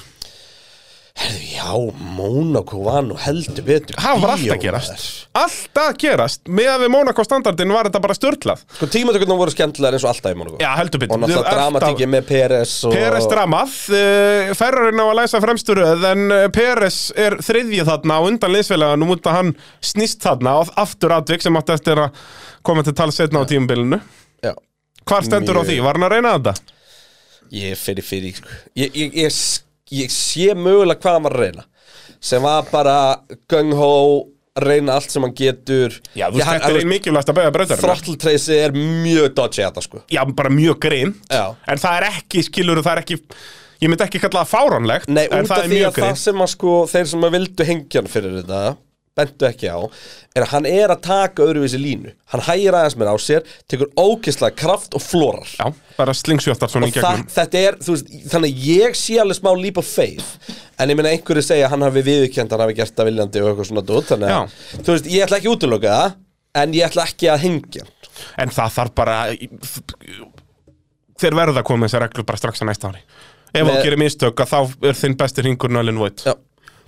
Herðu, 1.18 1.38
já, 1.50 1.70
Mónaco 2.14 2.78
var 2.84 3.02
nú 3.02 3.16
heldur 3.18 3.64
betur 3.66 3.96
Það 3.98 4.20
var 4.22 4.32
alltaf 4.36 4.60
gerast. 4.62 5.00
Alltaf 5.38 5.96
gerast 5.98 6.44
Með 6.46 6.68
að 6.70 6.84
við 6.84 6.92
Monaco 6.94 7.24
standardin 7.26 7.72
var 7.74 7.88
þetta 7.88 8.00
bara 8.04 8.14
störtlað 8.14 8.62
Sko 8.76 8.86
tímatökurnar 8.94 9.40
voru 9.40 9.54
skemmtilegar 9.54 9.96
eins 9.98 10.06
og 10.06 10.12
alltaf 10.12 10.36
í 10.36 10.38
Mónaco 10.38 10.60
Já, 10.62 10.68
heldur 10.78 11.02
betur 11.02 11.16
Og 11.18 11.22
náttúrulega 11.24 11.56
dramatíki 11.58 12.08
með 12.14 12.28
Peres 12.30 12.76
og... 12.86 12.94
Peres 12.94 13.26
dramað, 13.32 13.74
uh, 13.98 14.52
Ferrarin 14.60 15.02
á 15.02 15.06
að 15.08 15.18
læsa 15.18 15.42
fremsturöð 15.42 16.06
en 16.12 16.24
uh, 16.30 16.44
Peres 16.54 17.00
er 17.18 17.38
þriðji 17.42 17.82
þarna 17.90 18.18
á 18.18 18.26
undan 18.30 18.54
liðsfélaganum 18.54 19.14
út 19.16 19.26
að 19.32 19.38
hann 19.40 19.52
snýst 19.90 20.22
þarna 20.22 20.54
og 20.62 20.70
aftur 20.78 21.16
atvik 21.18 21.42
sem 21.44 21.58
átti 21.58 21.74
eftir 21.74 22.04
að 22.06 22.24
koma 22.66 22.86
til 22.86 22.94
tala 22.98 23.14
setna 23.14 23.42
á 23.42 23.48
tímabilinu. 23.50 23.98
Já, 24.44 24.54
Hvar 25.08 25.26
stendur 25.26 25.58
á 25.58 25.62
Mjög. 25.62 25.70
því? 25.72 25.80
Var 25.88 25.98
hann 25.98 26.06
að 26.08 26.14
reyna 26.14 26.34
þetta? 26.38 26.74
ég 27.54 27.78
fyrir 27.80 28.04
fyrir 28.04 28.34
sko. 28.36 28.48
ég, 28.76 28.92
ég, 28.92 29.14
ég, 29.24 29.36
ég 29.94 30.12
sé 30.14 30.50
mögulega 30.54 31.00
hvað 31.02 31.16
hann 31.18 31.28
var 31.28 31.36
að 31.36 31.44
reyna 31.46 31.68
sem 32.18 32.42
var 32.42 32.66
bara 32.72 32.96
gung-ho 33.50 33.92
reyna 34.58 34.96
allt 34.98 35.12
sem 35.12 35.22
hann 35.22 35.34
getur 35.38 35.94
Já, 36.18 36.26
þú 36.32 36.40
veist, 36.40 36.48
þetta 36.50 36.72
er 36.72 36.80
einn 36.80 36.90
mikilvægast 36.90 37.30
að 37.30 37.38
breytarinnar. 37.54 37.84
Throttle 37.84 38.16
trace 38.18 38.58
er 38.58 38.74
mjög 38.74 39.30
dodgy 39.38 39.62
þetta 39.62 39.84
sko 39.84 40.02
Já, 40.10 40.20
bara 40.26 40.50
mjög. 40.50 40.88
Já. 41.30 41.44
En 41.68 41.80
það 41.80 42.00
er 42.00 42.08
ekki, 42.10 42.42
skilur, 42.48 42.82
það 42.82 42.96
er 42.96 43.02
ekki, 43.04 43.20
ég 43.84 43.92
myndi 43.92 44.06
ekki 44.08 44.22
kalla 44.24 44.42
það 44.42 44.52
fáránlegt, 44.56 45.08
Nei, 45.12 45.24
en 45.30 45.46
út 45.46 45.54
af 45.54 45.64
því 45.68 45.80
að 45.86 46.02
það 46.02 46.20
sem 46.24 46.44
að 46.44 46.52
sko 46.56 46.74
þeir 46.90 47.10
sem 47.12 47.28
að 47.28 47.36
vildu 47.38 47.68
hengja 47.70 48.02
hann 48.02 48.12
fyrir 48.12 48.38
þetta 48.40 48.62
bentu 49.18 49.48
ekki 49.48 49.68
á 49.68 49.78
er 50.38 50.44
að 50.44 50.52
hann 50.52 50.68
er 50.70 50.92
að 50.94 51.02
taka 51.04 51.44
öðruvísi 51.44 51.80
línu. 51.80 52.12
Hann 52.32 52.44
hægir 52.46 52.76
aðeins 52.78 52.96
mér 53.00 53.10
á 53.10 53.16
sér, 53.20 53.46
tekur 53.70 53.90
ókislega 53.98 54.54
kraft 54.58 54.94
og 54.96 55.02
florar. 55.02 55.50
Já, 55.58 55.66
bara 55.98 56.14
slingsjóttar 56.16 56.70
svona 56.70 56.88
í 56.88 56.92
og 56.92 56.98
það, 57.00 57.18
gegnum. 57.18 57.32
þetta 57.34 57.62
er, 57.64 57.78
veist, 57.88 58.14
þannig 58.32 58.64
ég 58.68 58.98
sé 58.98 59.18
alveg 59.22 59.40
smá 59.40 59.50
leap 59.58 59.80
of 59.82 59.88
faith 59.88 60.54
en 60.78 60.92
ég 60.92 60.98
meina 60.98 61.12
einhverju 61.14 61.44
segja 61.44 61.66
að 61.66 61.74
hann 61.74 61.86
hafi 61.88 62.04
viðurkjönd 62.06 62.54
hann 62.54 62.64
hafi 62.64 62.78
gert 62.78 62.94
það 62.94 63.10
viljandi 63.10 63.42
og 63.42 63.50
eitthvað 63.52 63.70
svona 63.72 63.86
dót 63.88 64.12
þannig 64.12 64.34
að, 64.36 64.58
þú 64.78 64.94
veist, 64.94 65.08
ég 65.10 65.26
ætla 65.26 65.40
ekki 65.40 65.50
að 65.50 65.56
útiloka 65.56 65.94
það 65.96 66.18
en 66.62 66.76
ég 66.78 66.88
ætla 66.88 67.06
ekki 67.08 67.30
að 67.32 67.42
hengja. 67.46 67.88
En 68.38 68.52
það 68.54 68.76
þarf 68.78 68.94
bara 68.98 69.16
Þeir 71.18 71.34
verða 71.34 71.62
að 71.62 71.66
koma 71.66 71.88
þessar 71.88 72.04
reglur 72.06 72.26
bara 72.28 72.38
strax 72.38 72.62
að 72.62 72.68
næsta 72.70 72.92
ári. 72.92 73.00
Ef 73.56 73.66
þú 73.66 73.78
gerir 73.82 73.98
mistök 74.00 74.42
að 74.44 74.52
þá 74.52 74.86
er 74.90 74.98
þinn 74.98 75.16
besti 75.18 75.44
ringur 75.46 75.72
nölin 75.72 75.98
veit 75.98 76.22
Já, 76.26 76.34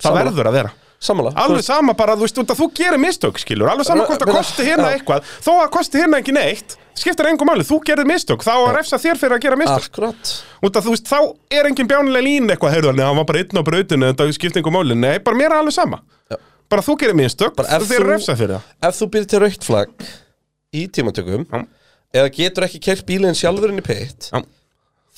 Það 0.01 0.17
verður 0.19 0.49
að 0.51 0.57
vera 0.59 0.71
Þú 1.01 1.31
Alveg 1.33 1.65
sama 1.65 1.95
bara, 1.97 2.13
þú 2.13 2.27
veist, 2.27 2.37
að 2.43 2.59
þú 2.59 2.67
gerir 2.77 3.01
mistök, 3.01 3.39
skilur. 3.41 3.71
Alveg 3.71 3.87
sama 3.87 4.05
hvort 4.05 4.21
að 4.21 4.35
kosti 4.35 4.67
hérna 4.67 4.91
eitthvað. 4.93 5.25
Þó 5.41 5.51
að 5.55 5.69
kosti 5.73 6.01
hérna 6.01 6.21
ekki 6.21 6.35
neitt 6.37 6.77
Skiptir 7.01 7.25
engum 7.31 7.47
máli, 7.47 7.63
þú 7.65 7.79
gerir 7.87 8.05
mistök. 8.05 8.43
Þá 8.45 8.51
að 8.51 8.73
refsa 8.75 8.99
þér 9.01 9.17
fyrir 9.17 9.37
að 9.37 9.45
gera 9.45 9.57
mistök. 9.57 9.87
Akkurat. 9.89 10.31
Út 10.61 10.77
að 10.77 10.85
þú 10.85 10.93
veist, 10.93 11.07
þá 11.09 11.19
er 11.57 11.69
engin 11.69 11.87
bjánileg 11.89 12.25
lín 12.25 12.51
eitthvað 12.51 12.75
Heyrðu, 12.75 12.91
hann 12.99 13.17
var 13.17 13.27
bara 13.31 13.41
einn 13.41 13.57
á 13.57 13.63
brautinu 13.65 14.09
Þetta 14.11 14.27
skiptir 14.35 14.61
engum 14.61 14.75
máli, 14.75 14.97
nei, 14.99 15.15
bara 15.23 15.39
mér 15.39 15.49
er 15.55 15.61
alveg 15.63 15.73
sama. 15.73 16.01
Já. 16.29 16.37
Bara 16.69 16.83
þú 16.85 16.97
gerir 17.01 17.17
mistök, 17.17 17.57
er 17.63 17.85
þú- 17.87 18.03
refsa 18.11 18.35
fyrir 18.37 18.59
það. 18.59 18.67
Ef 18.87 18.99
þú 18.99 19.07
byrðir 19.15 19.31
til 19.31 19.41
raukt 19.45 19.65
flagg 19.67 20.05
í 20.71 20.87
tímatökum 20.87 21.45
Já. 21.51 21.65
eða 22.15 22.31
getur 22.35 22.67
ekki 22.67 22.79
kert 22.83 23.05
bílinn 23.07 23.35
sjálfur 23.35 23.71
inn 23.73 23.81
í 23.81 23.85
pitt 23.85 24.29
Já. 24.31 24.39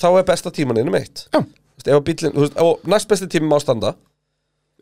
þá 0.00 0.08
er 0.18 0.26
besta 0.30 0.50
tíman 0.54 0.78
inn 0.80 0.90
um 0.90 0.96
eitt 0.98 1.26
Já. 1.30 1.42
Þú 1.42 1.78
veist, 1.78 1.90
ef 1.90 2.04
bílinn, 2.08 2.34
þú 2.34 2.46
veist, 2.46 2.86
næst 2.94 3.08
besti 3.10 3.28
tími 3.30 3.50
má 3.50 3.58
standa. 3.62 3.94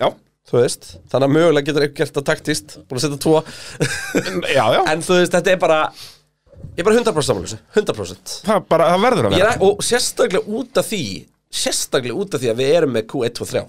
Já, 0.01 0.13
þú 0.51 0.59
veist, 0.61 0.89
þannig 1.13 1.29
að 1.29 1.35
mögulega 1.37 1.67
getur 1.69 1.85
eitthvað 1.87 2.01
gert 2.03 2.17
það 2.19 2.27
taktist 2.31 2.75
búin 2.89 2.99
að 2.99 3.05
setja 3.07 3.21
tvo. 3.23 3.37
Já, 4.57 4.65
já. 4.77 4.81
En 4.93 5.05
þú 5.07 5.19
veist, 5.21 5.37
þetta 5.37 5.53
er 5.55 5.61
bara 5.63 5.81
ég 6.63 6.81
er 6.83 6.87
bara 6.89 6.97
100% 6.99 7.29
samanlösu, 7.29 7.59
100% 7.77 8.35
Það, 8.49 8.65
bara, 8.71 8.89
það 8.95 9.05
verður 9.07 9.29
að 9.29 9.37
Ég 9.37 9.43
vera. 9.45 9.53
er, 9.57 9.63
og 9.69 9.85
sérstaklega 9.87 10.57
út 10.59 10.81
af 10.83 10.89
því 10.89 11.03
sérstaklega 11.53 12.17
út 12.23 12.35
af 12.37 12.43
því 12.43 12.51
að 12.53 12.61
við 12.63 12.75
erum 12.79 12.95
með 12.97 13.07
Q1, 13.13 13.35
2, 13.39 13.49
3 13.53 13.63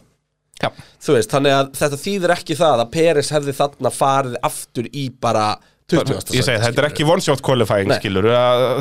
Já. 0.64 0.70
þú 1.04 1.16
veist, 1.18 1.32
þannig 1.34 1.56
að 1.58 1.72
þetta 1.82 1.98
þýðir 2.04 2.34
ekki 2.38 2.56
það 2.60 2.84
að 2.86 2.92
Peris 2.94 3.32
hefði 3.34 3.56
þarna 3.58 3.92
farið 3.92 4.38
aftur 4.48 4.88
í 4.94 5.08
bara 5.26 5.48
20. 5.92 6.32
Ég 6.38 6.46
segi, 6.48 6.62
þetta 6.64 6.80
er 6.80 6.88
ekki 6.88 7.04
one 7.12 7.22
shot 7.26 7.42
qualifying, 7.44 7.90
Nei. 7.92 7.98
skilur 8.00 8.30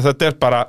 Þetta 0.05 0.29
er 0.29 0.37
bara, 0.41 0.61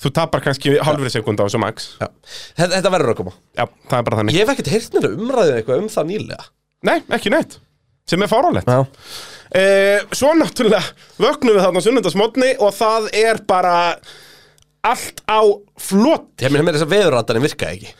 þú 0.00 0.12
tapar 0.16 0.40
kannski 0.46 0.78
hálfri 0.80 1.10
sekund 1.12 1.42
á 1.42 1.44
þessu 1.44 1.60
max. 1.60 1.90
Já. 2.00 2.08
Þetta, 2.56 2.70
þetta 2.78 2.92
verður 2.94 3.12
að 3.12 3.18
koma. 3.20 3.34
Já, 3.58 3.66
það 3.90 3.98
er 3.98 4.06
bara 4.08 4.18
þannig. 4.22 4.38
Ég 4.38 4.46
hef 4.46 4.54
ekkert 4.54 4.70
heyrt 4.72 4.96
mér 4.96 5.10
umræðið 5.12 5.58
eitthvað 5.58 5.82
um 5.82 5.90
það 5.92 6.08
nýlega 6.14 6.46
Nei, 6.82 6.98
ekki 7.14 7.30
neitt. 7.32 7.58
Sem 8.10 8.22
er 8.24 8.30
fáránlegt. 8.30 8.66
Já. 8.66 8.82
eh, 9.54 10.00
Svo 10.12 10.32
náttúrulega 10.34 10.82
vöknum 11.22 11.54
við 11.56 11.64
þarna 11.66 11.82
sunnundasmotni 11.84 12.50
og 12.58 12.72
það 12.74 13.08
er 13.14 13.38
bara 13.46 13.76
allt 14.82 15.22
á 15.30 15.40
flott 15.78 16.42
Ég 16.42 16.50
meina 16.50 16.64
með 16.66 16.80
þess 16.80 16.86
að 16.88 16.94
veðurratarinn 16.96 17.44
virkaði 17.46 17.76
ekki 17.78 17.92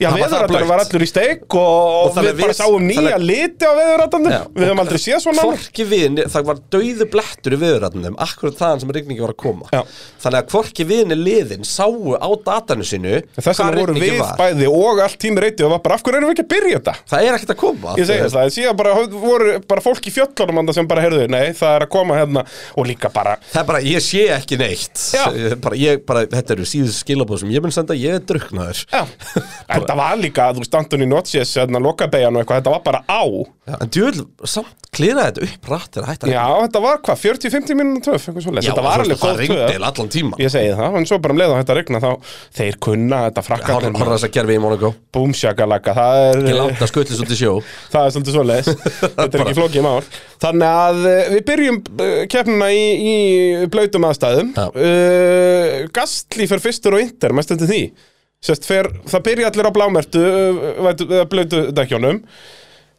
Já, 0.00 0.08
Það 0.10 0.66
var 0.68 0.80
allur 0.82 1.04
í 1.04 1.08
steik 1.08 1.54
og, 1.54 2.08
þannig 2.16 2.34
við 2.34 2.44
bara 2.44 2.56
sáum 2.58 2.82
nýja 2.88 3.18
liti 3.22 3.64
á 3.68 3.72
veðurratarinn 3.78 4.32
Já. 4.34 4.40
Við 4.54 4.64
höfum 4.66 4.82
aldrei 4.82 5.00
séð 5.02 5.20
svona 5.22 5.44
áður. 5.44 5.50
Hvorki 5.54 5.86
við, 5.90 6.20
það 6.34 6.48
var 6.48 6.62
dauðu 6.74 7.06
blettur 7.12 7.54
í 7.54 7.58
viðurrætnum 7.62 8.16
Akkurat 8.24 8.58
þaðan 8.58 8.82
sem 8.82 8.94
rigningi 8.96 9.22
var 9.24 9.34
að 9.34 9.38
koma 9.44 9.70
Já. 9.70 9.82
Þannig 10.24 10.38
að 10.40 10.50
hvorki 10.54 10.86
viðinni 10.88 11.18
liðin 11.20 11.68
sáu 11.68 12.16
á 12.18 12.28
datanu 12.48 12.86
sínu 12.88 13.14
Þess 13.38 13.60
hvar 13.62 13.78
voru 13.78 13.94
við 13.98 14.18
var. 14.18 14.34
bæði 14.40 14.70
og 14.72 15.02
allt 15.04 15.18
tími 15.22 15.44
reyti 15.44 15.66
og 15.66 15.74
var 15.76 15.82
bara 15.84 15.98
af 15.98 16.04
hverju 16.04 16.18
erum 16.20 16.30
við 16.32 16.36
ekki 16.38 16.46
að 16.46 16.52
byrja 16.54 16.80
þetta? 16.80 16.94
Það 17.14 17.28
er 17.28 17.38
ekkert 17.38 17.54
að 17.54 17.60
koma 17.62 17.94
Ég 18.00 18.08
segi 18.10 18.28
það, 18.34 18.52
síðan 18.56 18.78
bara 18.80 18.96
voru 19.14 19.54
bara 19.68 19.84
fólk 19.84 20.10
í 20.10 20.14
fjöllunum 20.14 20.72
sem 20.74 20.88
bara 20.90 21.04
heyrðu, 21.04 21.28
nei, 21.30 21.52
það 21.54 21.76
er 21.78 21.86
að 21.86 21.92
koma 21.94 22.18
hérna 22.18 22.44
og 22.74 22.88
líka 22.88 23.10
bara, 23.14 23.36
Það 23.54 23.60
Þetta 29.84 29.98
var 30.00 30.22
líka, 30.22 30.48
þú 30.54 30.64
veist, 30.64 30.78
Antoni 30.80 31.08
Notches, 31.10 31.54
hérna, 31.60 31.82
lokabeigjan 31.84 32.34
og 32.34 32.42
eitthvað, 32.44 32.62
þetta 32.62 32.74
var 32.74 32.82
bara 32.88 33.04
á. 33.06 33.22
Já, 33.64 33.76
En 33.80 33.88
djúvel, 33.88 34.24
samt 34.44 34.84
klýraði 34.94 35.40
þetta 35.40 35.46
upp 35.46 35.68
rætt 35.72 35.96
er 35.96 36.04
að 36.04 36.10
hætta 36.12 36.28
Já, 36.30 36.42
þetta 36.64 36.82
var 36.84 36.98
hvað, 37.06 37.20
40-50 37.22 37.78
mínútur 37.78 38.18
töf, 38.18 38.26
þetta 38.28 38.84
var 38.84 39.02
alveg 39.04 39.22
góð 39.22 39.40
töf. 39.48 39.72
allan 39.88 40.10
tíma 40.12 40.38
Ég 40.42 40.52
segi 40.52 40.74
það, 40.76 40.98
en 41.00 41.08
svo 41.08 41.18
bara 41.24 41.34
um 41.34 41.40
leið 41.40 41.54
og 41.54 41.60
þetta 41.62 41.76
regna 41.78 42.00
þá, 42.04 42.10
þeir 42.58 42.78
kunna 42.86 43.20
þetta 43.24 43.44
Horra 43.44 43.64
frakka, 43.64 44.04
þess 44.12 44.28
að 44.28 44.34
gerfi 44.36 44.58
í 44.58 44.62
Monaco 44.62 44.92
búmsjakalaka, 45.16 45.96
það 45.96 46.20
er, 46.28 46.40
Ég 46.50 46.58
láta 46.60 46.90
skutlis 46.92 47.24
út 47.24 47.34
í 47.34 47.40
sjó. 47.40 47.54
Það 47.94 48.06
er 48.06 48.14
svolítið 48.14 48.36
svoleiðis, 48.36 48.70
þetta 49.18 49.28
er 49.30 49.44
ekki 49.44 49.58
flókið 49.58 49.86
mál. 49.86 50.08
Þannig 50.44 50.80
að 50.84 51.04
eh, 51.10 51.28
við 51.34 51.44
byrjum 51.50 51.78
uh, 51.94 52.16
keppnina 52.34 52.70
í, 52.74 52.84
í 53.14 53.14
blautum 53.72 54.08
aðstæðum. 54.10 54.52
Já. 58.44 58.52
Og. 58.52 58.52
Sest, 58.52 58.68
fer, 58.68 58.90
það 59.08 59.24
byrja 59.30 59.50
allir 59.50 59.68
á 59.68 59.72
blámertu, 59.72 60.20
uh, 60.20 61.24
blautu 61.32 61.64
dekkjónum. 61.72 62.22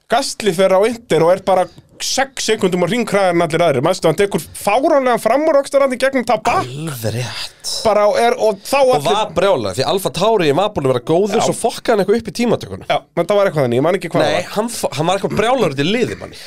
Gastli 0.10 0.52
fer 0.54 0.74
á 0.74 0.80
inter 0.86 1.24
og 1.26 1.32
er 1.34 1.40
bara 1.46 1.64
6 2.02 2.44
sekundum 2.44 2.84
á 2.86 2.88
ringkræðar 2.92 3.34
en 3.34 3.42
allir 3.46 3.62
aðrir. 3.66 3.82
Mæstu, 3.86 4.06
hann 4.10 4.18
tekur 4.20 4.44
fáránlega 4.54 5.16
framúröxtarandi 5.24 5.98
gegnum 6.02 6.26
tabak. 6.28 6.66
Alveg 6.66 7.16
rétt 7.16 7.72
Bara 7.86 8.04
er, 8.22 8.36
og 8.38 8.60
þá 8.66 8.76
Og 8.84 8.92
allir... 9.00 9.08
var 9.08 9.32
brjálega, 9.38 9.74
því 9.80 9.86
Alfa 9.90 10.12
Tauri 10.14 10.52
var 10.54 10.70
búin 10.76 10.86
að 10.90 10.94
vera 10.94 11.04
góður 11.08 11.42
Svo 11.46 11.56
fokkaði 11.58 11.96
hann 11.96 12.04
eitthvað 12.04 12.20
upp 12.20 12.30
í 12.30 12.36
tímatökunum 12.42 12.86
Já, 12.92 12.98
þetta 13.18 13.38
var 13.40 13.50
eitthvað 13.50 13.66
þannig, 13.66 13.80
ég 13.80 13.86
man 13.88 13.98
ekki 13.98 14.12
hvað 14.14 14.22
það 14.26 14.30
Nei, 14.36 14.42
var. 14.44 14.52
hann, 14.58 14.70
fo- 14.76 14.92
hann 14.98 15.10
var 15.10 15.18
eitthvað 15.18 15.38
brjálagur 15.40 15.76
til 15.80 15.88
liði 15.90 16.18
manni 16.20 16.42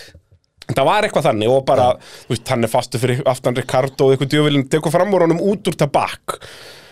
Það 0.69 0.85
var 0.91 1.09
eitthvað 1.09 1.27
þannig 1.31 1.49
og 1.57 1.65
bara, 1.67 1.89
þú 2.29 2.35
veist, 2.37 2.49
hann 2.55 2.69
er 2.69 2.73
fastu 2.77 3.01
fyrir 3.03 3.23
aftan 3.35 3.57
Ricardo 3.59 4.07
og 4.07 4.15
eitthvað 4.15 4.31
djöfilin 4.37 4.67
tekur 4.71 4.95
fram 4.95 5.15
úr 5.17 5.25
honum 5.27 5.43
út 5.43 5.71
úr 5.73 5.79
tabak 5.81 6.37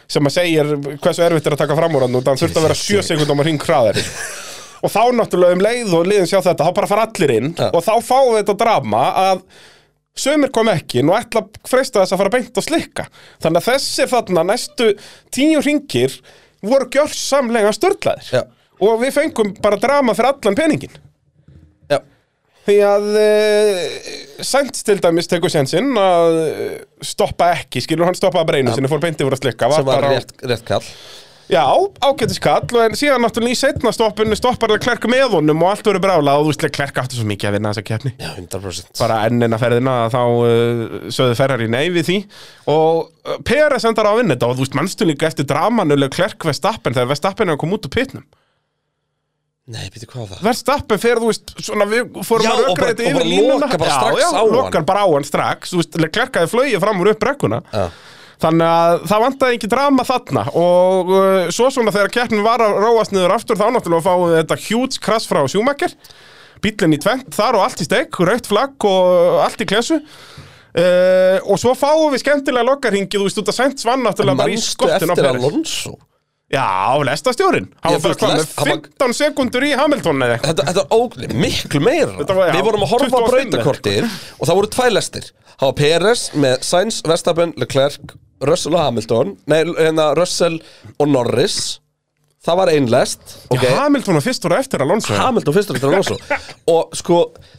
sem 0.09 0.28
að 0.28 0.34
segir 0.36 0.72
hversu 1.02 1.24
erfitt 1.26 1.46
er 1.50 1.57
að 1.57 1.62
taka 1.64 1.76
fram 1.78 1.96
úr 1.98 2.04
hann 2.07 2.18
og 2.20 2.26
það 2.26 2.42
þurft 2.44 2.59
að 2.61 2.66
vera 2.68 2.78
7 2.82 3.07
sekundum 3.11 3.40
að 3.42 3.48
hring 3.48 3.64
hraðari 3.66 4.04
og 4.86 4.92
þá 4.92 5.00
náttúrulega 5.18 5.57
um 5.57 5.64
leið 5.66 5.94
og 5.98 6.07
liðin 6.11 6.28
sjá 6.30 6.38
þetta, 6.44 6.66
þá 6.68 6.74
bara 6.76 6.90
fara 6.90 7.07
allir 7.09 7.32
inn 7.38 7.48
Ja. 7.59 7.70
og 7.74 7.82
þá 7.86 7.94
fáum 8.07 8.32
við 8.34 8.42
þetta 8.42 8.57
drama 8.64 9.04
að 9.26 9.40
sömur 10.16 10.52
kom 10.54 10.70
ekki 10.72 11.02
og 11.04 11.16
ætla 11.18 11.42
að 11.44 11.59
freista 11.68 12.00
þess 12.02 12.14
að 12.16 12.20
fara 12.22 12.34
beint 12.36 12.61
og 12.61 12.64
slikka 12.64 13.07
þannig 13.42 13.59
að 13.62 13.66
þessir 13.72 14.12
þarna 14.14 14.44
næstu 14.52 14.90
tíu 15.34 15.61
ringir 15.64 16.14
voru 16.64 16.86
gjörsamlega 16.94 17.72
störtlaðir 17.76 18.30
Já. 18.38 18.44
og 18.80 19.02
við 19.02 19.12
fengum 19.18 19.52
bara 19.64 19.76
drama 19.80 20.14
fyrir 20.16 20.32
allan 20.32 20.57
peningin 20.57 20.94
Því 22.67 22.77
að 22.83 23.05
uh, 23.21 23.85
Sainz 24.47 24.83
til 24.87 24.99
dæmis 25.03 25.31
tekur 25.31 25.53
sensinn 25.53 25.93
að 26.01 26.41
eh, 26.43 26.73
stoppa 27.07 27.53
ekki, 27.55 27.81
skilur 27.85 28.09
hann 28.09 28.17
stoppaði 28.19 28.51
breinu 28.51 28.75
sinni, 28.75 28.91
fór 28.91 29.01
beinti 29.05 29.25
voru 29.25 29.39
að 29.39 29.45
slikka 29.45 29.71
sem 29.71 29.87
var 29.87 30.01
bara 30.03 30.11
á- 30.11 30.14
rétt, 30.19 30.35
rétt 30.51 30.64
kall. 30.67 30.85
Já, 31.47 31.62
ágætis 32.03 32.41
kall 32.43 32.64
og 32.75 32.81
en 32.83 32.97
síðan 32.99 33.23
náttúrulega 33.23 33.55
í 33.55 33.59
setna 33.61 33.93
stoppinu 33.95 34.35
stoppar 34.35 34.73
það 34.75 34.81
klerk 34.83 35.05
með 35.12 35.37
honum 35.37 35.61
og 35.62 35.69
allt 35.71 35.87
verður 35.87 36.03
brála 36.03 36.33
og 36.41 36.49
þú 36.49 36.51
veist, 36.51 36.64
klerk 36.75 36.97
áttu 36.99 37.21
svo 37.21 37.27
mikið 37.31 37.49
að 37.53 37.55
vinna 37.55 37.71
þessa 37.71 37.85
keppni. 37.87 38.12
Já, 38.19 38.33
100% 38.35 38.99
bara 38.99 39.19
ennina 39.29 39.61
ferðina 39.62 39.95
þá 40.11 40.19
uh, 40.27 40.83
sögðu 41.14 41.37
Ferrari 41.39 41.69
nei 41.71 41.85
við 41.95 42.09
því. 42.11 42.17
Og 42.75 43.05
uh, 43.31 43.37
Peres 43.47 43.87
endar 43.87 44.11
á 44.11 44.12
að 44.17 44.25
vinna 44.25 44.35
þetta 44.35 44.49
og 44.51 44.59
þú 44.59 44.67
veist, 44.67 44.75
mannstu 44.81 45.07
líka 45.07 45.31
eftir 45.31 45.47
dramanuleg 45.47 46.11
klerk 46.19 46.49
Vestappen 46.51 46.99
þegar 46.99 47.12
Vestappen 47.14 47.47
er 47.47 47.55
að 47.55 47.62
koma 47.62 47.79
út 47.79 47.87
úr 47.87 47.95
pitnum 47.95 48.27
Nei, 49.67 49.89
býttu 49.91 50.07
hvað 50.12 50.29
það? 50.31 50.43
Verstappen 50.47 51.01
fer, 51.03 51.19
þú 51.19 51.31
veist, 51.33 51.53
svona 51.67 51.87
við 51.91 52.21
fórum 52.23 52.45
Já, 52.47 52.51
að 52.53 52.59
og 52.61 52.67
rökra 52.69 52.83
bara- 52.83 52.91
þetta 52.93 53.03
og 53.03 53.09
yfir 53.09 53.17
bara 53.19 53.31
línuna. 53.31 53.57
loka 53.67 53.79
bara 53.83 53.91
já, 53.91 53.97
strax 53.97 54.21
já, 54.23 54.29
á 54.31 54.39
hann. 54.39 54.53
lokar 54.55 54.85
bara 54.87 55.01
á 55.03 55.09
hann 55.11 55.27
strax, 55.27 55.73
þú 55.73 55.81
veist, 55.81 55.97
klerkaði 56.14 56.51
flögi 56.53 56.81
fram 56.85 57.01
úr 57.03 57.11
upp 57.11 57.19
brekkuna. 57.25 57.59
Já. 57.73 57.87
Þannig 58.37 58.69
að 58.69 59.03
það 59.09 59.23
vantaði 59.25 59.57
ekki 59.57 59.69
drama 59.73 60.05
þarna. 60.05 60.43
Og 60.61 61.11
uh, 61.11 61.51
svo 61.57 61.71
svona 61.73 61.91
þegar 61.95 62.12
keppnin 62.12 62.45
var 62.45 62.61
að 62.61 62.77
róast 62.85 63.11
niður 63.17 63.33
aftur 63.33 63.57
þá 63.57 63.67
náttúrulega 63.73 64.05
fáum 64.05 64.27
við 64.29 64.39
þetta 64.43 64.59
huge 64.69 65.01
crash 65.01 65.27
frá 65.27 65.41
Schumacher. 65.49 65.95
Bílinn 66.62 66.95
í 66.95 67.01
tvent, 67.01 67.31
þar 67.35 67.57
og 67.59 67.64
allt 67.67 67.81
í 67.81 67.87
steik 67.89 68.12
raukt 68.21 68.47
flagg 68.47 68.85
og 68.89 69.41
allt 69.45 69.61
í 69.61 69.67
klesu 69.69 69.99
uh, 70.01 71.39
og 71.45 71.59
svo 71.61 71.75
fáum 71.77 72.12
við 72.14 72.23
skemmtilega 72.23 72.64
lokkarhingi, 72.71 73.11
þú 73.17 73.27
veist, 73.27 73.41
út 73.43 73.51
að 73.53 73.59
Sainz 73.59 73.85
vann 73.89 74.05
náttúrulega 74.07 74.41
bara 74.41 74.53
í 74.53 74.57
Manstu 74.61 74.77
skottinu 74.77 75.17
á 75.17 76.16
Já, 76.53 76.94
lestastjórin 77.03 77.64
Hann 77.82 77.97
var 77.97 78.03
bara 78.05 78.14
hvað, 78.20 78.34
með 78.36 78.53
hann 78.57 78.68
var- 78.70 78.84
15 78.86 79.16
sekundur 79.18 79.64
í 79.66 79.72
Hamilton 79.74 80.22
eða 80.22 80.36
eitthvað. 80.36 80.53
Þetta, 80.53 80.66
þetta 80.68 80.84
er 80.84 81.01
ógni, 81.01 81.30
miklu 81.42 81.80
meira. 81.82 82.12
Þetta 82.20 82.36
var, 82.38 82.47
já, 82.47 82.55
Við 82.55 82.68
vorum 82.68 82.84
að 82.86 82.92
horfa 82.92 83.07
á 83.07 83.18
25 83.18 83.32
brautakortið 83.32 84.07
og 84.38 84.44
það 84.47 84.61
voru 84.61 84.70
tvær 84.76 84.92
lestir. 84.94 85.32
Það 85.57 85.66
var 85.66 85.76
Peres 85.80 86.22
með 86.36 86.62
Sainz, 86.68 87.01
Verstappen, 87.07 87.55
Leclerc 87.59 88.14
Russell 88.47 88.76
og 88.76 88.84
Hamilton. 88.84 89.34
Nei, 89.51 89.64
hérna 89.64 90.12
Russell 90.16 90.61
og 91.01 91.09
Norris. 91.11 91.80
Það 92.47 92.59
var 92.61 92.70
ein 92.70 92.86
lest 92.92 93.22
okay. 93.51 93.72
Hamilton 93.74 94.14
var 94.14 94.22
fyrst 94.22 94.44
voru 94.47 94.55
eftir 94.61 94.82
Alonso. 94.84 95.16
Hamilton 95.18 95.57
fyrstur 95.57 95.78
eftir 95.80 95.90
Alonso. 95.90 96.14
Og 96.76 96.94
sko, 96.94 97.16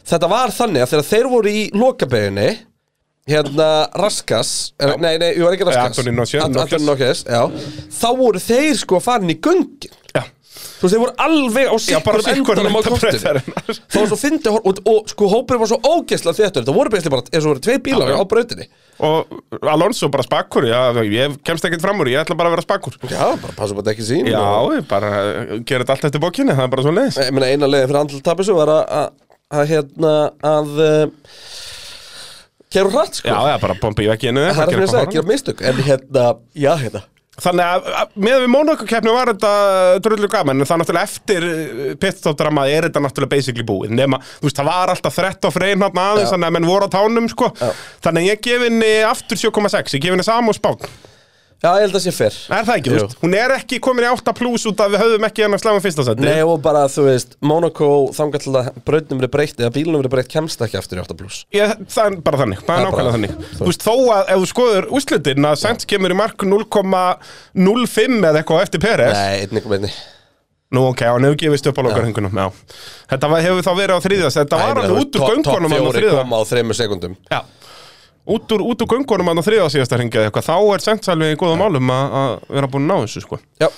þetta 0.08 0.30
var 0.32 0.54
þannig 0.54 0.86
að 0.86 0.94
þegar 0.94 1.08
þeir 1.10 1.28
voru 1.34 1.52
í 1.52 1.64
lokabeginni 1.76 2.48
Hérna, 3.28 3.68
Raskas 4.00 4.72
er, 4.80 4.94
Nei, 5.02 5.14
nei, 5.20 5.34
ég 5.36 5.44
var 5.44 5.52
ekki 5.56 5.68
Raskas. 5.68 5.98
Anthony 5.98 6.16
Nocies, 6.16 6.42
Ant- 6.44 6.54
Nocies. 6.56 6.78
Anthony 6.78 6.88
Nocies, 6.88 7.24
já. 7.28 7.42
Þá 8.00 8.08
voru 8.16 8.40
þeir 8.40 8.74
sko 8.80 9.00
farin 9.04 9.34
í 9.34 9.36
göngin. 9.44 9.92
Já. 10.16 10.22
Þú 10.78 10.86
veist, 10.86 10.94
þeir 10.94 11.02
voru 11.02 11.14
alveg 11.24 11.68
á 11.68 11.76
sikkurum 11.82 12.24
sikkur 12.24 12.58
endanum 12.62 12.78
á 12.78 12.82
kortinu. 12.86 13.42
var 13.98 14.08
svo 14.10 14.18
fyndi 14.18 14.50
og, 14.52 14.68
og 14.88 15.10
sko 15.12 15.28
hópurinn 15.30 15.60
var 15.62 15.70
svo 15.72 15.78
ógeðslega 15.82 16.38
þéttur. 16.38 16.66
Það 16.68 16.78
voru 16.78 16.92
beisli 16.94 17.12
bara, 17.12 17.26
eins 17.32 17.44
og 17.44 17.50
voru 17.52 17.62
tvei 17.66 17.76
bílar 17.82 18.14
á 18.14 18.22
brautinni. 18.30 18.68
Og 18.98 19.60
Alonso 19.62 20.08
bara 20.10 20.24
spakkur, 20.26 20.66
já, 20.70 20.80
ég 21.06 21.36
kemst 21.46 21.66
ekkert 21.68 21.82
fram 21.84 22.00
úr, 22.02 22.10
ég 22.10 22.22
ætla 22.24 22.34
bara 22.38 22.50
að 22.50 22.56
vera 22.56 22.64
spakkur 22.66 22.96
Já, 23.06 23.28
bara 23.38 23.54
passa 23.54 23.76
bara 23.78 23.92
ekki 23.92 24.02
sín 24.08 24.26
Já, 24.26 24.40
og, 24.42 24.72
ég 24.74 24.88
bara 24.90 25.10
gerir 25.62 25.84
þetta 25.84 25.94
allt 25.94 26.08
eftir 26.08 26.22
bókinni, 26.24 26.56
það 26.56 26.64
er 26.66 26.72
bara 26.72 26.82
svo 26.86 26.94
leiðis 26.96 27.18
Ég 27.22 27.30
meina, 27.36 27.50
eina 27.52 27.68
leiðin 27.70 27.92
fyrir 27.92 28.00
andl 28.00 28.18
tapisu 28.26 28.56
var 28.58 28.72
að, 28.74 28.82
að, 28.98 29.12
að 29.54 29.70
hérna, 29.70 30.14
að 30.50 30.72
Keru 32.72 32.90
hratt, 32.92 33.20
sko. 33.20 33.28
Já, 33.30 33.38
já, 33.52 33.54
bara 33.62 33.76
bombi 33.80 34.04
í 34.04 34.10
vekkinu 34.10 34.48
Það 34.50 34.58
er 34.58 34.66
að 34.66 34.74
finna 34.74 34.88
að 34.88 34.96
segja, 34.96 35.12
gera 35.14 35.28
mistök. 35.30 35.62
En 35.64 35.80
hérna, 35.86 36.26
já, 36.52 36.72
hérna. 36.82 37.04
Þannig 37.38 37.68
að 37.70 38.14
með 38.18 38.40
við 38.42 38.48
Mónaco-keppni 38.50 39.12
var 39.14 39.30
þetta 39.30 39.50
drullu 40.02 40.28
gaman, 40.32 40.58
en 40.58 40.66
það 40.66 40.80
náttúrulega 40.82 41.06
eftir 41.06 41.44
pitstop-drama 42.02 42.64
er 42.66 42.88
þetta 42.88 43.02
náttúrulega 43.04 43.30
basically 43.36 43.66
búið. 43.66 43.92
Nema, 43.94 44.18
þú 44.40 44.48
veist, 44.48 44.58
það 44.58 44.70
var 44.72 44.92
alltaf 44.94 45.20
13 45.20 45.54
frein 45.54 45.84
hann 45.86 46.00
aðeins, 46.02 46.32
þannig 46.34 46.50
að 46.50 46.56
menn 46.56 46.66
voru 46.66 46.88
á 46.90 46.94
tánum 46.96 47.28
sko. 47.30 47.52
Já. 47.54 47.70
þannig 48.08 48.26
að 48.26 48.32
ég 48.32 48.42
gef 48.48 48.64
henni 48.66 48.90
aftur 49.06 49.40
7,6, 49.44 49.94
ég 49.94 50.02
gef 50.02 50.16
henni 50.16 50.26
saman 50.26 50.50
og 50.50 50.58
spán 50.58 50.82
Já, 51.58 51.72
ég 51.74 51.88
held 51.88 51.96
að 51.98 52.02
sé 52.04 52.12
fyrr 52.14 52.34
Er 52.54 52.66
það 52.68 52.76
ekki, 52.76 52.90
þú 52.92 52.98
veist, 53.00 53.14
hún 53.18 53.32
er 53.34 53.52
ekki 53.56 53.78
komin 53.82 54.04
í 54.06 54.08
8 54.12 54.34
plus 54.38 54.66
út 54.70 54.82
af 54.84 54.92
við 54.92 55.00
höfum 55.02 55.24
ekki 55.26 55.42
hennar 55.42 55.58
slæma 55.58 55.80
fyrsta 55.82 56.04
seti. 56.06 56.22
Nei, 56.22 56.42
og 56.46 56.60
bara, 56.62 56.84
þú 56.92 57.06
veist, 57.08 57.34
Monaco 57.42 57.88
þangar 58.14 58.44
til 58.44 58.52
að 58.60 58.68
brautnum 58.86 59.18
verið 59.18 59.32
breytt 59.34 59.62
eða 59.64 59.72
bílnum 59.74 59.98
verið 60.04 60.12
breytt 60.14 60.30
kemst 60.30 60.62
ekki 60.62 60.78
aftur 60.78 61.00
í 61.00 61.02
8 61.02 61.16
plus. 61.18 61.40
Ég, 61.56 61.72
það 61.90 62.12
er 62.12 62.20
bara 62.28 62.40
þannig, 62.44 62.62
það 62.62 62.70
er 62.70 62.78
Það 62.78 62.86
nákvæmlega 62.86 63.16
þannig. 63.16 63.34
þú 63.58 63.70
veist, 63.72 63.88
þó 63.88 63.94
að 64.14 64.30
ef 64.36 64.44
þú 64.44 64.50
skoður 64.52 64.88
úrslitin 65.00 65.48
að 65.50 65.58
Sainz 65.64 65.88
kemur 65.90 66.14
í 66.14 66.18
mark 66.22 66.46
0,05 66.46 68.22
eða 68.22 68.38
eitthvað 68.44 68.62
eftir 68.68 68.82
Peres 68.86 69.18
Nei, 69.18 69.42
einnig 69.42 69.64
kom 69.66 69.74
einni 69.78 69.90
Nú 70.68 70.82
ok, 70.90 71.00
hann 71.08 71.24
hefur 71.24 71.38
gefist 71.40 71.66
upp 71.70 71.78
á 71.80 71.82
lokarhengunum 71.86 72.34
Já, 72.38 72.48
þetta 73.08 73.30
var, 73.32 73.40
hefur 73.46 73.64
þá 73.64 73.70
verið 73.78 73.94
á 73.96 74.00
þriðja 74.04 74.30
Þetta 74.34 74.58
var 74.60 74.80
alveg 74.82 74.98
út 75.00 75.16
úr 75.16 75.30
göngunum 75.32 75.72
á 75.72 75.78
Top 75.78 75.86
fjóri 75.96 76.10
koma 76.12 76.38
á 76.38 76.42
þreymur 76.50 76.76
sekundum. 76.76 77.14
Já, 77.32 77.38
út 78.34 78.54
úr, 78.56 78.64
úr 78.64 78.88
göngunum 78.92 79.30
hann 79.30 79.40
á 79.40 79.44
þriðja 79.46 79.68
síðasta 79.74 79.98
hringja 79.98 80.24
eitthvað 80.26 80.48
Þá 80.48 80.56
er 80.74 80.84
Sainz 80.84 81.10
alveg 81.12 81.34
í 81.34 81.38
góða 81.40 81.58
málum 81.60 81.92
að 81.94 82.16
að 82.20 82.32
vera 82.58 82.70
búin 82.72 82.84
að 82.86 82.90
ná 82.90 83.04
þessu 83.06 83.22
sko. 83.24 83.38
Já. 83.62 83.68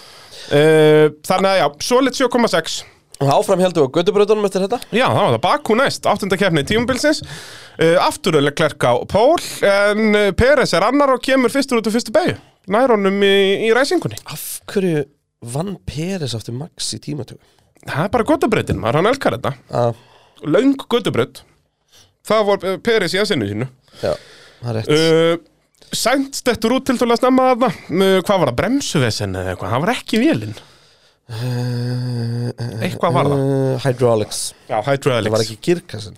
Uh, 0.51 1.07
Þannig 1.29 1.51
að 1.53 1.61
já, 1.61 1.67
solid 1.87 2.19
7,6 2.19 2.81
Og 3.21 3.29
áfram 3.35 3.61
heldur 3.61 3.85
við 3.85 3.91
á 3.93 3.95
göttubrautunum 3.99 4.47
eftir 4.49 4.63
þetta. 4.65 4.79
Já, 4.97 5.05
það 5.13 5.19
var 5.21 5.35
það. 5.35 5.43
Bakú 5.45 5.75
næst, 5.77 6.07
áttunda 6.09 6.39
keppni 6.41 6.65
tímubilsins 6.67 7.21
uh, 7.23 7.99
Afturöðlega 8.07 8.57
klerk 8.63 8.87
á 8.89 8.93
Pól 9.11 9.37
En 9.69 10.07
uh, 10.17 10.31
Peres 10.37 10.73
er 10.77 10.87
annar 10.87 11.13
og 11.15 11.23
kemur 11.25 11.53
fyrstur 11.53 11.83
út 11.83 11.91
úr 11.91 11.95
fyrstu 11.99 12.15
beigju 12.17 12.39
Nær 12.71 12.93
honum 12.95 13.17
í, 13.25 13.35
í 13.67 13.71
ræsingunni. 13.75 14.19
Af 14.31 14.61
hverju 14.71 15.05
vann 15.55 15.75
Peres 15.89 16.35
aftur 16.37 16.55
Max 16.57 16.91
í 16.97 17.01
tímatökum? 17.03 17.41
Það 17.87 18.03
er 18.05 18.11
bara 18.13 18.27
göttubreytin, 18.29 18.77
maður 18.81 18.99
hann 19.01 19.09
elskar 19.09 19.37
þetta. 19.39 19.55
Ah, 19.73 19.95
Löng 20.45 20.75
göttubreyt 20.85 21.41
Það 22.29 22.45
var 22.51 22.67
Peres 22.85 23.15
í 23.17 23.21
aðsynnu 23.23 23.49
sínu. 23.49 23.69
Já, 24.05 24.13
það 24.61 24.71
er 24.71 24.79
rétt. 24.81 24.91
Uh, 24.91 25.47
Sænt 25.91 26.37
stettur 26.39 26.77
út 26.77 26.85
til 26.87 26.95
til 27.01 27.09
að 27.11 27.19
snemma 27.19 27.49
þarna. 27.51 27.71
Uh, 27.91 28.19
Hvað 28.23 28.43
var 28.45 28.51
það, 28.53 28.59
bremsuvesen 28.61 29.39
eða 29.41 29.55
eitthvað? 29.55 29.73
Það 29.75 29.87
var 29.87 29.93
ekki 29.97 30.21
vélinn 30.23 30.59
Eitthvað 32.83 33.15
var 33.15 33.29
það. 33.31 33.43
Hydraulics. 33.85 34.41
Já, 34.67 34.77
Það 34.77 34.87
var 34.87 34.97
hydraulics 34.97 35.43
ekki 35.47 35.59
girkassin 35.69 36.17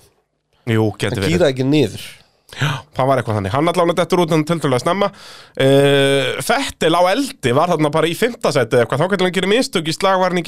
Jú, 0.72 0.84
getur 0.95 1.16
Það 1.18 1.24
verið. 1.24 1.32
gýraði 1.34 1.53
ekki 1.57 1.66
niður. 1.66 2.05
Já, 2.53 2.68
það 2.95 3.09
var 3.09 3.18
eitthvað 3.20 3.36
þannig. 3.40 3.53
Hann 3.57 3.70
allan 3.72 3.95
dettur 3.99 4.20
út 4.22 4.32
en 4.36 4.45
tiltölulega 4.47 4.84
snemma. 4.84 5.09
Uh, 5.57 6.28
Fettil 6.45 6.93
á 6.95 7.03
eldi 7.11 7.55
var 7.57 7.72
þarna 7.72 7.90
bara 7.93 8.11
í 8.11 8.14
fimmtasæti 8.16 8.76
eða 8.76 8.84
eitthvað. 8.84 9.03
Þá 9.03 9.11
getur 9.14 9.26
hann 9.26 9.34
gerir 9.38 9.51
mistök 9.51 9.88
í 9.90 9.95
slag, 9.97 10.20
var 10.20 10.30
hann 10.30 10.43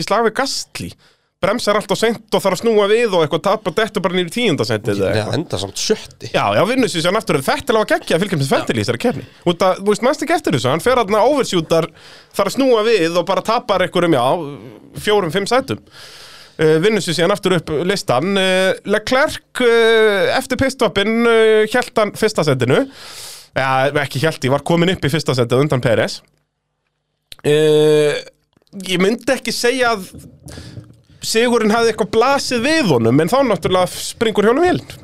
Bremsar 1.45 1.77
allt 1.79 1.93
og 1.93 2.01
seint 2.01 2.25
og 2.35 2.43
þarf 2.43 2.57
að 2.57 2.63
snúa 2.63 2.89
við 2.91 3.15
og 3.15 3.25
eitthvað 3.25 3.45
tap 3.45 3.69
og 3.69 3.77
dettur 3.77 4.05
bara 4.05 4.17
nýri 4.17 4.49
eða 4.55 4.79
Nei, 4.81 4.95
eitthvað. 4.95 5.35
enda 5.37 5.61
samt 5.61 5.81
sjötti 5.81 6.31
Já, 6.33 6.45
já, 6.57 6.63
vinnur 6.69 6.91
sér 6.91 7.05
sér 7.05 7.19
aftur. 7.21 7.41
Fettil 7.45 7.77
á 7.77 7.81
að 7.83 7.89
gegja 7.93 8.21
fylgjum 8.23 8.41
með 8.43 8.53
Fettil 8.55 8.77
í 8.77 8.83
þessari 8.83 9.03
kefni. 9.05 9.25
Þú 9.45 9.89
veist, 9.91 10.05
mannst 10.07 10.25
ekki 10.25 10.37
eftir 10.39 10.57
þessu. 10.57 10.71
Hann 10.73 10.85
fer 10.85 11.01
þarna 11.01 11.23
oversjútar, 11.29 11.89
þarf 12.35 12.51
að 12.51 12.57
snúa 12.57 12.85
við 12.87 13.19
og 13.21 13.27
bara 13.29 13.45
tapar 13.45 13.85
einhverjum, 13.85 14.17
já, 14.17 15.01
fjórum, 15.05 15.35
fimm 15.35 15.49
sætum. 15.51 15.83
Uh, 16.55 16.77
vinnur 16.79 17.03
sér 17.03 17.17
síðan 17.19 17.35
aftur 17.35 17.57
upp 17.57 17.71
listan 17.83 18.37
uh, 18.39 18.71
Leclerc 18.87 19.59
uh, 19.65 20.37
eftir 20.37 20.61
pitstoppin 20.61 21.25
uh, 21.27 21.65
hjælt 21.67 21.99
hann 21.99 22.13
fyrsta 22.15 22.45
setinu 22.47 22.77
ja, 22.79 23.71
ekki 24.05 24.23
hjælt, 24.23 24.47
ég 24.47 24.55
var 24.55 24.63
komin 24.63 24.93
upp 24.93 25.03
í 25.03 25.11
fyrsta 25.11 25.35
setið 25.35 25.65
undan 25.65 25.83
Peres 25.83 26.21
ég 27.45 29.03
myndi 29.03 29.35
ekki 29.35 29.51
segja 29.51 29.97
að 29.97 30.07
Sigurinn 31.25 31.75
hafði 31.75 31.95
eitthvað 31.95 32.13
blasið 32.19 32.63
við 32.69 32.93
honum 32.95 33.25
en 33.25 33.33
þá 33.33 33.39
náttúrulega 33.51 33.91
springur 34.05 34.49
hjálum 34.51 34.65
vélinn 34.69 35.03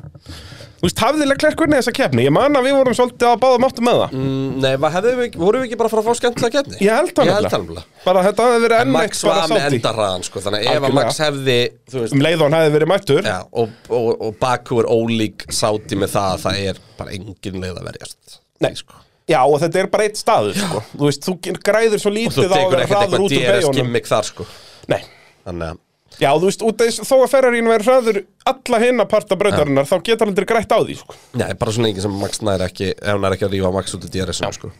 Þú 0.81 0.87
veist, 0.87 1.01
hafði 1.03 1.25
Leclerc 1.29 1.59
hvernig 1.61 1.77
þessa 1.77 1.91
keppni? 1.93 2.23
Ég 2.25 2.33
man 2.33 2.57
að 2.57 2.63
við 2.65 2.73
vorum 2.73 2.95
svolítið 2.97 3.27
að 3.29 3.35
báða 3.43 3.57
máttu 3.61 3.83
með 3.85 3.97
það. 3.99 4.13
Mm, 4.17 4.53
Nei, 4.63 4.71
var, 4.81 4.93
hefðu 4.95 5.11
við, 5.19 5.27
ekki- 5.27 5.41
vorum 5.43 5.61
við 5.61 5.67
ekki 5.67 5.77
bara 5.77 5.89
að 5.89 5.93
fara 5.93 6.01
að 6.01 6.07
fá 6.07 6.17
skemmtilega 6.17 6.55
kefni? 6.55 6.79
Ég 6.81 6.95
held 6.97 7.11
það 7.19 7.27
Ég 7.29 7.35
held 7.37 7.49
það 7.51 7.61
nefnilega. 7.61 7.83
Bara 8.07 8.23
þetta 8.25 8.47
hafði 8.47 8.63
verið 8.63 8.77
enn 8.79 8.89
eitt 8.89 8.95
Max 8.95 9.21
bara 9.21 9.35
var 9.35 9.51
með 9.51 9.61
sátti 9.61 9.77
endarraðan 9.77 10.25
sko 10.25 10.41
Þannig 10.41 10.57
að 10.57 10.65
ef 10.65 10.71
að 10.71 10.79
Algjörlega. 10.81 11.05
Max 11.05 11.21
hefði 11.21 11.57
Þú 11.93 12.01
veist 12.01 12.15
um 12.17 12.23
leið 12.25 12.41
og 12.41 12.49
hann 12.49 12.57
hefði 12.57 12.73
verið 12.79 12.89
mættur. 12.95 13.29
Já, 13.29 13.37
og, 13.61 13.77
og, 13.99 14.09
og 14.25 14.33
Baku 14.41 14.81
er 14.81 14.89
ólík 14.97 15.45
sáti 15.53 16.01
með 16.01 16.13
það 16.17 16.33
að 16.33 16.41
það 16.47 16.63
er 16.71 16.81
bara 16.97 17.13
engin 17.19 17.61
leið 17.61 17.77
að 17.77 17.87
verjast 17.91 18.39
Nei, 18.65 18.73
sko. 18.81 18.97
Já, 19.29 19.39
og 19.45 19.61
þetta 19.61 19.83
er 19.85 19.93
bara 19.93 20.09
eitt 20.09 20.17
staður, 20.17 20.57
sko. 20.57 20.81
Þú 20.97 21.05
veist, 21.11 21.29
þú 21.29 21.61
græður 21.61 22.01
svo 22.01 22.09
Og 22.09 22.17
þú 22.17 22.17
lítið 22.17 22.41
á 22.41 22.49
að 22.49 22.57
tekur 22.57 22.73
vera 22.73 22.81
ekkert 22.81 22.97
hraður 22.97 23.05
eitthvað 23.05 23.21
út 23.21 23.29
úr 23.29 23.37
DRS 23.37 23.53
beigunum 23.53 23.77
gimmick 23.77 24.09
þar 24.09 24.25
sko. 24.33 24.49
Nei, 24.89 25.01
Þannig 25.45 25.69
að 25.69 25.79
já, 26.21 26.29
þú 26.37 26.47
veist, 26.47 26.63
út 26.67 26.81
af 26.83 26.87
þess, 26.91 27.03
þó 27.09 27.15
að 27.19 27.29
Ferrarín 27.33 27.69
verður 27.71 27.89
hraður 27.91 28.21
alla 28.51 28.81
hinna 28.85 29.05
parta 29.09 29.37
brautarinnar, 29.39 29.89
þá 29.89 29.95
getur 29.99 30.25
hann 30.25 30.33
aldrei 30.35 30.49
grætt 30.53 30.73
á 30.73 30.79
því, 30.79 30.97
sko. 31.01 31.17
Nei, 31.41 31.51
bara 31.59 31.73
svo 31.75 31.85
lengi 31.85 32.03
sem 32.03 32.17
Max 32.21 32.41
næri 32.45 32.67
ekki 32.69 32.91
Ef 32.95 33.07
hann 33.15 33.25
er 33.27 33.35
ekki 33.37 33.47
að 33.49 33.55
rífa 33.57 33.71
Max 33.75 33.95
út 33.97 34.05
úr 34.07 34.13
DRS-um 34.13 34.53
sko. 34.57 34.71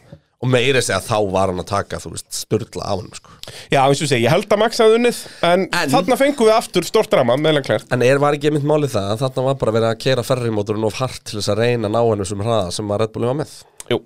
Og 0.42 0.50
meiri 0.50 0.80
segja 0.82 0.96
að 0.98 1.04
þá 1.06 1.18
var 1.30 1.52
hann 1.52 1.62
að 1.62 1.68
taka, 1.70 2.00
þú 2.02 2.10
veist, 2.16 2.26
störla 2.34 2.82
á 2.82 2.94
hann 2.98 3.12
sko. 3.14 3.34
Já, 3.70 3.82
eins 3.84 4.00
og 4.02 4.08
segi, 4.10 4.24
ég 4.26 4.32
held 4.34 4.48
að 4.50 4.58
Max 4.64 4.80
hafði 4.82 4.96
unnið 4.98 5.20
En, 5.46 5.68
En- 5.70 5.92
þarna 5.92 6.18
fengum 6.18 6.48
við 6.48 6.56
aftur 6.56 6.88
stórt 6.88 7.12
drama 7.14 7.36
með 7.38 7.60
Leclerc 7.60 7.92
En 7.94 8.02
er 8.02 8.18
var 8.18 8.34
ekki 8.34 8.50
mynd 8.50 8.66
málið 8.66 8.96
það 8.96 9.12
að 9.12 9.22
þarna 9.22 9.44
var 9.46 9.60
bara 9.60 9.76
verið 9.76 9.90
að 9.92 10.00
kera 10.02 10.24
ferrimótorinn 10.26 10.88
of 10.88 10.98
hart 10.98 11.22
til 11.30 11.38
þess 11.38 11.52
að 11.54 11.62
reyna 11.62 11.92
ná 11.92 12.00
hennu 12.02 12.26
sem 12.26 12.42
hraða 12.42 12.72
sem 12.74 12.90
var 12.90 13.06
með? 13.38 13.54
Jú, 13.92 14.00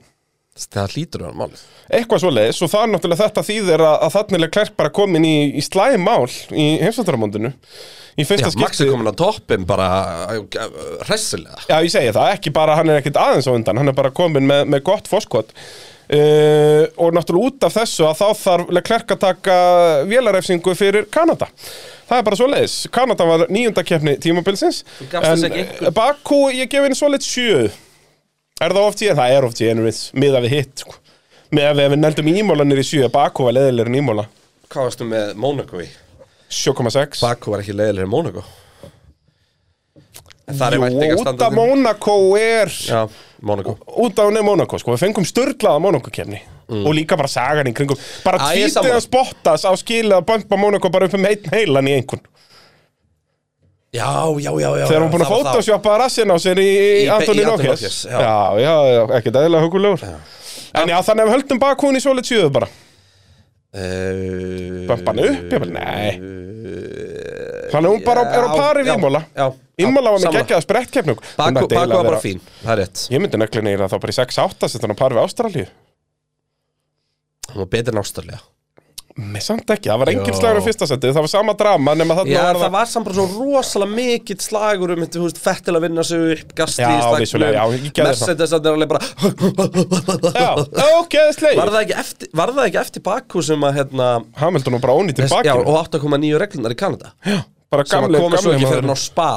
Það 0.57 0.95
hlýtur 0.97 1.27
vera 1.27 1.37
málið 1.37 1.65
eitthvað 1.97 2.23
svo 2.23 2.33
leiðis 2.33 2.63
og 2.65 2.73
það 2.73 2.83
er 2.83 2.93
náttúrulega 2.95 3.23
þetta 3.27 3.47
þýðir 3.47 3.85
að, 3.87 3.97
að 4.07 4.15
þannig 4.17 4.43
Leclerc 4.43 4.77
bara 4.81 4.93
komin 4.97 5.27
í, 5.29 5.37
í 5.61 5.63
slæm 5.65 6.07
mál 6.07 6.27
í 6.51 6.67
heimsvættaramóndinu 6.83 7.53
Í 8.17 8.25
Já, 8.25 8.29
fyrsta 8.31 8.51
Max 8.63 8.81
er 8.81 8.89
komin 8.89 9.13
á 9.13 9.15
toppin 9.17 9.67
bara 9.69 9.89
uh, 10.33 10.71
hressilega 11.05 11.61
Já, 11.69 11.77
ég 11.85 11.93
segi 11.93 12.15
það, 12.17 12.31
ekki 12.39 12.55
bara, 12.57 12.79
hann 12.79 12.89
er 12.89 13.03
ekkit 13.03 13.21
aðeins 13.21 13.49
á 13.49 13.53
undan, 13.53 13.77
hann 13.83 13.93
er 13.93 13.99
bara 13.99 14.15
komin 14.17 14.49
með, 14.49 14.65
með 14.73 14.87
gott 14.89 15.11
foskot 15.11 15.53
uh, 15.53 16.87
og 16.97 17.13
náttúrulega 17.13 17.53
út 17.53 17.69
af 17.69 17.77
þessu 17.77 18.07
að 18.09 18.23
þá 18.23 18.43
þarf 18.43 18.73
Leclerc 18.79 19.15
að 19.15 19.23
taka 19.27 19.57
vélarefsingu 20.09 20.75
fyrir 20.79 21.09
Kanada. 21.13 21.51
Það 22.07 22.21
er 22.21 22.27
bara 22.29 22.39
svoleiðis. 22.39 22.77
Kanada 22.95 23.27
var 23.27 23.47
nýjunda 23.51 23.83
keppni 23.87 24.15
tímabilsins, 24.23 24.85
en 25.11 25.93
Baku, 25.95 26.47
ég 26.55 26.71
gef 26.71 26.87
henni 26.87 26.99
svoleiðis 26.99 27.33
sjö. 27.33 27.67
Er 28.57 28.73
það 28.73 28.87
oft 28.89 29.01
síðan? 29.03 29.19
Það 29.19 29.35
er 29.37 29.45
oft 29.45 29.59
síðan, 29.61 29.81
miða 30.17 30.41
við 30.41 30.55
hitt, 30.55 30.85
sko. 30.85 30.95
Með 31.57 31.67
að 31.71 31.81
við 31.93 31.99
neldum 32.01 32.29
ímólanir 32.33 32.79
í 32.81 32.85
sjö, 32.89 33.09
Baku 33.13 33.45
var 33.45 33.55
leðilegur 33.59 33.91
en 33.91 33.99
ímóla. 34.01 34.25
Hvað 34.73 34.87
varstu 34.89 35.09
með 35.09 35.35
Monaco 35.43 35.83
í? 35.85 35.89
7,6. 36.49 37.21
Baku 37.21 37.53
var 37.53 37.61
ekki 37.63 37.75
leiðilegri 37.77 38.07
en 38.07 38.13
Monaco 38.13 38.45
En 40.47 40.55
Það 40.55 40.77
er 40.77 40.93
Jú, 40.95 41.17
út 41.19 41.43
af. 41.43 41.55
Monaco 41.57 42.17
er... 42.39 42.71
Já, 42.71 43.01
Monaco, 43.43 44.79
sko, 44.79 44.95
við 44.95 45.03
fengum 45.03 45.27
störlaða 45.27 45.83
Monaco-kefni 45.83 46.39
og 46.67 46.95
líka 46.97 47.15
bara 47.19 47.31
sagan 47.31 47.69
í 47.71 47.75
kringum 47.77 47.99
bara 48.25 48.49
tvítið 48.51 48.89
að 48.91 49.03
spottas 49.05 49.67
á 49.67 49.71
skilið 49.79 50.17
að 50.17 50.25
bömpa 50.31 50.59
Monaco 50.59 50.91
bara 50.91 51.07
upp 51.07 51.15
um 51.19 51.27
heilan 51.27 51.91
í 51.91 51.95
einhvern 51.99 52.25
Já, 53.97 54.09
já, 54.45 54.51
já, 54.61 54.71
já 54.81 54.87
þegar 54.91 55.05
hún 55.05 55.13
búin 55.15 55.25
að 55.25 55.29
það 55.31 55.37
var 55.37 55.51
photoshoppa 55.51 55.99
rassin 56.05 56.33
á 56.33 56.37
sér 56.43 56.61
í, 56.63 56.71
í 57.03 57.05
Antoni 57.17 57.45
Nókes, 57.49 58.01
já. 58.07 58.19
já. 58.21 58.35
já, 58.63 58.75
ekkert 59.21 59.39
eðlilega 59.43 59.67
hugulegur 59.69 60.03
en 60.07 60.91
já, 60.93 60.99
þannig 61.07 61.23
að 61.23 61.29
við 61.31 61.35
höldum 61.37 61.63
bakún 61.63 61.97
í 61.99 62.03
svolít 62.05 62.29
sjöðu 62.29 62.51
bara 62.59 62.69
Uh, 63.77 64.87
Bömpa 64.89 65.13
hann 65.13 65.19
upp? 65.21 65.51
Ég 65.53 65.61
bara, 65.61 65.67
nei. 65.69 66.13
þannig 67.69 67.89
að 67.91 67.93
hún 67.93 68.05
bara 68.07 68.23
er 68.33 68.47
á 68.47 68.51
pari 68.55 68.85
við 68.87 68.93
Imola 68.95 69.21
Já, 69.37 69.47
Imola 69.85 70.13
var 70.15 70.17
með 70.17 70.23
sammála. 70.25 70.39
geggjaða 70.47 70.65
sprettkeppni 70.65 71.15
Baku, 71.37 71.67
var 71.75 72.07
bara 72.07 72.21
fín, 72.23 72.41
það 72.63 72.73
er 72.73 72.81
rétt 72.81 73.03
ég 73.13 73.21
myndi 73.21 73.41
nöglina 73.43 73.75
í 73.75 73.81
það 73.83 73.93
þá 73.93 73.97
bara 74.07 74.15
í 74.15 74.17
6-8 74.17 74.71
setja 74.73 74.87
hann 74.87 74.97
á 74.97 75.01
pari 75.03 75.19
við 75.19 75.27
Ástralíu 75.27 75.67
Hún 77.51 77.61
var 77.61 77.69
betur 77.75 77.93
en 77.97 78.01
Ástralja 78.01 78.41
Mér 79.17 79.41
samt 79.41 79.71
ekki, 79.73 79.89
það 79.89 80.01
var 80.03 80.11
engin 80.13 80.29
Jó. 80.29 80.37
slagur 80.37 80.59
á 80.61 80.65
fyrsta 80.67 80.87
seti 80.91 81.09
Það 81.09 81.23
var 81.25 81.31
sama 81.33 81.53
drama 81.57 81.95
nema 81.97 82.17
þarna 82.19 82.33
Já, 82.35 82.41
var 82.45 82.59
það 82.61 82.73
var 82.75 82.89
samt 82.91 83.07
bara 83.09 83.17
svo 83.17 83.25
rosalega 83.33 83.95
mikill 83.97 84.43
slagur 84.45 84.91
um 84.93 85.05
þú 85.07 85.23
veist, 85.23 85.39
Fettil 85.41 85.73
að 85.79 85.87
vinna 85.87 86.05
sig 86.05 86.25
upp, 86.35 86.51
Gasti 86.59 86.83
Já, 86.85 86.91
í 86.93 87.21
vissulega, 87.23 87.55
já, 87.57 87.63
ég 87.73 87.87
gerði 87.97 87.97
það. 87.97 88.11
Mercedes 88.11 88.53
að 88.53 88.67
það 88.67 88.69
er 88.69 88.77
alveg 88.77 88.91
bara 88.93 90.37
Já, 90.37 90.51
ok, 91.01 91.17
slegið. 91.39 91.61
Var 91.63 91.73
það 91.73 91.79
ekki 91.87 91.97
eftir, 92.03 92.31
var 92.43 92.53
það 92.59 92.69
ekki 92.69 92.81
eftir 92.83 93.05
Baku 93.07 93.45
sem 93.49 93.65
að, 93.69 93.79
hérna 93.81 94.09
Hamilton 94.43 94.77
var 94.77 94.83
bara 94.85 94.97
ónýttir 95.01 95.25
þess, 95.25 95.37
Já, 95.49 95.55
bakið 95.57 95.71
og 95.73 95.79
8,9 95.87 96.43
reglunar 96.45 96.75
í 96.75 96.79
Kanada. 96.83 97.13
Bara 97.73 97.87
sem 97.89 97.97
að 98.03 98.05
gamli, 98.11 98.21
koma 98.21 98.43
svo 98.43 98.53
gamli 98.53 98.61
ekki 98.67 98.75
fyrir 98.75 98.91
ná 98.91 98.97
spa. 99.01 99.31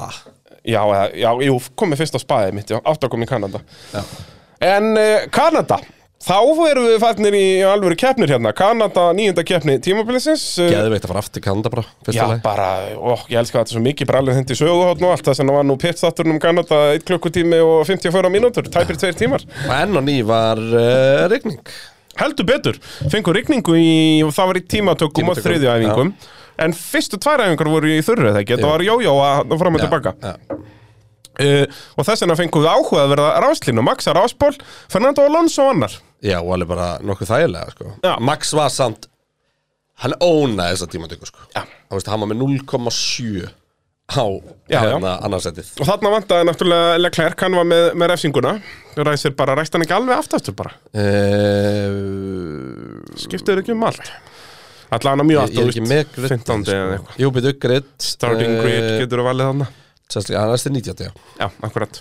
Já, 0.67 0.81
eða- 0.83 1.13
já, 1.23 1.29
jú, 1.47 1.55
komið 1.79 2.01
fyrst 2.03 2.19
á 2.19 2.21
spaðið 2.21 2.57
mitt, 2.59 2.75
já, 2.75 2.81
átt 2.83 3.07
að 3.07 3.13
koma 3.15 3.23
í 3.23 3.31
Kanada. 3.31 3.63
Já. 3.95 4.03
En 4.75 4.91
uh, 4.99 5.23
Kanada 5.31 5.79
Þá 6.19 6.35
erum 6.67 6.83
við 6.83 6.97
fannir 6.99 7.35
í 7.37 7.43
alvöru 7.63 7.95
keppnir 7.99 8.31
hérna. 8.33 8.51
Kanada 8.55 9.05
nýjunda 9.15 9.43
keppni 9.47 9.77
tímabilisins 9.79 10.41
uh, 10.59 10.67
Geðveikt 10.67 11.05
að 11.07 11.11
fara 11.13 11.21
aftur 11.23 11.43
Kanada 11.45 11.71
bara, 11.71 11.83
Já, 12.11 12.25
lagi. 12.27 12.41
bara, 12.43 12.65
ó, 12.99 13.13
ég 13.31 13.39
elska 13.39 13.61
þetta 13.61 13.75
svo 13.75 13.83
mikið 13.85 14.11
alveg 14.19 14.39
hindi 14.41 14.57
söguhótt 14.59 14.99
og 14.99 15.13
allt 15.13 15.29
það 15.29 15.37
sem 15.39 15.47
það 15.47 15.57
var 15.59 15.69
nú 15.69 15.77
pittstátturinn 15.79 16.35
um 16.35 16.41
Kanada 16.43 16.79
1 16.97 17.05
klukkutími 17.07 17.61
og 17.63 17.85
54 17.87 18.33
mínútur 18.33 18.67
tæpir 18.67 18.99
tveir 18.99 19.15
tímar. 19.15 19.45
Og 19.63 19.71
enn 19.77 19.95
og 19.95 20.03
ný 20.09 20.17
var 20.27 20.59
uh, 20.59 21.23
rigning. 21.31 21.61
Heldur 22.19 22.49
betur, 22.49 22.81
fengur 23.13 23.39
rigningu 23.39 23.77
í 23.79 23.93
það 24.27 24.51
var 24.51 24.59
í 24.59 24.65
tímatökum 24.75 25.31
og 25.31 25.39
Tímatökum, 25.39 25.45
þriðju 25.47 25.71
æfingum. 25.77 26.11
En 26.59 26.75
fyrstu 26.75 27.21
tvær 27.23 27.45
æfingar 27.45 27.71
voru 27.71 27.95
í 27.95 28.03
þurru 28.03 28.33
ekki, 28.33 28.57
þetta 28.57 28.67
Jú. 28.67 28.73
var 28.73 28.83
jójó 28.83 29.15
að 29.23 29.55
fram 29.63 29.79
og 29.79 29.85
tilbaka 29.85 30.13
uh, 31.43 31.79
Og 31.97 32.07
þess 32.07 32.25
vegna 32.25 32.37
fengum 32.39 32.65
við 32.65 32.71
áhuga 32.73 33.03
að 33.05 33.13
verða 33.15 33.29
ráslínu 33.45 33.85
Maxa 33.85 34.15
Rásból, 34.17 34.55
Fernando 34.91 35.25
Alonso 35.27 35.69
annar 35.71 35.95
já, 36.19 36.37
og 36.41 36.51
alveg 36.55 36.67
bara 36.73 36.89
nokkuð 37.05 37.29
þægilega 37.31 37.75
sko. 37.75 37.93
Já. 38.03 38.13
Max 38.19 38.53
var 38.57 38.73
samt 38.73 39.07
Hann 39.99 40.13
ónaði 40.23 40.77
þessa 40.77 40.87
tímatöku 40.93 41.27
sko. 41.27 41.41
Já. 41.51 41.65
Hann 41.65 41.97
veist, 41.97 42.07
hann 42.07 42.21
var 42.23 42.29
með 42.31 42.39
0,7 42.45 43.49
á 44.09 44.25
Já, 44.69 44.79
hérna 44.81 45.11
annarsettið 45.25 45.69
Og 45.81 45.87
þarna 45.89 46.11
vantaði 46.15 46.47
náttúrulega 46.49 46.97
Leclerc, 47.01 47.43
hann 47.45 47.57
var 47.59 47.67
með, 47.69 47.83
með 47.99 48.11
refsinguna 48.13 48.53
Ræsir 48.99 49.35
bara, 49.37 49.55
ræst 49.59 49.75
hann 49.75 49.85
ekki 49.85 49.95
alveg 49.95 50.15
aftaftur 50.17 50.55
bara 50.57 50.73
uh, 50.97 51.93
Skiptir 53.19 53.61
ekki 53.61 53.75
um 53.75 53.85
allt 53.87 54.09
Allan 54.95 55.21
að 55.21 55.29
mjög 55.29 55.37
Ég, 55.37 55.43
allt 55.43 55.53
ég 55.53 55.61
er 55.61 55.73
ekki 55.75 55.85
með 55.85 56.03
grid 56.15 56.31
15. 56.33 56.65
eða 56.73 56.95
eitthvað 56.95 57.21
Jú, 57.21 57.27
byrju 57.35 57.53
grid 57.61 57.91
Starting 58.01 58.55
eh, 58.55 58.61
grid 58.65 58.87
getur 59.03 59.21
þú 59.21 59.27
valið 59.29 59.51
þarna 59.51 59.69
Sérstaklega, 60.09 60.39
hann 60.41 60.49
er 60.49 60.55
næstu 60.57 60.71
90, 60.73 61.03
já. 61.05 61.11
Já, 61.37 61.47
akkurat. 61.67 61.99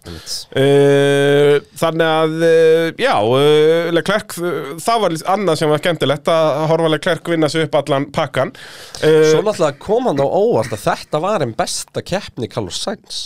Uh, 0.56 1.58
Þannig 1.76 2.06
að, 2.08 2.36
uh, 2.40 2.86
já, 3.04 3.12
uh, 3.20 3.90
Leclerc, 3.92 4.32
það 4.80 5.02
var 5.02 5.16
annað 5.34 5.58
sem 5.60 5.72
var 5.74 5.82
skemmtilegt 5.82 6.30
að 6.32 6.62
horfa 6.70 6.92
Leclerc 6.94 7.28
vinna 7.28 7.50
sig 7.52 7.66
upp 7.66 7.76
allan 7.82 8.06
pakkan 8.16 8.54
uh, 8.54 9.02
Svo 9.28 9.42
náttúrulega 9.44 9.76
kom 9.82 10.08
hann 10.08 10.24
á 10.24 10.26
óvart 10.26 10.72
að 10.72 10.86
þetta 10.86 11.20
var 11.26 11.44
einn 11.44 11.52
besta 11.58 12.00
keppni 12.00 12.48
Carlos 12.48 12.80
Sainz. 12.80 13.20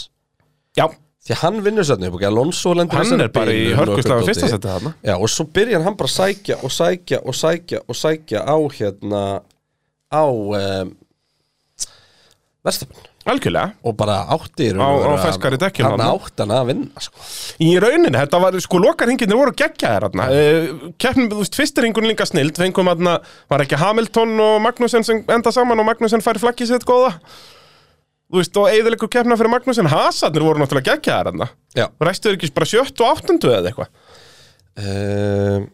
Já, 0.75 0.89
Því 1.23 1.37
hann 1.39 1.61
vinnur 1.63 1.87
sérna 1.87 2.09
upp 2.11 2.17
og 2.19 2.25
Alonso 2.27 2.73
lendir 2.75 2.99
hann 2.99 3.23
er 3.23 3.31
bara 3.31 3.55
í 3.55 3.69
eitthvað 3.71 4.25
fyrsta 4.27 4.49
setið 4.51 4.67
þarna. 4.67 4.95
Já, 5.07 5.15
og 5.15 5.31
svo 5.31 5.47
byrjar 5.55 5.85
hann 5.87 5.95
bara 6.01 6.11
að 6.11 6.17
sækja 6.17 6.59
og 6.67 6.75
sækja 6.75 7.21
og 7.23 7.39
sækja 7.39 7.83
og 7.87 7.99
sækja 8.01 8.43
á 8.43 8.57
hérna 8.75 9.23
á 10.11 10.25
um, 10.27 10.91
Verstafinn 12.67 13.12
Algjörlega. 13.23 13.77
Og 13.87 13.95
bara 13.97 14.17
átti 14.35 14.67
í 14.67 14.73
raun 14.75 14.83
Á- 14.83 14.99
á 14.99 15.15
hann 15.15 15.93
þarna. 15.95 16.07
átti 16.17 16.43
hann 16.43 16.55
að 16.57 16.67
vinna 16.73 17.03
sko. 17.05 17.23
Í 17.63 17.69
rauninni, 17.79 18.11
þetta 18.19 18.41
var, 18.43 18.57
sko, 18.65 18.81
lokarhinginir 18.83 19.39
voru 19.39 19.53
geggjaðir 19.55 20.07
þarna. 20.09 20.27
Uh, 20.27 20.93
Keppnum, 20.99 21.29
þú 21.31 21.39
veist, 21.45 21.55
fyrstirhingun 21.61 22.09
líka 22.11 22.27
snild. 22.27 22.59
Fengum 22.59 22.91
þarna, 22.91 23.21
var 23.53 23.63
ekki 23.63 23.79
Hamilton 23.79 24.35
og 24.43 24.57
Magnussen 24.67 25.07
sem 25.07 25.23
enda 25.29 25.53
saman 25.55 25.79
og 25.79 25.87
Magnussen 25.87 26.25
fær 26.25 26.41
flaggið 26.43 26.73
sitt 26.75 26.85
góða? 26.89 27.15
Þú 28.33 28.41
veist, 28.41 28.57
og 28.59 28.67
eigðilegur 28.73 29.11
keppna 29.13 29.37
fyrir 29.39 29.53
Magnussen. 29.55 29.87
Hasarnir 29.93 30.43
voru 30.43 30.59
náttúrulega 30.65 30.97
geggjaðir 30.97 31.31
þarna. 31.31 31.49
Já. 31.79 31.87
Ræstuður 32.01 32.39
ekki 32.41 32.53
bara 32.57 32.71
sjött 32.73 33.01
og 33.05 33.13
áttundu 33.17 33.53
eða 33.55 33.71
eitthvað? 33.71 33.93
Um, 34.83 35.69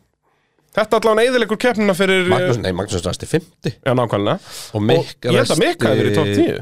Þetta 0.78 0.98
allavega 1.00 1.24
eigðilegur 1.30 1.58
keppnina 1.58 1.94
fyrir 1.96 2.26
eh, 2.26 2.30
Magnús, 2.30 2.58
nei, 2.62 2.72
Magnús 2.76 3.02
ræsti 3.06 3.26
50 3.26 3.78
Já, 3.86 3.94
nákvæmlega. 3.96 4.38
Og 4.76 4.82
Og 4.82 5.06
ég 5.32 5.38
held 5.38 5.54
að 5.54 5.62
Mikk 5.62 5.86
hafi 5.86 6.02
verið 6.02 6.12
í 6.12 6.18
top 6.18 6.28
10 6.36 6.58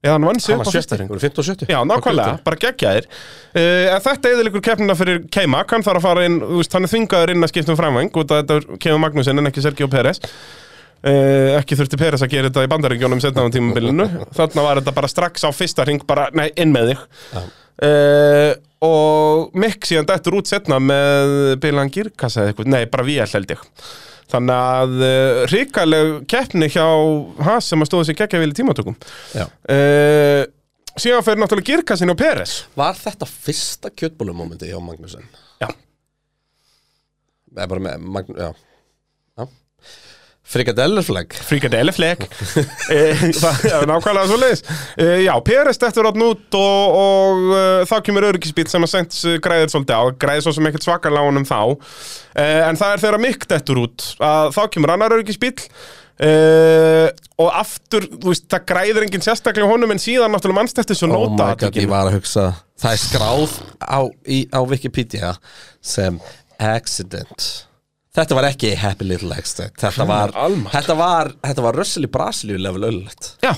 Eða 0.00 0.14
hann 0.16 0.24
vann 0.24 0.40
sig 0.40 0.54
Hann 0.54 0.62
var 0.62 0.70
70, 0.70 0.78
fyrstirhing 0.78 1.10
voru 1.10 1.20
50 1.20 1.42
og 1.42 1.46
70 1.50 1.72
Já, 1.74 1.78
nákvæmlega, 1.84 2.38
bara 2.46 2.58
geggjaðir. 2.62 3.08
Uh, 3.52 3.90
en 3.92 4.04
Þetta 4.06 4.32
eðiligur 4.32 4.64
keppnina 4.64 4.96
fyrir 4.96 5.20
Keima. 5.32 5.60
Hann 5.68 5.84
þarf 5.84 6.00
að 6.00 6.06
fara 6.06 6.24
inn, 6.28 6.38
þú 6.40 6.62
veist, 6.62 6.76
hann 6.76 6.88
er 6.88 6.92
þvingaður 6.94 7.34
inn 7.34 7.44
að 7.44 7.52
skipta 7.52 7.74
um 7.74 7.78
framvæng 7.80 8.10
út 8.22 8.32
að 8.32 8.40
þetta 8.40 8.80
kemur 8.80 9.02
Magnúsin 9.04 9.42
en 9.42 9.50
ekki 9.50 9.64
Sergio 9.64 9.90
Pérez 9.92 10.22
uh, 10.24 11.58
ekki 11.58 11.78
þurfti 11.78 12.00
Pérez 12.00 12.24
að 12.24 12.32
gera 12.34 12.48
þetta 12.48 12.64
í 12.64 12.72
bandaríkjónum 12.72 13.22
setna 13.22 13.44
á 13.44 13.52
tímabilinu. 13.52 14.08
Þarna 14.36 14.66
var 14.66 14.80
þetta 14.80 14.96
bara 14.96 15.12
strax 15.12 15.44
á 15.44 15.50
fyrsta 15.52 15.86
ring 15.88 16.04
bara, 16.08 16.30
nei, 16.36 16.48
inn 16.56 16.72
með 16.72 16.94
þig. 16.94 17.06
Uh, 17.80 18.52
og 18.84 19.56
Mick 19.60 19.84
síðan 19.88 20.08
dættur 20.08 20.38
út 20.40 20.48
setna 20.48 20.80
með 20.80 21.58
bilan 21.60 21.92
girkassa 21.92 22.46
eða 22.46 22.54
eitthvað, 22.54 22.72
nei, 22.72 22.84
bara 22.88 23.04
VL 23.04 23.34
held 23.36 23.52
ég 23.52 23.68
Þannig 24.30 24.54
að 24.56 24.94
uh, 25.02 25.42
ríkaleg 25.50 26.12
keppni 26.30 26.68
hjá 26.70 26.86
Haas 27.46 27.68
sem 27.72 27.82
að 27.82 27.90
stóða 27.90 28.08
sér 28.10 28.18
geggjavíl 28.22 28.52
í 28.52 28.56
tímatökum 28.60 28.96
Já. 29.34 29.46
uh, 29.46 30.42
Síðan 31.00 31.22
fyrir 31.26 31.40
náttúrulega 31.42 31.70
Girkassin 31.72 32.12
og 32.12 32.18
Peres 32.20 32.56
Var 32.78 32.98
þetta 32.98 33.28
fyrsta 33.30 33.92
kjötbólumómenti 33.94 34.70
hjá 34.70 34.78
Magnúsin? 34.82 35.26
Já. 35.62 35.68
Eða 37.56 37.68
bara 37.74 37.84
með 37.88 38.04
Magnús, 38.18 38.38
já 38.40 38.50
Já 38.50 38.69
Frikadellerflag 40.50 41.36
Frikadellefleg 41.46 42.24
uh, 42.26 43.22
Það 43.42 43.68
er 43.70 43.86
nákvæmlega 43.90 44.26
svo 44.30 44.40
leiðis 44.40 44.64
Já, 45.24 45.32
Peres 45.46 45.80
dettur 45.82 46.10
átt 46.10 46.18
nút 46.20 46.58
og, 46.58 46.98
og 47.04 47.46
uh, 47.52 47.84
þá 47.90 47.96
kemur 48.08 48.26
öryggisbíl 48.32 48.66
sem 48.70 48.86
að 48.86 48.92
sent 48.96 49.20
uh, 49.24 49.38
græðir 49.42 49.72
svolítið 49.72 49.96
á. 49.96 50.04
Græðir 50.24 50.46
svo 50.46 50.56
sem 50.56 50.70
ekkert 50.70 50.88
svakalega 50.88 51.22
á 51.22 51.28
honum 51.28 51.46
þá. 51.48 51.60
Uh, 52.34 52.60
En 52.70 52.78
það 52.80 52.92
er 52.96 53.02
þegar 53.04 53.24
Mikk 53.24 53.48
dettur 53.50 53.82
út 53.86 54.12
að 54.22 54.52
þá 54.56 54.62
kemur 54.74 54.94
annar 54.96 55.18
öryggisbíl 55.18 55.56
Uh, 56.20 57.08
og 57.40 57.48
aftur, 57.56 58.04
veist, 58.20 58.44
það 58.52 58.64
græðir 58.68 59.06
enginn 59.06 59.22
sérstaklega 59.24 59.64
honum 59.70 59.94
en 59.94 60.02
síðan 60.02 60.34
náttúrulega 60.34 60.58
mannstættir 60.58 60.98
svo 60.98 61.08
Oh 61.08 61.30
nota 61.30 61.54
god, 61.62 62.12
hugsa 62.12 62.44
Það 62.76 62.92
er 62.92 63.00
skráð 63.00 63.54
á, 63.80 64.00
í, 64.28 64.42
á 64.52 64.60
Wikipedia 64.68 65.30
sem 65.80 66.20
accident 66.60 67.69
Þetta 68.16 68.36
var 68.38 68.48
ekki 68.48 68.72
happy 68.74 69.06
little 69.06 69.34
accident 69.36 69.76
Þetta 69.78 70.06
var, 70.08 70.32
þetta 70.72 70.96
var, 70.98 71.32
þetta 71.46 71.64
var 71.68 71.78
Russell 71.78 72.08
í 72.08 72.10
Brasilíu 72.10 72.58
level 72.58 72.88
öllett 72.88 73.32
Já. 73.44 73.54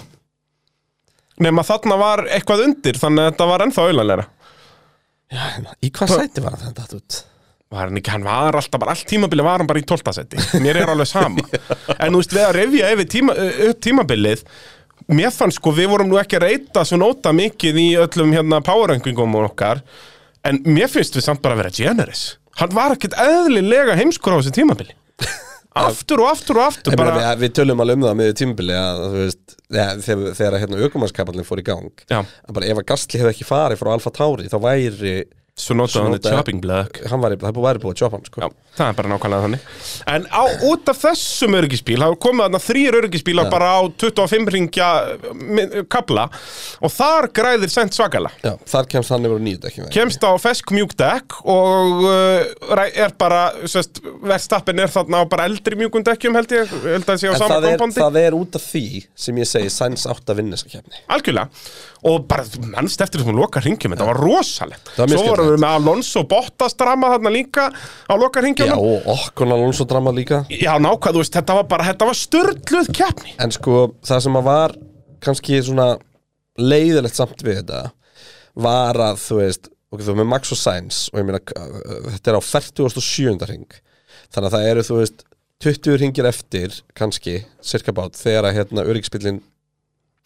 Nefn 1.40 1.62
að 1.62 1.70
þarna 1.70 1.98
var 2.02 2.24
eitthvað 2.28 2.66
undir 2.68 3.00
þannig 3.00 3.24
að 3.24 3.30
þetta 3.32 3.50
var 3.52 3.66
ennþá 3.66 3.86
auðlanleira 3.88 4.26
Já, 5.32 5.42
hérna, 5.54 5.76
í 5.80 5.88
hvað 5.88 6.16
sæti 6.18 6.44
var 6.44 6.58
þetta 6.60 6.88
út? 6.98 7.22
var 7.72 7.88
hann 7.88 7.96
ekki, 7.96 8.12
hann 8.12 8.26
var 8.26 8.56
alltaf 8.58 8.80
bara, 8.82 8.92
allt 8.92 9.08
tímabili 9.08 9.44
var 9.46 9.62
hann 9.62 9.68
bara 9.70 9.80
í 9.80 9.86
12. 9.88 10.12
seti, 10.12 10.40
mér 10.60 10.82
er 10.82 10.92
alveg 10.92 11.08
sama. 11.08 11.44
En 12.02 12.12
þú 12.12 12.20
veist, 12.20 12.34
við 12.36 12.44
að 12.44 12.54
revja 12.58 12.90
yfir 12.92 13.08
tíma, 13.16 13.36
upp 13.70 13.80
tímabilið 13.86 14.44
mér 15.12 15.32
fann 15.34 15.54
sko, 15.54 15.72
við 15.74 15.88
vorum 15.92 16.10
nú 16.12 16.18
ekki 16.20 16.38
að 16.38 16.46
reyta 16.50 16.84
svo 16.86 16.98
nota 17.00 17.32
mikið 17.34 17.80
í 17.80 17.86
öllum 18.02 18.34
hérna 18.36 18.60
powerrankingum 18.64 19.38
okkar, 19.40 19.82
en 20.46 20.60
mér 20.68 20.92
finnst 20.92 21.16
við 21.16 21.26
samt 21.26 21.42
bara 21.42 21.56
að 21.56 21.64
vera 21.64 21.74
generous, 21.80 22.26
hann 22.60 22.74
var 22.76 22.96
ekkert 22.96 23.16
eðlilega 23.20 23.96
heimskur 23.98 24.36
á 24.36 24.38
þessu 24.40 24.54
tímabili. 24.58 24.96
Aftur 25.82 26.20
og 26.20 26.28
aftur 26.28 26.58
og 26.60 26.66
aftur 26.68 26.96
bara, 27.00 27.14
við, 27.16 27.28
við 27.46 27.52
tölum 27.56 27.80
alveg 27.80 27.96
um 27.96 28.02
það 28.04 28.16
með 28.18 28.32
tímubili 28.36 28.74
að 28.76 28.98
veist, 29.14 29.54
þegar, 29.72 30.24
þegar 30.36 30.56
hérna 30.60 30.80
aukumannskapallin 30.84 31.46
fór 31.48 31.62
í 31.62 31.64
gang. 31.64 32.02
Bara 32.52 32.68
ef 32.68 32.82
að 32.82 32.88
Gastli 32.90 33.22
hefði 33.22 33.32
ekki 33.32 33.46
farið 33.48 33.80
frá 33.80 33.88
Alfa 33.94 34.12
Tauri 34.12 34.50
þá 34.52 34.58
væri 34.66 35.14
svo 35.62 35.76
notaði 35.78 36.02
hann 36.04 36.14
nota- 36.16 36.34
chopping 36.36 36.60
block. 36.62 37.00
hann 37.10 37.22
væri, 37.22 37.38
það 37.40 37.60
væri 37.66 37.82
búið 37.82 37.94
að 37.94 38.00
choppa 38.02 38.18
hann 38.18 38.26
sko. 38.28 38.42
Já, 38.42 38.48
það 38.78 38.88
er 38.92 38.96
bara 38.98 39.12
nákvæmlega 39.12 39.46
þannig. 39.46 39.66
En 40.14 40.26
á, 40.28 40.42
út 40.72 40.92
af 40.92 41.00
þessum 41.02 41.56
öryggisbíl 41.60 41.98
hafa 42.02 42.18
komið 42.26 42.46
þarna 42.46 42.62
þrýr 42.66 42.98
öryggisbílar 43.02 43.50
bara 43.52 43.70
á 43.78 43.80
25 44.02 44.52
ringja 44.56 44.90
kabla 45.92 46.26
og 46.82 46.92
þar 46.92 47.28
græðir 47.34 47.72
sent 47.72 47.96
svakala 47.96 48.30
Já, 48.42 48.54
þar 48.68 48.88
kemst 48.90 49.12
hann 49.14 49.26
yfir 49.28 49.38
á 49.38 49.44
nýju 49.46 49.60
dekki 49.64 49.86
kemst 49.94 50.24
á 50.26 50.32
fesk 50.42 50.72
mjúk 50.74 50.94
dekk 50.98 51.38
og 51.48 52.04
uh, 52.06 52.84
er 52.92 53.14
bara 53.18 53.42
sest, 53.70 54.02
verðstappin 54.22 54.82
er 54.82 54.92
þarna 54.92 55.22
á 55.22 55.24
bara 55.30 55.46
eldri 55.50 55.78
mjúkum 55.78 56.04
dekkjum 56.06 56.36
held 56.38 56.54
ég, 56.56 56.72
held 56.84 57.06
að 57.06 57.10
það 57.12 57.22
sé 57.22 57.30
á 57.30 57.32
En 57.32 57.40
sama 57.40 57.60
það 57.60 57.68
er, 57.72 57.86
það 57.98 58.20
er 58.22 58.36
út 58.38 58.58
af 58.58 58.66
því 58.66 58.84
sem 59.26 59.40
ég 59.42 59.48
segi 59.48 59.72
Sainz 59.72 60.06
átt 60.10 60.32
að 60.32 60.42
vinna 60.42 60.58
þessa 60.58 60.72
kefni 60.72 61.02
algjörlega. 61.12 61.48
Og 62.08 62.24
bara 62.26 62.42
mannst 62.72 63.02
eftir 63.04 63.22
þessum 63.22 63.36
loka 63.38 63.62
ringjum 63.62 63.92
þetta 63.94 64.06
var 64.08 64.18
rosalegt. 64.18 64.88
Það 64.96 65.04
var 65.04 65.12
svo 65.12 65.26
vorum 65.28 65.51
við 65.54 65.62
með 65.64 65.76
Alonso 65.78 66.22
Bottas 66.28 66.76
drama 66.78 67.10
þarna 67.14 67.32
líka 67.34 67.68
á 67.72 68.14
loka 68.18 68.42
Já, 68.42 68.74
og 68.76 69.10
okkur 69.14 69.52
Alonso 69.52 69.86
drama 69.88 70.12
líka. 70.14 70.42
Já, 70.50 70.72
nákvæð, 70.82 71.16
þú 71.16 71.22
veist, 71.22 71.36
þetta 71.36 71.58
var 71.58 71.68
bara, 71.70 71.88
þetta 71.90 72.08
var 72.08 72.18
störluð 72.18 72.90
keppni. 72.96 73.34
En 73.42 73.54
sko, 73.54 73.82
það 74.04 74.24
sem 74.26 74.40
að 74.40 74.48
var 74.48 74.76
kannski 75.22 75.60
svona 75.62 75.88
leiðilegt 76.60 77.18
samt 77.18 77.44
við 77.44 77.62
þetta 77.62 77.84
var 78.62 78.98
að, 79.00 79.20
þú 79.22 79.38
veist, 79.40 79.70
ok, 79.92 80.00
þú 80.02 80.10
erum 80.10 80.22
með 80.22 80.30
Max 80.32 80.52
og 80.54 80.60
Sainz 80.60 81.02
og 81.12 81.20
ég 81.20 81.28
meina, 81.28 81.40
þetta 82.16 82.32
er 82.32 82.40
á 82.40 82.42
47. 82.44 83.46
ring 83.48 83.78
þannig 84.32 84.48
að 84.48 84.56
það 84.56 84.68
eru, 84.72 84.84
þú 84.88 84.98
veist 85.00 85.24
20 85.62 85.98
ringir 86.00 86.26
eftir, 86.26 86.80
kannski, 86.98 87.42
cirka 87.64 87.94
bát 87.94 88.18
þegar 88.18 88.48
að 88.50 88.58
hérna 88.58 88.86
öryggisbílinn 88.88 89.40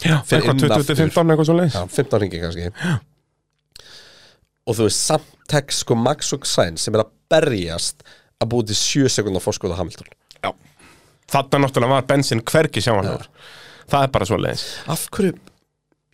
Já, 0.05 0.19
eitthvað 0.21 0.51
inn 0.53 0.73
20-15 0.73 1.31
eitthvað 1.33 1.49
svo 1.49 1.57
leiðis 1.57 1.77
Já, 1.77 1.85
15 1.97 2.23
ringi 2.25 2.41
kannski 2.43 2.71
Og 4.67 4.79
þú 4.79 4.89
veist, 4.89 5.03
samt 5.07 5.29
text 5.51 5.85
sko 5.85 5.95
Max 5.99 6.33
og 6.35 6.47
Sainz 6.49 6.87
sem 6.87 6.95
er 6.97 7.05
að 7.05 7.13
berjast 7.31 8.03
að 8.43 8.51
búið 8.53 8.73
til 8.73 8.79
7 8.81 9.13
sekundar 9.17 9.45
fórskóða 9.45 9.79
Hamilton. 9.79 10.09
Já. 10.43 10.51
Þarna 11.31 11.63
náttúrulega 11.65 11.95
var 11.95 12.09
bensin 12.11 12.43
hvergi 12.47 12.83
sjáanlegur. 12.83 13.29
Það 13.91 14.07
er 14.07 14.13
bara 14.15 14.27
svo 14.29 14.39
leiðis 14.41 14.65
Af 14.91 15.07
hverju, 15.15 15.37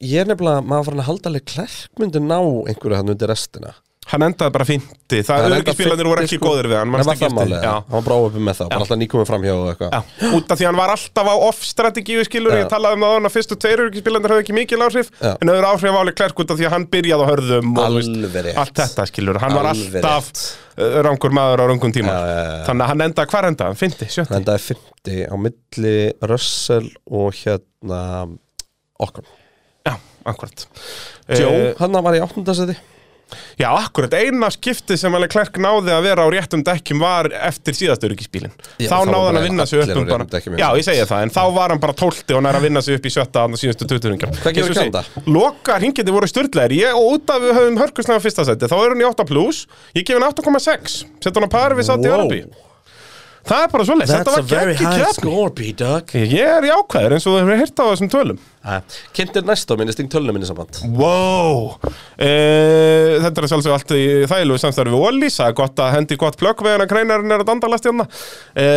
ég 0.04 0.22
er 0.22 0.28
nefnilega 0.28 0.64
maður 0.66 0.90
farin 0.90 1.02
að 1.02 1.08
halda 1.08 1.30
alveg 1.30 1.46
klerkmyndu 1.52 2.22
ná 2.24 2.38
einhverju 2.40 2.98
hann 2.98 3.12
undir 3.14 3.32
restina 3.32 3.74
Hann 4.10 4.24
endaði 4.26 4.50
bara 4.52 4.64
fynti 4.66 5.20
Það 5.22 5.38
Hann 5.44 5.52
öryggisbílarnir 5.56 6.08
voru 6.10 6.22
50, 6.24 6.26
ekki 6.26 6.38
sko. 6.40 6.48
góðir 6.50 6.66
við 6.72 6.78
hann 6.80 6.90
manstu 6.90 7.06
var 7.08 7.18
það 7.22 7.52
Já. 7.62 7.74
hann 7.76 7.92
var 7.94 8.02
bara 8.08 8.16
óöfum 8.18 8.42
með 8.48 8.56
það, 8.58 8.68
bara 8.72 8.82
alltaf 8.82 8.98
nýkomið 9.02 9.28
framhjá 9.30 9.52
og 9.54 9.68
eitthvað 9.70 10.34
út 10.38 10.50
af 10.52 10.58
því 10.58 10.66
hann 10.66 10.78
var 10.80 10.92
alltaf 10.96 11.30
á 11.30 11.34
off-strategíu 11.46 12.24
skilur, 12.26 12.52
Já. 12.56 12.58
ég 12.64 12.70
talaði 12.72 12.98
um 12.98 13.04
það 13.06 13.28
að 13.30 13.34
fyrstu 13.36 13.58
tveir 13.62 13.82
öryggisbílandir 13.84 14.34
höfðu 14.34 14.44
ekki 14.44 14.56
mikil 14.58 14.80
áhrif, 14.82 15.12
Já. 15.22 15.30
en 15.38 15.52
höfðu 15.52 15.70
áhrif 15.70 15.98
áli 16.02 16.14
klærk 16.18 16.42
út 16.42 16.50
af 16.52 16.58
því 16.60 16.66
að 16.68 16.74
hann 16.74 16.86
byrjaði 16.96 17.22
á 17.22 17.30
hörðum 17.30 17.72
Alveg 17.86 18.36
rétt. 18.48 18.58
allt 18.64 18.76
þetta 18.82 19.06
skilur, 19.12 19.40
hann 19.46 19.54
var 19.56 19.70
Alveg 19.70 20.02
alltaf 20.02 20.44
uh, 20.82 21.00
rangur 21.06 21.36
maður 21.38 21.62
á 21.62 21.64
rangum 21.70 21.94
tíma, 21.94 22.18
þannig 22.66 22.84
að 22.88 22.92
hann 22.92 23.06
endaði, 23.06 23.32
hvar 23.32 23.48
endaði, 23.52 23.70
hann 23.70 23.80
fyndi, 23.86 24.10
sjötti, 24.10 24.32
Hann 24.34 24.42
endaði 24.42 24.66
50 24.66 25.30
á 25.30 25.34
milli 25.46 25.96
Russell 26.26 26.90
og 27.06 27.30
hérna 27.38 28.02
Okkon 29.02 29.24
já, 29.86 29.94
akkurat. 30.26 30.66
Joe, 31.32 31.50
Eh, 31.52 31.74
hann 31.78 31.96
var 32.02 32.14
í 32.14 32.20
8. 32.22 32.74
Já, 33.60 33.68
akkurat, 33.70 34.14
eina 34.18 34.50
skipti 34.52 34.96
sem 35.00 35.14
alveg 35.14 35.32
klærk 35.34 35.58
náði 35.62 35.92
að 35.94 36.06
vera 36.08 36.24
á 36.24 36.28
réttum 36.32 36.64
dekkjum 36.66 37.02
var 37.02 37.28
eftir 37.48 37.76
síðast 37.78 38.06
öryggisbílin. 38.08 38.54
Já, 38.78 38.88
þá 38.90 38.96
náði 39.10 39.26
hann 39.28 39.40
að 39.40 39.46
vinna 39.48 39.66
sig 39.68 39.82
upp 39.84 39.94
um 39.96 40.08
bara, 40.08 40.28
dekkjum, 40.34 40.58
já, 40.58 40.64
já. 40.64 40.80
ég 40.80 40.88
segi 40.88 41.06
það, 41.12 41.26
en 41.26 41.34
þá 41.36 41.42
var 41.58 41.74
hann 41.74 41.82
bara 41.82 41.96
tólti 42.02 42.36
og 42.38 42.44
nær 42.46 42.58
að 42.60 42.66
vinna 42.68 42.82
sig 42.84 42.98
upp 42.98 43.08
í 43.08 43.14
sjötta 43.14 43.46
að 43.46 43.58
síðustu 43.62 43.88
20 43.90 44.12
ringjar. 44.14 44.34
Hvað 44.42 44.58
gefur 44.58 44.78
Kanada? 44.80 45.04
Loka 45.26 45.78
hringindi 45.78 46.14
voru 46.14 46.30
styrleir 46.30 46.76
ég 46.76 46.98
og 46.98 47.16
út 47.16 47.32
af 47.32 47.42
við 47.44 47.56
höfum 47.58 47.80
hörkuslega 47.82 48.24
fyrsta 48.24 48.46
seti 48.48 48.70
þá 48.70 48.76
er 48.80 48.94
hann 48.94 49.04
í 49.04 49.08
8 49.08 49.28
plus, 49.28 49.64
ég 49.96 50.06
gef 50.06 50.18
hann 50.18 50.28
8,6 50.28 51.00
sett 51.22 51.34
hann 51.38 51.48
á 51.48 51.52
pari 51.52 51.78
við 51.78 51.88
Saudi 51.90 52.08
Wow. 52.12 52.20
Arabi 52.20 52.44
það 53.48 53.64
er 53.64 53.70
bara 53.72 53.86
svoleiðis, 53.88 54.12
þetta 54.12 54.34
var 54.36 54.46
geggi 54.48 55.52
B-Dog 55.58 56.14
ég 56.20 56.48
er 56.58 56.66
jákvæður 56.70 57.16
eins 57.16 57.26
og 57.26 57.34
þú 57.34 57.38
hefur 57.40 57.60
heyrt 57.62 57.82
á 57.82 57.84
þessum 57.90 58.10
tölum. 58.12 58.42
Kynntir 59.16 59.42
næst 59.46 59.70
á 59.70 59.74
minni 59.74 59.94
sting 59.94 60.10
tölunum 60.12 60.36
minni 60.36 60.46
samband 60.46 60.78
Wow. 60.94 61.72
E, 62.14 62.28
Þetta 63.24 63.42
er 63.42 63.48
sjálfsög 63.50 63.74
allt 63.74 63.94
í 63.96 64.02
þægilegu 64.30 64.60
samstarfi 64.62 64.92
við 64.94 65.06
Ólís, 65.08 65.38
það 65.40 65.50
er 65.50 65.56
gott 65.58 65.82
að 65.82 65.90
hendi 65.96 66.18
gott 66.20 66.38
plögg 66.38 66.62
við 66.62 66.76
hann 66.76 66.84
að 66.84 66.92
kreinarinn 66.92 67.34
er 67.34 67.42
að 67.42 67.50
dandalast 67.50 67.88
hérna 67.88 68.06
e, 68.54 68.68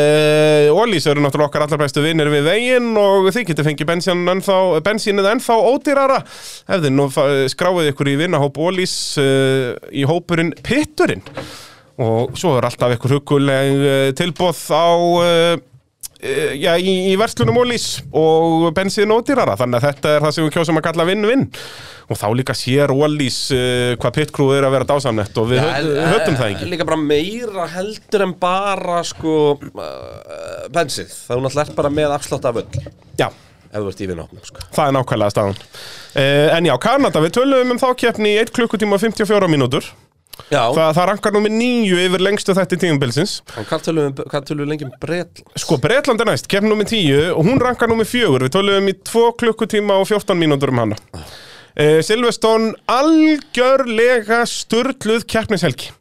Ólís 0.73 1.05
eru 1.11 1.21
náttúrulega 1.21 1.51
okkar 1.51 1.67
allar 1.67 1.83
bestu 1.83 2.01
vinnir 2.05 2.31
við 2.33 2.49
veginn 2.49 2.89
og 2.97 3.29
þið 3.35 3.47
getur 3.51 3.69
fengið 3.69 3.91
bensín 3.91 5.21
ennþá, 5.21 5.59
ódýrara. 5.69 6.23
Ef 6.65 6.81
þið 6.81 6.95
nú 6.97 7.07
skráið 7.53 7.91
ykkur 7.93 8.09
í 8.09 8.17
vinnahóp 8.25 8.57
Ólís 8.65 8.95
e, 9.21 9.29
í 9.93 10.09
hópurinn 10.09 10.55
Pitturinn 10.65 11.21
og 12.01 12.35
svo 12.39 12.57
er 12.57 12.67
alltaf 12.67 12.97
ykkur 12.97 13.17
huguleg 13.19 13.85
e, 13.85 13.95
tilbóð 14.17 14.59
á 14.75 14.87
e, 15.23 15.31
Eh, 16.25 16.55
já, 16.57 16.73
í, 16.79 16.93
í 17.11 17.15
verslunum 17.19 17.57
ólís 17.61 17.99
og 18.15 18.71
bensín 18.75 19.11
og 19.13 19.25
dýrara. 19.27 19.57
Þannig 19.59 19.81
að 19.81 19.87
þetta 19.89 20.13
er 20.13 20.23
það 20.23 20.35
sem 20.35 20.47
við 20.47 20.53
kjósum 20.55 20.79
að 20.79 20.85
kalla 20.87 21.05
vinn-vinn 21.09 21.43
og 22.05 22.19
þá 22.19 22.25
líka 22.37 22.55
sér 22.57 22.93
ólís 22.93 23.39
hvað 23.99 24.15
pitkrúð 24.19 24.55
er 24.57 24.67
að 24.67 24.75
vera 24.77 24.87
dásamnett 24.89 25.37
og 25.41 25.49
við 25.51 25.59
ja, 25.59 25.81
höfum 26.13 26.37
það 26.39 26.53
ekki. 26.53 26.69
Líka 26.71 26.87
bara 26.87 27.01
meira 27.01 27.65
heldur 27.73 28.25
en 28.25 28.35
bara 28.41 29.01
sko 29.05 29.35
uh, 29.57 29.89
bensið 30.73 31.09
Það 31.09 31.35
er 31.35 31.49
alltaf 31.49 31.73
bara 31.77 31.91
með 31.93 32.15
afslátt 32.15 32.47
af 32.49 32.61
öll. 32.63 32.87
Já, 33.19 33.27
Ef 33.75 33.81
þú 33.81 33.91
ert 33.91 34.01
í 34.01 34.07
vinnahopnum 34.07 34.47
sko. 34.47 34.65
Það 34.71 34.87
er 34.87 34.93
nákvæmlega 34.95 35.33
staðan. 35.35 35.61
Uh, 36.15 36.49
En 36.55 36.69
já, 36.69 36.75
Kanada, 36.79 37.21
við 37.25 37.37
töluðum 37.41 37.75
um 37.75 37.81
þá 37.81 37.89
keppni 38.05 38.33
í 38.37 38.41
1 38.45 38.55
klukkutíma 38.55 38.95
og 38.95 39.03
54 39.03 39.51
mínútur 39.51 39.89
Þa, 40.49 40.91
Það 40.93 41.07
rankar 41.09 41.33
nú 41.33 41.41
með 41.45 41.55
nýju 41.57 41.99
yfir 42.05 42.23
lengstu 42.23 42.53
þetta 42.57 42.77
tímabilsins. 42.81 43.39
En 43.57 43.67
hvað 43.67 43.87
tölum 43.87 44.11
við, 44.11 44.37
tölum 44.49 44.61
við 44.63 44.71
lengi 44.73 44.87
um 44.87 44.93
Bretland? 45.01 45.51
Sko, 45.63 45.79
Bretland 45.81 46.21
er 46.21 46.29
næst, 46.29 46.49
keppni 46.51 46.71
nú 46.71 46.77
með 46.79 46.91
10 46.93 47.33
og 47.33 47.47
hún 47.47 47.61
rankar 47.63 47.89
nú 47.91 47.97
með 47.99 48.11
4 48.13 48.45
Við 48.45 48.53
töluðum 48.53 48.91
í 48.91 48.95
2 49.09 49.25
klukkutíma 49.41 49.97
og 50.01 50.07
14 50.11 50.39
mínútur 50.39 50.73
um 50.73 50.83
hana. 50.83 50.99
Uh, 51.75 51.99
Silveston 52.05 52.73
algjörlega 52.91 54.43
sturluð 54.47 55.25
keppnishelgi. 55.31 55.91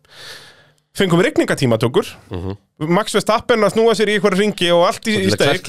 Fengum 0.95 1.19
rigningatímatökur 1.27 2.07
Max 2.87 3.17
Verstappen 3.17 3.67
að 3.67 3.73
snúa 3.75 3.97
sér 3.99 4.13
í 4.13 4.15
ykkur 4.21 4.37
ringi 4.39 4.69
og 4.71 4.85
allt 4.87 5.09
í, 5.11 5.17
í 5.27 5.33
steik. 5.35 5.67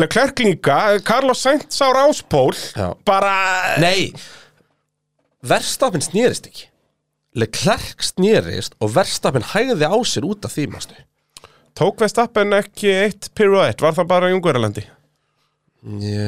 Leclerc 0.00 0.40
líka. 0.40 0.78
Carlos 1.04 1.42
Sainz 1.44 1.76
á 1.84 1.92
ráspól. 1.92 2.56
Bara 3.04 3.76
Nei. 3.82 4.14
Verstapin 5.44 6.04
snýrist 6.04 6.48
ekki 6.48 6.70
Leclerc 7.36 8.00
snýrist 8.04 8.76
og 8.80 8.94
Verstapin 8.96 9.44
hægði 9.52 9.88
á 9.88 9.96
sér 10.08 10.26
út 10.28 10.46
af 10.48 10.56
því 10.56 10.68
mástu 10.72 10.96
Tók 11.76 12.00
Verstappen 12.00 12.56
ekki 12.56 12.88
eitt 12.88 13.26
pirouette, 13.36 13.84
var 13.84 13.92
það 13.98 14.06
bara 14.08 14.30
í 14.32 14.36
Ungverjalandi? 14.38 14.86
Já, 15.86 16.22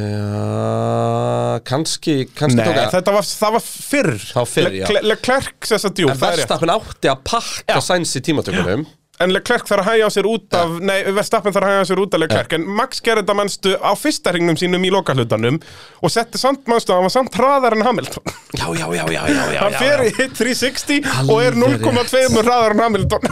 kannski, 1.67 2.19
kannski 2.37 2.61
Nei, 2.61 2.67
tók 2.69 2.77
að 2.83 2.93
þetta 2.93 3.15
var, 3.17 3.25
það 3.41 3.55
var 3.57 3.65
fyrr. 3.65 4.11
Það 4.21 4.43
var 4.43 4.51
fyrr, 4.53 4.69
já. 4.77 4.85
Le 4.93 5.01
Leclerc 5.09 5.67
þess 5.71 5.89
að 5.89 5.97
djú, 5.99 6.11
En 6.13 6.21
það 6.21 6.29
er 6.29 6.37
rétt. 6.37 6.45
Verstapin 6.45 6.75
átti 6.77 7.11
að 7.11 7.25
pakka 7.33 7.81
sæns 7.89 8.13
í 8.15 8.23
tímatökunum 8.29 8.85
En 9.19 9.33
Leclerc 9.35 9.67
þarf 9.67 9.83
að 9.83 9.89
hægja 9.91 10.09
á 10.09 10.11
sér 10.15 10.27
út 10.31 10.55
af 10.55 10.75
Nei, 10.79 10.97
Verstappen 11.17 11.55
þarf 11.55 11.67
að 11.67 11.73
hægja 11.73 11.83
á 11.83 11.89
sér 11.91 12.03
út 12.05 12.15
af 12.15 12.23
Leclerc. 12.23 12.55
En 12.55 12.67
Max 12.79 13.03
gerði 13.03 13.25
þetta 13.25 13.37
mannstu 13.39 13.73
á 13.83 13.93
fyrsta 13.99 14.35
hringnum 14.35 14.59
sínum 14.61 14.85
í 14.87 14.93
lokahlutanum 14.95 15.59
Og 16.03 16.13
setti 16.15 16.39
samt 16.39 16.69
mannstu 16.71 16.95
að 16.95 17.01
hann 17.01 17.09
var 17.09 17.15
samt 17.17 17.39
hraðar 17.39 17.77
en 17.79 17.87
Hamilton. 17.87 18.35
Já, 18.55 18.67
já, 18.79 18.87
já, 18.95 19.05
já, 19.11 19.23
já, 19.27 19.43
já, 19.55 19.61
Hann 19.65 19.79
fer 19.79 20.05
í 20.07 20.13
hit 20.21 20.37
360 20.39 21.11
og 21.29 21.43
er 21.43 21.59
Alveg 21.59 21.83
0,2 21.83 22.45
hraðar 22.45 22.77
en 22.77 22.85
Hamilton. 22.87 23.29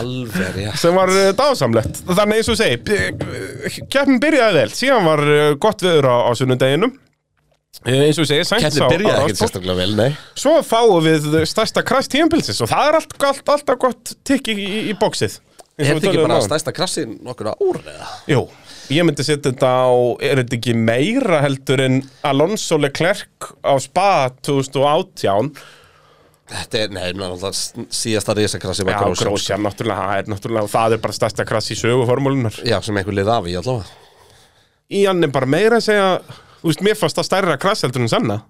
Alveg, 0.00 0.60
já 0.66 0.72
sem 0.80 0.96
var 0.96 1.12
uh, 1.12 1.30
dásamlegt. 1.36 2.02
Þannig 2.10 2.42
eins 2.42 2.52
og 2.52 2.60
segi 2.60 2.98
uh, 2.98 3.80
keppnin 3.88 4.20
byrjaði 4.22 4.60
vel, 4.60 4.76
síðan 4.76 5.08
var 5.08 5.24
uh, 5.24 5.46
gott 5.60 5.84
veður 5.84 6.10
á, 6.10 6.16
á 6.28 6.30
sunnudeginum 6.36 6.92
eins 7.84 8.18
og 8.22 8.28
segi, 8.28 8.44
Sainz 8.48 8.76
Kettin 8.78 9.06
á- 9.10 9.18
á 9.18 9.86
nei. 9.96 10.10
Svo 10.38 10.58
fáum 10.64 11.02
við 11.04 11.26
stærsta 11.50 11.82
krast 11.86 12.12
tíðanbilsins 12.14 12.62
og 12.64 12.70
það 12.70 12.88
er 12.88 12.98
allt, 13.00 13.16
allt, 13.30 13.48
alltaf 13.56 13.78
gott 13.82 14.14
tikk 14.24 14.52
í, 14.52 14.56
í, 14.58 14.80
í 14.92 14.94
bóksið 14.98 15.40
Er 15.74 15.88
þetta 15.96 16.06
ekki 16.12 16.22
bara 16.22 16.36
stærsta 16.44 16.70
krassi 16.74 17.02
nokkur 17.04 17.48
ár 17.50 17.80
eða? 17.82 18.10
Jú, 18.30 18.44
ég 18.94 19.06
myndi 19.08 19.24
setja 19.26 19.50
þetta 19.50 19.70
á 19.74 19.90
er 20.22 20.38
þetta 20.44 20.58
ekki 20.60 20.74
meira 20.78 21.40
heldur 21.42 21.82
en 21.82 21.96
Alonso 22.22 22.78
Leclerc 22.78 23.48
á 23.66 23.74
Spa 23.82 24.30
2018 24.46 25.50
Þetta 26.44 26.78
er, 26.78 26.90
nei, 26.92 27.08
náttúrulega 27.16 27.88
síðasta 27.88 28.34
risakrassi 28.36 28.84
Já, 28.86 28.98
Grósja, 29.18 29.56
náttúrulega, 29.58 30.06
það 30.06 30.18
er 30.20 30.30
náttúrulega 30.30 30.70
það 30.76 30.94
er 30.94 31.02
bara 31.08 31.16
stærsta 31.16 31.46
krass 31.48 31.72
í 31.72 31.78
söguformúlunar 31.80 32.58
Já, 32.68 32.76
sem 32.84 33.00
einhver 33.00 33.16
lið 33.16 33.30
af 33.32 33.48
í 33.48 33.54
allavega. 33.58 34.02
Í 34.94 35.06
hann 35.08 35.24
er 35.24 35.32
bara 35.32 35.48
meira 35.48 35.80
að 35.80 35.86
segja 35.88 36.08
þú 36.64 36.72
veist, 36.72 36.84
mér 36.88 36.98
fannst 36.98 37.20
það 37.20 37.28
stærra 37.30 37.60
krass 37.60 37.84
heldur 37.84 38.06
en 38.06 38.12
sanna 38.12 38.40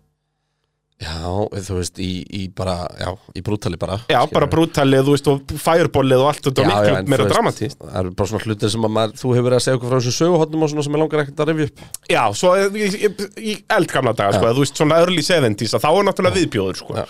Já, 1.02 1.26
þú 1.50 1.80
veist, 1.80 1.98
í, 1.98 2.22
í 2.22 2.40
bara, 2.54 2.84
já, 2.94 3.08
í 3.34 3.40
brútali 3.42 3.74
bara 3.80 3.96
Já, 4.06 4.20
bara 4.30 4.46
brútalið, 4.46 5.00
þú 5.08 5.16
veist, 5.16 5.30
og 5.32 5.54
fireballið 5.58 6.22
og 6.22 6.28
allt 6.30 6.46
þetta 6.46 6.66
miklu 6.68 6.92
en 7.00 7.08
meira 7.10 7.24
veist, 7.26 7.34
dramatíst 7.34 7.80
Það 7.82 7.96
eru 7.98 8.12
bara 8.20 8.30
svona 8.30 8.46
hlutir 8.46 8.72
sem 8.72 8.86
að 8.86 8.92
maður, 8.94 9.16
þú 9.18 9.32
hefur 9.34 9.46
verið 9.48 9.58
að 9.58 9.64
segja 9.64 9.80
okkur 9.80 9.90
frá 9.90 9.98
þessum 9.98 10.16
söguhotnum 10.20 10.62
og 10.62 10.70
svona 10.70 10.84
sem 10.86 10.94
ég 10.94 11.02
langar 11.02 11.24
ekkert 11.24 11.42
að 11.42 11.50
rifja 11.50 11.66
upp. 11.66 11.82
Já, 12.14 12.22
svo 12.38 12.52
í, 12.62 12.86
í, 12.94 13.10
í 13.42 13.56
eldgamla 13.74 14.14
daga, 14.14 14.38
sko, 14.38 14.52
þú 14.54 14.62
veist, 14.62 14.78
svona 14.78 15.00
early 15.02 15.26
70s 15.26 15.74
að 15.74 15.82
þá 15.82 15.90
er 15.90 16.08
náttúrulega 16.08 16.38
viðbjóður, 16.38 16.80
sko. 16.84 16.96
Já. 17.02 17.04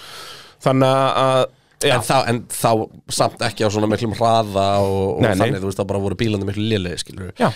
Þannig 0.65 0.97
að, 1.21 1.45
en 1.93 2.05
þá, 2.07 2.15
en 2.31 2.39
þá 2.51 2.71
samt 3.19 3.43
ekki 3.49 3.67
á 3.67 3.69
svona 3.75 3.89
miklum 3.91 4.15
hraða 4.17 4.67
og, 4.85 4.99
og 5.17 5.23
Nei, 5.25 5.31
nei. 5.33 5.39
þannig, 5.43 5.61
þú 5.63 5.71
veist, 5.71 5.81
þá 5.83 5.89
bara 5.93 6.03
voru 6.07 6.19
bílandi 6.21 6.49
miklu 6.49 6.67
lélegi, 6.73 7.03
skilur 7.05 7.33
Já. 7.41 7.51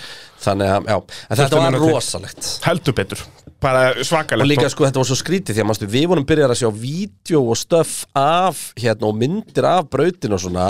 Þannig 0.44 0.72
að, 0.76 0.90
já, 0.92 0.98
en 1.28 1.40
þetta 1.42 1.62
var 1.64 1.78
rosalegt. 1.82 2.50
Heldur 2.68 2.94
betur 2.98 3.24
bara 3.62 3.90
svakalegt. 4.06 4.44
Og 4.44 4.51
líka 4.51 4.68
sko 4.70 4.86
þetta 4.86 5.01
var 5.01 5.09
svo 5.09 5.16
skrítið 5.18 5.56
því 5.56 5.62
að 5.64 5.68
mástu, 5.70 5.89
við 5.90 6.06
vorum 6.12 6.26
byrjar 6.28 6.52
að 6.55 6.60
sjá 6.60 6.68
vídeo 6.74 7.40
og 7.51 7.59
stöff 7.59 8.05
af 8.18 8.60
hérna 8.78 9.09
og 9.10 9.18
myndir 9.18 9.66
af 9.66 9.89
brautin 9.90 10.36
og 10.36 10.43
svona 10.44 10.68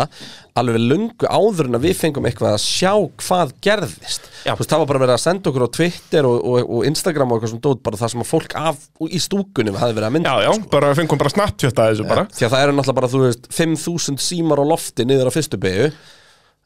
alveg 0.58 0.80
lungu 0.80 1.28
áður 1.28 1.68
en 1.68 1.78
að 1.78 1.86
við 1.86 1.98
fengum 2.00 2.28
eitthvað 2.28 2.56
að 2.56 2.64
sjá 2.64 2.92
hvað 3.22 3.54
gerðist. 3.64 4.28
Já. 4.46 4.54
Veist, 4.58 4.70
það 4.70 4.82
var 4.82 4.90
bara 4.92 5.02
verið 5.04 5.16
að 5.18 5.24
senda 5.26 5.52
okkur 5.52 5.66
á 5.68 5.76
Twitter 5.78 6.28
og, 6.28 6.38
og, 6.40 6.72
og 6.78 6.88
Instagram 6.88 7.30
og 7.30 7.38
eitthvað 7.38 7.54
svona 7.54 7.66
dót 7.68 7.82
bara 7.86 8.00
það 8.00 8.14
sem 8.14 8.24
að 8.24 8.30
fólk 8.32 8.56
af 8.58 8.84
í 9.04 9.22
stúkunum 9.22 9.78
hafði 9.78 9.98
verið 9.98 10.08
að 10.08 10.14
mynda 10.16 10.36
Já, 10.38 10.48
já, 10.48 10.68
bara 10.72 10.94
fengum 10.98 11.20
bara 11.20 11.34
snapptjötta 11.34 11.90
þessu 11.92 12.08
bara. 12.08 12.28
Því 12.32 12.48
að 12.48 12.54
það 12.54 12.64
eru 12.64 12.78
náttúrulega 12.78 13.00
bara, 13.02 13.12
þú 13.14 13.24
veist, 13.26 13.50
5.000 13.54 14.24
símar 14.28 14.62
á 14.62 14.64
lofti 14.72 15.06
niður 15.06 15.30
á 15.30 15.36
fyrstu 15.36 15.60
byggu 15.60 15.92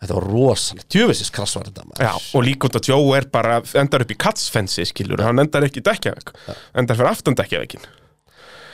Þetta 0.02 0.16
var 0.18 0.24
rosalega, 0.26 0.88
djöfisins 0.90 1.30
krass 1.30 1.54
var 1.54 1.68
þetta 1.68 1.84
maður. 1.86 2.04
Já, 2.08 2.12
og 2.34 2.42
líka 2.42 2.66
út 2.66 2.78
að 2.80 2.88
Joe 2.90 3.18
er 3.20 3.28
bara 3.30 3.60
endar 3.78 4.02
upp 4.02 4.10
í 4.10 4.18
katsfensi, 4.18 4.86
skilur, 4.90 5.22
hann 5.22 5.38
endar 5.38 5.62
ekki 5.68 5.78
í 5.78 5.86
dekkjavegg 5.86 6.32
endar 6.82 6.98
fyrir 6.98 7.12
aftan 7.12 7.38
dekkjavegin 7.38 7.86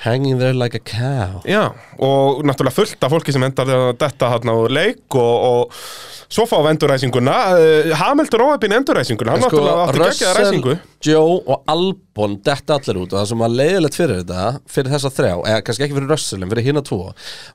Hanging 0.09 0.39
there 0.40 0.56
like 0.56 0.78
a 0.78 0.82
cow. 0.82 1.40
Já, 1.44 1.66
og 2.01 2.44
náttúrulega 2.48 2.74
fullt 2.78 3.02
af 3.05 3.12
fólki 3.12 3.35
sem 3.35 3.44
endar 3.44 3.68
að 3.68 3.89
detta 4.01 4.30
hann 4.32 4.48
á 4.48 4.56
leik 4.72 5.16
og, 5.20 5.35
og 5.48 5.82
svo 6.28 6.44
fá 6.48 6.56
við 6.60 6.70
enduræsinguna 6.74 7.35
uh, 7.56 7.90
Hamilton 8.01 8.44
óöfin 8.47 8.74
enduræsinguna 8.78 9.35
hann 9.35 9.44
Sko, 9.44 9.60
náttúrulega 9.60 9.85
átti 9.85 10.02
geggjaða 10.05 10.43
ræsingu. 10.43 10.74
Joe 11.09 11.36
og 11.55 11.68
Albon 11.72 12.36
detta 12.44 12.76
allir 12.78 13.01
út 13.02 13.12
og 13.14 13.20
það 13.20 13.28
sem 13.30 13.44
var 13.44 13.55
leiðilegt 13.55 13.98
fyrir 14.01 14.20
þetta 14.22 14.47
fyrir 14.74 14.93
þessa 14.97 15.12
þrjá, 15.18 15.32
eða 15.52 15.62
kannski 15.68 15.86
ekki 15.86 15.98
fyrir 16.01 16.12
Russell 16.12 16.43
en 16.43 16.52
fyrir 16.52 16.68
hérna 16.68 16.85
tvo, 16.89 17.01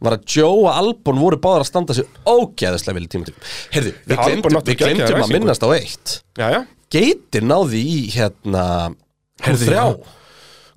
var 0.05 0.17
að 0.17 0.25
Joe 0.37 0.55
og 0.63 0.71
Albon 0.73 1.21
voru 1.21 1.41
báðar 1.43 1.65
að 1.65 1.69
standa 1.73 1.97
sig 1.97 2.09
ógeðislega 2.29 2.97
vel 2.99 3.05
í 3.05 3.11
tímatíma 3.13 3.53
Heyrðu, 3.75 3.93
við 4.07 4.25
geggjaða 4.71 5.09
að 5.09 5.15
ræsingu. 5.19 5.37
minnast 5.37 5.65
á 5.65 5.69
eitt. 5.75 6.17
Já, 6.39 6.47
já, 6.55 6.59
Geitir 6.93 7.45
náði 7.49 7.79
í 7.89 8.01
hérna 8.13 8.65
Heyrðu, 9.43 9.65
Q3 9.65 9.79
já. 9.79 10.19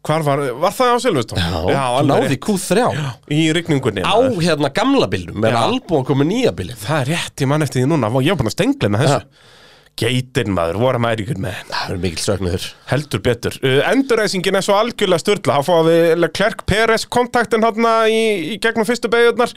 Hvar 0.07 0.25
var, 0.27 0.43
var 0.63 0.75
það 0.77 0.95
á 0.95 0.99
Silveston? 1.05 1.43
Já, 1.43 1.83
alveg 1.83 2.09
náði 2.13 2.29
í 2.29 2.33
rétt. 2.37 2.47
Q3 2.47 2.87
Í 3.37 3.43
rigningunni 3.57 4.07
á 4.07 4.15
maður. 4.15 4.41
hérna 4.47 4.73
gamla 4.77 5.11
bílnum 5.13 5.43
meðan 5.43 5.59
Já. 5.59 5.67
Albon 5.73 6.07
kom 6.09 6.23
með 6.23 6.31
nýja 6.33 6.55
bílinn 6.57 6.79
Það 6.81 7.03
er 7.03 7.13
rétt, 7.17 7.37
ég 7.45 7.51
mann 7.53 7.67
eftir 7.67 7.83
því 7.83 7.91
núna 7.93 8.11
Ég 8.23 8.33
var 8.35 8.41
búin 8.41 8.51
að 8.53 8.57
stengla 8.57 8.93
með 8.95 9.07
þessu 9.07 9.53
Geitin 9.97 10.51
maður, 10.53 10.77
voru 10.77 10.99
maður 11.01 11.23
ykkur 11.23 11.39
með 11.41 11.61
Það 11.71 11.93
er 11.95 12.01
mikil 12.03 12.21
sögnuður 12.21 12.65
Heldur 12.91 13.23
betur. 13.25 13.55
Uh, 13.65 13.79
Endurreisingin 13.89 14.59
er 14.59 14.65
svo 14.67 14.75
algjörlega 14.77 15.23
störla. 15.23 15.55
Fóða 15.65 15.87
við 15.87 16.11
Leclerc 16.21 16.67
Peres 16.69 17.07
kontaktin 17.09 17.65
hann 17.65 17.89
í, 18.13 18.19
í 18.53 18.59
gegnum 18.61 18.85
fyrstu 18.85 19.09
beigurnar. 19.09 19.55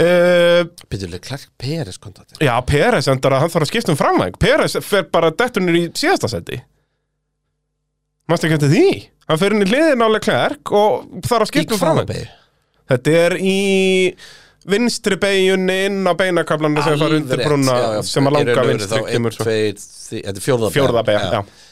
Uh, 0.00 0.62
Býtulega 0.88 1.20
Clark 1.28 1.50
Peres 1.60 2.00
kontaktir 2.00 2.40
já, 2.48 2.54
Peres 2.64 3.10
endar 3.12 3.36
að 3.36 3.44
hann 3.44 3.52
þarf 3.52 3.66
að 3.66 3.70
skipta 3.74 3.92
um 3.92 4.00
framvæng. 4.00 4.40
Peres 4.40 4.78
fer 4.80 5.04
bara 5.12 5.28
dettunir 5.36 5.76
í 5.76 5.84
síðasta 5.92 6.32
seti. 6.32 6.62
Mástu 8.32 8.48
ekki 8.48 8.56
eftir 8.56 8.72
því? 8.72 8.88
Hann 9.26 9.40
fer 9.42 9.54
inn 9.56 9.64
í 9.64 9.68
hliðin 9.68 10.04
á 10.06 10.08
Leclerc 10.12 10.72
og 10.76 11.06
þarf 11.26 11.46
að 11.46 11.46
Í 11.46 11.52
skipta 11.52 11.78
um 11.90 12.02
beig? 12.06 12.26
Þetta 12.86 13.14
er 13.26 13.36
í 13.42 13.60
vinstri 14.66 15.18
beigjunni 15.22 15.78
inn 15.88 16.02
á 16.06 16.12
beinakablanum 16.18 16.82
sem 16.82 16.98
fara 16.98 17.20
undir 17.20 17.42
já, 17.42 17.76
já. 17.96 18.02
sem 18.06 18.26
að 18.26 18.32
Í 18.32 18.36
langa 18.38 18.66
vinstri 18.70 19.06
kemur 19.10 19.38
Þetta 19.38 20.44
fjórða 20.44 21.02
beigja, 21.06 21.30
já. 21.40 21.64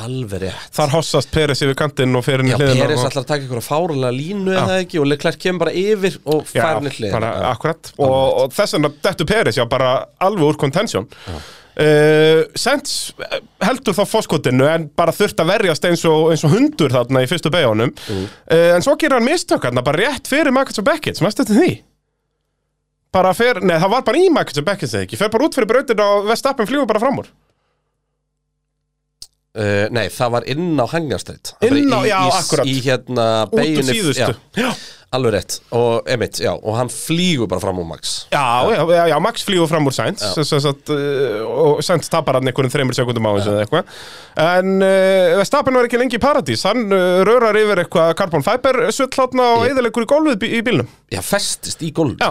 Alveg 0.00 0.44
rétt. 0.44 0.66
Þar 0.70 0.92
hossast 0.94 1.32
Peres 1.34 1.64
yfir 1.66 1.74
kantinn 1.74 2.14
og 2.14 2.22
fer 2.22 2.44
inn 2.44 2.52
í 2.52 2.52
Já, 2.52 2.60
hliðin 2.60 2.78
Peres 2.84 3.00
ætlar 3.02 3.24
að 3.24 3.30
taka 3.32 3.46
ykkur 3.48 3.64
fárulega 3.66 4.14
línu 4.14 4.52
eða 4.54 4.76
ekki 4.84 5.00
og 5.02 5.08
Leclerc 5.10 5.40
kemur 5.42 5.64
bara 5.64 5.72
yfir 5.74 6.18
og 6.30 6.44
Já, 6.46 6.60
fær 6.60 6.76
henni 6.78 6.92
hlið 6.94 7.14
bara 7.16 7.30
akkurat 7.48 7.90
og, 7.98 8.52
þess 8.54 8.76
vegna 8.76 8.92
dettu 9.02 9.26
Peris 9.26 9.58
já 9.58 9.64
bara 9.66 9.88
alveg 10.22 10.52
úr 10.52 10.60
contention 10.62 11.08
uh, 11.80 12.40
Sens 12.60 12.94
heldur 13.64 13.96
þá 13.96 14.02
foskotinu 14.10 14.66
en 14.70 14.88
bara 14.96 15.14
þurft 15.16 15.40
að 15.42 15.52
verjast 15.54 15.86
eins 15.88 16.04
og, 16.08 16.30
eins 16.34 16.44
og 16.46 16.54
hundur 16.54 16.92
þarna 16.94 17.24
í 17.24 17.28
fyrstu 17.30 17.52
beigjónum 17.54 17.92
uh, 17.92 18.24
en 18.76 18.84
svo 18.84 18.96
gerir 19.00 19.16
hann 19.18 19.26
mistök 19.28 19.64
þarna 19.68 19.84
bara 19.86 20.04
rétt 20.04 20.28
fyrir 20.30 20.52
Marcus 20.54 20.78
og 20.82 20.86
Beckett 20.90 21.18
sem 21.20 21.28
eftir 21.30 21.48
því? 21.50 21.70
Bara 23.10 23.32
fer, 23.34 23.58
nei 23.66 23.74
það 23.82 23.90
var 23.96 24.04
bara 24.06 24.20
í 24.22 24.28
Marcus 24.30 24.60
og 24.62 24.66
Beckett 24.68 24.92
eða 24.94 25.06
ekki, 25.08 25.18
fer 25.18 25.32
bara 25.34 25.48
út 25.48 25.56
fyrir 25.58 25.66
brautin 25.72 26.02
og 26.04 26.28
Vestappen 26.30 26.68
flýgur 26.70 26.86
bara 26.86 27.00
fram 27.02 27.18
úr. 27.24 27.30
Uh, 29.50 29.88
nei, 29.90 30.04
það 30.14 30.28
var 30.36 30.44
inn 30.52 30.78
á 30.78 30.86
hangarstrætt 30.92 31.56
Inn 31.66 31.90
á- 31.90 32.06
í, 32.06 32.06
já, 32.06 32.18
í, 32.22 32.34
akkurat. 32.38 32.68
Í 32.70 32.74
hérna 32.84 33.24
út 33.50 33.58
úr 33.58 33.88
síðustu. 33.88 34.34
já, 34.54 34.62
já. 34.62 34.68
Alveg 35.10 35.32
rétt. 35.34 35.56
Og 35.74 36.06
emitt, 36.06 36.38
já, 36.38 36.52
og 36.54 36.76
hann 36.78 36.90
flýgur 36.92 37.48
bara 37.50 37.58
fram 37.64 37.80
úr 37.82 37.86
Max. 37.88 38.12
Já, 38.30 38.44
já, 38.70 38.84
já, 38.94 39.06
já, 39.10 39.16
Max 39.18 39.42
flýgur 39.42 39.66
fram 39.66 39.88
úr 39.90 39.94
Sainz. 39.96 40.22
Sagt, 40.46 40.92
uh, 40.94 41.40
og 41.50 41.80
Sainz 41.82 42.06
tapar 42.12 42.38
hann 42.38 42.46
einhverjum 42.46 42.70
þreymur 42.70 42.94
sekundum 42.94 43.26
á 43.26 43.34
þessu 43.34 43.50
eða 43.56 43.64
eitthvað. 43.64 43.96
En 44.44 44.76
uh, 44.78 45.32
Verstappen 45.40 45.74
var 45.74 45.88
ekki 45.88 45.98
lengi 45.98 46.20
í 46.20 46.22
paradís. 46.22 46.62
Hann 46.68 46.86
uh, 46.94 47.24
rörar 47.26 47.58
yfir 47.58 47.82
eitthvað 47.82 48.12
carbon 48.22 48.46
fiber 48.46 48.78
sull 48.94 49.10
hátna 49.10 49.48
og 49.56 49.66
eðilegur 49.66 50.06
í 50.06 50.10
gólfið 50.14 50.46
í 50.46 50.62
bílnum. 50.70 50.94
Já, 51.10 51.18
festist 51.26 51.82
í 51.82 51.90
gólf 51.96 52.14
Já, 52.22 52.30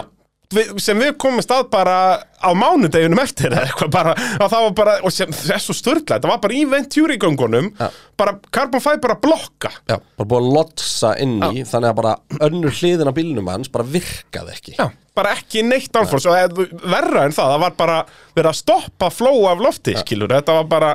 við, 0.54 0.70
sem 0.82 0.98
við 1.00 1.12
komum 1.22 1.42
stað 1.44 1.68
bara 1.72 1.96
á 2.40 2.50
mánudeginum 2.56 3.20
eftir 3.22 3.52
eða 3.52 3.66
eitthvað 3.68 3.90
bara, 3.94 4.14
það 4.40 4.54
var 4.64 4.72
bara, 4.80 4.94
og 5.06 5.12
sem, 5.14 5.30
það 5.36 5.60
svo 5.64 5.76
störla 5.76 6.16
þetta 6.16 6.30
var 6.30 6.40
bara 6.42 6.56
í 6.56 6.62
Venturi-göngunum 6.70 7.68
Já. 7.78 7.88
bara 8.20 8.34
carbon 8.54 8.82
fiber 8.84 9.14
að 9.14 9.20
blokka. 9.26 9.70
Já, 9.90 9.96
bara 10.18 10.30
búið 10.32 10.40
að 10.40 10.54
lotsa 10.56 11.12
inn 11.22 11.36
í 11.50 11.64
Þannig 11.68 11.90
að 11.92 11.98
bara 12.00 12.14
önnur 12.48 12.74
hliðin 12.80 13.12
á 13.12 13.14
bílnum 13.20 13.52
hans 13.52 13.70
bara 13.72 13.86
virkaði 13.96 14.56
ekki. 14.56 14.74
Já, 14.80 14.88
bara 15.16 15.34
ekki 15.36 15.62
neitt 15.66 15.90
downforce 15.94 16.30
og 16.32 16.38
eð- 16.40 16.74
verra 16.84 17.26
en 17.28 17.36
það, 17.36 17.54
það 17.54 17.64
var 17.66 17.76
bara 17.84 18.00
verið 18.34 18.50
að 18.54 18.60
stoppa 18.64 19.10
flow 19.12 19.44
af 19.52 19.62
lofti, 19.66 19.96
skilur 20.00 20.32
þetta 20.34 20.58
var 20.62 20.68
bara 20.72 20.94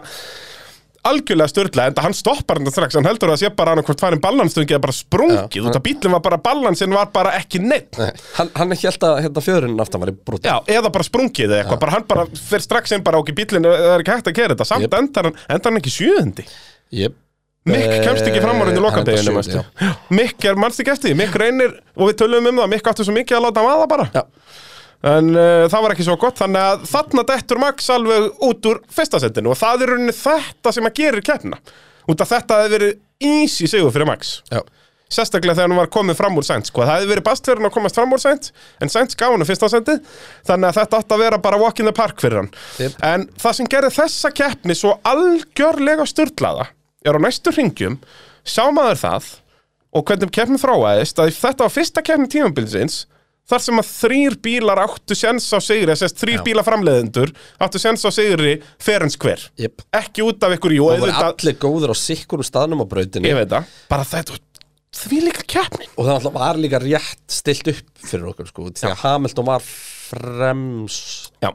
algjörlega 1.10 1.48
störla, 1.52 1.86
en 1.92 2.00
hann 2.02 2.16
stoppar 2.18 2.60
hann 2.60 2.72
strax 2.74 2.96
hann 2.98 3.06
heldur 3.08 3.32
að 3.34 3.42
sé 3.44 3.50
bara 3.56 3.74
annað 3.76 3.88
hvort 3.90 4.04
farin 4.04 4.22
ballanstungi 4.24 4.74
eða 4.76 4.84
bara 4.88 4.96
sprungið, 4.98 5.58
Já. 5.60 5.66
út 5.70 5.78
af 5.80 5.84
bílinn 5.86 6.16
var 6.16 6.24
bara 6.26 6.40
ballansin 6.48 6.96
var 6.96 7.12
bara 7.14 7.34
ekki 7.40 7.62
neitt 7.64 8.00
Nei, 8.02 8.12
Hann, 8.40 8.50
hann 8.58 8.74
held 8.76 9.06
að 9.10 9.20
hérna 9.26 9.44
fjörinn 9.46 9.80
aftan 9.86 10.02
var 10.04 10.12
í 10.14 10.16
brúti 10.18 10.50
Já, 10.50 10.58
eða 10.78 10.92
bara 10.96 11.08
sprungið 11.08 11.46
eða 11.52 11.60
eitthvað, 11.64 11.82
bara 11.86 11.96
hann 11.98 12.08
bara 12.10 12.26
fer 12.50 12.66
strax 12.66 12.96
inn 12.98 13.06
bara 13.06 13.22
okkur 13.22 13.38
bílinn, 13.38 13.68
það 13.70 13.92
er 13.94 14.04
ekki 14.06 14.16
hægt 14.18 14.32
að 14.34 14.40
gera 14.42 14.56
þetta 14.58 14.70
samt 14.72 14.88
Jep. 14.88 14.98
endar 15.00 15.30
hann, 15.30 15.38
endar 15.48 15.72
hann 15.72 15.82
ekki 15.84 15.94
sjöðundi 16.00 16.48
yep. 17.04 17.22
Mikk 17.66 17.96
kemst 18.06 18.28
ekki 18.30 18.42
fram 18.44 18.60
á 18.62 18.66
Eh, 18.70 18.76
lokadeginu 18.78 19.40
hann. 19.42 19.96
Mikk 20.14 20.46
er, 20.46 20.58
mannst 20.62 20.82
ekki 20.84 20.92
eftir 20.94 21.16
Mikk 21.18 21.34
reynir 21.42 21.72
og 21.98 22.12
við 22.12 22.20
tölum 22.22 22.46
um 22.52 22.60
það, 22.62 22.70
Mikk 22.76 22.90
áttu 22.92 23.06
svo 23.08 23.16
mikið 23.16 23.40
að 23.40 23.46
láta 23.48 23.64
maða 23.66 23.88
bara 23.90 24.06
Já. 24.14 24.22
En 25.06 25.34
uh, 25.36 25.66
það 25.72 25.84
var 25.86 25.96
ekki 25.96 26.06
svo 26.08 26.16
gott, 26.22 26.40
þannig 26.40 26.62
að 26.62 26.86
þarna 26.90 27.26
dettur 27.30 27.62
Max 27.62 27.90
alveg 27.94 28.30
út 28.48 28.70
úr 28.72 28.80
fyrsta 28.94 29.20
setinu 29.22 29.52
og 29.54 29.60
það 29.60 29.84
er 29.84 29.94
rauninni 29.94 30.16
þetta 30.16 30.74
sem 30.76 30.88
að 30.88 30.96
gerir 31.02 31.26
keppna. 31.26 31.60
Út 32.10 32.22
af 32.22 32.32
þetta 32.32 32.62
hefði 32.62 32.76
verið 32.78 32.96
easy 33.26 33.70
sigur 33.70 33.94
fyrir 33.94 34.10
Max. 34.10 34.40
Já, 34.54 34.62
Sérstaklega 35.06 35.54
þegar 35.60 35.70
hann 35.70 35.78
var 35.78 35.90
komið 35.94 36.18
fram 36.18 36.38
úr 36.40 36.46
Sainz, 36.46 36.72
sko. 36.72 36.82
Það 36.82 36.96
hefði 36.96 37.10
verið 37.12 37.26
bast 37.28 37.46
fyrir 37.46 37.62
hann 37.62 37.70
að 37.70 37.74
komast 37.76 38.00
fram 38.00 38.14
úr 38.16 38.22
Sainz, 38.22 38.52
en 38.82 38.90
Sainz 38.90 39.18
gaf 39.20 39.34
hann 39.36 39.46
fyrsta 39.46 39.70
seti, 39.70 39.96
þannig 40.50 40.72
að 40.72 40.80
þetta 40.80 41.02
átti 41.02 41.16
að 41.16 41.22
vera 41.22 41.40
bara 41.44 41.60
walk 41.62 41.82
in 41.82 41.90
the 41.90 41.94
park 41.96 42.24
fyrir 42.24 42.42
hann. 42.42 42.50
Jep. 42.82 42.96
En 43.06 43.28
það 43.42 43.58
sem 43.60 43.70
gerir 43.70 43.94
þessa 43.94 44.32
keppni 44.34 44.78
svo 44.78 44.96
algjörlega 45.06 46.08
styrlaða 46.10 46.66
er 47.06 47.18
á 47.18 47.20
næstu 47.22 47.54
ringjum, 47.54 48.00
sjá 48.42 48.66
maður 48.74 49.02
það 49.04 49.30
og 49.96 50.08
hvernig 50.10 50.34
keppni 50.34 50.58
þróaðist 50.60 51.22
að 51.22 51.36
þetta 51.38 51.68
var 51.68 51.76
fyrsta 51.78 52.04
keppni 52.06 52.32
tímabilsins 52.34 53.04
þar 53.50 53.64
sem 53.66 53.82
að 53.82 53.90
þrýr 53.92 54.38
bílar 54.48 54.82
áttu 54.86 55.18
sens 55.18 55.48
á 55.54 55.60
sigri, 55.62 55.94
þess 55.94 56.08
að 56.08 56.24
þrýr 56.24 56.62
framleiðendur 56.66 57.34
áttu 57.62 57.82
sens 57.82 58.06
á 58.06 58.10
sigri 58.14 58.56
fer 58.82 59.06
en 59.06 59.14
skver. 59.14 59.48
yep. 59.62 59.86
Ekki 59.94 60.26
út 60.26 60.44
af 60.46 60.58
ykkur, 60.58 60.76
jú, 60.76 60.90
Og 60.90 61.04
voru 61.04 61.14
allir 61.14 61.58
góður 61.62 61.94
á 61.94 61.96
sikkurum 62.00 62.46
staðnum 62.46 62.82
á 62.82 62.86
brautinni 62.90 63.30
ég 63.30 63.38
veit 63.38 63.52
það, 63.54 63.70
bara 63.92 64.08
þetta 64.08 64.40
því 64.96 65.18
líka 65.28 65.44
keppni. 65.44 65.90
Og 66.00 66.08
það 66.08 66.30
var 66.38 66.60
líka 66.60 66.80
rétt 66.80 67.26
stilt 67.32 67.68
upp 67.74 68.06
fyrir 68.06 68.30
okkur 68.32 68.48
sko 68.48 68.70
Því 68.72 68.88
að 68.94 69.02
Hamilton 69.04 69.50
var 69.50 69.66
frems 69.66 71.00
Já. 71.44 71.52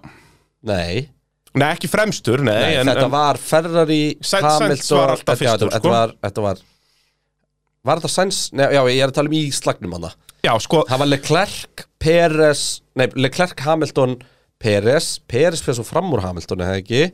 Nei, 0.68 1.08
Nei, 1.50 1.66
ekki 1.72 1.88
fremstur, 1.90 2.44
nei, 2.46 2.52
Nei 2.62 2.74
en, 2.78 2.86
þetta 2.92 3.06
en, 3.08 3.14
var 3.14 3.38
Ferrari 3.42 4.02
Sainz- 4.22 4.44
Hamilton 4.46 4.84
Sainz 4.84 4.92
var 4.94 5.14
alltaf 5.16 5.40
fyrstur, 5.40 5.70
sko. 5.70 5.74
þetta 5.78 5.94
var, 5.94 6.12
þetta 6.26 6.44
var 6.44 6.60
Var 7.80 8.02
þetta 8.02 8.10
Sainz? 8.12 8.40
Nei, 8.54 8.66
já, 8.76 8.82
ég 8.92 9.00
er 9.00 9.10
að 9.10 9.16
tala 9.16 9.32
um 9.32 9.38
í 9.40 9.46
slagnum 9.56 9.96
hana 9.96 10.12
Já, 10.44 10.54
sko, 10.62 10.84
Það 10.88 11.02
var 11.02 11.10
Leclerc, 11.10 11.82
Perez 12.00 12.62
Nei, 12.96 13.08
Leclerc, 13.16 13.58
Hamilton, 13.64 14.16
Perez 14.60 15.18
Perez 15.28 15.62
fyrir 15.64 15.80
svo 15.80 15.86
fram 15.88 16.08
úr 16.14 16.24
Hamilton, 16.24 16.64
eða 16.64 16.80
ekki? 16.80 17.10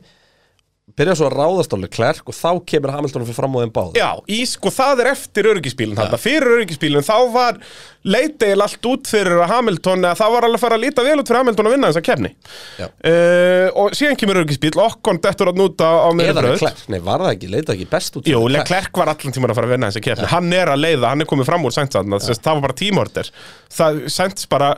Svo 0.97 1.27
að 1.27 1.35
ráðast 1.35 1.73
á 1.75 1.77
Leclerc 1.77 2.29
og 2.31 2.35
þá 2.35 2.51
kemur 2.71 2.93
Hamilton 2.95 3.25
fyrir 3.27 3.35
fram 3.37 3.57
úr 3.59 3.65
þeim 3.65 3.73
báð 3.75 3.97
já, 3.99 4.07
í, 4.31 4.39
sko, 4.47 4.71
það 4.73 5.03
er 5.03 5.09
eftir 5.11 5.49
öryggisbílinn 5.51 5.99
þarna, 5.99 6.19
fyrir 6.21 6.55
öryggisbílinn 6.55 7.05
þá 7.05 7.17
var 7.33 7.59
leiteil 8.07 8.63
allt 8.63 8.87
út 8.89 9.09
fyrir 9.11 9.35
að 9.41 9.51
Hamilton, 9.51 10.05
eða 10.07 10.17
það 10.21 10.33
var 10.33 10.47
alveg 10.47 10.59
að 10.59 10.63
fara 10.63 10.77
að 10.79 10.83
líta 10.85 11.05
vel 11.05 11.15
út 11.21 11.29
fyrir 11.29 11.41
Hamilton 11.41 11.69
að 11.69 11.75
vinna 11.75 11.91
þessa 11.91 12.03
keppni. 12.07 12.31
Já. 12.79 12.87
uh, 12.87 13.67
og 13.83 13.97
síðan 13.97 14.19
kemur 14.21 14.39
öryggisbíl, 14.41 14.73
okkon 14.81 15.19
dettur 15.23 15.51
að 15.51 15.59
núta 15.61 15.87
á 15.87 16.09
meira 16.15 16.33
Eða 16.33 16.43
bröð 16.45 16.55
Leclerc, 16.57 16.83
nei, 16.93 16.99
var 17.03 17.23
það 17.25 17.33
ekki, 17.35 17.51
leita 17.53 17.75
ekki 17.75 17.87
best 17.91 18.19
út 18.19 18.29
Jú, 18.31 18.41
Leclerc? 18.51 18.91
Var 18.97 19.11
allan 19.13 19.35
tíman 19.37 19.53
að 19.53 19.59
fara 19.59 19.69
að 19.69 19.75
vinna 19.75 19.91
þessa 19.91 20.03
keppni. 20.07 20.29
Hann 20.31 20.51
er 20.55 20.71
að 20.73 20.83
leiða, 20.83 21.11
hann 21.11 21.23
er 21.25 21.29
komið 21.29 21.49
fram 21.51 21.67
úr 21.67 21.75
Sainz 21.75 21.99
að 21.99 22.17
Það 22.17 22.49
var 22.53 22.63
bara 22.67 22.77
tímorder 22.79 23.31
Það 23.77 24.01
Sainz 24.13 24.47
bara, 24.51 24.69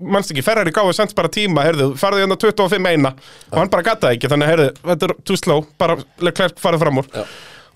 mannst 0.00 0.32
ekki 0.34 0.44
Ferrari 0.46 0.72
gáði 0.74 0.96
Sainz 0.98 1.14
bara 1.16 1.30
tíma, 1.32 1.64
heyrðu, 1.66 1.92
farðu 2.00 2.24
hérna 2.24 2.38
25 2.40 2.88
eina. 2.90 3.12
Og 3.52 3.60
hann 3.60 3.70
bara 3.72 3.86
gata 3.86 4.10
ekki, 4.14 4.30
þannig 4.32 4.50
heyrðu 4.50 4.68
Þetta 4.82 5.08
er 5.10 5.14
too 5.28 5.38
slow, 5.38 5.66
bara 5.78 5.98
Leclerc 6.24 6.58
farið 6.62 6.82
fram 6.82 7.02
úr. 7.02 7.10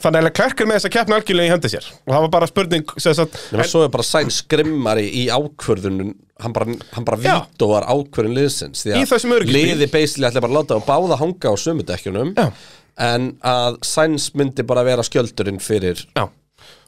Þannig 0.00 0.22
að 0.22 0.26
Leclerc 0.28 0.60
er 0.62 0.68
með 0.68 0.78
þessa 0.78 0.90
keppni 0.94 1.16
algjörlega 1.16 1.50
í 1.50 1.52
hendi 1.52 1.70
sér. 1.74 1.86
Og 2.06 2.14
það 2.14 2.24
var 2.24 2.32
bara 2.32 2.48
spurning 2.48 2.92
Nefnir 2.96 3.68
svo 3.68 3.82
er 3.84 3.92
bara 3.92 4.06
Sainz 4.06 4.40
skrimmari 4.40 5.06
í 5.20 5.26
ákvörðunum. 5.28 6.14
Hann 6.40 6.54
bara, 6.56 6.76
hann 6.96 7.04
bara 7.04 7.20
vítóar 7.20 7.84
ákvörðun 7.84 8.38
liðsins 8.38 8.86
Því 8.86 8.94
öryggisbíl. 9.36 9.74
Liði 9.74 9.90
basically 9.92 10.28
ætla 10.30 10.40
bara 10.40 10.54
að 10.54 10.58
láta 10.62 10.78
og 10.80 10.86
báða 10.88 11.20
hanga 11.20 11.52
á 11.52 11.54
sömudekkjunum. 11.60 12.32
En 13.00 13.30
að 13.44 13.80
Sainz 13.86 14.30
myndi 14.36 14.64
bara 14.66 14.86
vera 14.88 15.04
skjöldurinn 15.04 15.60
fyrir 15.60 16.00
Já. 16.16 16.30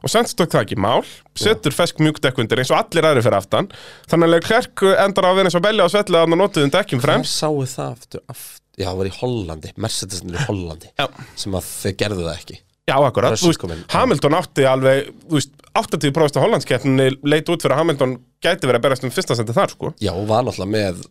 Og 0.03 0.11
Sainz 0.11 0.35
tók 0.35 0.51
það 0.51 0.65
ekki 0.67 0.81
mál, 0.83 1.05
setur 1.39 1.73
fesk 1.77 2.01
mjúkdekk 2.03 2.41
undir 2.43 2.61
eins 2.61 2.73
og 2.75 2.81
allir 2.81 3.07
aðri 3.07 3.23
fyrir 3.25 3.39
aftan. 3.39 3.69
Þannig 4.11 4.29
að 4.29 4.35
Leclerc 4.35 4.83
endar 5.05 5.29
á 5.29 5.31
að 5.31 5.39
vera 5.39 5.49
eins 5.53 5.59
og 5.61 5.65
belja 5.65 5.87
og 5.87 5.93
svetla 5.95 6.25
að 6.25 6.35
notuðum 6.41 6.75
dekkjum 6.75 7.01
Hvem 7.01 7.07
fremst. 7.07 7.39
sáu 7.39 7.63
það 7.63 7.95
aftur, 7.95 8.25
aftur 8.27 8.61
Já, 8.81 8.89
það 8.89 8.99
var 8.99 9.09
í 9.09 9.15
Hollandi, 9.21 9.73
Mercedes 9.85 10.23
er 10.25 10.37
í 10.37 10.45
Hollandi 10.49 10.93
Já. 10.97 11.07
Sem 11.37 11.57
að 11.57 11.71
þeir 11.71 11.97
gerðu 12.03 12.27
það 12.27 12.37
ekki 12.41 12.59
Já, 12.89 12.97
akkurat, 12.99 13.37
veist. 13.39 13.67
Hamilton 13.95 14.35
átti 14.35 14.65
alveg, 14.67 15.13
þú 15.29 15.37
veist, 15.39 15.53
80% 15.79 16.39
af 16.39 16.43
Hollandskeppninni 16.43 17.13
leit 17.31 17.51
út 17.53 17.63
fyrir 17.63 17.77
að 17.77 17.85
Hamilton 17.85 18.17
gæti 18.43 18.67
verið 18.67 18.81
að 18.81 18.87
berast 18.89 19.07
um 19.07 19.13
fyrsta 19.15 19.37
sendi 19.39 19.55
þar, 19.55 19.71
sko. 19.77 19.93
Já, 20.03 20.11
og 20.17 20.27
var 20.31 20.43
náttúrulega 20.49 20.73
með 20.73 21.05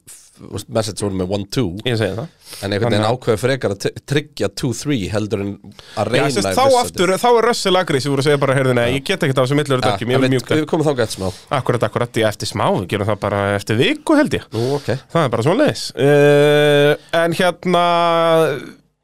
Message 0.71 1.03
voru 1.03 1.17
með 1.19 1.33
1-2 1.35 1.63
Ég 1.85 1.97
segi 1.99 2.15
það. 2.17 2.29
En 2.65 2.73
einhvern 2.73 2.95
veginn 2.95 3.05
ákveður 3.05 3.39
frekar 3.41 3.75
að 3.75 3.85
tryggja 4.09 4.49
2-3 4.57 4.97
heldur 5.11 5.43
en 5.43 5.51
að 5.61 5.75
Já, 6.01 6.07
reyna 6.09 6.31
sérst, 6.33 6.49
í 6.49 6.57
þá 6.57 6.77
aftur, 6.79 7.13
þá 7.21 7.27
er 7.29 7.47
Russell 7.49 7.79
Agri 7.81 8.01
sem 8.01 8.13
voru 8.13 8.23
að 8.23 8.29
segja 8.29 8.41
bara, 8.41 8.55
heyrðu, 8.57 8.75
nei, 8.79 8.87
ég 8.95 9.05
get 9.05 9.25
ekkert 9.27 9.37
á 9.37 9.43
þessu 9.43 9.59
millur 9.59 9.85
Já, 9.85 9.93
ég 10.01 10.09
vil 10.09 10.17
en 10.17 10.33
mjúka 10.33 10.57
við, 10.57 10.65
komum 10.71 10.87
þá 10.87 10.93
gætt 11.03 11.15
smá. 11.15 11.27
Akkurat, 11.59 11.85
akkurat, 11.87 12.21
ég 12.23 12.31
eftir 12.31 12.49
smá, 12.49 12.65
við 12.79 12.89
gerum 12.95 13.11
það 13.11 13.21
bara 13.27 13.41
eftir 13.59 13.79
viku 13.79 14.17
held 14.17 14.37
ég. 14.39 14.47
Nú, 14.55 14.65
ok. 14.79 14.91
Það 15.13 15.27
er 15.27 15.33
bara 15.35 15.47
svona 15.47 15.67
leiðis 15.67 15.85
uh, 15.93 17.09
En 17.21 17.37
hérna 17.37 17.85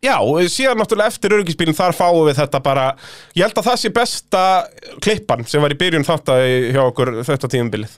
Já, 0.05 0.17
síðan 0.53 0.77
náttúrulega 0.77 1.09
eftir 1.09 1.33
öryggisbílinn 1.39 1.75
þar 1.77 1.95
fáum 1.97 2.27
við 2.27 2.37
þetta 2.37 2.59
bara 2.61 2.83
Ég 3.33 3.47
held 3.47 3.57
að 3.57 3.69
það 3.71 3.79
sé 3.81 3.89
besta 3.95 4.41
klippan 5.01 5.41
sem 5.49 5.63
var 5.63 5.73
í 5.73 5.77
byrjun 5.79 6.05
þátt 6.05 6.29
hjá 6.75 6.83
okkur 6.83 7.15
þetta 7.25 7.49
tímumbilið 7.55 7.95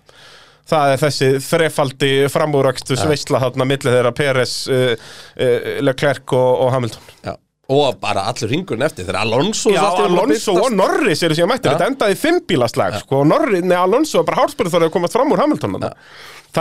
Það 0.69 0.93
er 0.93 1.01
þessi 1.01 1.27
þrefaldi 1.43 2.11
framúrækstu 2.31 2.95
sveisla 2.99 3.41
þarna 3.41 3.65
milli 3.67 3.91
þeirra 3.91 4.13
Peres, 4.15 4.55
uh, 4.71 4.93
uh, 4.95 5.69
Leclerc 5.83 6.35
og, 6.37 6.49
og 6.63 6.73
Hamilton 6.77 7.13
Já. 7.25 7.35
Og 7.69 7.99
bara 8.01 8.23
allur 8.31 8.49
ringurinn 8.49 8.85
eftir 8.87 9.05
Þegar 9.05 9.19
Alonso 9.25 9.73
Já, 9.73 9.83
Alonso 10.05 10.55
og 10.57 10.71
Norris 10.73 11.21
eru 11.25 11.35
síðan 11.37 11.51
mættir, 11.51 11.73
Ja. 11.73 11.75
þetta 11.77 11.91
endaði 11.91 12.19
fimmбílaslag 12.21 12.95
sko, 13.03 13.25
og 13.25 13.27
Norris, 13.29 13.65
nei, 13.65 13.75
Alonso 13.77 14.23
bara 14.25 14.39
hálspurð 14.45 14.71
þar 14.73 14.87
að 14.87 14.93
komast 14.95 15.17
fram 15.19 15.35
úr 15.35 15.43
Hamilton 15.43 15.75
ja. 15.83 15.91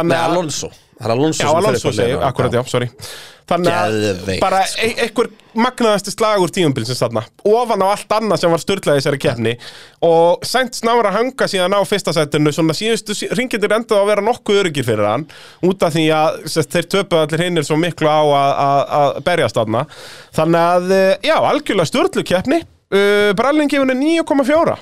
Nei, 0.05 0.19
Alonso. 0.19 0.71
Það 0.99 1.07
er 1.09 1.15
Alonso 1.15 1.43
Já, 1.43 1.49
sem 1.49 1.57
Alonso 1.57 1.89
upp 1.89 1.95
á 1.95 1.97
segi, 1.97 2.07
hliðina. 2.13 2.29
akkurat 2.29 2.53
já, 2.59 2.63
sorry. 2.69 2.89
Þannig 3.49 3.73
að 3.73 3.95
Geðveikt, 4.03 4.41
bara 4.43 4.59
e 4.85 4.89
einhver 5.07 5.29
magnaðasti 5.57 6.13
slagur 6.13 6.51
tíumbilsins 6.53 6.99
þarna 7.01 7.23
ofan 7.49 7.81
á 7.81 7.87
allt 7.95 8.11
annað 8.13 8.41
sem 8.43 8.51
var 8.53 8.61
styrlaði 8.61 9.01
þessari 9.01 9.21
keppni. 9.23 9.55
Og 10.05 10.45
Sainz 10.45 10.83
náður 10.85 11.09
að 11.09 11.17
hanga 11.17 11.49
síðan 11.49 11.73
á 11.73 11.81
fyrsta 11.89 12.13
sætinu 12.13 12.53
svona 12.53 12.77
síðustu 12.77 13.17
ringindir 13.39 13.73
endaði 13.73 14.03
að 14.03 14.11
vera 14.11 14.25
nokkuð 14.27 14.61
öryggir 14.65 14.85
fyrir 14.85 15.09
hann 15.09 15.25
út 15.65 15.87
af 15.89 15.95
því 15.97 16.05
að 16.19 16.43
sest, 16.53 16.75
þeir 16.77 16.91
töpuð 16.93 17.23
allir 17.25 17.45
hinnir 17.47 17.65
svo 17.65 17.79
miklu 17.81 18.11
á 18.11 18.21
að- 18.21 18.59
að 18.67 18.83
að 19.01 19.23
berjast 19.31 19.57
þarna. 19.57 19.87
Þannig 20.37 20.61
að, 20.75 20.93
eh, 20.99 21.17
já, 21.31 21.37
algjörlega 21.41 21.89
styrlu 21.89 22.25
keppni. 22.25 22.61
Uh, 22.93 23.33
Brallin 23.37 23.69
henni 23.69 24.21
9,4 24.21 24.77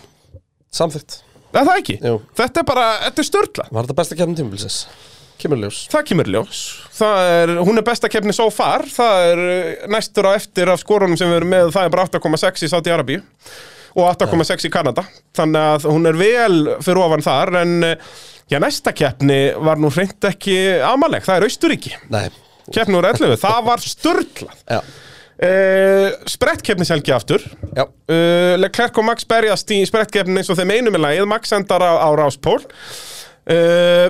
Samþykkt 0.72 1.22
Er 1.56 1.66
það 1.66 1.78
ekki? 1.80 1.94
Jú. 2.04 2.16
Þetta 2.36 2.62
er 2.62 2.66
bara, 2.68 2.86
þetta 3.06 3.22
er 3.22 3.28
störtla 3.30 3.66
Var 3.70 3.86
þetta 3.86 3.96
besta 4.00 4.18
kemur 4.18 4.38
tímabilsins? 4.38 4.78
Kemur 5.36 5.60
ljós. 5.60 5.78
Það 5.92 6.04
kemur 6.08 6.28
ljós. 6.32 6.60
Það 6.96 7.30
er, 7.34 7.50
Hún 7.68 7.76
er 7.76 7.84
besta 7.84 8.08
keppni 8.08 8.32
so 8.32 8.46
far. 8.54 8.86
Það 8.88 9.24
er 9.30 9.42
uh, 9.44 9.88
næstur 9.92 10.28
á 10.28 10.32
eftir 10.32 10.70
af 10.72 10.80
skorunum 10.80 11.18
sem 11.20 11.28
við 11.28 11.42
erum 11.42 11.52
með 11.52 11.72
Það 11.74 11.88
er 11.88 11.92
bara 11.92 12.06
8,6 12.08 12.64
í 12.64 12.70
Saudi 12.72 12.94
Arabíu 12.94 13.20
Og 13.96 14.06
8,6 14.14 14.64
í 14.68 14.72
Kanada. 14.72 15.04
Þannig 15.36 15.68
að 15.74 15.88
hún 15.92 16.08
er 16.08 16.16
vel 16.20 16.56
fyrir 16.84 17.02
ofan 17.04 17.24
þar 17.26 17.52
En 17.60 17.74
uh, 17.84 18.16
já, 18.48 18.56
næsta 18.64 18.94
keppni 18.96 19.40
var 19.60 19.80
nú 19.82 19.92
hreint 19.92 20.30
ekki 20.30 20.56
amaleg. 20.88 21.26
Það 21.28 21.42
er 21.42 21.48
Austuríki 21.50 21.92
Nei. 22.16 22.26
Keppni 22.72 22.96
úr 22.98 23.06
11, 23.12 23.36
það 23.44 23.60
var 23.68 23.84
störtlað 23.92 24.64
Já 24.64 24.80
uh, 25.42 26.10
Sprettkeppni 26.30 26.86
selgi 26.88 27.12
aftur. 27.16 27.42
Já. 27.76 27.84
Uh, 28.08 28.54
Leclerc 28.60 28.98
og 29.00 29.08
Max 29.08 29.26
berjast 29.28 29.70
í 29.76 29.82
sprettkeppni 29.88 30.40
eins 30.42 30.52
og 30.52 30.58
þeim 30.60 30.74
einum 30.78 30.96
í 30.96 31.02
lagið. 31.02 31.26
Max 31.30 31.52
endar 31.56 31.84
á, 31.84 31.92
á 32.00 32.08
Ráspól 32.16 32.60
uh, 32.62 34.08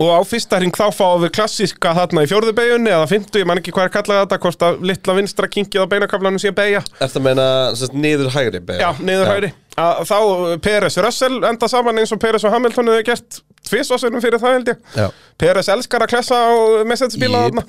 og 0.00 0.08
á 0.10 0.20
fyrsta 0.26 0.58
hring 0.58 0.74
þá 0.74 0.88
fáum 0.96 1.20
við 1.22 1.34
klassíska 1.36 1.92
þarna 1.94 2.24
í 2.24 2.28
fjórðu 2.30 2.54
beigunni 2.56 2.90
eða 2.90 3.04
fymtu, 3.06 3.38
ég 3.38 3.46
man 3.46 3.60
ekki 3.60 3.70
hvað 3.76 3.86
er 3.86 3.92
kallað 3.94 4.22
þetta 4.24 4.38
hvort 4.42 4.64
að 4.66 4.80
litla 4.90 5.14
vinstra 5.20 5.50
kinkið 5.52 5.84
á 5.84 5.90
beinakaflanum 5.92 6.40
sé 6.42 6.50
beigja 6.56 6.80
Ertu 6.98 7.20
að 7.20 7.26
meina 7.28 7.44
sérst, 7.78 7.94
niður 7.94 8.32
hægri 8.34 8.62
beygja? 8.64 8.88
já, 8.88 9.04
niður 9.04 9.30
hægri. 9.30 9.50
Að, 9.78 10.00
þá 10.08 10.18
Peres 10.64 10.98
Russell 11.04 11.38
enda 11.46 11.68
saman 11.70 12.00
eins 12.02 12.14
og 12.16 12.22
Peres 12.24 12.46
og 12.48 12.56
Hamilton 12.56 12.90
hefur 12.90 13.06
gert 13.12 13.38
tvisvarsunum 13.68 14.24
fyrir 14.24 14.42
það 14.42 14.56
held 14.56 14.72
ég. 14.72 14.82
Já. 14.98 15.06
Peres 15.44 15.70
elskar 15.76 16.04
að 16.08 16.12
klessa 16.16 16.40
á 16.42 16.50
Jep. 17.44 17.46
þarna 17.60 17.66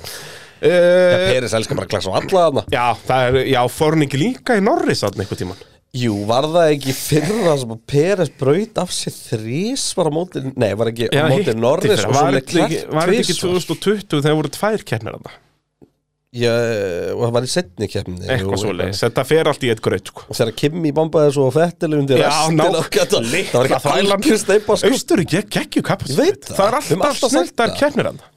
uh, 0.61 1.29
Peris 1.31 1.53
elskar 1.57 1.79
bara 1.79 1.87
að 1.89 1.93
klasa 1.95 2.11
á 2.11 2.15
alla 2.19 2.43
þarna 2.47 2.63
Já, 2.71 2.85
það 3.07 3.29
er, 3.29 3.39
já, 3.53 3.61
fórningi 3.75 4.19
líka 4.21 4.57
í 4.59 4.63
Norris 4.65 5.03
þarna 5.05 5.25
einhvern 5.25 5.41
tímann 5.43 5.63
Jú, 5.95 6.11
var 6.27 6.43
það 6.51 6.73
ekki 6.75 6.91
fyrra 6.91 7.53
sem 7.61 7.69
að 7.71 7.79
Peres 7.87 8.31
braut 8.35 8.81
af 8.83 8.89
sér 8.91 9.13
þrís 9.15 9.85
var 9.95 10.09
á 10.11 10.13
móti, 10.17 10.41
nei, 10.59 10.73
var 10.75 10.89
ekki 10.91 11.07
á 11.07 11.23
móti 11.31 11.37
hitti 11.45 11.55
Norris 11.55 11.93
fyrra. 11.93 12.09
og 12.09 12.17
svo 12.17 12.25
Var 12.25 12.35
þetta 12.35 12.41
ekki- 12.41 12.59
Leclerc 12.59 12.93
Var 12.99 13.11
þetta 13.13 13.23
ekki 13.23 13.35
tvisvar? 13.39 13.65
2020 13.79 14.21
þegar 14.25 14.39
voru 14.41 14.51
tvær 14.57 14.83
keppnir 14.91 15.15
þarna 15.15 15.35
Já, 16.35 16.51
og 17.15 17.21
það 17.23 17.31
var 17.37 17.45
í 17.47 17.49
setni 17.53 17.87
keppni 17.87 18.25
Eitthvað 18.27 18.59
svo 18.59 18.73
leiðis, 18.75 18.99
þetta 19.05 19.23
fer 19.29 19.47
allt 19.47 19.61
í 19.63 19.69
eitt 19.71 19.79
graut 19.85 20.09
sko. 20.11 20.25
Og 20.27 20.35
þegar 20.35 20.55
Kimi 20.59 20.91
bombaði 20.97 21.31
svo 21.37 21.45
Fettil 21.55 21.93
undir 21.95 22.19
Já, 22.19 22.25
restina 22.27 22.65
ná- 22.65 22.75
og 22.75 23.29
litla 23.31 23.53
Það 23.55 23.61
var 23.61 23.69
ekki 24.01 24.11
algjör 24.17 24.41
steipa 24.41 24.75
sko 24.81 24.91
Austuríki 24.91 25.39
er 25.39 25.47
geggju 25.55 25.83
kapasitet 25.87 26.19
veit 26.19 26.49
það. 26.49 26.57
Það 26.59 26.67
er 26.67 26.75
Við 26.75 26.89
höfum 26.91 27.05
alltaf 27.07 27.13
alltaf 27.15 27.31
sagt 27.31 27.37
snilldar 27.37 27.71
það. 27.71 27.79
keppnir 27.79 28.09
þarna 28.09 28.33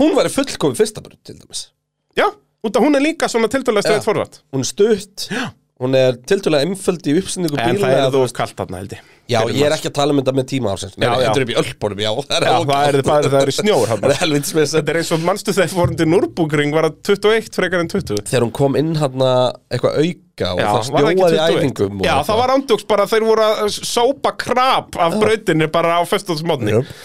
Hún 0.00 0.16
var 0.16 0.28
í 0.28 0.32
fullkomi 0.32 0.76
fyrsta 0.78 1.02
brut 1.04 1.20
til 1.26 1.38
dæmis. 1.40 1.68
Já, 2.16 2.28
út 2.64 2.76
af 2.76 2.82
hún 2.84 2.96
er 2.98 3.04
líka 3.04 3.28
svona 3.32 3.48
tildulega 3.52 3.86
stöðt 3.86 4.02
Já. 4.02 4.08
forvært 4.08 4.42
Hún 4.52 4.64
er 4.64 4.68
stutt. 4.72 5.28
Hún 5.76 5.92
er 5.92 6.14
tildulega 6.24 6.64
einföld 6.64 7.04
í 7.04 7.12
uppsendingu 7.20 7.58
En 7.60 7.76
bíla 7.76 7.88
það 7.90 7.98
er 8.06 8.12
þú 8.14 8.20
kallt 8.38 8.54
þarna 8.56 8.78
held 8.80 8.92
ég. 8.96 9.00
Já, 9.28 9.40
ég 9.50 9.64
er 9.66 9.74
ekki 9.74 9.90
að 9.90 9.94
tala 9.98 10.14
um 10.14 10.20
þetta 10.22 10.32
með 10.38 10.46
tíma 10.52 10.70
ársins. 10.72 10.94
Nei, 10.96 11.04
Já, 11.04 11.10
já. 11.12 11.26
þetta 11.26 11.40
er 11.40 11.44
upp 11.44 11.50
í 11.52 11.56
ölbónum, 11.60 12.00
já. 12.00 12.10
Það 12.16 12.36
er 12.36 12.46
Já, 12.46 12.54
það 12.70 12.86
er, 12.86 12.98
það 13.08 13.18
er, 13.18 13.28
það 13.34 13.40
er 13.42 13.50
í 13.52 13.54
snjór 13.56 13.90
Það 13.92 14.06
er 14.08 14.20
helvits 14.22 14.54
með 14.56 14.70
Þetta 14.72 14.94
er 14.94 14.98
eins 15.02 15.10
og 15.12 15.26
mannstu 15.26 15.54
þegar 15.58 15.72
fórum 15.74 15.98
til 16.00 16.06
Núrbúkring 16.08 16.72
var 16.78 16.88
það 16.88 16.96
21 17.10 17.58
frekar 17.58 17.84
en 17.84 17.92
20 17.92 18.22
Þegar 18.30 18.46
hún 18.46 18.54
kom 18.56 18.78
inn 18.80 18.94
hann 19.02 19.26
eitthvað 19.26 20.00
auka 20.00 20.52
og 20.54 20.62
það 20.62 20.90
var 20.96 21.10
ekki 21.10 21.20
snjóaði 21.20 21.36
í 21.36 21.44
21? 21.44 21.60
æfingum 21.60 22.00
og 22.00 22.08
Já, 22.08 22.14
það 22.30 22.40
var 22.40 22.54
ándjóks 22.56 22.88
bara 22.94 23.08
þeir 23.12 23.28
voru 23.28 23.46
að 23.50 23.76
sópa 23.76 24.32
krap 24.46 24.96
af 24.96 25.20
brautinni 25.20 25.68
bara 25.76 26.00
á 26.00 26.02
föstuðsmótni 26.08 26.72
Jöp. 26.78 26.96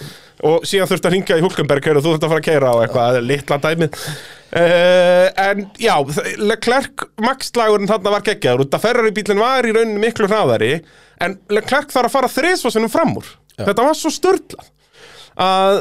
Og 0.47 0.65
síðan 0.67 0.89
þurfti 0.89 1.09
að 1.09 1.15
ringja 1.15 1.37
í 1.39 1.43
Hulkenberg 1.45 1.89
og 1.91 2.01
þú 2.01 2.09
þurfti 2.09 2.27
að 2.27 2.33
fara 2.33 2.41
að 2.41 2.47
keira 2.47 2.71
á 2.73 2.75
eitthvað, 2.81 3.19
litla 3.27 3.59
dæmið. 3.61 3.99
Uh, 4.51 5.27
en 5.39 5.61
já 5.79 5.93
Leclerc 6.41 7.05
Max-slagurinn 7.23 7.89
þarna 7.91 8.15
var 8.17 8.25
geggjaður. 8.25 8.65
Út 8.65 8.75
að 8.75 8.83
Ferrari 8.83 9.13
bílinn 9.15 9.39
var 9.39 9.67
í 9.67 9.71
rauninni 9.75 10.03
miklu 10.03 10.27
hraðari 10.27 10.73
en 11.23 11.37
Leclerc 11.53 11.93
þarf 11.93 12.09
að 12.09 12.17
fara 12.17 12.31
þriðsvarsinum 12.35 12.91
fram 12.91 13.15
úr 13.21 13.29
þetta 13.61 13.85
var 13.85 13.97
svo 13.97 14.11
að, 15.41 15.77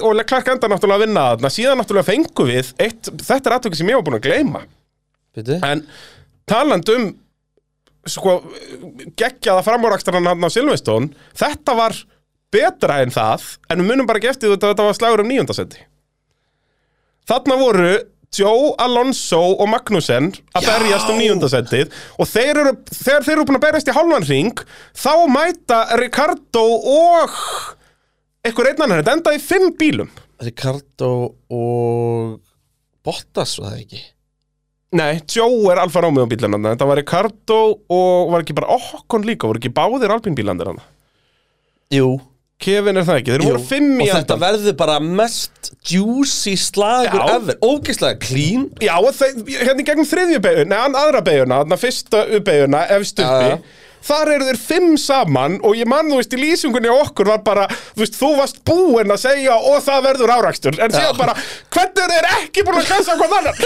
og 0.00 0.14
Leclerc 0.16 0.48
enda 0.54 0.70
náttúrulega 0.70 0.96
að 0.96 1.04
vinna 1.06 1.24
þarna. 1.32 1.50
Síðan 1.52 1.80
náttúrulega 1.80 2.08
fengu 2.08 2.46
við 2.48 2.70
eitt, 2.80 3.10
þetta 3.20 3.50
er 3.50 3.56
aðtöki 3.58 3.78
sem 3.78 3.90
ég 3.90 3.98
var 3.98 4.06
búin 4.06 4.18
að 4.18 4.24
gleyma. 4.28 4.62
Bíddu. 5.36 5.58
En 5.66 5.84
taland 6.48 6.88
um 6.94 7.10
sko, 8.08 8.38
geggjaða 9.18 9.64
framúrakstaran 9.66 10.26
hann 10.26 10.42
á 10.42 10.50
Silveston 10.50 11.12
þetta 11.38 11.76
var 11.78 11.96
betra 12.52 13.00
en 13.02 13.14
það 13.14 13.48
en 13.72 13.82
við 13.82 13.90
munum 13.90 14.08
bara 14.08 14.20
ekki 14.22 14.32
eftir 14.32 14.54
þetta 14.54 14.72
þetta 14.72 14.88
var 14.88 14.98
slagur 14.98 15.24
um 15.24 15.30
níundasetti 15.32 15.84
þarna 17.28 17.58
voru 17.60 17.92
Joe, 18.32 18.70
Alonso 18.80 19.40
og 19.60 19.68
Magnussen 19.68 20.30
að 20.56 20.68
berjast 20.70 21.10
um 21.12 21.18
níundasettið 21.20 21.90
og 22.16 22.28
þeir 22.30 22.62
eru, 22.62 22.72
þegar 22.88 23.26
þeir 23.26 23.34
eru 23.34 23.44
búin 23.48 23.58
að 23.58 23.64
berjast 23.66 23.90
í 23.92 23.96
hálfan 23.96 24.24
ring 24.28 24.62
þá 24.96 25.12
mæta 25.28 25.82
Ricardo 26.00 26.62
og 26.94 27.36
einhver 28.42 28.70
einn 28.70 28.86
annar, 28.86 29.02
þetta 29.02 29.18
endaði 29.18 29.38
í 29.38 29.44
fimm 29.44 29.68
bílum. 29.78 30.08
Ricardo 30.42 31.10
og 31.52 32.40
Bottas 33.04 33.54
var 33.60 33.74
það 33.74 33.84
ekki? 33.84 34.00
Nei, 34.98 35.20
Joe 35.28 35.70
er 35.72 35.80
Alfa 35.82 36.02
Romeo 36.04 36.26
bílinn 36.28 36.52
hann 36.52 36.66
Þetta 36.72 36.88
var 36.88 36.98
Ricardo 37.00 37.60
og 37.92 38.32
var 38.32 38.42
ekki 38.44 38.56
bara 38.56 38.74
Okkon 38.74 39.24
líka, 39.24 39.48
voru 39.48 39.60
ekki 39.60 39.72
báðir 39.72 40.12
Alpine 40.12 40.36
bílandir 40.36 40.68
hann 40.68 40.82
Jú, 41.92 42.16
Kevin 42.62 43.00
er 43.00 43.06
það 43.08 43.20
ekki, 43.20 43.32
þeir 43.34 43.44
voru 43.48 43.62
fimm 43.68 43.92
í 44.00 44.06
og 44.06 44.12
þetta 44.12 44.20
endan 44.22 44.42
verður 44.44 44.76
bara 44.82 44.96
mest 45.02 45.72
juicy 45.90 46.54
slagur 46.60 47.18
Já. 47.20 47.36
ever. 47.36 47.58
Ógislega 47.66 48.18
clean. 48.22 48.68
Já, 48.82 48.94
og 49.02 49.10
þeir, 49.18 49.40
hérna 49.66 49.82
í 49.82 49.86
gegnum 49.88 50.08
þriðju 50.08 50.40
beiguna, 50.44 50.68
nei, 50.72 50.78
an- 50.86 50.98
aðra 51.02 51.22
beiguna, 51.26 51.60
þarna 51.64 51.78
fyrsta 51.82 52.24
beiguna, 52.46 52.84
efst 52.98 53.22
uppi. 53.24 53.56
Þar 54.02 54.32
eru 54.36 54.48
þeir 54.50 54.60
fimm 54.62 54.96
saman 55.00 55.58
og 55.62 55.76
ég 55.78 55.88
man, 55.90 56.10
þú 56.10 56.20
veist, 56.20 56.34
í 56.36 56.40
lýsingunni 56.40 56.90
okkur 56.92 57.30
var 57.32 57.42
bara, 57.46 57.66
þú 57.94 58.04
veist, 58.04 58.18
þú 58.18 58.30
varst 58.38 58.62
búinn 58.66 59.14
að 59.14 59.22
segja 59.24 59.56
og 59.56 59.78
það 59.84 60.06
verður 60.08 60.34
árakstur 60.36 60.78
En 60.82 60.94
síðan 60.94 61.18
bara, 61.20 61.36
hvernig 61.72 62.02
er 62.02 62.12
þeir 62.16 62.30
ekki 62.38 62.66
búin 62.66 62.80
að 62.80 62.88
klessa 62.90 63.16
hvað 63.20 63.36
annar? 63.38 63.56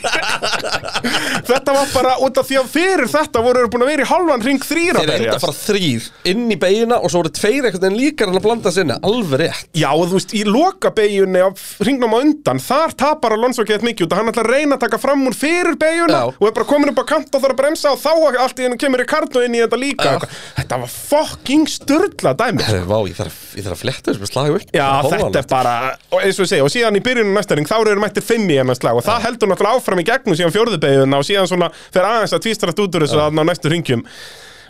þetta 1.50 1.76
var 1.76 1.92
bara, 1.94 2.16
út 2.26 2.40
af 2.40 2.48
því 2.48 2.60
að 2.60 2.70
fyrir 2.74 3.10
þetta 3.10 3.44
voru 3.44 3.64
þeir 3.64 3.72
búin 3.74 3.86
að 3.86 3.92
vera 3.94 4.06
í 4.06 4.10
halvan 4.10 4.46
ring 4.46 4.64
þrýra 4.64 5.04
Þeir 5.04 5.14
enda 5.16 5.36
að 5.36 5.44
fara 5.46 5.58
þrýr 5.60 6.08
inn 6.30 6.46
í 6.50 6.58
beigina 6.60 7.00
og 7.00 7.12
svo 7.12 7.22
voru 7.22 7.34
tveir 7.34 7.66
einhvern 7.68 7.86
veginn 7.86 7.98
líkar 8.00 8.30
en 8.30 8.38
að 8.38 8.44
blanda 8.46 8.72
sinni. 8.74 8.96
Alveg 9.06 9.42
rétt. 9.42 9.68
Já, 9.76 9.88
og 9.92 10.10
þú 10.10 10.18
veist, 10.18 10.34
í 10.36 10.42
loka 10.46 10.92
beigjunni 10.94 11.42
á 11.42 11.48
hringnum 11.80 12.14
á 12.16 12.18
undan, 12.20 12.62
þar 12.62 12.94
tapar 13.00 13.34
Alonso 13.36 13.64
gett 13.68 13.84
mikið 13.86 14.06
út 14.06 14.14
að 14.14 14.20
hann 14.20 14.32
ætla 14.32 14.44
að 14.44 14.50
reyna 14.54 14.76
að 14.76 14.84
taka 14.86 15.00
fram 15.00 15.24
úr 15.28 15.36
fyrir 15.36 15.76
beigjuna 15.80 16.20
Já. 16.20 16.24
og 16.34 16.46
er 16.48 16.56
bara 16.56 16.68
komin 16.68 16.92
upp 16.92 17.02
á 17.02 17.06
kant 17.12 17.34
og 17.34 17.44
þarf 17.44 17.54
að 17.54 17.60
bremsa 17.60 17.94
og 17.94 18.00
þá 18.02 18.12
allt 18.44 18.60
í 18.60 18.66
hennu 18.66 18.78
kemur 18.80 19.02
Ricardo 19.02 19.39
svo 19.40 19.48
inn 19.48 19.56
í 19.56 19.62
þetta 19.64 19.80
líka 19.80 20.14
Þetta 20.60 20.78
var 20.82 20.92
fucking 20.92 21.68
störla 21.70 22.32
dæmi. 22.38 22.64
Herru, 22.66 22.82
vá, 22.88 22.96
ég 23.08 23.16
þarf, 23.18 23.38
ég 23.56 23.64
þarf 23.66 23.76
að 23.76 23.82
fletta 23.82 24.10
þessu 24.10 24.22
með 24.22 24.30
slagum 24.30 24.58
upp. 24.60 24.74
Já, 24.76 24.88
þetta 25.14 25.40
er 25.40 25.48
bara, 25.50 25.74
og 26.10 26.18
eins 26.20 26.38
og 26.38 26.44
ég 26.46 26.50
segi, 26.52 26.64
og 26.64 26.72
síðan 26.74 26.98
í 27.00 27.02
byrjunum 27.06 27.38
næsta 27.38 27.58
ring, 27.58 27.70
þá 27.70 27.76
eru 27.80 28.04
mættir 28.04 28.26
fimm 28.26 28.46
í 28.50 28.58
hennar 28.60 28.78
slag 28.78 29.00
og 29.00 29.06
það 29.06 29.26
heldur 29.26 29.50
náttúrulega 29.50 29.80
áfram 29.80 30.02
í 30.02 30.06
gegnum 30.10 30.38
síðan 30.38 30.54
fjórðubegjuna 30.54 31.20
og 31.20 31.26
síðan 31.26 31.50
svona 31.50 31.70
fer 31.80 32.06
aðeins 32.06 32.36
að 32.36 32.44
tvístrast 32.46 32.84
út 32.84 32.98
úr 32.98 33.06
þessu 33.06 33.22
að 33.24 33.36
ná 33.38 33.44
næstu 33.48 33.72
ringjum 33.72 34.04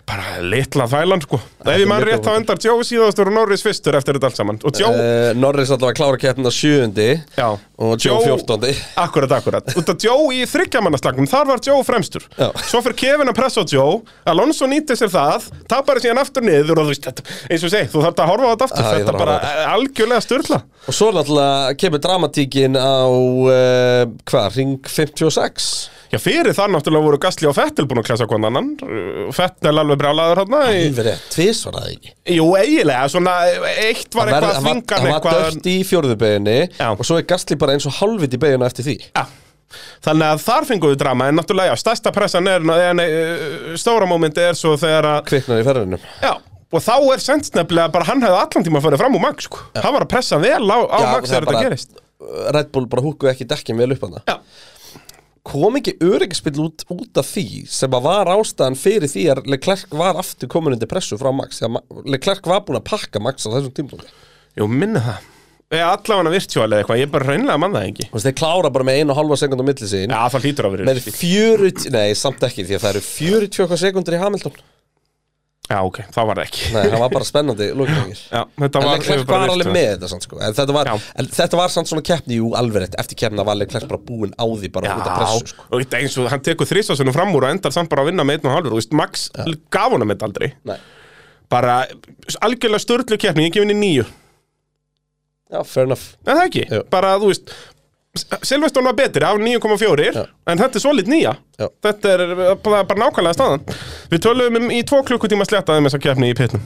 bara 0.09 0.41
litla 0.43 0.87
þvælan 0.91 1.23
sko. 1.25 1.41
Ef 1.65 1.81
ég 1.83 1.89
mjög 1.91 2.05
rétt 2.09 2.27
þá 2.27 2.31
endar 2.39 2.61
Joe 2.65 2.85
síðastur 2.87 3.31
og 3.31 3.37
Norris 3.37 3.65
fyrstur 3.65 3.99
eftir 3.99 4.17
þetta 4.17 4.31
allt 4.31 4.41
saman. 4.41 4.61
Og 4.67 4.81
Joe, 4.81 4.93
uh, 4.95 5.33
Norris 5.39 5.73
allavega 5.75 5.99
klára 5.99 6.21
keppnina 6.21 6.53
sjöundi. 6.55 7.09
Já. 7.37 7.49
Og 7.81 7.95
Joe 8.05 8.21
fjórtóndi 8.25 8.75
Akkurat, 9.01 9.33
akkurat. 9.39 9.71
Út 9.79 9.93
af 9.93 10.03
Joe 10.05 10.35
í 10.37 10.43
þryggjamannaslagnum, 10.49 11.29
þar 11.31 11.49
var 11.53 11.63
Joe 11.65 11.85
fremstur. 11.87 12.27
Já. 12.37 12.49
Svo 12.69 12.83
fyrir 12.85 12.99
Kevin 13.01 13.33
að 13.33 13.39
pressa 13.41 13.65
á 13.65 13.67
Joe. 13.69 14.01
Alonso 14.29 14.69
nýtti 14.69 14.97
sér 14.99 15.13
það, 15.13 15.49
tapar 15.71 16.03
síðan 16.03 16.21
aftur 16.23 16.45
niður 16.45 16.83
og 16.83 16.91
þú 16.91 16.95
veist, 16.95 17.09
þetta, 17.09 17.39
eins 17.49 17.65
og 17.65 17.73
segi, 17.73 17.93
þú 17.93 18.05
þarf 18.07 18.25
að 18.25 18.33
horfa 18.35 18.51
á 18.51 18.53
þetta 18.53 18.69
aftur. 18.71 18.85
Já, 18.85 18.91
ég 18.91 19.01
Þetta 19.01 19.13
þarf 19.13 19.21
að 19.21 19.25
bara 19.25 19.37
horfa 19.39 19.71
algjörlega 19.77 20.25
styrla 20.25 20.61
Og 20.89 20.97
svo 20.97 21.09
náttúrulega 21.15 21.79
kemur 21.81 22.03
dramatíkin 22.05 22.77
á, 22.77 23.01
uh, 23.09 24.05
hvað, 24.29 24.47
ring 24.57 24.91
56 24.91 25.71
Já, 26.11 26.19
fyrir 26.19 26.55
það 26.57 26.73
náttúrulega 26.75 27.07
voru 27.07 27.19
Gastli 27.23 27.47
og 27.47 27.55
Fettel 27.55 27.85
búin 27.87 28.01
að 28.03 28.09
klasa 28.09 28.27
hvern 28.27 28.47
annan. 28.49 28.71
Fettel 29.35 29.73
alveg 29.79 30.01
brjálaður 30.01 30.41
hérna 30.43 30.63
í... 30.75 30.81
Alveg 30.89 31.07
rétt, 31.07 31.29
tvis 31.31 31.61
var 31.69 31.77
það 31.79 31.93
ekki? 31.93 32.11
Jú, 32.35 32.47
eiginlega, 32.59 33.05
svona 33.13 33.35
eitt 33.71 34.17
var 34.19 34.33
eitthvað 34.33 34.49
að 34.49 34.57
hann 34.57 34.57
var, 34.57 34.65
þvinga 34.65 34.97
hann 34.97 35.07
var 35.07 35.13
eitthvað 35.15 35.39
dört 35.45 35.69
í 35.71 35.77
fjórðu 35.87 36.17
beginni 36.19 36.57
Já. 36.67 36.89
og 36.91 37.07
svo 37.07 37.21
er 37.21 37.29
Gastli 37.31 37.59
bara 37.63 37.77
eins 37.79 37.87
og 37.87 37.95
halvvit 38.01 38.35
í 38.35 38.43
beginu 38.43 38.67
eftir 38.67 38.89
því. 38.89 38.97
Já, 39.15 39.23
þannig 40.09 40.35
að 40.35 40.45
þar 40.49 40.69
fengum 40.73 40.91
við 40.91 41.01
drama 41.05 41.31
En 41.31 41.39
náttúrulega, 41.39 41.77
já, 41.77 41.83
stærsta 41.85 42.15
pressan 42.17 42.51
er 42.51 42.67
en, 42.91 43.05
uh, 43.07 43.71
Stóra 43.79 44.11
mómenti 44.11 44.43
er 44.43 44.59
svo 44.59 44.75
þegar 44.83 45.13
að 45.13 45.23
kviknar 45.31 45.63
í 45.63 45.69
ferðinum. 45.71 46.11
Já, 46.27 46.33
og 46.75 46.87
þá 46.89 46.95
er 47.15 47.23
sens 47.23 47.55
nefnilega 47.55 47.95
bara 47.95 48.11
hann 48.11 48.27
hefði 48.27 48.43
allan 48.43 48.67
tíma 48.67 48.83
að 48.83 48.89
fara 48.89 48.99
fram 49.05 49.15
úr 49.15 49.27
Max 49.29 49.47
sko. 49.47 49.63
Hann 49.79 49.95
var 49.95 50.09
að 50.09 50.13
pressa 50.17 50.43
vel 50.43 50.67
á, 50.75 50.79
á 50.91 50.99
Max 51.15 51.31
þegar 51.31 51.47
þetta 51.47 51.67
gerist. 51.69 51.99
Red 52.55 52.69
Bull 52.75 52.87
bara 52.91 53.05
húkuði 53.05 53.33
ekki 53.33 53.47
dekkin 53.49 53.79
vel 53.81 53.95
upp 53.95 54.03
hana 54.05 54.21
Já. 54.29 54.35
Kom 55.47 55.79
ekki 55.79 55.97
öryggispill 56.05 56.59
út, 56.67 56.85
út 56.93 57.21
af 57.21 57.29
því 57.33 57.65
sem 57.71 57.97
að 57.97 58.07
var 58.07 58.31
ástæðan 58.35 58.79
fyrir 58.79 59.11
því 59.11 59.27
að 59.33 59.43
Leclerc 59.55 59.95
var 59.97 60.19
aftur 60.21 60.51
komin 60.53 60.77
undir 60.77 60.91
pressu 60.91 61.19
frá 61.21 61.31
Max? 61.35 61.63
Að 61.65 61.81
Leclerc 62.11 62.49
var 62.51 62.65
búin 62.67 62.81
að 62.81 62.89
pakka 62.91 63.23
Max 63.23 63.49
á 63.49 63.53
þessum 63.55 63.75
tímpunkti 63.77 64.11
Jú, 64.59 64.67
minna 64.67 65.01
það. 65.05 65.29
Ég 65.71 65.85
allavega 65.87 66.33
virtual 66.35 66.67
eða 66.67 66.81
eitthvað, 66.83 66.99
ég 66.99 67.11
bara 67.13 67.27
reynilega 67.29 67.61
mann 67.63 67.77
það 67.77 67.85
ekki. 67.93 68.07
Þú 68.09 68.17
veist, 68.17 68.27
þeir 68.27 68.37
klára 68.41 68.71
bara 68.75 68.87
með 68.89 68.97
einu 68.99 69.15
og 69.15 69.19
halva 69.21 69.37
sekund 69.39 69.63
á 69.63 69.67
milli 69.69 69.87
sín. 69.87 70.11
Já, 70.11 70.23
það 70.35 70.47
hlýtur 70.49 70.67
að 70.67 70.75
vera 70.75 70.87
með 70.89 71.05
40, 71.21 71.85
nei, 71.95 72.09
samt 72.19 72.47
ekki 72.49 72.65
því 72.67 72.75
að 72.75 72.83
það 72.83 72.91
eru 72.91 73.03
40 73.07 73.63
eitthvað 73.63 73.83
sekundur 73.85 74.17
í 74.17 74.21
Hamilton 74.25 74.57
Já, 75.71 75.77
ok, 75.87 75.99
þá 76.11 76.19
var 76.27 76.39
það 76.41 76.47
ekki 76.49 76.71
Nei, 76.75 76.81
það 76.91 77.03
var 77.05 77.11
bara 77.15 77.27
spennandi 77.29 77.67
lókningir 77.79 78.21
Já, 78.27 78.41
þetta 78.59 78.81
En 78.81 78.87
var 78.89 78.97
Leclerc 78.99 79.27
bara 79.29 79.41
var 79.45 79.53
alveg 79.55 79.69
með 79.77 79.85
þetta 79.93 80.09
samt, 80.11 80.25
sko. 80.27 80.39
En 80.43 80.57
þetta 80.59 80.75
var, 80.75 80.91
Já. 80.91 81.05
en 81.23 81.29
þetta 81.37 81.61
var 81.61 81.71
samt 81.77 81.91
svona 81.93 82.03
keppni 82.11 82.39
Jú, 82.41 82.49
alveg 82.59 82.83
rétt, 82.85 82.97
eftir 82.99 83.21
keppna 83.23 83.45
var 83.47 83.59
Leclerc 83.61 83.87
bara 83.93 84.03
búinn 84.09 84.33
á 84.35 84.45
því 84.51 84.71
bara 84.75 84.97
út 84.97 85.07
af 85.07 85.21
pressu 85.21 85.45
Já, 85.45 85.53
sko. 85.53 85.67
og 85.71 85.85
þetta 85.85 86.01
eins 86.01 86.17
og 86.19 86.29
hann 86.35 86.43
tekur 86.51 86.71
þrísasunum 86.73 87.15
fram 87.15 87.31
úr 87.39 87.47
og 87.47 87.55
endar 87.55 87.77
samt 87.77 87.93
bara 87.93 88.03
að 88.03 88.11
vinna 88.11 88.27
með 88.27 88.41
einn 88.41 88.51
og 88.51 88.57
halvur 88.59 88.75
Þú 88.75 88.81
veist, 88.83 88.97
Max 88.99 89.29
gaf 89.71 89.95
honum 89.95 90.11
þetta 90.11 90.27
aldrei 90.31 90.51
Nei. 90.73 90.79
Bara 91.55 91.77
algjörlega 92.43 92.83
störtlu 92.83 93.21
keppni, 93.23 93.47
ég 93.47 93.55
gef 93.55 93.63
henni 93.67 93.79
níu 93.79 94.05
Já, 95.51 95.63
fair 95.67 95.87
enough 95.87 96.13
En 96.27 96.35
það 96.37 96.45
ekki, 96.51 96.67
Jú. 96.71 96.83
bara 96.91 97.15
þú 97.23 97.31
veist 97.31 97.55
Silveston 98.43 98.85
var 98.85 98.93
betri 98.93 99.25
af 99.25 99.37
9,4 99.39 100.11
Já. 100.15 100.25
En 100.51 100.59
þetta 100.59 100.81
er 100.81 100.83
svolít 100.83 101.07
nýja. 101.07 101.37
Já. 101.61 101.67
Þetta 101.85 102.11
er 102.11 102.23
bara, 102.59 102.81
bara 102.89 103.05
nákvæmlega 103.05 103.37
staðan. 103.37 103.63
Við 104.11 104.23
töluðum 104.25 104.57
um 104.59 104.73
í 104.75 104.81
tvo 104.89 104.99
klukkutíma 105.07 105.47
slettaðum 105.47 105.87
þessa 105.87 106.01
keppni 106.03 106.33
í 106.33 106.35
pitnum. 106.35 106.65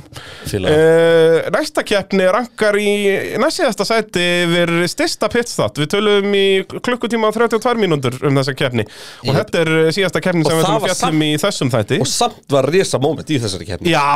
Uh, 0.57 1.45
Næsta 1.53 1.85
keppni 1.85 2.25
rankar 2.33 2.79
í 2.81 2.89
næstíðasta 3.43 3.85
sæti 3.85 4.25
yfir 4.47 4.73
styrsta 4.89 5.29
pitstart. 5.35 5.83
Við 5.85 5.93
töluðum 5.99 6.33
í 6.39 6.47
klukkutíma 6.71 7.29
og 7.29 7.37
32 7.37 7.77
mínútur 7.83 8.17
um 8.25 8.41
þessa 8.41 8.57
keppni. 8.57 8.89
Og 9.27 9.29
Jep. 9.35 9.41
þetta 9.43 9.65
er 9.67 9.93
síðasta 10.01 10.25
keppni 10.25 10.49
sem 10.49 10.63
við 10.63 10.89
fjallum 10.89 11.25
í 11.29 11.33
þessum 11.45 11.77
þætti. 11.77 12.01
Og 12.01 12.13
samt 12.15 12.57
var 12.57 12.73
risa 12.73 13.03
moment 13.05 13.29
í 13.29 13.43
þessari 13.45 13.69
keppni. 13.69 13.93
Já, 13.93 14.07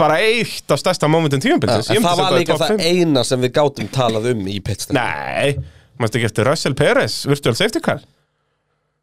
bara 0.00 0.22
eitt 0.24 0.72
af 0.72 0.80
stærsta 0.80 1.12
momentum 1.12 1.44
tímabilsins. 1.44 1.92
En 1.92 2.06
það 2.06 2.22
var 2.24 2.38
líka 2.40 2.62
það 2.64 2.86
eina 2.86 3.28
sem 3.28 3.44
við 3.44 3.58
gátum 3.60 3.92
talað 3.92 4.32
um 4.32 4.48
í 4.48 4.62
pitstop 4.64 4.96
Nei, 4.96 5.58
mannst 6.00 6.16
ekki 6.18 6.28
eftir 6.30 6.48
Russell 6.48 6.74
Perez, 6.78 7.24
Virtual 7.28 7.56
Safety 7.58 7.80
Car? 7.84 8.00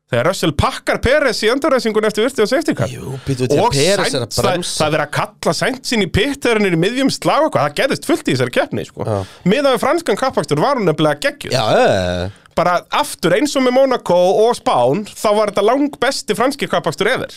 Þegar 0.05 0.27
Russell 0.29 0.51
pakkar 0.53 0.99
Perez 1.01 1.39
í 1.41 1.47
endurræsingun 1.49 2.05
eftir 2.05 2.27
Virtual 2.27 2.47
Safety 2.47 2.75
Car. 2.77 2.91
Jú, 2.93 3.15
býtu 3.25 3.47
til 3.49 3.57
að 3.57 3.63
Og 3.65 3.71
Peres 3.73 4.13
er 4.13 4.21
að 4.27 4.35
bremsa. 4.37 4.75
það 4.83 4.97
er 4.99 5.03
að 5.07 5.11
kalla 5.17 5.53
Sainz 5.57 5.93
inn 5.97 6.03
í 6.05 6.09
pitt 6.13 6.43
þegar 6.45 6.59
hann 6.61 6.67
er 6.69 6.75
í 6.77 6.81
miðjum 6.83 7.09
slag 7.15 7.47
og 7.47 7.55
það 7.57 7.73
gerðist 7.79 8.05
fullt 8.05 8.27
í 8.29 8.35
þessari 8.35 8.53
keppni 8.53 8.85
sko. 8.85 9.01
Já. 9.07 9.17
Miðað 9.49 9.73
við 9.77 9.81
franskan 9.87 10.19
kappakstur 10.21 10.61
var 10.61 10.77
hún 10.77 10.85
nefnilega 10.85 11.23
geggjuð. 11.25 11.55
Já, 11.57 11.65
eh, 11.81 12.41
Bara 12.55 12.77
aftur 12.95 13.33
eins 13.35 13.51
og 13.59 13.65
með 13.65 13.73
Monaco 13.75 14.15
og 14.45 14.53
Spán 14.55 15.01
þá 15.09 15.27
var 15.35 15.49
þetta 15.51 15.65
lang 15.67 15.89
besti 15.99 16.37
franski 16.37 16.69
kappakstur 16.71 17.09
eður 17.11 17.33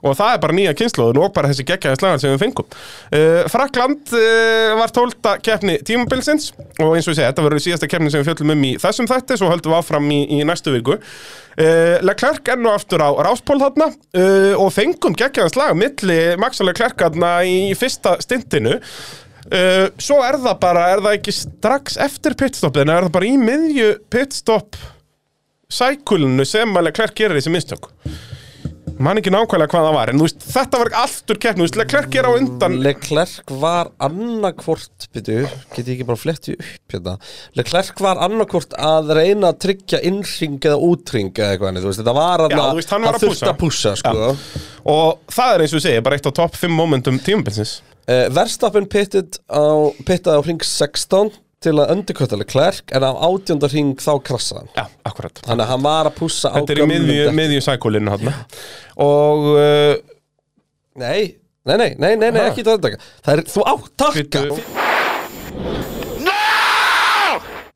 og 0.00 0.16
það 0.16 0.34
er 0.34 0.40
bara 0.42 0.56
nýja 0.56 0.74
kynnslóðun 0.78 1.20
og 1.20 1.32
bara 1.36 1.50
þessi 1.50 1.66
geggjaði 1.68 2.00
slagar 2.00 2.22
sem 2.22 2.32
við 2.32 2.42
fengum. 2.44 2.68
Uh, 3.12 3.42
Frakland 3.52 4.14
uh, 4.16 4.72
var 4.80 4.94
tólta 4.96 5.34
keppni 5.44 5.76
tímabilsins. 5.86 6.50
Og 6.80 6.94
eins 6.96 7.08
og 7.08 7.12
ég 7.12 7.18
segi, 7.18 7.26
þetta 7.26 7.44
verður 7.44 7.64
síðasta 7.66 7.90
keppni 7.90 8.12
sem 8.12 8.22
við 8.22 8.30
fjöllum 8.30 8.54
um 8.54 8.66
í 8.66 8.74
þessum 8.80 9.08
þætti 9.10 9.38
svo 9.40 9.50
höldum 9.52 9.74
við 9.74 9.80
áfram 9.80 10.12
í, 10.14 10.20
í 10.38 10.42
næstu 10.48 10.74
viku. 10.74 10.96
Uh, 11.60 11.96
Leclerc 12.06 12.48
enn 12.54 12.68
og 12.68 12.78
aftur 12.78 13.04
á 13.04 13.10
ráspól 13.26 13.58
þarna 13.60 13.90
og 14.60 14.70
fengum 14.72 15.16
geggjaðan 15.18 15.52
slag 15.52 15.74
milli 15.76 16.20
Max 16.40 16.62
og 16.62 16.70
Leclerc 16.70 16.96
þarna 17.00 17.34
í 17.48 17.74
fyrsta 17.78 18.16
stintinu. 18.24 18.78
Svo 20.00 20.18
er 20.22 20.36
það 20.38 20.56
bara, 20.62 20.86
er 20.94 21.00
það 21.02 21.16
ekki 21.16 21.34
strax 21.34 21.96
eftir 22.00 22.36
pitstoppið, 22.38 22.84
en 22.84 22.92
er 22.94 23.06
það 23.06 23.14
bara 23.16 23.28
í 23.28 23.36
miðju 23.40 23.88
pitstopp 24.12 24.78
sækulinu 25.70 26.46
sem 26.48 26.76
að 26.76 26.88
Leclerc 26.88 27.16
gerir 27.18 27.40
þessi 27.40 27.52
mistök 27.54 27.88
man 29.00 29.20
ekki 29.20 29.32
nákvæmlega 29.32 29.72
hvað 29.72 29.86
það 29.86 29.94
var 29.96 30.10
en 30.12 30.22
veist, 30.22 30.44
þetta 30.44 30.80
var 30.82 30.90
allt 31.02 31.32
úr 31.32 31.40
keppni, 31.40 31.62
þú 31.62 31.66
veist, 31.66 31.78
Leclerc 31.80 32.16
er 32.20 32.28
á 32.28 32.32
undan 32.36 32.76
Leclerc 32.84 33.52
var 33.62 33.90
annarkvort 34.06 35.06
get 35.14 35.30
ég 35.32 35.92
ekki 35.94 36.06
bara 36.08 36.20
fletti 36.20 36.56
upp 36.58 36.94
hérna 36.94 37.16
Leclerc 37.58 38.02
var 38.04 38.20
annarkvort 38.26 38.76
að 38.76 39.12
reyna 39.20 39.52
að 39.54 39.60
tryggja 39.66 40.02
innring 40.10 40.58
eða 40.60 40.80
útring 40.90 41.32
eða 41.32 41.56
eitthvað 41.56 41.80
veist, 41.86 42.02
þetta 42.02 42.16
var 42.20 42.44
að 42.46 42.56
Já, 42.56 42.62
þú 42.62 42.80
veist, 42.80 42.94
var 42.96 43.20
að 43.20 43.26
pússa. 43.26 43.52
að 43.52 43.60
pússa 43.64 43.94
sko. 44.00 44.32
og 44.94 45.36
það 45.36 45.54
er 45.54 45.64
eins 45.66 45.76
og 45.78 45.84
segi, 45.86 46.04
bara 46.04 46.20
eitt 46.20 46.28
á 46.28 46.32
topp 46.42 46.58
5 46.60 46.76
momentum 46.76 47.20
tímabilsins 47.24 47.78
uh, 48.04 48.26
Verstappen 48.36 48.88
pittaði 48.90 50.36
á 50.36 50.42
ring 50.44 50.60
16 50.60 51.32
til 51.60 51.74
að 51.76 51.90
undirkvöta 51.92 52.38
Leclerc 52.40 52.94
en 52.96 53.04
á 53.04 53.12
átjónda 53.12 53.68
ring 53.72 53.92
þá 54.00 54.12
krassaði 54.24 54.62
hann. 54.62 54.70
Já, 54.78 54.84
akkurat. 55.10 55.42
Þannig 55.44 55.64
að 55.66 55.72
hann 55.74 55.84
var 55.84 56.08
að 56.08 56.16
pússa 56.16 56.52
á 56.52 56.56
Þetta 56.56 56.76
er 56.76 56.80
í 56.80 57.34
miðju, 57.36 57.60
sækulinu 57.66 58.14
hann 58.14 58.30
og 59.00 59.50
uh, 59.54 59.94
Nei, 61.00 61.36
nei, 61.64 61.76
nei, 61.76 61.90
nei, 62.00 62.14
nei, 62.18 62.30
nei 62.34 62.40
ekki 62.48 62.64
þetta. 62.66 62.96
Það 63.24 63.34
er, 63.36 63.42
þú 63.48 63.66
átt 63.70 63.90
takka. 64.00 64.24
Bíddu. 64.24 64.88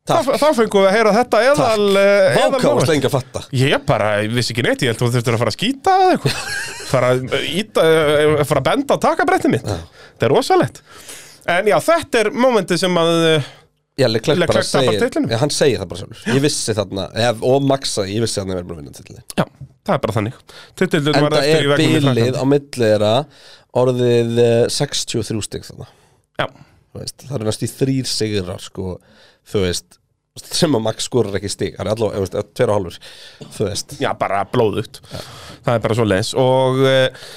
þá, 0.05 0.17
þá 0.37 0.47
fengum 0.59 0.83
við 0.83 0.89
að 0.89 0.95
heyra 0.99 1.13
þetta 1.15 1.41
eðal, 1.49 1.85
eðal 1.97 2.35
Vákáast 2.37 2.67
moment. 2.69 2.91
lengi 2.91 3.09
að 3.09 3.15
fatta. 3.15 3.43
Ég 3.57 3.85
bara, 3.89 4.11
ég 4.25 4.35
vissi 4.37 4.53
ekki 4.53 4.65
neitt, 4.67 4.85
ég 4.85 4.93
held 4.93 4.99
að 5.01 5.07
þú 5.07 5.13
þurftur 5.15 5.37
að 5.37 5.45
fara 5.45 5.53
að 5.53 5.57
skýta 5.59 5.95
eða 6.03 6.17
eitthvað. 6.17 6.41
Fara 6.95 7.11
að 7.15 7.37
íta, 7.49 7.83
eh, 7.83 8.33
fara 8.47 8.61
að 8.61 8.67
benda 8.69 8.95
á 8.95 9.03
takabrettið 9.03 9.55
mitt. 9.55 9.65
Þetta 9.67 10.27
er 10.27 10.31
rosalegt. 10.31 10.83
En 11.51 11.67
já, 11.67 11.75
þetta 11.83 12.21
er 12.21 12.29
momentið 12.37 12.83
sem 12.85 12.99
að 13.01 13.15
eh, 13.31 13.49
Já, 13.95 14.09
Leclerc, 14.11 14.47
bara 14.51 14.63
segir. 14.67 14.99
Já, 15.31 15.37
hann 15.39 15.53
segir 15.55 15.79
það 15.79 15.91
bara 15.93 16.01
sjálfur. 16.01 16.23
Ég 16.35 16.43
vissi 16.43 16.75
þarna, 16.75 17.05
ef, 17.29 17.43
og 17.47 17.67
Maxa, 17.71 18.07
ég 18.11 18.25
vissi 18.25 18.41
að 18.41 18.49
hann 18.49 18.55
er 18.57 18.63
verið 18.65 18.73
að 18.75 18.81
vinna 18.83 18.95
titlinni 18.97 19.23
já, 19.39 19.45
það 19.87 19.95
er 19.95 20.01
bara 20.03 20.15
þannig. 20.17 20.39
En 20.41 21.21
var 21.23 21.37
það 21.37 21.45
eftir 21.45 21.55
í 21.55 21.59
er 21.61 21.69
vegnum 21.71 21.85
í 21.85 21.93
bilið 21.93 22.09
Frakklandi. 22.09 22.33
á 22.35 22.45
milli 22.55 22.89
þeirra 22.89 23.13
orðið 23.85 24.41
eh, 24.45 24.65
63 24.75 25.45
stig 25.47 25.69
þannig 25.69 25.93
já, 26.43 26.47
Þú 26.95 27.01
veist, 27.05 27.27
Það 27.29 27.37
eru 27.39 27.49
næst 27.51 27.63
í 27.67 27.71
þrýr 27.75 28.11
sigrar 28.11 28.63
sko, 28.67 28.97
þú 29.51 29.63
veist 29.69 30.01
sem 30.43 30.75
að 30.75 30.83
Max 30.83 31.07
skorur 31.07 31.37
ekki 31.39 31.51
stig. 31.53 31.77
Það 31.79 31.85
er 31.87 31.91
allavega, 31.93 32.19
þú 32.19 32.25
veist, 32.25 32.55
tveir 32.59 32.71
og 32.73 32.79
hálfur 32.81 32.97
Þú 33.55 33.67
veist. 33.69 33.93
Já, 34.03 34.09
bara 34.19 34.41
blóðugt. 34.51 34.99
Það 35.63 35.77
er 35.77 35.85
bara 35.87 35.97
svo 36.01 36.07
leins 36.11 36.33
og 36.35 36.81
uh, 36.83 37.29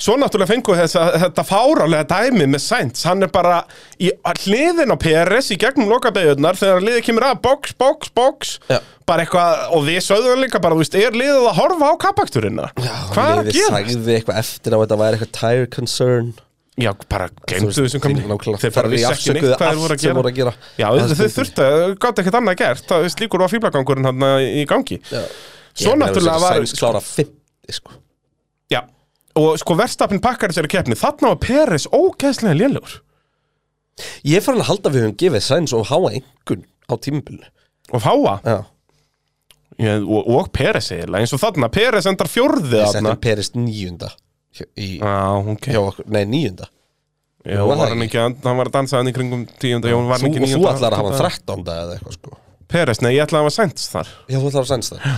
svo 0.00 0.16
náttúrulega 0.18 0.50
fengu 0.50 0.74
þess 0.78 0.96
að 0.98 1.16
þetta 1.22 1.44
fárálega 1.46 2.06
dæmi 2.10 2.46
með 2.50 2.62
Sainz, 2.64 3.04
hann 3.06 3.22
er 3.22 3.30
bara 3.34 3.60
í 4.02 4.10
hliðin 4.44 4.90
á 4.90 4.96
PRS 4.98 5.52
í 5.54 5.58
gegnum 5.62 5.90
lokabegjurnar 5.92 6.58
þegar 6.58 6.82
liðið 6.86 7.04
kemur 7.06 7.26
að 7.28 7.42
box, 7.46 7.74
box, 7.78 8.10
box 8.16 8.56
Já. 8.70 8.80
bara 9.06 9.22
eitthvað, 9.26 9.66
og 9.76 9.84
við 9.86 10.00
sögðum 10.08 10.42
líka 10.42 10.60
bara, 10.64 10.74
þú 10.74 10.82
veist, 10.82 10.96
er 10.98 11.14
liðið 11.20 11.46
að 11.52 11.60
horfa 11.60 11.92
á 11.92 11.94
kappakturina 12.06 12.70
hvað 12.74 13.28
er 13.30 13.38
að 13.38 13.44
Liðið 13.44 13.60
gera? 13.60 13.76
sagði 13.78 14.16
eitthvað 14.18 14.40
eftir 14.42 14.74
á 14.74 14.76
að 14.76 14.82
þetta 14.86 15.00
væri 15.04 15.20
eitthvað 15.20 15.36
tire 15.40 15.70
concern 15.78 16.34
Já, 16.74 16.90
bara 17.06 17.28
veist, 17.46 17.76
þessum 17.78 18.00
nákvæmlega. 18.02 18.58
Þeir 18.58 18.72
bara 18.74 18.88
Þeir 18.90 18.94
vissi 18.96 19.10
ekki 19.14 19.34
neitt 19.36 19.44
hvað 19.44 19.60
þeir 19.62 19.76
voru 19.78 19.94
allt 19.94 20.02
sem 20.02 20.16
voru 20.18 20.30
að 20.32 20.38
gera. 20.40 20.52
Já, 20.74 20.86
Það 20.90 20.96
þau 21.04 21.12
stendur. 21.14 21.34
þurftu, 21.36 21.66
gátt 22.02 22.18
ekkert 22.24 22.38
annað 22.40 22.56
gert 22.58 22.88
Það 22.90 23.04
slíkur 23.14 23.44
var 23.44 23.52
fíblagangurinn 23.52 24.08
hann 24.10 24.24
í 24.42 24.64
gangi 24.66 24.98
Já. 25.06 25.20
Svo 25.84 25.94
náttúrulega 26.00 26.42
var 26.42 26.58
Sæns 26.58 26.74
klára 26.80 26.98
50 27.04 27.78
sko 27.78 27.94
Já, 28.74 28.80
og 29.40 29.56
sko 29.58 29.74
verstafinn 29.78 30.22
pakkar 30.22 30.52
þessari 30.52 30.70
keppni. 30.70 30.96
Þarna 30.98 31.32
var 31.34 31.40
Peres 31.42 31.88
ógeðslega 31.90 32.54
lélugur 32.58 33.00
Ég 34.26 34.40
er 34.40 34.42
farin 34.42 34.62
að 34.64 34.68
halda 34.72 34.90
við 34.90 35.04
höfum 35.04 35.16
gefið 35.22 35.44
sæns 35.46 35.72
og 35.76 35.84
háa 35.86 36.10
engun 36.18 36.64
á 36.90 36.94
tímabilinu. 36.98 37.46
Og 37.94 38.02
fáa 38.02 38.36
Já, 38.42 38.56
Ég, 39.78 40.04
og, 40.06 40.28
og 40.30 40.48
Peres 40.54 40.90
eiginlega 40.94 41.22
eins 41.24 41.34
og 41.34 41.40
þarna. 41.42 41.68
Peres 41.74 42.06
endar 42.06 42.30
fjórði 42.30 42.78
ég 42.82 43.18
Perist 43.22 43.56
níunda 43.58 44.10
hjá- 44.54 44.68
í, 44.78 44.88
Já, 45.00 45.14
ok. 45.54 45.66
hjá 45.74 45.80
okkur, 45.82 46.06
nei 46.14 46.24
níunda. 46.30 46.68
Já, 47.44 47.58
var 47.66 47.90
hann 47.90 48.02
ekki, 48.06 48.18
hann 48.22 48.56
var 48.56 48.70
að 48.70 48.76
dansa 48.78 48.96
hann 49.00 49.10
í 49.10 49.14
kringum 49.14 49.42
tíunda, 49.60 49.90
já, 49.90 49.96
og 49.98 50.06
þú 50.08 50.68
ætlar 50.70 50.94
að 50.94 51.00
hafa 51.02 51.10
hann 51.10 51.18
13. 51.20 51.64
eða 51.74 51.96
eitthvað 51.98 52.14
sko. 52.16 52.38
Peres, 52.70 53.02
nei, 53.04 53.10
ég 53.18 53.26
ætlaði 53.26 53.42
að 53.42 53.48
hafa 53.50 53.56
sænt 53.58 53.82
þar. 53.92 54.12
Já, 54.30 54.38
þú 54.38 54.48
ætlar 54.48 54.64
að 54.64 54.70
sæns 54.70 54.92
það 54.94 55.10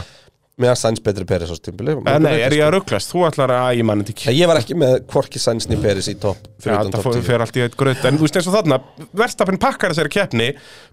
Er 0.56 0.72
sæns 0.72 1.02
betri 1.04 1.26
Peris 1.28 1.50
á 1.52 1.56
tímbili 1.60 1.92
Eh, 1.92 2.18
Nei, 2.18 2.38
er 2.40 2.54
ég 2.56 2.62
að 2.64 2.70
rugglast, 2.78 3.10
þú 3.12 3.26
ætlar 3.28 3.50
að, 3.52 3.74
ég 3.76 3.84
manni 3.84 4.06
ekki. 4.08 4.32
Ég 4.32 4.48
var 4.48 4.56
ekki 4.56 4.72
með 4.80 4.94
hvorki 5.12 5.36
sæns 5.42 5.66
ný 5.68 5.76
Peris 5.82 6.06
í 6.08 6.14
topp 6.16 6.46
fyrir 6.64 6.78
utan 6.78 6.92
það 6.94 6.94
topp 6.96 7.04
fór- 7.04 7.18
10 7.18 7.26
fer 7.26 7.44
allt 7.44 7.56
í 7.60 7.64
eitt 7.66 7.76
gröð 7.76 8.04
En 8.08 8.16
þú 8.16 8.24
veist 8.24 8.38
eins 8.40 8.48
og 8.48 8.54
þarna, 8.56 8.78
verstafinn 9.12 9.58
pakkar 9.60 9.92
þessari 9.92 10.12
keppni. 10.14 10.46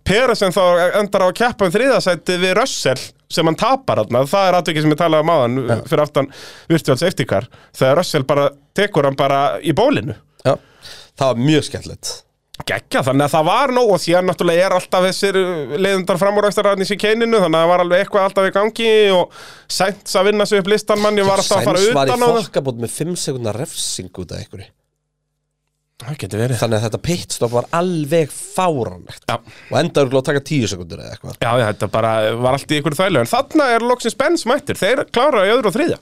Peres 0.03 0.41
en 0.44 0.52
þá 0.52 0.99
endar 0.99 1.23
á 1.23 1.27
að 1.31 1.38
keppa 1.40 1.65
um 1.65 1.72
þriðasætti 1.72 2.35
við 2.44 2.53
Russell 2.60 2.99
sem 3.31 3.45
hann 3.48 3.56
tapar 3.56 4.03
þarna, 4.03 4.26
það 4.27 4.49
er 4.49 4.60
atvikið 4.60 4.81
sem 4.81 4.91
ég 4.91 4.99
talaði 4.99 5.23
um 5.23 5.31
áðan 5.31 5.88
fyrir 5.88 6.03
aftan 6.03 6.27
virtual 6.69 6.98
safety 6.99 7.26
car. 7.26 7.48
Þegar 7.73 7.95
Russell 8.02 8.23
bara 8.27 8.49
tekur 8.76 9.07
hann 9.07 9.15
bara 9.15 9.40
í 9.64 9.72
bólinu. 9.72 10.14
Já, 10.44 10.57
það 11.15 11.31
var 11.31 11.35
mjög 11.40 11.64
skemmtilegt 11.72 12.11
Gekja, 12.64 13.02
þannig 13.03 13.26
að 13.26 13.34
það 13.34 13.48
var 13.49 13.73
nóg 13.76 13.90
og 13.91 13.99
síðan 13.99 14.30
náttúrulega 14.30 14.68
er 14.68 14.76
alltaf 14.77 15.07
þessir 15.07 15.40
leiðundar 15.76 16.19
framúrækstararnis 16.22 16.94
í 16.95 16.99
keininu 17.02 17.41
þannig 17.41 17.57
að 17.57 17.65
það 17.65 17.72
var 17.73 17.84
alveg 17.84 18.03
eitthvað 18.03 18.27
alltaf 18.30 18.48
í 18.48 18.53
gangi 18.56 18.94
og 19.15 19.41
sænt 19.68 20.14
að 20.19 20.30
vinna 20.30 20.48
sig 20.48 20.64
upp 20.64 20.69
listan 20.72 21.03
manni 21.03 21.26
var 21.27 21.44
alltaf 21.44 21.60
að 21.60 21.68
fara 21.68 21.81
var 21.81 21.84
í 21.84 21.91
utan 21.91 22.23
á 22.23 22.27
það. 22.27 22.40
fokkabót 22.45 22.80
með 22.85 22.95
5 23.02 23.19
sekundar 23.26 23.60
refsing 23.60 24.23
út 24.23 24.31
af 24.31 24.45
einhverju. 24.45 24.69
Það 26.03 26.18
getur 26.23 26.41
verið. 26.41 26.60
Þannig 26.60 26.80
að 26.80 26.85
þetta 26.88 27.02
pitstop 27.06 27.52
var 27.53 27.68
alveg 27.77 28.31
fáránlegt. 28.34 29.27
Já. 29.30 29.35
Og 29.69 29.77
endaður 29.80 30.18
að 30.19 30.26
taka 30.31 30.41
10 30.49 30.72
sekundur 30.72 31.03
eða 31.03 31.14
eitthvað. 31.14 31.38
Já, 31.40 31.52
þetta 31.69 31.91
bara 31.94 32.15
var 32.44 32.57
allt 32.57 32.73
í 32.73 32.80
ykkur 32.80 32.98
þvælu. 32.98 33.22
En 33.22 33.30
þarna 33.30 33.69
er 33.76 33.85
loksins 33.88 34.18
Benz 34.19 34.44
mættir, 34.49 34.80
þeir 34.80 35.06
klára 35.14 35.45
í 35.48 35.53
öðru 35.53 35.72
og 35.72 35.77
þriðja 35.77 35.99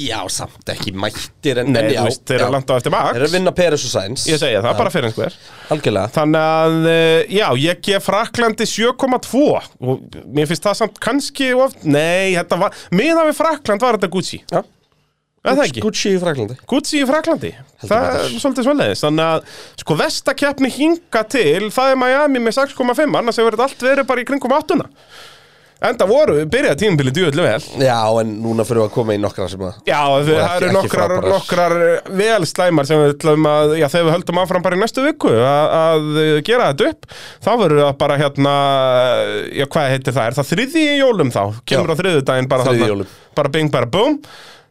Já, 0.00 0.22
samt 0.32 0.70
ekki 0.72 0.94
mættir 0.96 1.58
en, 1.60 1.68
Nei, 1.74 1.90
já, 1.92 2.00
veist, 2.06 2.22
þeir 2.24 2.38
eru 2.38 2.46
já. 2.46 2.52
langt 2.54 2.70
á 2.72 2.74
eftir 2.78 2.94
Þeir 2.94 3.00
eru 3.02 3.12
að 3.12 3.26
Max 3.26 3.32
vinna 3.34 3.52
Peris 3.52 3.82
og 3.84 3.90
Sæns 3.92 4.22
Ég 4.30 4.38
segja 4.40 4.62
það, 4.64 4.76
bara 4.78 4.92
fyrir 4.94 5.10
einhver 5.10 5.34
Algjörlega. 5.74 6.12
Þannig 6.14 6.46
að, 6.48 6.76
eh, 6.88 7.34
já, 7.36 7.44
ég 7.60 7.82
gef 7.84 8.06
Fraklandi 8.08 8.66
7,2 8.70 9.42
Og 9.84 10.16
mér 10.32 10.48
finnst 10.48 10.64
það 10.64 10.78
samt 10.80 11.00
kannski 11.04 11.50
of... 11.52 11.76
Nei, 11.84 12.32
þetta 12.38 12.58
var, 12.62 12.78
miðan 12.96 13.28
við 13.28 13.36
Frakland 13.42 13.84
var 13.84 13.98
þetta 13.98 14.10
Gucci. 14.14 14.40
Já. 14.48 14.62
Það 15.42 15.62
ekki? 15.66 15.84
Gucci 15.84 16.14
í 16.14 16.22
Fraklandi 16.22 16.56
Gucci 16.72 17.02
í 17.02 17.06
Fraklandi 17.12 17.52
Það 17.82 18.08
er 18.14 18.34
svolítið 18.38 18.68
svoleiðis. 18.70 19.04
Þannig 19.04 19.28
að, 19.28 19.54
sko, 19.82 19.98
vestakeppni 20.00 20.72
hinga 20.72 21.24
til 21.36 21.68
Það 21.74 21.92
er 21.92 22.00
Miami 22.00 22.42
með 22.46 22.62
6,5 22.62 23.20
Annars 23.20 23.42
hefur 23.42 23.58
þetta 23.58 23.68
allt 23.68 23.86
verið 23.90 24.08
bara 24.08 24.24
í 24.24 24.28
kringum 24.30 24.56
8 24.56 24.80
Enda 25.82 26.06
voru, 26.06 26.36
byrjaði 26.46 26.78
tímabili 26.78 27.12
djúðlega 27.16 27.56
vel. 27.56 27.64
Já, 27.82 27.96
en 28.22 28.28
núna 28.44 28.66
fyrir 28.68 28.82
við 28.82 28.86
að 28.86 28.92
koma 28.94 29.16
í 29.16 29.20
nokkra 29.22 29.48
sem 29.50 29.64
að 29.66 29.80
Já, 29.88 29.98
það 30.28 30.54
eru 30.60 30.70
nokkrar, 30.76 31.14
nokkrar 31.26 31.74
vel 32.20 32.46
slæmar 32.46 32.88
sem 32.88 33.02
við 33.02 33.14
ætlum 33.16 33.48
að, 33.50 33.74
já, 33.80 33.86
þegar 33.90 34.06
við 34.08 34.14
höldum 34.16 34.40
áfram 34.44 34.64
bara 34.66 34.78
í 34.78 34.82
næstu 34.84 35.04
viku 35.08 35.32
að, 35.34 35.74
að 35.80 36.06
gera 36.46 36.70
þetta 36.70 36.92
upp, 36.92 37.10
þá 37.42 37.50
verður 37.64 37.82
það 37.86 37.98
bara 38.04 38.20
hérna, 38.22 38.54
já, 39.58 39.66
hvað 39.74 39.90
heitir 39.96 40.16
það, 40.16 40.30
er 40.30 40.38
það 40.38 40.50
þriði 40.52 40.86
í 40.86 40.96
jólum 41.02 41.34
þá? 41.34 41.42
Kemur 41.72 41.94
á 41.94 41.96
þriðu 41.98 42.24
daginn 42.30 42.50
bara 42.52 42.68
þarna, 42.70 43.10
bara 43.38 43.54
bing, 43.58 43.72
bara 43.74 43.90
boom. 43.98 44.18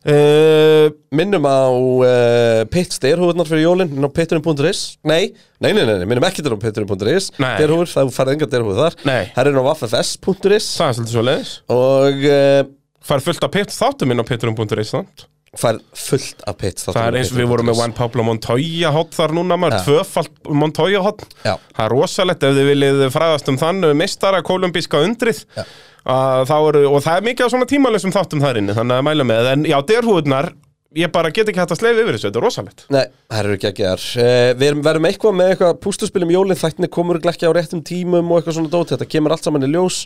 Uh, 0.02 0.88
Minnum 1.14 1.45
á 1.45 1.61
uh, 1.69 2.61
Pitt 2.73 2.95
styrhúðunar 2.95 3.45
fyrir 3.45 3.68
jólinn 3.68 3.91
inn 3.94 4.07
á 4.07 4.10
pitturinn.is 4.10 4.80
Nei, 5.06 5.28
nei, 5.61 5.72
nei, 5.78 5.84
nei, 5.86 6.06
minnum 6.10 6.26
ekki 6.26 6.41
til 6.41 6.56
á 6.56 6.57
pitturinn.is. 6.57 7.28
Styrhúður, 7.38 7.91
það 7.91 8.14
farið 8.15 8.38
enga 8.38 8.48
styrhúð 8.49 8.80
þar. 8.82 8.98
Það 9.06 9.41
er 9.44 9.52
inn 9.52 9.60
á 9.61 9.65
waffs.is 9.69 10.22
það 10.26 10.48
er 10.88 10.95
svolítið 10.98 11.14
svo 11.14 11.26
leiðis. 11.28 11.52
Og 11.76 12.26
uh, 12.32 12.64
Fær 13.02 13.22
fullt 13.26 13.45
af 13.45 13.53
pitt 13.53 13.72
þáttum 13.73 14.11
inn 14.14 14.22
á 14.22 14.26
pitturum.is 14.26 14.91
þannig. 14.94 15.23
fær 15.57 15.78
fullt 15.98 16.44
af 16.48 16.56
Pitt 16.61 16.80
Það 16.86 16.99
er 17.02 17.15
eins 17.19 17.32
og 17.34 17.40
við 17.41 17.48
vorum 17.49 17.65
með 17.68 17.80
Juan 17.82 17.94
Pablo 17.98 18.23
Montoya 18.23 18.91
hot 18.95 19.18
þar 19.18 19.34
núna 19.36 19.57
maður, 19.60 19.82
Já. 19.82 19.86
tvöfalt 19.90 20.52
Montoya 20.61 21.02
hot 21.03 21.26
Já. 21.44 21.57
Það 21.76 21.82
er 21.88 21.91
rosalegt 21.91 22.45
ef 22.48 22.53
þið 22.56 22.69
viljið 22.69 23.02
fræðast 23.11 23.49
um 23.52 23.57
þann 23.60 23.90
mistara 23.99 24.40
kolumbíska 24.48 25.02
undrið 25.03 25.41
Já. 25.57 25.65
Að 26.06 26.52
eru, 26.57 26.84
og 26.90 27.06
það 27.06 27.19
er 27.19 27.30
mikið 27.30 27.45
af 27.45 27.53
svona 27.53 27.69
tímalessum 27.69 28.15
þáttum 28.15 28.41
þar 28.44 28.61
inni, 28.64 28.76
þannig 28.78 28.98
að 28.99 29.07
mæla 29.11 29.30
með. 29.30 29.49
En 29.53 29.65
já, 29.69 29.78
derhúðnar, 29.91 30.49
ég 30.98 31.07
bara 31.14 31.30
get 31.32 31.48
ekki 31.48 31.61
hægt 31.61 31.72
að 31.72 31.80
sleifa 31.80 32.02
yfir 32.03 32.18
þessu, 32.18 32.28
þetta 32.28 32.40
er 32.41 32.44
rosalegt. 32.44 32.82
Nei, 32.91 33.03
það 33.32 33.40
eru 33.45 33.53
ekki 33.56 33.68
ekki 33.69 33.86
þar 33.88 34.02
uh, 34.26 34.48
Við 34.60 34.82
verðum 34.84 35.07
eitthvað 35.07 35.38
með 35.38 35.52
eitthvað 35.53 35.78
pústuspil 35.86 36.26
um 36.26 36.34
jólinn 36.34 36.60
Þættinni 36.60 36.90
komur 36.91 37.19
ekki 37.32 37.48
á 37.48 37.56
réttum 37.56 37.84
tímum 37.88 38.34
og 38.34 38.41
eitthvað 38.41 38.57
svona 38.57 38.73
dót. 38.73 38.91
Þetta 38.91 39.07
kemur 39.14 39.36
allt 39.38 39.48
saman 39.48 39.64
í 39.64 39.72
ljós. 39.72 40.02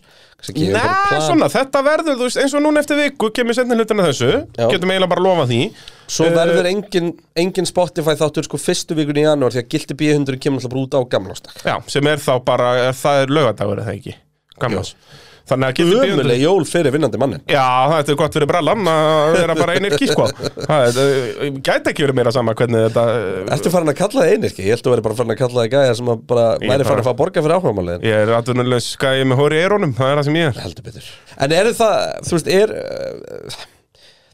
Nei, 0.54 0.78
svona, 1.26 1.50
þetta 1.50 1.82
verður, 1.88 2.20
þú 2.20 2.28
veist, 2.28 2.42
eins 2.44 2.54
og 2.54 2.62
núna 2.68 2.84
eftir 2.84 3.02
viku 3.02 3.32
kemur 3.34 3.58
setni 3.58 3.80
hlutina 3.80 4.06
þessu, 4.12 4.32
Já. 4.54 4.68
getum 4.76 4.94
eiginlega 4.94 5.14
bara 5.16 5.26
lofa 5.26 5.48
því. 5.50 5.62
Svo 6.06 6.28
Eh, 6.30 6.36
verður 6.36 6.68
engin, 6.70 7.08
engin 7.34 7.66
Spotify 7.66 8.14
þáttur 8.20 8.46
sko 8.46 8.60
fyrstu 8.62 8.94
vikun 8.94 9.18
í 9.18 9.24
janúar 9.26 9.54
Því 9.56 9.64
að 9.64 9.70
gildi 9.74 9.96
B100 9.98 10.38
kemur 10.38 10.62
alltaf 10.62 10.74
bara 10.76 10.84
út 10.84 10.98
á 10.98 11.02
gamlástak 11.16 11.64
Já, 11.66 11.76
sem 11.90 12.06
er 12.12 12.22
þá 12.22 12.34
bara, 12.46 12.68
það 12.94 13.22
er 13.24 13.34
laugadagur 13.34 13.82
eða 13.82 13.96
ekki, 13.96 14.14
gammans 14.62 14.92
Þannig 14.94 15.25
getur 15.46 16.06
Ömuleg 16.06 16.42
jól 16.42 16.66
fyrir 16.66 16.96
vinnandi 16.96 17.20
mannin 17.22 17.44
Já, 17.50 17.66
það 17.92 18.12
er 18.14 18.18
gott 18.22 18.38
fyrir 18.38 18.50
brallan 18.50 18.90
að 18.90 19.36
vera 19.36 19.58
bara 19.60 19.76
einir 19.78 19.96
sko. 20.00 20.26
Það 20.56 21.00
eh, 21.04 21.60
gæti 21.60 21.92
ekki 21.92 22.06
verið 22.08 22.20
meira 22.20 22.34
sama 22.36 22.56
hvernig 22.58 22.88
þetta 22.88 23.06
eh, 23.20 23.54
Ertu 23.56 23.74
farin 23.74 23.94
að 23.94 24.00
kalla 24.02 24.24
það 24.26 24.34
einirki? 24.34 24.66
Ég 24.66 24.78
held 24.78 24.90
að 24.90 24.96
vera 24.96 25.06
bara 25.06 25.20
farin 25.20 25.36
að 25.36 25.40
kalla 25.44 25.62
það 25.62 25.72
gæja 25.76 26.00
sem 26.00 26.12
að 26.16 26.26
bara 26.34 26.48
væri 26.64 26.90
farin 26.90 27.04
að 27.04 27.08
fá 27.08 27.14
að 27.14 27.22
borga 27.22 27.46
fyrir 27.46 27.60
áhugamáliðin 27.60 28.10
Ég 28.10 28.26
er 28.26 28.34
atvinnulegs 28.40 28.90
skæði 28.96 29.30
með 29.30 29.42
hóri 29.44 29.62
í 29.62 29.64
eirónum, 29.68 29.96
það 29.98 30.12
er 30.12 30.20
það 30.20 30.28
sem 30.30 30.40
ég 30.40 30.50
er. 30.50 30.60
Heldur 30.66 30.90
betur. 30.90 31.14
En 31.46 31.56
eru 31.60 31.78
það, 31.78 32.04
þú 32.26 32.38
veist, 32.40 32.52
er 32.56 32.76
uh, 32.76 33.64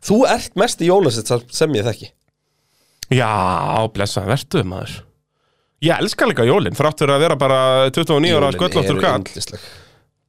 Þú 0.02 0.18
ert 0.32 0.58
mest 0.58 0.82
í 0.82 0.90
jólasett 0.90 1.30
sem 1.54 1.78
ég 1.78 1.86
þekki. 1.86 2.10
Já, 3.14 3.30
blessa, 3.94 4.24
vertu 4.26 4.64
maður. 4.66 5.02
Ég 5.82 5.98
elska 5.98 6.28
líka 6.30 6.46
jólin, 6.46 6.76
þrátt 6.78 7.02
fyrir 7.02 7.16
að 7.16 7.24
vera 7.26 7.38
bara 7.42 7.60
29 7.94 8.34
ára 8.38 8.52
sköllóttur 8.56 9.02
yndisleg. 9.02 9.64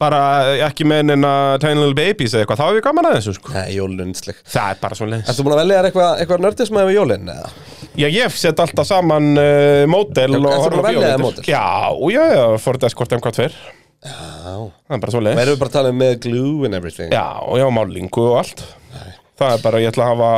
Bara 0.02 0.20
ekki 0.66 0.86
með 0.88 1.04
neina 1.10 1.32
Tiny 1.62 1.78
Little 1.78 1.96
Babies 1.98 2.34
eða 2.34 2.42
eitthvað, 2.44 2.62
þá 2.62 2.64
hef 2.68 2.78
ég 2.80 2.86
gaman 2.88 3.08
að 3.10 3.18
þessu 3.18 3.34
sko. 3.36 3.52
Nei, 3.54 3.68
er 4.00 4.06
yndisleg 4.08 4.40
Það 4.54 4.72
er 4.72 4.80
bara 4.82 4.98
svona 4.98 5.14
leiðis. 5.14 5.30
Ertu 5.32 5.46
búin 5.46 5.54
að 5.54 5.60
velja 5.62 5.76
þér 5.78 5.88
eitthvað 5.90 6.22
eitthva 6.24 6.40
nördism 6.42 6.80
eða? 7.36 7.52
Já, 7.92 8.06
ég 8.08 8.34
set 8.40 8.62
alltaf 8.64 8.88
saman 8.88 9.30
uh, 9.36 9.84
mótel 9.92 10.32
Já, 10.32 10.40
og 10.42 10.50
að 10.50 10.64
þér 10.64 10.84
bíómyndir. 10.88 11.22
módel? 11.22 11.46
Já, 11.46 11.64
já, 12.16 12.22
já, 12.32 12.44
Ford 12.64 12.86
Escort 12.88 13.16
MK2 13.20 13.48
Já. 14.02 14.54
Það 14.58 14.96
er 14.96 15.02
bara 15.04 15.12
svona 15.14 15.22
Og 15.22 15.26
leiðis. 15.28 15.42
Erum 15.44 15.54
við 15.54 15.60
bara 15.60 15.70
að 15.70 15.76
tala 15.76 15.90
um 15.92 16.00
með 16.02 16.14
glue 16.24 16.66
and 16.66 16.74
everything? 16.78 17.12
Já, 17.14 17.26
og 17.46 17.60
já, 17.60 17.66
málingu 17.70 18.24
og 18.32 18.38
allt. 18.40 18.64
Það 19.42 19.52
er 19.56 19.62
bara, 19.62 19.82
ég 19.82 19.92
ætla 19.92 20.06
að 20.06 20.16
hafa 20.16 20.32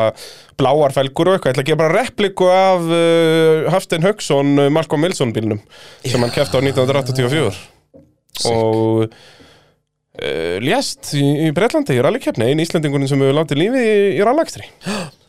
bláar 0.60 0.94
felgur 0.94 1.30
og 1.30 1.36
eitthvað, 1.36 1.50
ég 1.50 1.54
ætla 1.56 1.64
að 1.64 1.70
gefa 1.70 1.80
bara 1.80 2.02
repliku 2.02 2.50
af 2.52 2.84
uh, 2.90 3.70
Hafstein 3.74 4.04
Hauksson 4.06 4.52
uh, 4.60 4.68
Malcolm 4.72 5.06
Wilson 5.06 5.32
bílnum 5.34 5.62
sem 6.04 6.22
hann 6.22 6.32
kefti 6.34 6.60
á 6.60 6.62
1984 6.62 7.50
og 8.50 9.16
uh, 10.22 10.56
lést 10.64 11.12
í, 11.18 11.24
í 11.48 11.50
Bretlandi 11.56 11.96
í 11.98 12.02
rallykefni, 12.04 12.50
einn 12.52 12.62
Íslendingurinn 12.64 13.10
sem 13.10 13.20
hefur 13.22 13.38
látið 13.40 13.62
lífi 13.64 13.82
í, 13.84 13.98
í 14.18 14.24
rallakstri 14.26 14.66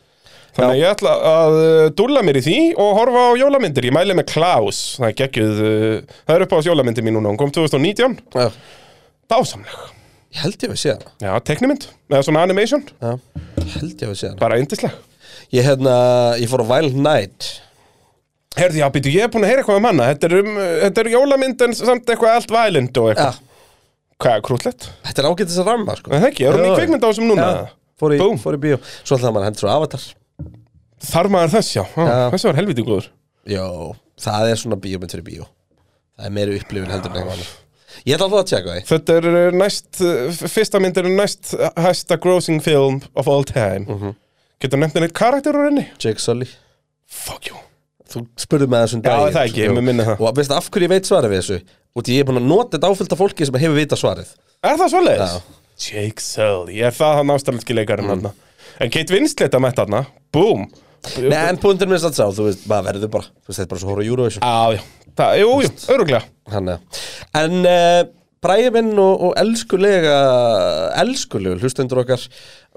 Þannig 0.56 0.70
að 0.72 0.78
ég 0.80 0.88
ætla 0.94 1.10
að 1.28 1.54
uh, 1.60 1.80
dúlla 1.98 2.22
mér 2.24 2.38
í 2.40 2.42
því 2.46 2.60
og 2.80 2.94
horfa 2.96 3.24
á 3.28 3.32
jólamyndir. 3.36 3.90
Ég 3.90 3.92
mæli 3.92 4.14
með 4.16 4.30
Klaus, 4.30 4.78
það 4.96 5.10
er 5.10 5.16
geggjuð, 5.18 5.58
uh, 5.60 6.14
það 6.22 6.38
er 6.38 6.44
upp 6.46 6.54
á 6.56 6.58
jólamyndir 6.64 7.04
mín 7.04 7.16
núna, 7.18 7.28
hún 7.28 7.40
kom 7.42 7.52
2019, 7.52 8.14
Já, 8.32 8.46
dásamleg. 9.28 9.74
ég 10.32 10.46
held 10.46 10.56
ég 10.56 10.70
að 10.70 10.72
við 10.72 10.80
sé 10.80 10.94
hana. 10.94 11.12
Já, 11.26 11.34
teknimynd, 11.50 11.84
eða 12.08 12.22
svona 12.24 12.46
animation, 12.48 12.86
Já, 12.88 13.12
ég 13.60 13.76
held 13.82 13.92
ég 13.92 14.08
að 14.08 14.14
við 14.14 14.18
sé 14.22 14.30
hana. 14.30 14.40
Bara 14.40 14.58
yndisleg. 14.62 14.96
Ég 15.52 15.68
hérna, 15.68 15.96
ég 16.40 16.48
fór 16.50 16.64
á 16.64 16.70
Violent 16.72 17.02
Night. 17.04 17.50
Herði, 18.56 18.80
já, 18.80 18.88
býtu, 18.96 19.12
ég 19.12 19.26
er 19.26 19.34
búin 19.34 19.44
að 19.44 19.52
heyra 19.52 19.60
eitthvað 19.60 19.82
um 19.82 19.90
hana. 19.90 20.08
Þetta 20.14 20.30
er, 20.30 20.38
um, 20.40 20.54
þetta 20.86 21.02
er 21.04 21.12
jólamynd 21.12 21.66
en 21.68 21.76
samt 21.76 22.08
eitthvað 22.08 22.38
allt 22.38 22.56
violent 22.56 23.02
og 23.02 23.10
Já, 23.10 23.12
eitthvað 23.12 23.42
Hvað 24.22 24.36
er 24.38 24.44
krúllett? 24.46 24.86
þetta 25.04 25.22
er 25.22 25.28
ágættis 25.30 25.58
að 25.60 25.66
ramma 25.70 25.96
sko 25.98 26.12
Er 26.12 26.22
það 26.22 26.28
ekki, 26.30 26.46
er 26.48 26.56
hún 26.56 26.64
í 26.64 26.70
Já. 26.70 26.76
kvikmynd 26.80 27.04
á 27.04 27.08
þessum 27.10 27.28
núna? 27.30 27.46
Já, 27.46 27.66
fór 28.00 28.14
í, 28.16 28.18
Búm. 28.22 28.38
fór 28.40 28.56
í 28.56 28.60
bíó 28.62 28.78
Svo 29.02 29.18
ætlaði 29.18 29.34
maður 29.36 29.42
að 29.44 29.48
hendur 29.50 29.64
svo 29.64 29.72
Avatar 29.74 30.06
Þar 31.06 31.28
maður 31.34 31.52
þess, 31.58 31.74
já, 31.76 31.82
já. 31.84 32.06
Já. 32.08 32.30
Þessi 32.32 32.48
var 32.48 32.58
helviti 32.62 32.84
góður 32.86 33.08
Jó, 33.52 33.66
það 34.26 34.48
er 34.54 34.60
svona 34.62 34.78
bíómynd 34.86 35.12
fyrir 35.12 35.26
bíó 35.28 35.46
Það 36.16 36.28
er 36.30 36.34
meiri 36.38 36.56
upplifun 36.62 36.94
heldur 36.94 37.12
en 37.12 37.18
eitthvað 37.20 37.36
annað 37.36 37.54
Ég 38.06 38.16
ætla 38.16 38.26
alltaf 38.26 38.40
að 38.42 38.48
tjekka 38.50 38.72
því 38.76 38.84
Þetta 38.90 39.14
er 39.20 39.26
uh, 39.30 39.58
næst, 39.60 40.00
uh, 40.04 40.40
fyrsta 40.52 40.80
mynd 40.82 40.98
er 41.00 41.06
næst 41.12 41.52
hæsta 41.80 42.18
grossing 42.20 42.60
film 42.64 43.02
of 43.14 43.28
all 43.28 43.44
time 43.48 43.84
Mhm. 43.86 44.16
Getur 44.64 44.80
nefnt 44.80 44.96
neitt 45.04 45.12
karakter 45.16 45.52
úr 45.56 45.68
henni? 45.68 45.84
Jake 46.00 46.20
Sully 46.24 46.48
Fuck 47.06 47.50
you 47.52 47.56
Þú 48.06 48.22
spurði 48.38 48.68
með 48.70 48.84
þessum 48.86 49.00
Já, 49.02 49.08
daginn 49.10 49.34
það 49.36 49.46
ekki, 49.50 49.62
Jú. 49.66 49.74
mér 49.76 49.86
minni 49.88 50.04
það 50.06 50.20
Og 50.28 50.36
veistu 50.38 50.54
af 50.56 50.68
hverju 50.70 50.86
ég 50.86 50.92
veit 50.94 51.08
svarið 51.10 51.32
við 51.34 51.40
þessu 51.42 51.58
Og 51.96 52.10
ég 52.12 52.20
er 52.22 52.26
búin 52.28 52.40
að 52.42 52.48
nota 52.52 52.76
þetta 52.76 52.90
áfyllt 52.92 53.14
af 53.16 53.20
fólki 53.22 53.46
sem 53.48 53.58
hefur 53.62 53.78
vita 53.80 53.98
svarið 53.98 54.32
Er 54.66 54.76
það 54.80 54.90
svoleiðis? 54.94 55.36
Já. 55.36 55.62
Jake 55.86 56.22
Sully, 56.24 56.76
er 56.86 56.94
það 56.96 57.14
hann 57.20 57.32
ástæðalski 57.34 57.74
leikarinn 57.76 58.06
Mm. 58.08 58.26
hann 58.28 58.44
En 58.86 58.90
Kate 58.92 59.12
Winslet 59.16 59.54
að 59.56 59.64
mæta 59.66 59.86
hann 59.88 60.06
Boom 60.32 60.66
Nei, 61.22 61.38
en 61.50 61.58
punktur 61.62 61.86
minn 61.90 62.00
satt 62.02 62.16
sá, 62.18 62.24
þú 62.34 62.48
veist, 62.48 62.64
maður 62.70 62.88
verður 62.92 63.10
bara 63.12 63.26
Þú 63.28 63.50
veist, 63.50 63.58
þetta 63.60 63.66
er 63.66 63.72
bara 63.74 63.82
svo 63.82 63.90
hóra 63.94 64.06
Eurovision 64.06 64.42
Já, 64.42 64.76
já, 64.76 65.10
það, 65.20 65.34
jú, 65.42 65.50
jú, 65.62 65.70
öruglega 65.94 66.22
Hann, 66.54 66.72
En 67.42 67.58
uh, 67.70 68.00
bræði 68.46 68.72
minn 68.74 68.90
og, 68.98 69.22
og 69.28 69.36
elskulega 69.40 70.16
Elskulegu 71.02 71.60
hlustendur 71.62 72.02
okkar 72.02 72.24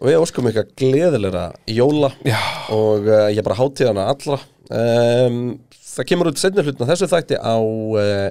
Við 0.06 0.20
óskum 0.22 0.48
ykkar 0.52 0.68
gleðilega 0.80 1.48
jóla 1.74 2.12
Já. 2.28 2.38
Og 2.76 3.08
uh, 3.10 3.28
ég 3.34 3.44
bara 3.46 3.58
hátíðana 3.60 4.06
allra 4.14 4.38
um, 4.70 5.42
Það 5.90 6.08
kemur 6.12 6.30
út 6.30 6.40
seinni 6.40 6.64
hlutina 6.64 6.88
þessu 6.88 7.10
þætti 7.12 7.40
á 7.42 7.56
uh, 7.60 8.30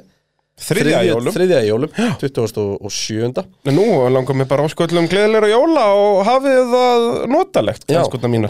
Þriðja 0.59 1.01
jólum. 1.07 1.31
Þriðja 1.35 1.59
jólum, 1.69 1.93
27. 2.19 3.45
En 3.69 3.77
Nú 3.77 3.85
langar 4.11 4.35
mér 4.35 4.49
bara 4.51 4.65
ásköllum 4.67 5.07
gleðilega 5.11 5.53
jóla 5.53 5.85
og 5.95 6.23
hafið 6.27 6.73
það 6.73 7.05
notalegt, 7.31 7.87
Já, 7.87 8.01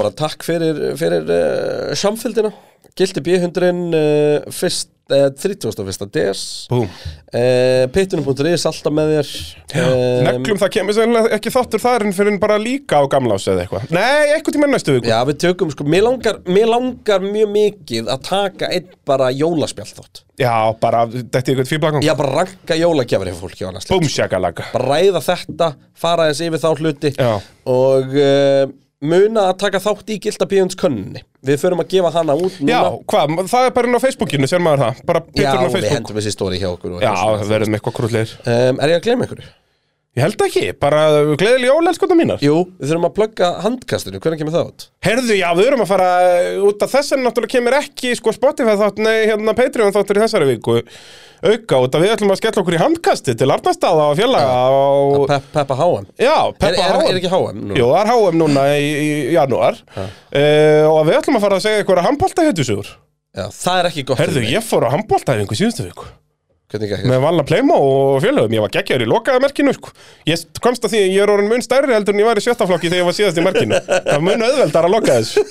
bara 0.01 0.13
takk 0.17 0.47
fyrir, 0.47 0.81
fyrir 0.97 1.29
uh, 1.29 1.93
samfylgdina 1.99 2.55
Gildi 2.99 3.23
B100 3.23 3.69
uh, 3.95 4.49
fyrst, 4.55 4.91
uh, 5.15 5.29
31. 5.31 6.09
des 6.15 6.45
Búm 6.71 6.89
uh, 7.35 7.87
Pittunum.is 7.93 8.65
alltaf 8.69 8.95
með 8.95 9.13
þér. 9.17 9.33
Um, 9.79 10.27
Neglum 10.27 10.61
það 10.61 10.73
kemur 10.77 10.97
sennilega 10.97 11.33
ekki 11.37 11.53
þáttur 11.55 11.83
þar 11.83 12.07
en 12.07 12.17
fyrir 12.17 12.39
bara 12.43 12.59
líka 12.61 13.01
á 13.01 13.05
gamlás 13.11 13.49
eða 13.51 13.65
eitthvað. 13.65 13.91
Nei, 13.95 14.33
eitthvað 14.35 14.57
tíma 14.57 14.71
næstu 14.71 14.97
viku. 14.97 15.11
Já, 15.11 15.19
við 15.29 15.41
tökum, 15.45 15.73
sko, 15.75 15.87
mér 15.89 16.07
langar, 16.09 16.41
mér 16.49 16.71
langar 16.73 17.25
mjög 17.25 17.53
mikið 17.55 18.11
að 18.15 18.25
taka 18.29 18.73
einn 18.75 18.91
bara 19.09 19.31
jólaspjall 19.35 19.91
þátt. 19.93 20.25
Já, 20.39 20.55
bara, 20.79 21.05
þetta 21.11 21.41
er 21.41 21.49
eitthvað 21.53 21.71
fýrblagang 21.73 22.05
Já, 22.07 22.13
bara 22.19 22.45
ranka 22.45 22.77
jólagjafir 22.79 23.33
hjá 23.33 23.39
fólki 23.41 23.65
á 23.67 23.69
annars 23.73 23.89
Búm, 23.91 24.05
sjakalaga 24.07 24.69
Bara 24.71 24.93
ræða 24.93 25.23
þetta, 25.27 25.69
fara 25.99 26.29
þess 26.29 26.45
yfir 26.47 26.63
þá 26.63 26.69
hluti 26.79 27.11
Já. 27.17 27.33
Og 27.73 28.15
uh, 28.15 28.69
muna 29.05 29.45
að 29.53 29.59
taka 29.63 29.81
þátt 29.83 30.11
í 30.11 30.19
Gilda 30.23 30.47
B100 30.51 30.79
könninni. 30.81 31.23
Við 31.47 31.61
förum 31.63 31.83
að 31.85 31.93
gefa 31.93 32.11
hana 32.17 32.35
út 32.35 32.57
núna. 32.59 32.73
Já, 32.73 32.81
hvað, 33.13 33.35
það 33.53 33.67
er 33.69 33.75
bara 33.77 33.91
inn 33.91 33.99
á 33.99 34.03
Facebookinu, 34.03 34.49
sér 34.51 34.63
maður 34.65 34.83
það. 34.87 35.03
Bara 35.07 35.23
Já, 35.23 35.29
pitturinn 35.37 35.63
á 35.63 35.69
við 35.69 35.77
Facebook. 35.77 35.95
hendum 35.95 36.19
þessi 36.19 36.35
stóri 36.35 36.59
hjá 36.59 36.69
okkur 36.73 36.97
og 36.97 37.05
Já, 37.05 37.13
það 37.15 37.53
með 37.71 37.79
eitthvað 37.79 37.97
krútlegir. 38.01 38.35
Um, 38.43 38.81
Er 38.83 38.93
ég 38.95 38.99
að 38.99 39.07
gleyma 39.07 39.29
ykkur? 39.29 39.45
Ég 40.17 40.25
held 40.25 40.41
ekki, 40.43 40.63
bara 40.81 41.03
gleðilega 41.39 41.69
jól, 41.69 41.87
elskotna 41.87 42.17
mínar. 42.19 42.41
Jú, 42.43 42.55
við 42.81 42.91
þurfum 42.91 43.07
að 43.07 43.13
plugga 43.15 43.49
handkastinu, 43.63 44.19
hvernig 44.25 44.41
kemur 44.41 44.55
það 44.57 44.71
út? 44.71 44.87
Herðu, 45.05 45.35
já, 45.39 45.47
við 45.55 45.69
erum 45.69 45.83
að 45.85 45.91
fara 45.93 46.09
uh, 46.25 46.65
út 46.67 46.83
af 46.83 46.91
þess 46.95 47.15
að 47.15 47.23
náttúrulega 47.23 47.53
kemur 47.53 47.77
ekki 47.79 48.15
sko 48.19 48.33
Spotify 48.35 48.75
þátt, 48.81 48.99
nei, 49.05 49.15
hérna 49.29 49.55
Patreon 49.55 49.95
þáttur 49.95 50.19
í 50.19 50.23
þessari 50.25 50.49
viku. 50.49 50.79
Auka 51.39 51.79
út 51.85 51.95
að 51.95 52.03
við 52.03 52.15
ætlum 52.17 52.33
að 52.35 52.41
skella 52.41 52.63
okkur 52.65 52.75
í 52.75 52.81
handkasti 52.83 53.37
til 53.39 53.47
Arnarstaða 53.55 54.09
og 54.11 54.19
félaga 54.19 54.57
og 54.75 55.27
Pep, 55.31 55.45
Peppa 55.55 55.77
HM 55.79 56.09
já, 56.19 56.35
er, 56.35 56.57
Peppa 56.59 56.83
er, 56.83 56.97
HM 56.97 57.11
er 57.13 57.21
ekki 57.21 57.31
HM 57.31 57.61
nú? 57.63 57.77
Jú, 57.79 57.91
það 57.93 58.01
er 58.01 58.11
HM 58.11 58.41
núna 58.43 58.65
í, 58.75 58.89
í 58.99 59.11
janúar. 59.37 59.79
Uh, 59.95 60.89
og 60.89 61.05
við 61.07 61.21
ætlum 61.21 61.39
að 61.39 61.47
fara 61.47 61.61
að 61.61 61.69
segja 61.69 61.85
eitthvað 61.85 62.03
að 62.03 62.09
handbólta 62.11 62.49
heitu 62.49 62.67
sigur 62.67 62.91
Já, 63.39 63.45
það 63.55 63.77
er 63.85 63.89
ekki 63.93 64.03
gott 64.09 64.19
Herðu, 64.19 64.43
með 67.09 67.23
valna 67.23 67.45
Playmo 67.49 67.77
og 67.81 68.19
félögum, 68.21 68.53
ég 68.53 68.61
var 68.61 68.73
geggjaður 68.75 69.07
í 69.07 69.09
lokaða 69.09 69.41
merkinu 69.41 69.73
sko. 69.73 69.93
ég 70.29 70.43
komst 70.61 70.85
að 70.85 70.93
því 70.93 70.99
að 71.01 71.15
ég 71.15 71.23
er 71.25 71.33
orðin 71.33 71.49
mun 71.49 71.65
stærri 71.65 71.95
heldur 71.97 72.13
en 72.13 72.21
ég 72.21 72.29
var 72.29 72.41
í 72.41 72.45
sjötta 72.45 72.67
flokki 72.69 72.91
þegar 72.91 73.01
ég 73.01 73.09
var 73.09 73.17
síðast 73.17 73.41
í 73.41 73.45
merkinu 73.47 73.79
það 73.89 74.27
mun 74.27 74.45
auðveldar 74.45 74.89
að 74.89 74.93
loka 74.93 75.17
þessu 75.17 75.45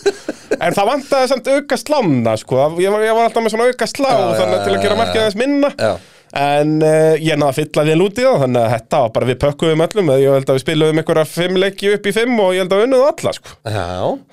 en 0.61 0.77
það 0.77 0.89
vantaði 0.91 1.31
samt 1.31 1.49
auka 1.55 1.79
slána 1.81 2.35
sko. 2.37 2.61
ég, 2.77 2.93
var, 2.93 3.07
ég 3.07 3.17
var 3.17 3.29
alltaf 3.31 3.43
með 3.47 3.55
svona 3.55 3.71
auka 3.71 3.89
slá 3.89 4.11
já, 4.13 4.21
þannig 4.37 4.59
að 4.59 4.63
til 4.67 4.75
að 4.75 4.85
gera 4.85 4.99
merkið 5.01 5.23
aðeins 5.23 5.39
minna 5.41 5.73
Já. 5.73 5.91
En 6.35 6.73
uh, 6.83 7.13
ég 7.21 7.37
náða 7.39 7.51
að 7.53 7.59
fylla 7.61 7.85
vel 7.87 7.97
út 8.03 8.19
í 8.19 8.25
það 8.25 8.41
þannig 8.43 8.61
að 8.63 8.73
þetta 8.73 9.01
var 9.03 9.11
bara 9.15 9.29
við 9.29 9.39
pökkuðum 9.43 9.83
öllum 9.85 10.11
ég 10.17 10.35
held 10.35 10.51
að 10.51 10.57
við 10.57 10.63
spiluðum 10.65 11.01
einhverja 11.01 11.25
fimm 11.31 11.59
leiki 11.61 11.93
upp 11.95 12.09
í 12.09 12.13
fimm 12.15 12.41
og 12.43 12.51
ég 12.55 12.63
held 12.65 12.75
að 12.75 12.81
við 12.81 12.87
unnuðu 12.87 13.07
alla 13.11 13.33
sko. 13.37 13.55
Já, 13.63 13.85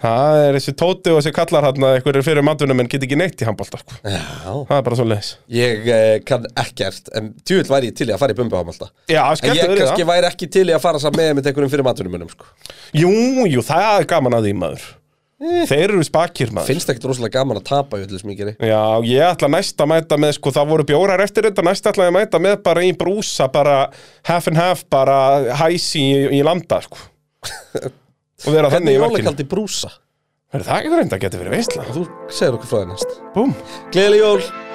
það 0.04 0.40
er 0.44 0.58
þessi 0.58 0.76
tóti 0.82 1.12
og 1.12 1.20
þessi 1.20 1.34
kallar 1.38 1.68
hann 1.68 1.88
einhverjir 1.90 2.26
fyrir 2.26 2.46
matunum 2.46 2.82
en 2.84 2.90
get 2.90 3.06
ekki 3.06 3.20
neitt 3.20 3.44
í 3.44 3.48
handbólta 3.48 3.80
sko. 3.82 4.00
já 4.02 4.24
það 4.24 4.74
er 4.78 4.84
bara 4.88 5.00
svo 5.00 5.08
leiðis 5.10 5.30
Ég 5.54 5.88
eh, 5.94 6.16
kann 6.26 6.48
ekkert, 6.64 7.12
en 7.14 7.32
tjúvill 7.44 7.70
væri 7.70 7.92
ég 7.92 7.98
til 7.98 8.08
í 8.10 8.14
að 8.14 8.20
fara 8.24 8.34
í 8.34 8.38
bumbu 8.38 8.58
ámalda 8.58 8.90
Já, 9.10 9.22
En 9.22 9.38
skelltu 9.38 9.60
ég 9.60 9.70
verið 9.70 9.84
það 9.84 9.92
kannski 9.92 10.10
væri 10.10 10.30
ekki 10.30 10.50
til 10.58 10.66
í 10.66 10.74
að 10.74 10.84
fara 10.84 11.02
saman 11.02 11.20
með 11.20 11.32
með 11.38 11.50
einhverjum 11.50 11.72
fyrir 11.76 11.86
maturnumunum 11.86 12.34
sko. 12.34 12.50
Jú, 12.96 13.14
jú, 13.50 13.64
maður 15.44 15.70
Þeir 15.70 15.84
eru 15.84 16.04
spakir 16.06 16.52
maður 16.54 16.70
Finnst 16.72 16.92
ekkert 16.92 17.08
rosalega 17.10 17.38
gaman 17.38 17.60
að 17.60 17.66
tapa 17.70 18.00
í 18.00 18.04
öllu 18.06 18.36
geri 18.38 18.54
Já, 18.58 18.82
ég 19.08 19.26
ætla 19.26 19.50
næst 19.52 19.80
að 19.84 19.90
mæta 19.92 20.18
með, 20.20 20.36
sko, 20.38 20.52
það 20.54 20.70
voru 20.72 20.86
bjórar 20.88 21.24
eftir 21.24 21.48
þetta, 21.48 21.66
næst 21.68 21.90
ætla 21.90 22.08
ég 22.08 22.14
að 22.14 22.18
mæta 22.18 22.40
með 22.42 22.56
bara 22.66 22.84
í 22.84 22.92
brúsa, 22.98 23.48
bara 23.52 23.76
half 24.30 24.50
and 24.50 24.60
half, 24.60 24.84
bara 24.92 25.18
hæsi 25.62 26.02
í, 26.04 26.22
í 26.38 26.42
landa, 26.46 26.80
sko. 26.84 27.00
Og 28.44 28.52
vera 28.52 28.72
þannig 28.72 28.96
í 28.96 29.00
markinu. 29.00 29.22
jólakaldi 29.22 29.48
brúsa? 29.48 29.92
Er 30.54 30.62
það 30.66 30.80
ekki 30.80 30.98
reynda 31.00 31.16
að 31.18 31.24
geta 31.24 31.40
verið 31.40 31.56
veistla? 31.58 31.88
Þú 31.90 32.04
segir 32.30 32.58
okkur 32.58 32.70
frá 32.70 32.78
það 32.78 32.92
næst 32.92 33.18
Búm. 33.34 33.56
Gleðileg 33.94 34.22
jól 34.22 34.73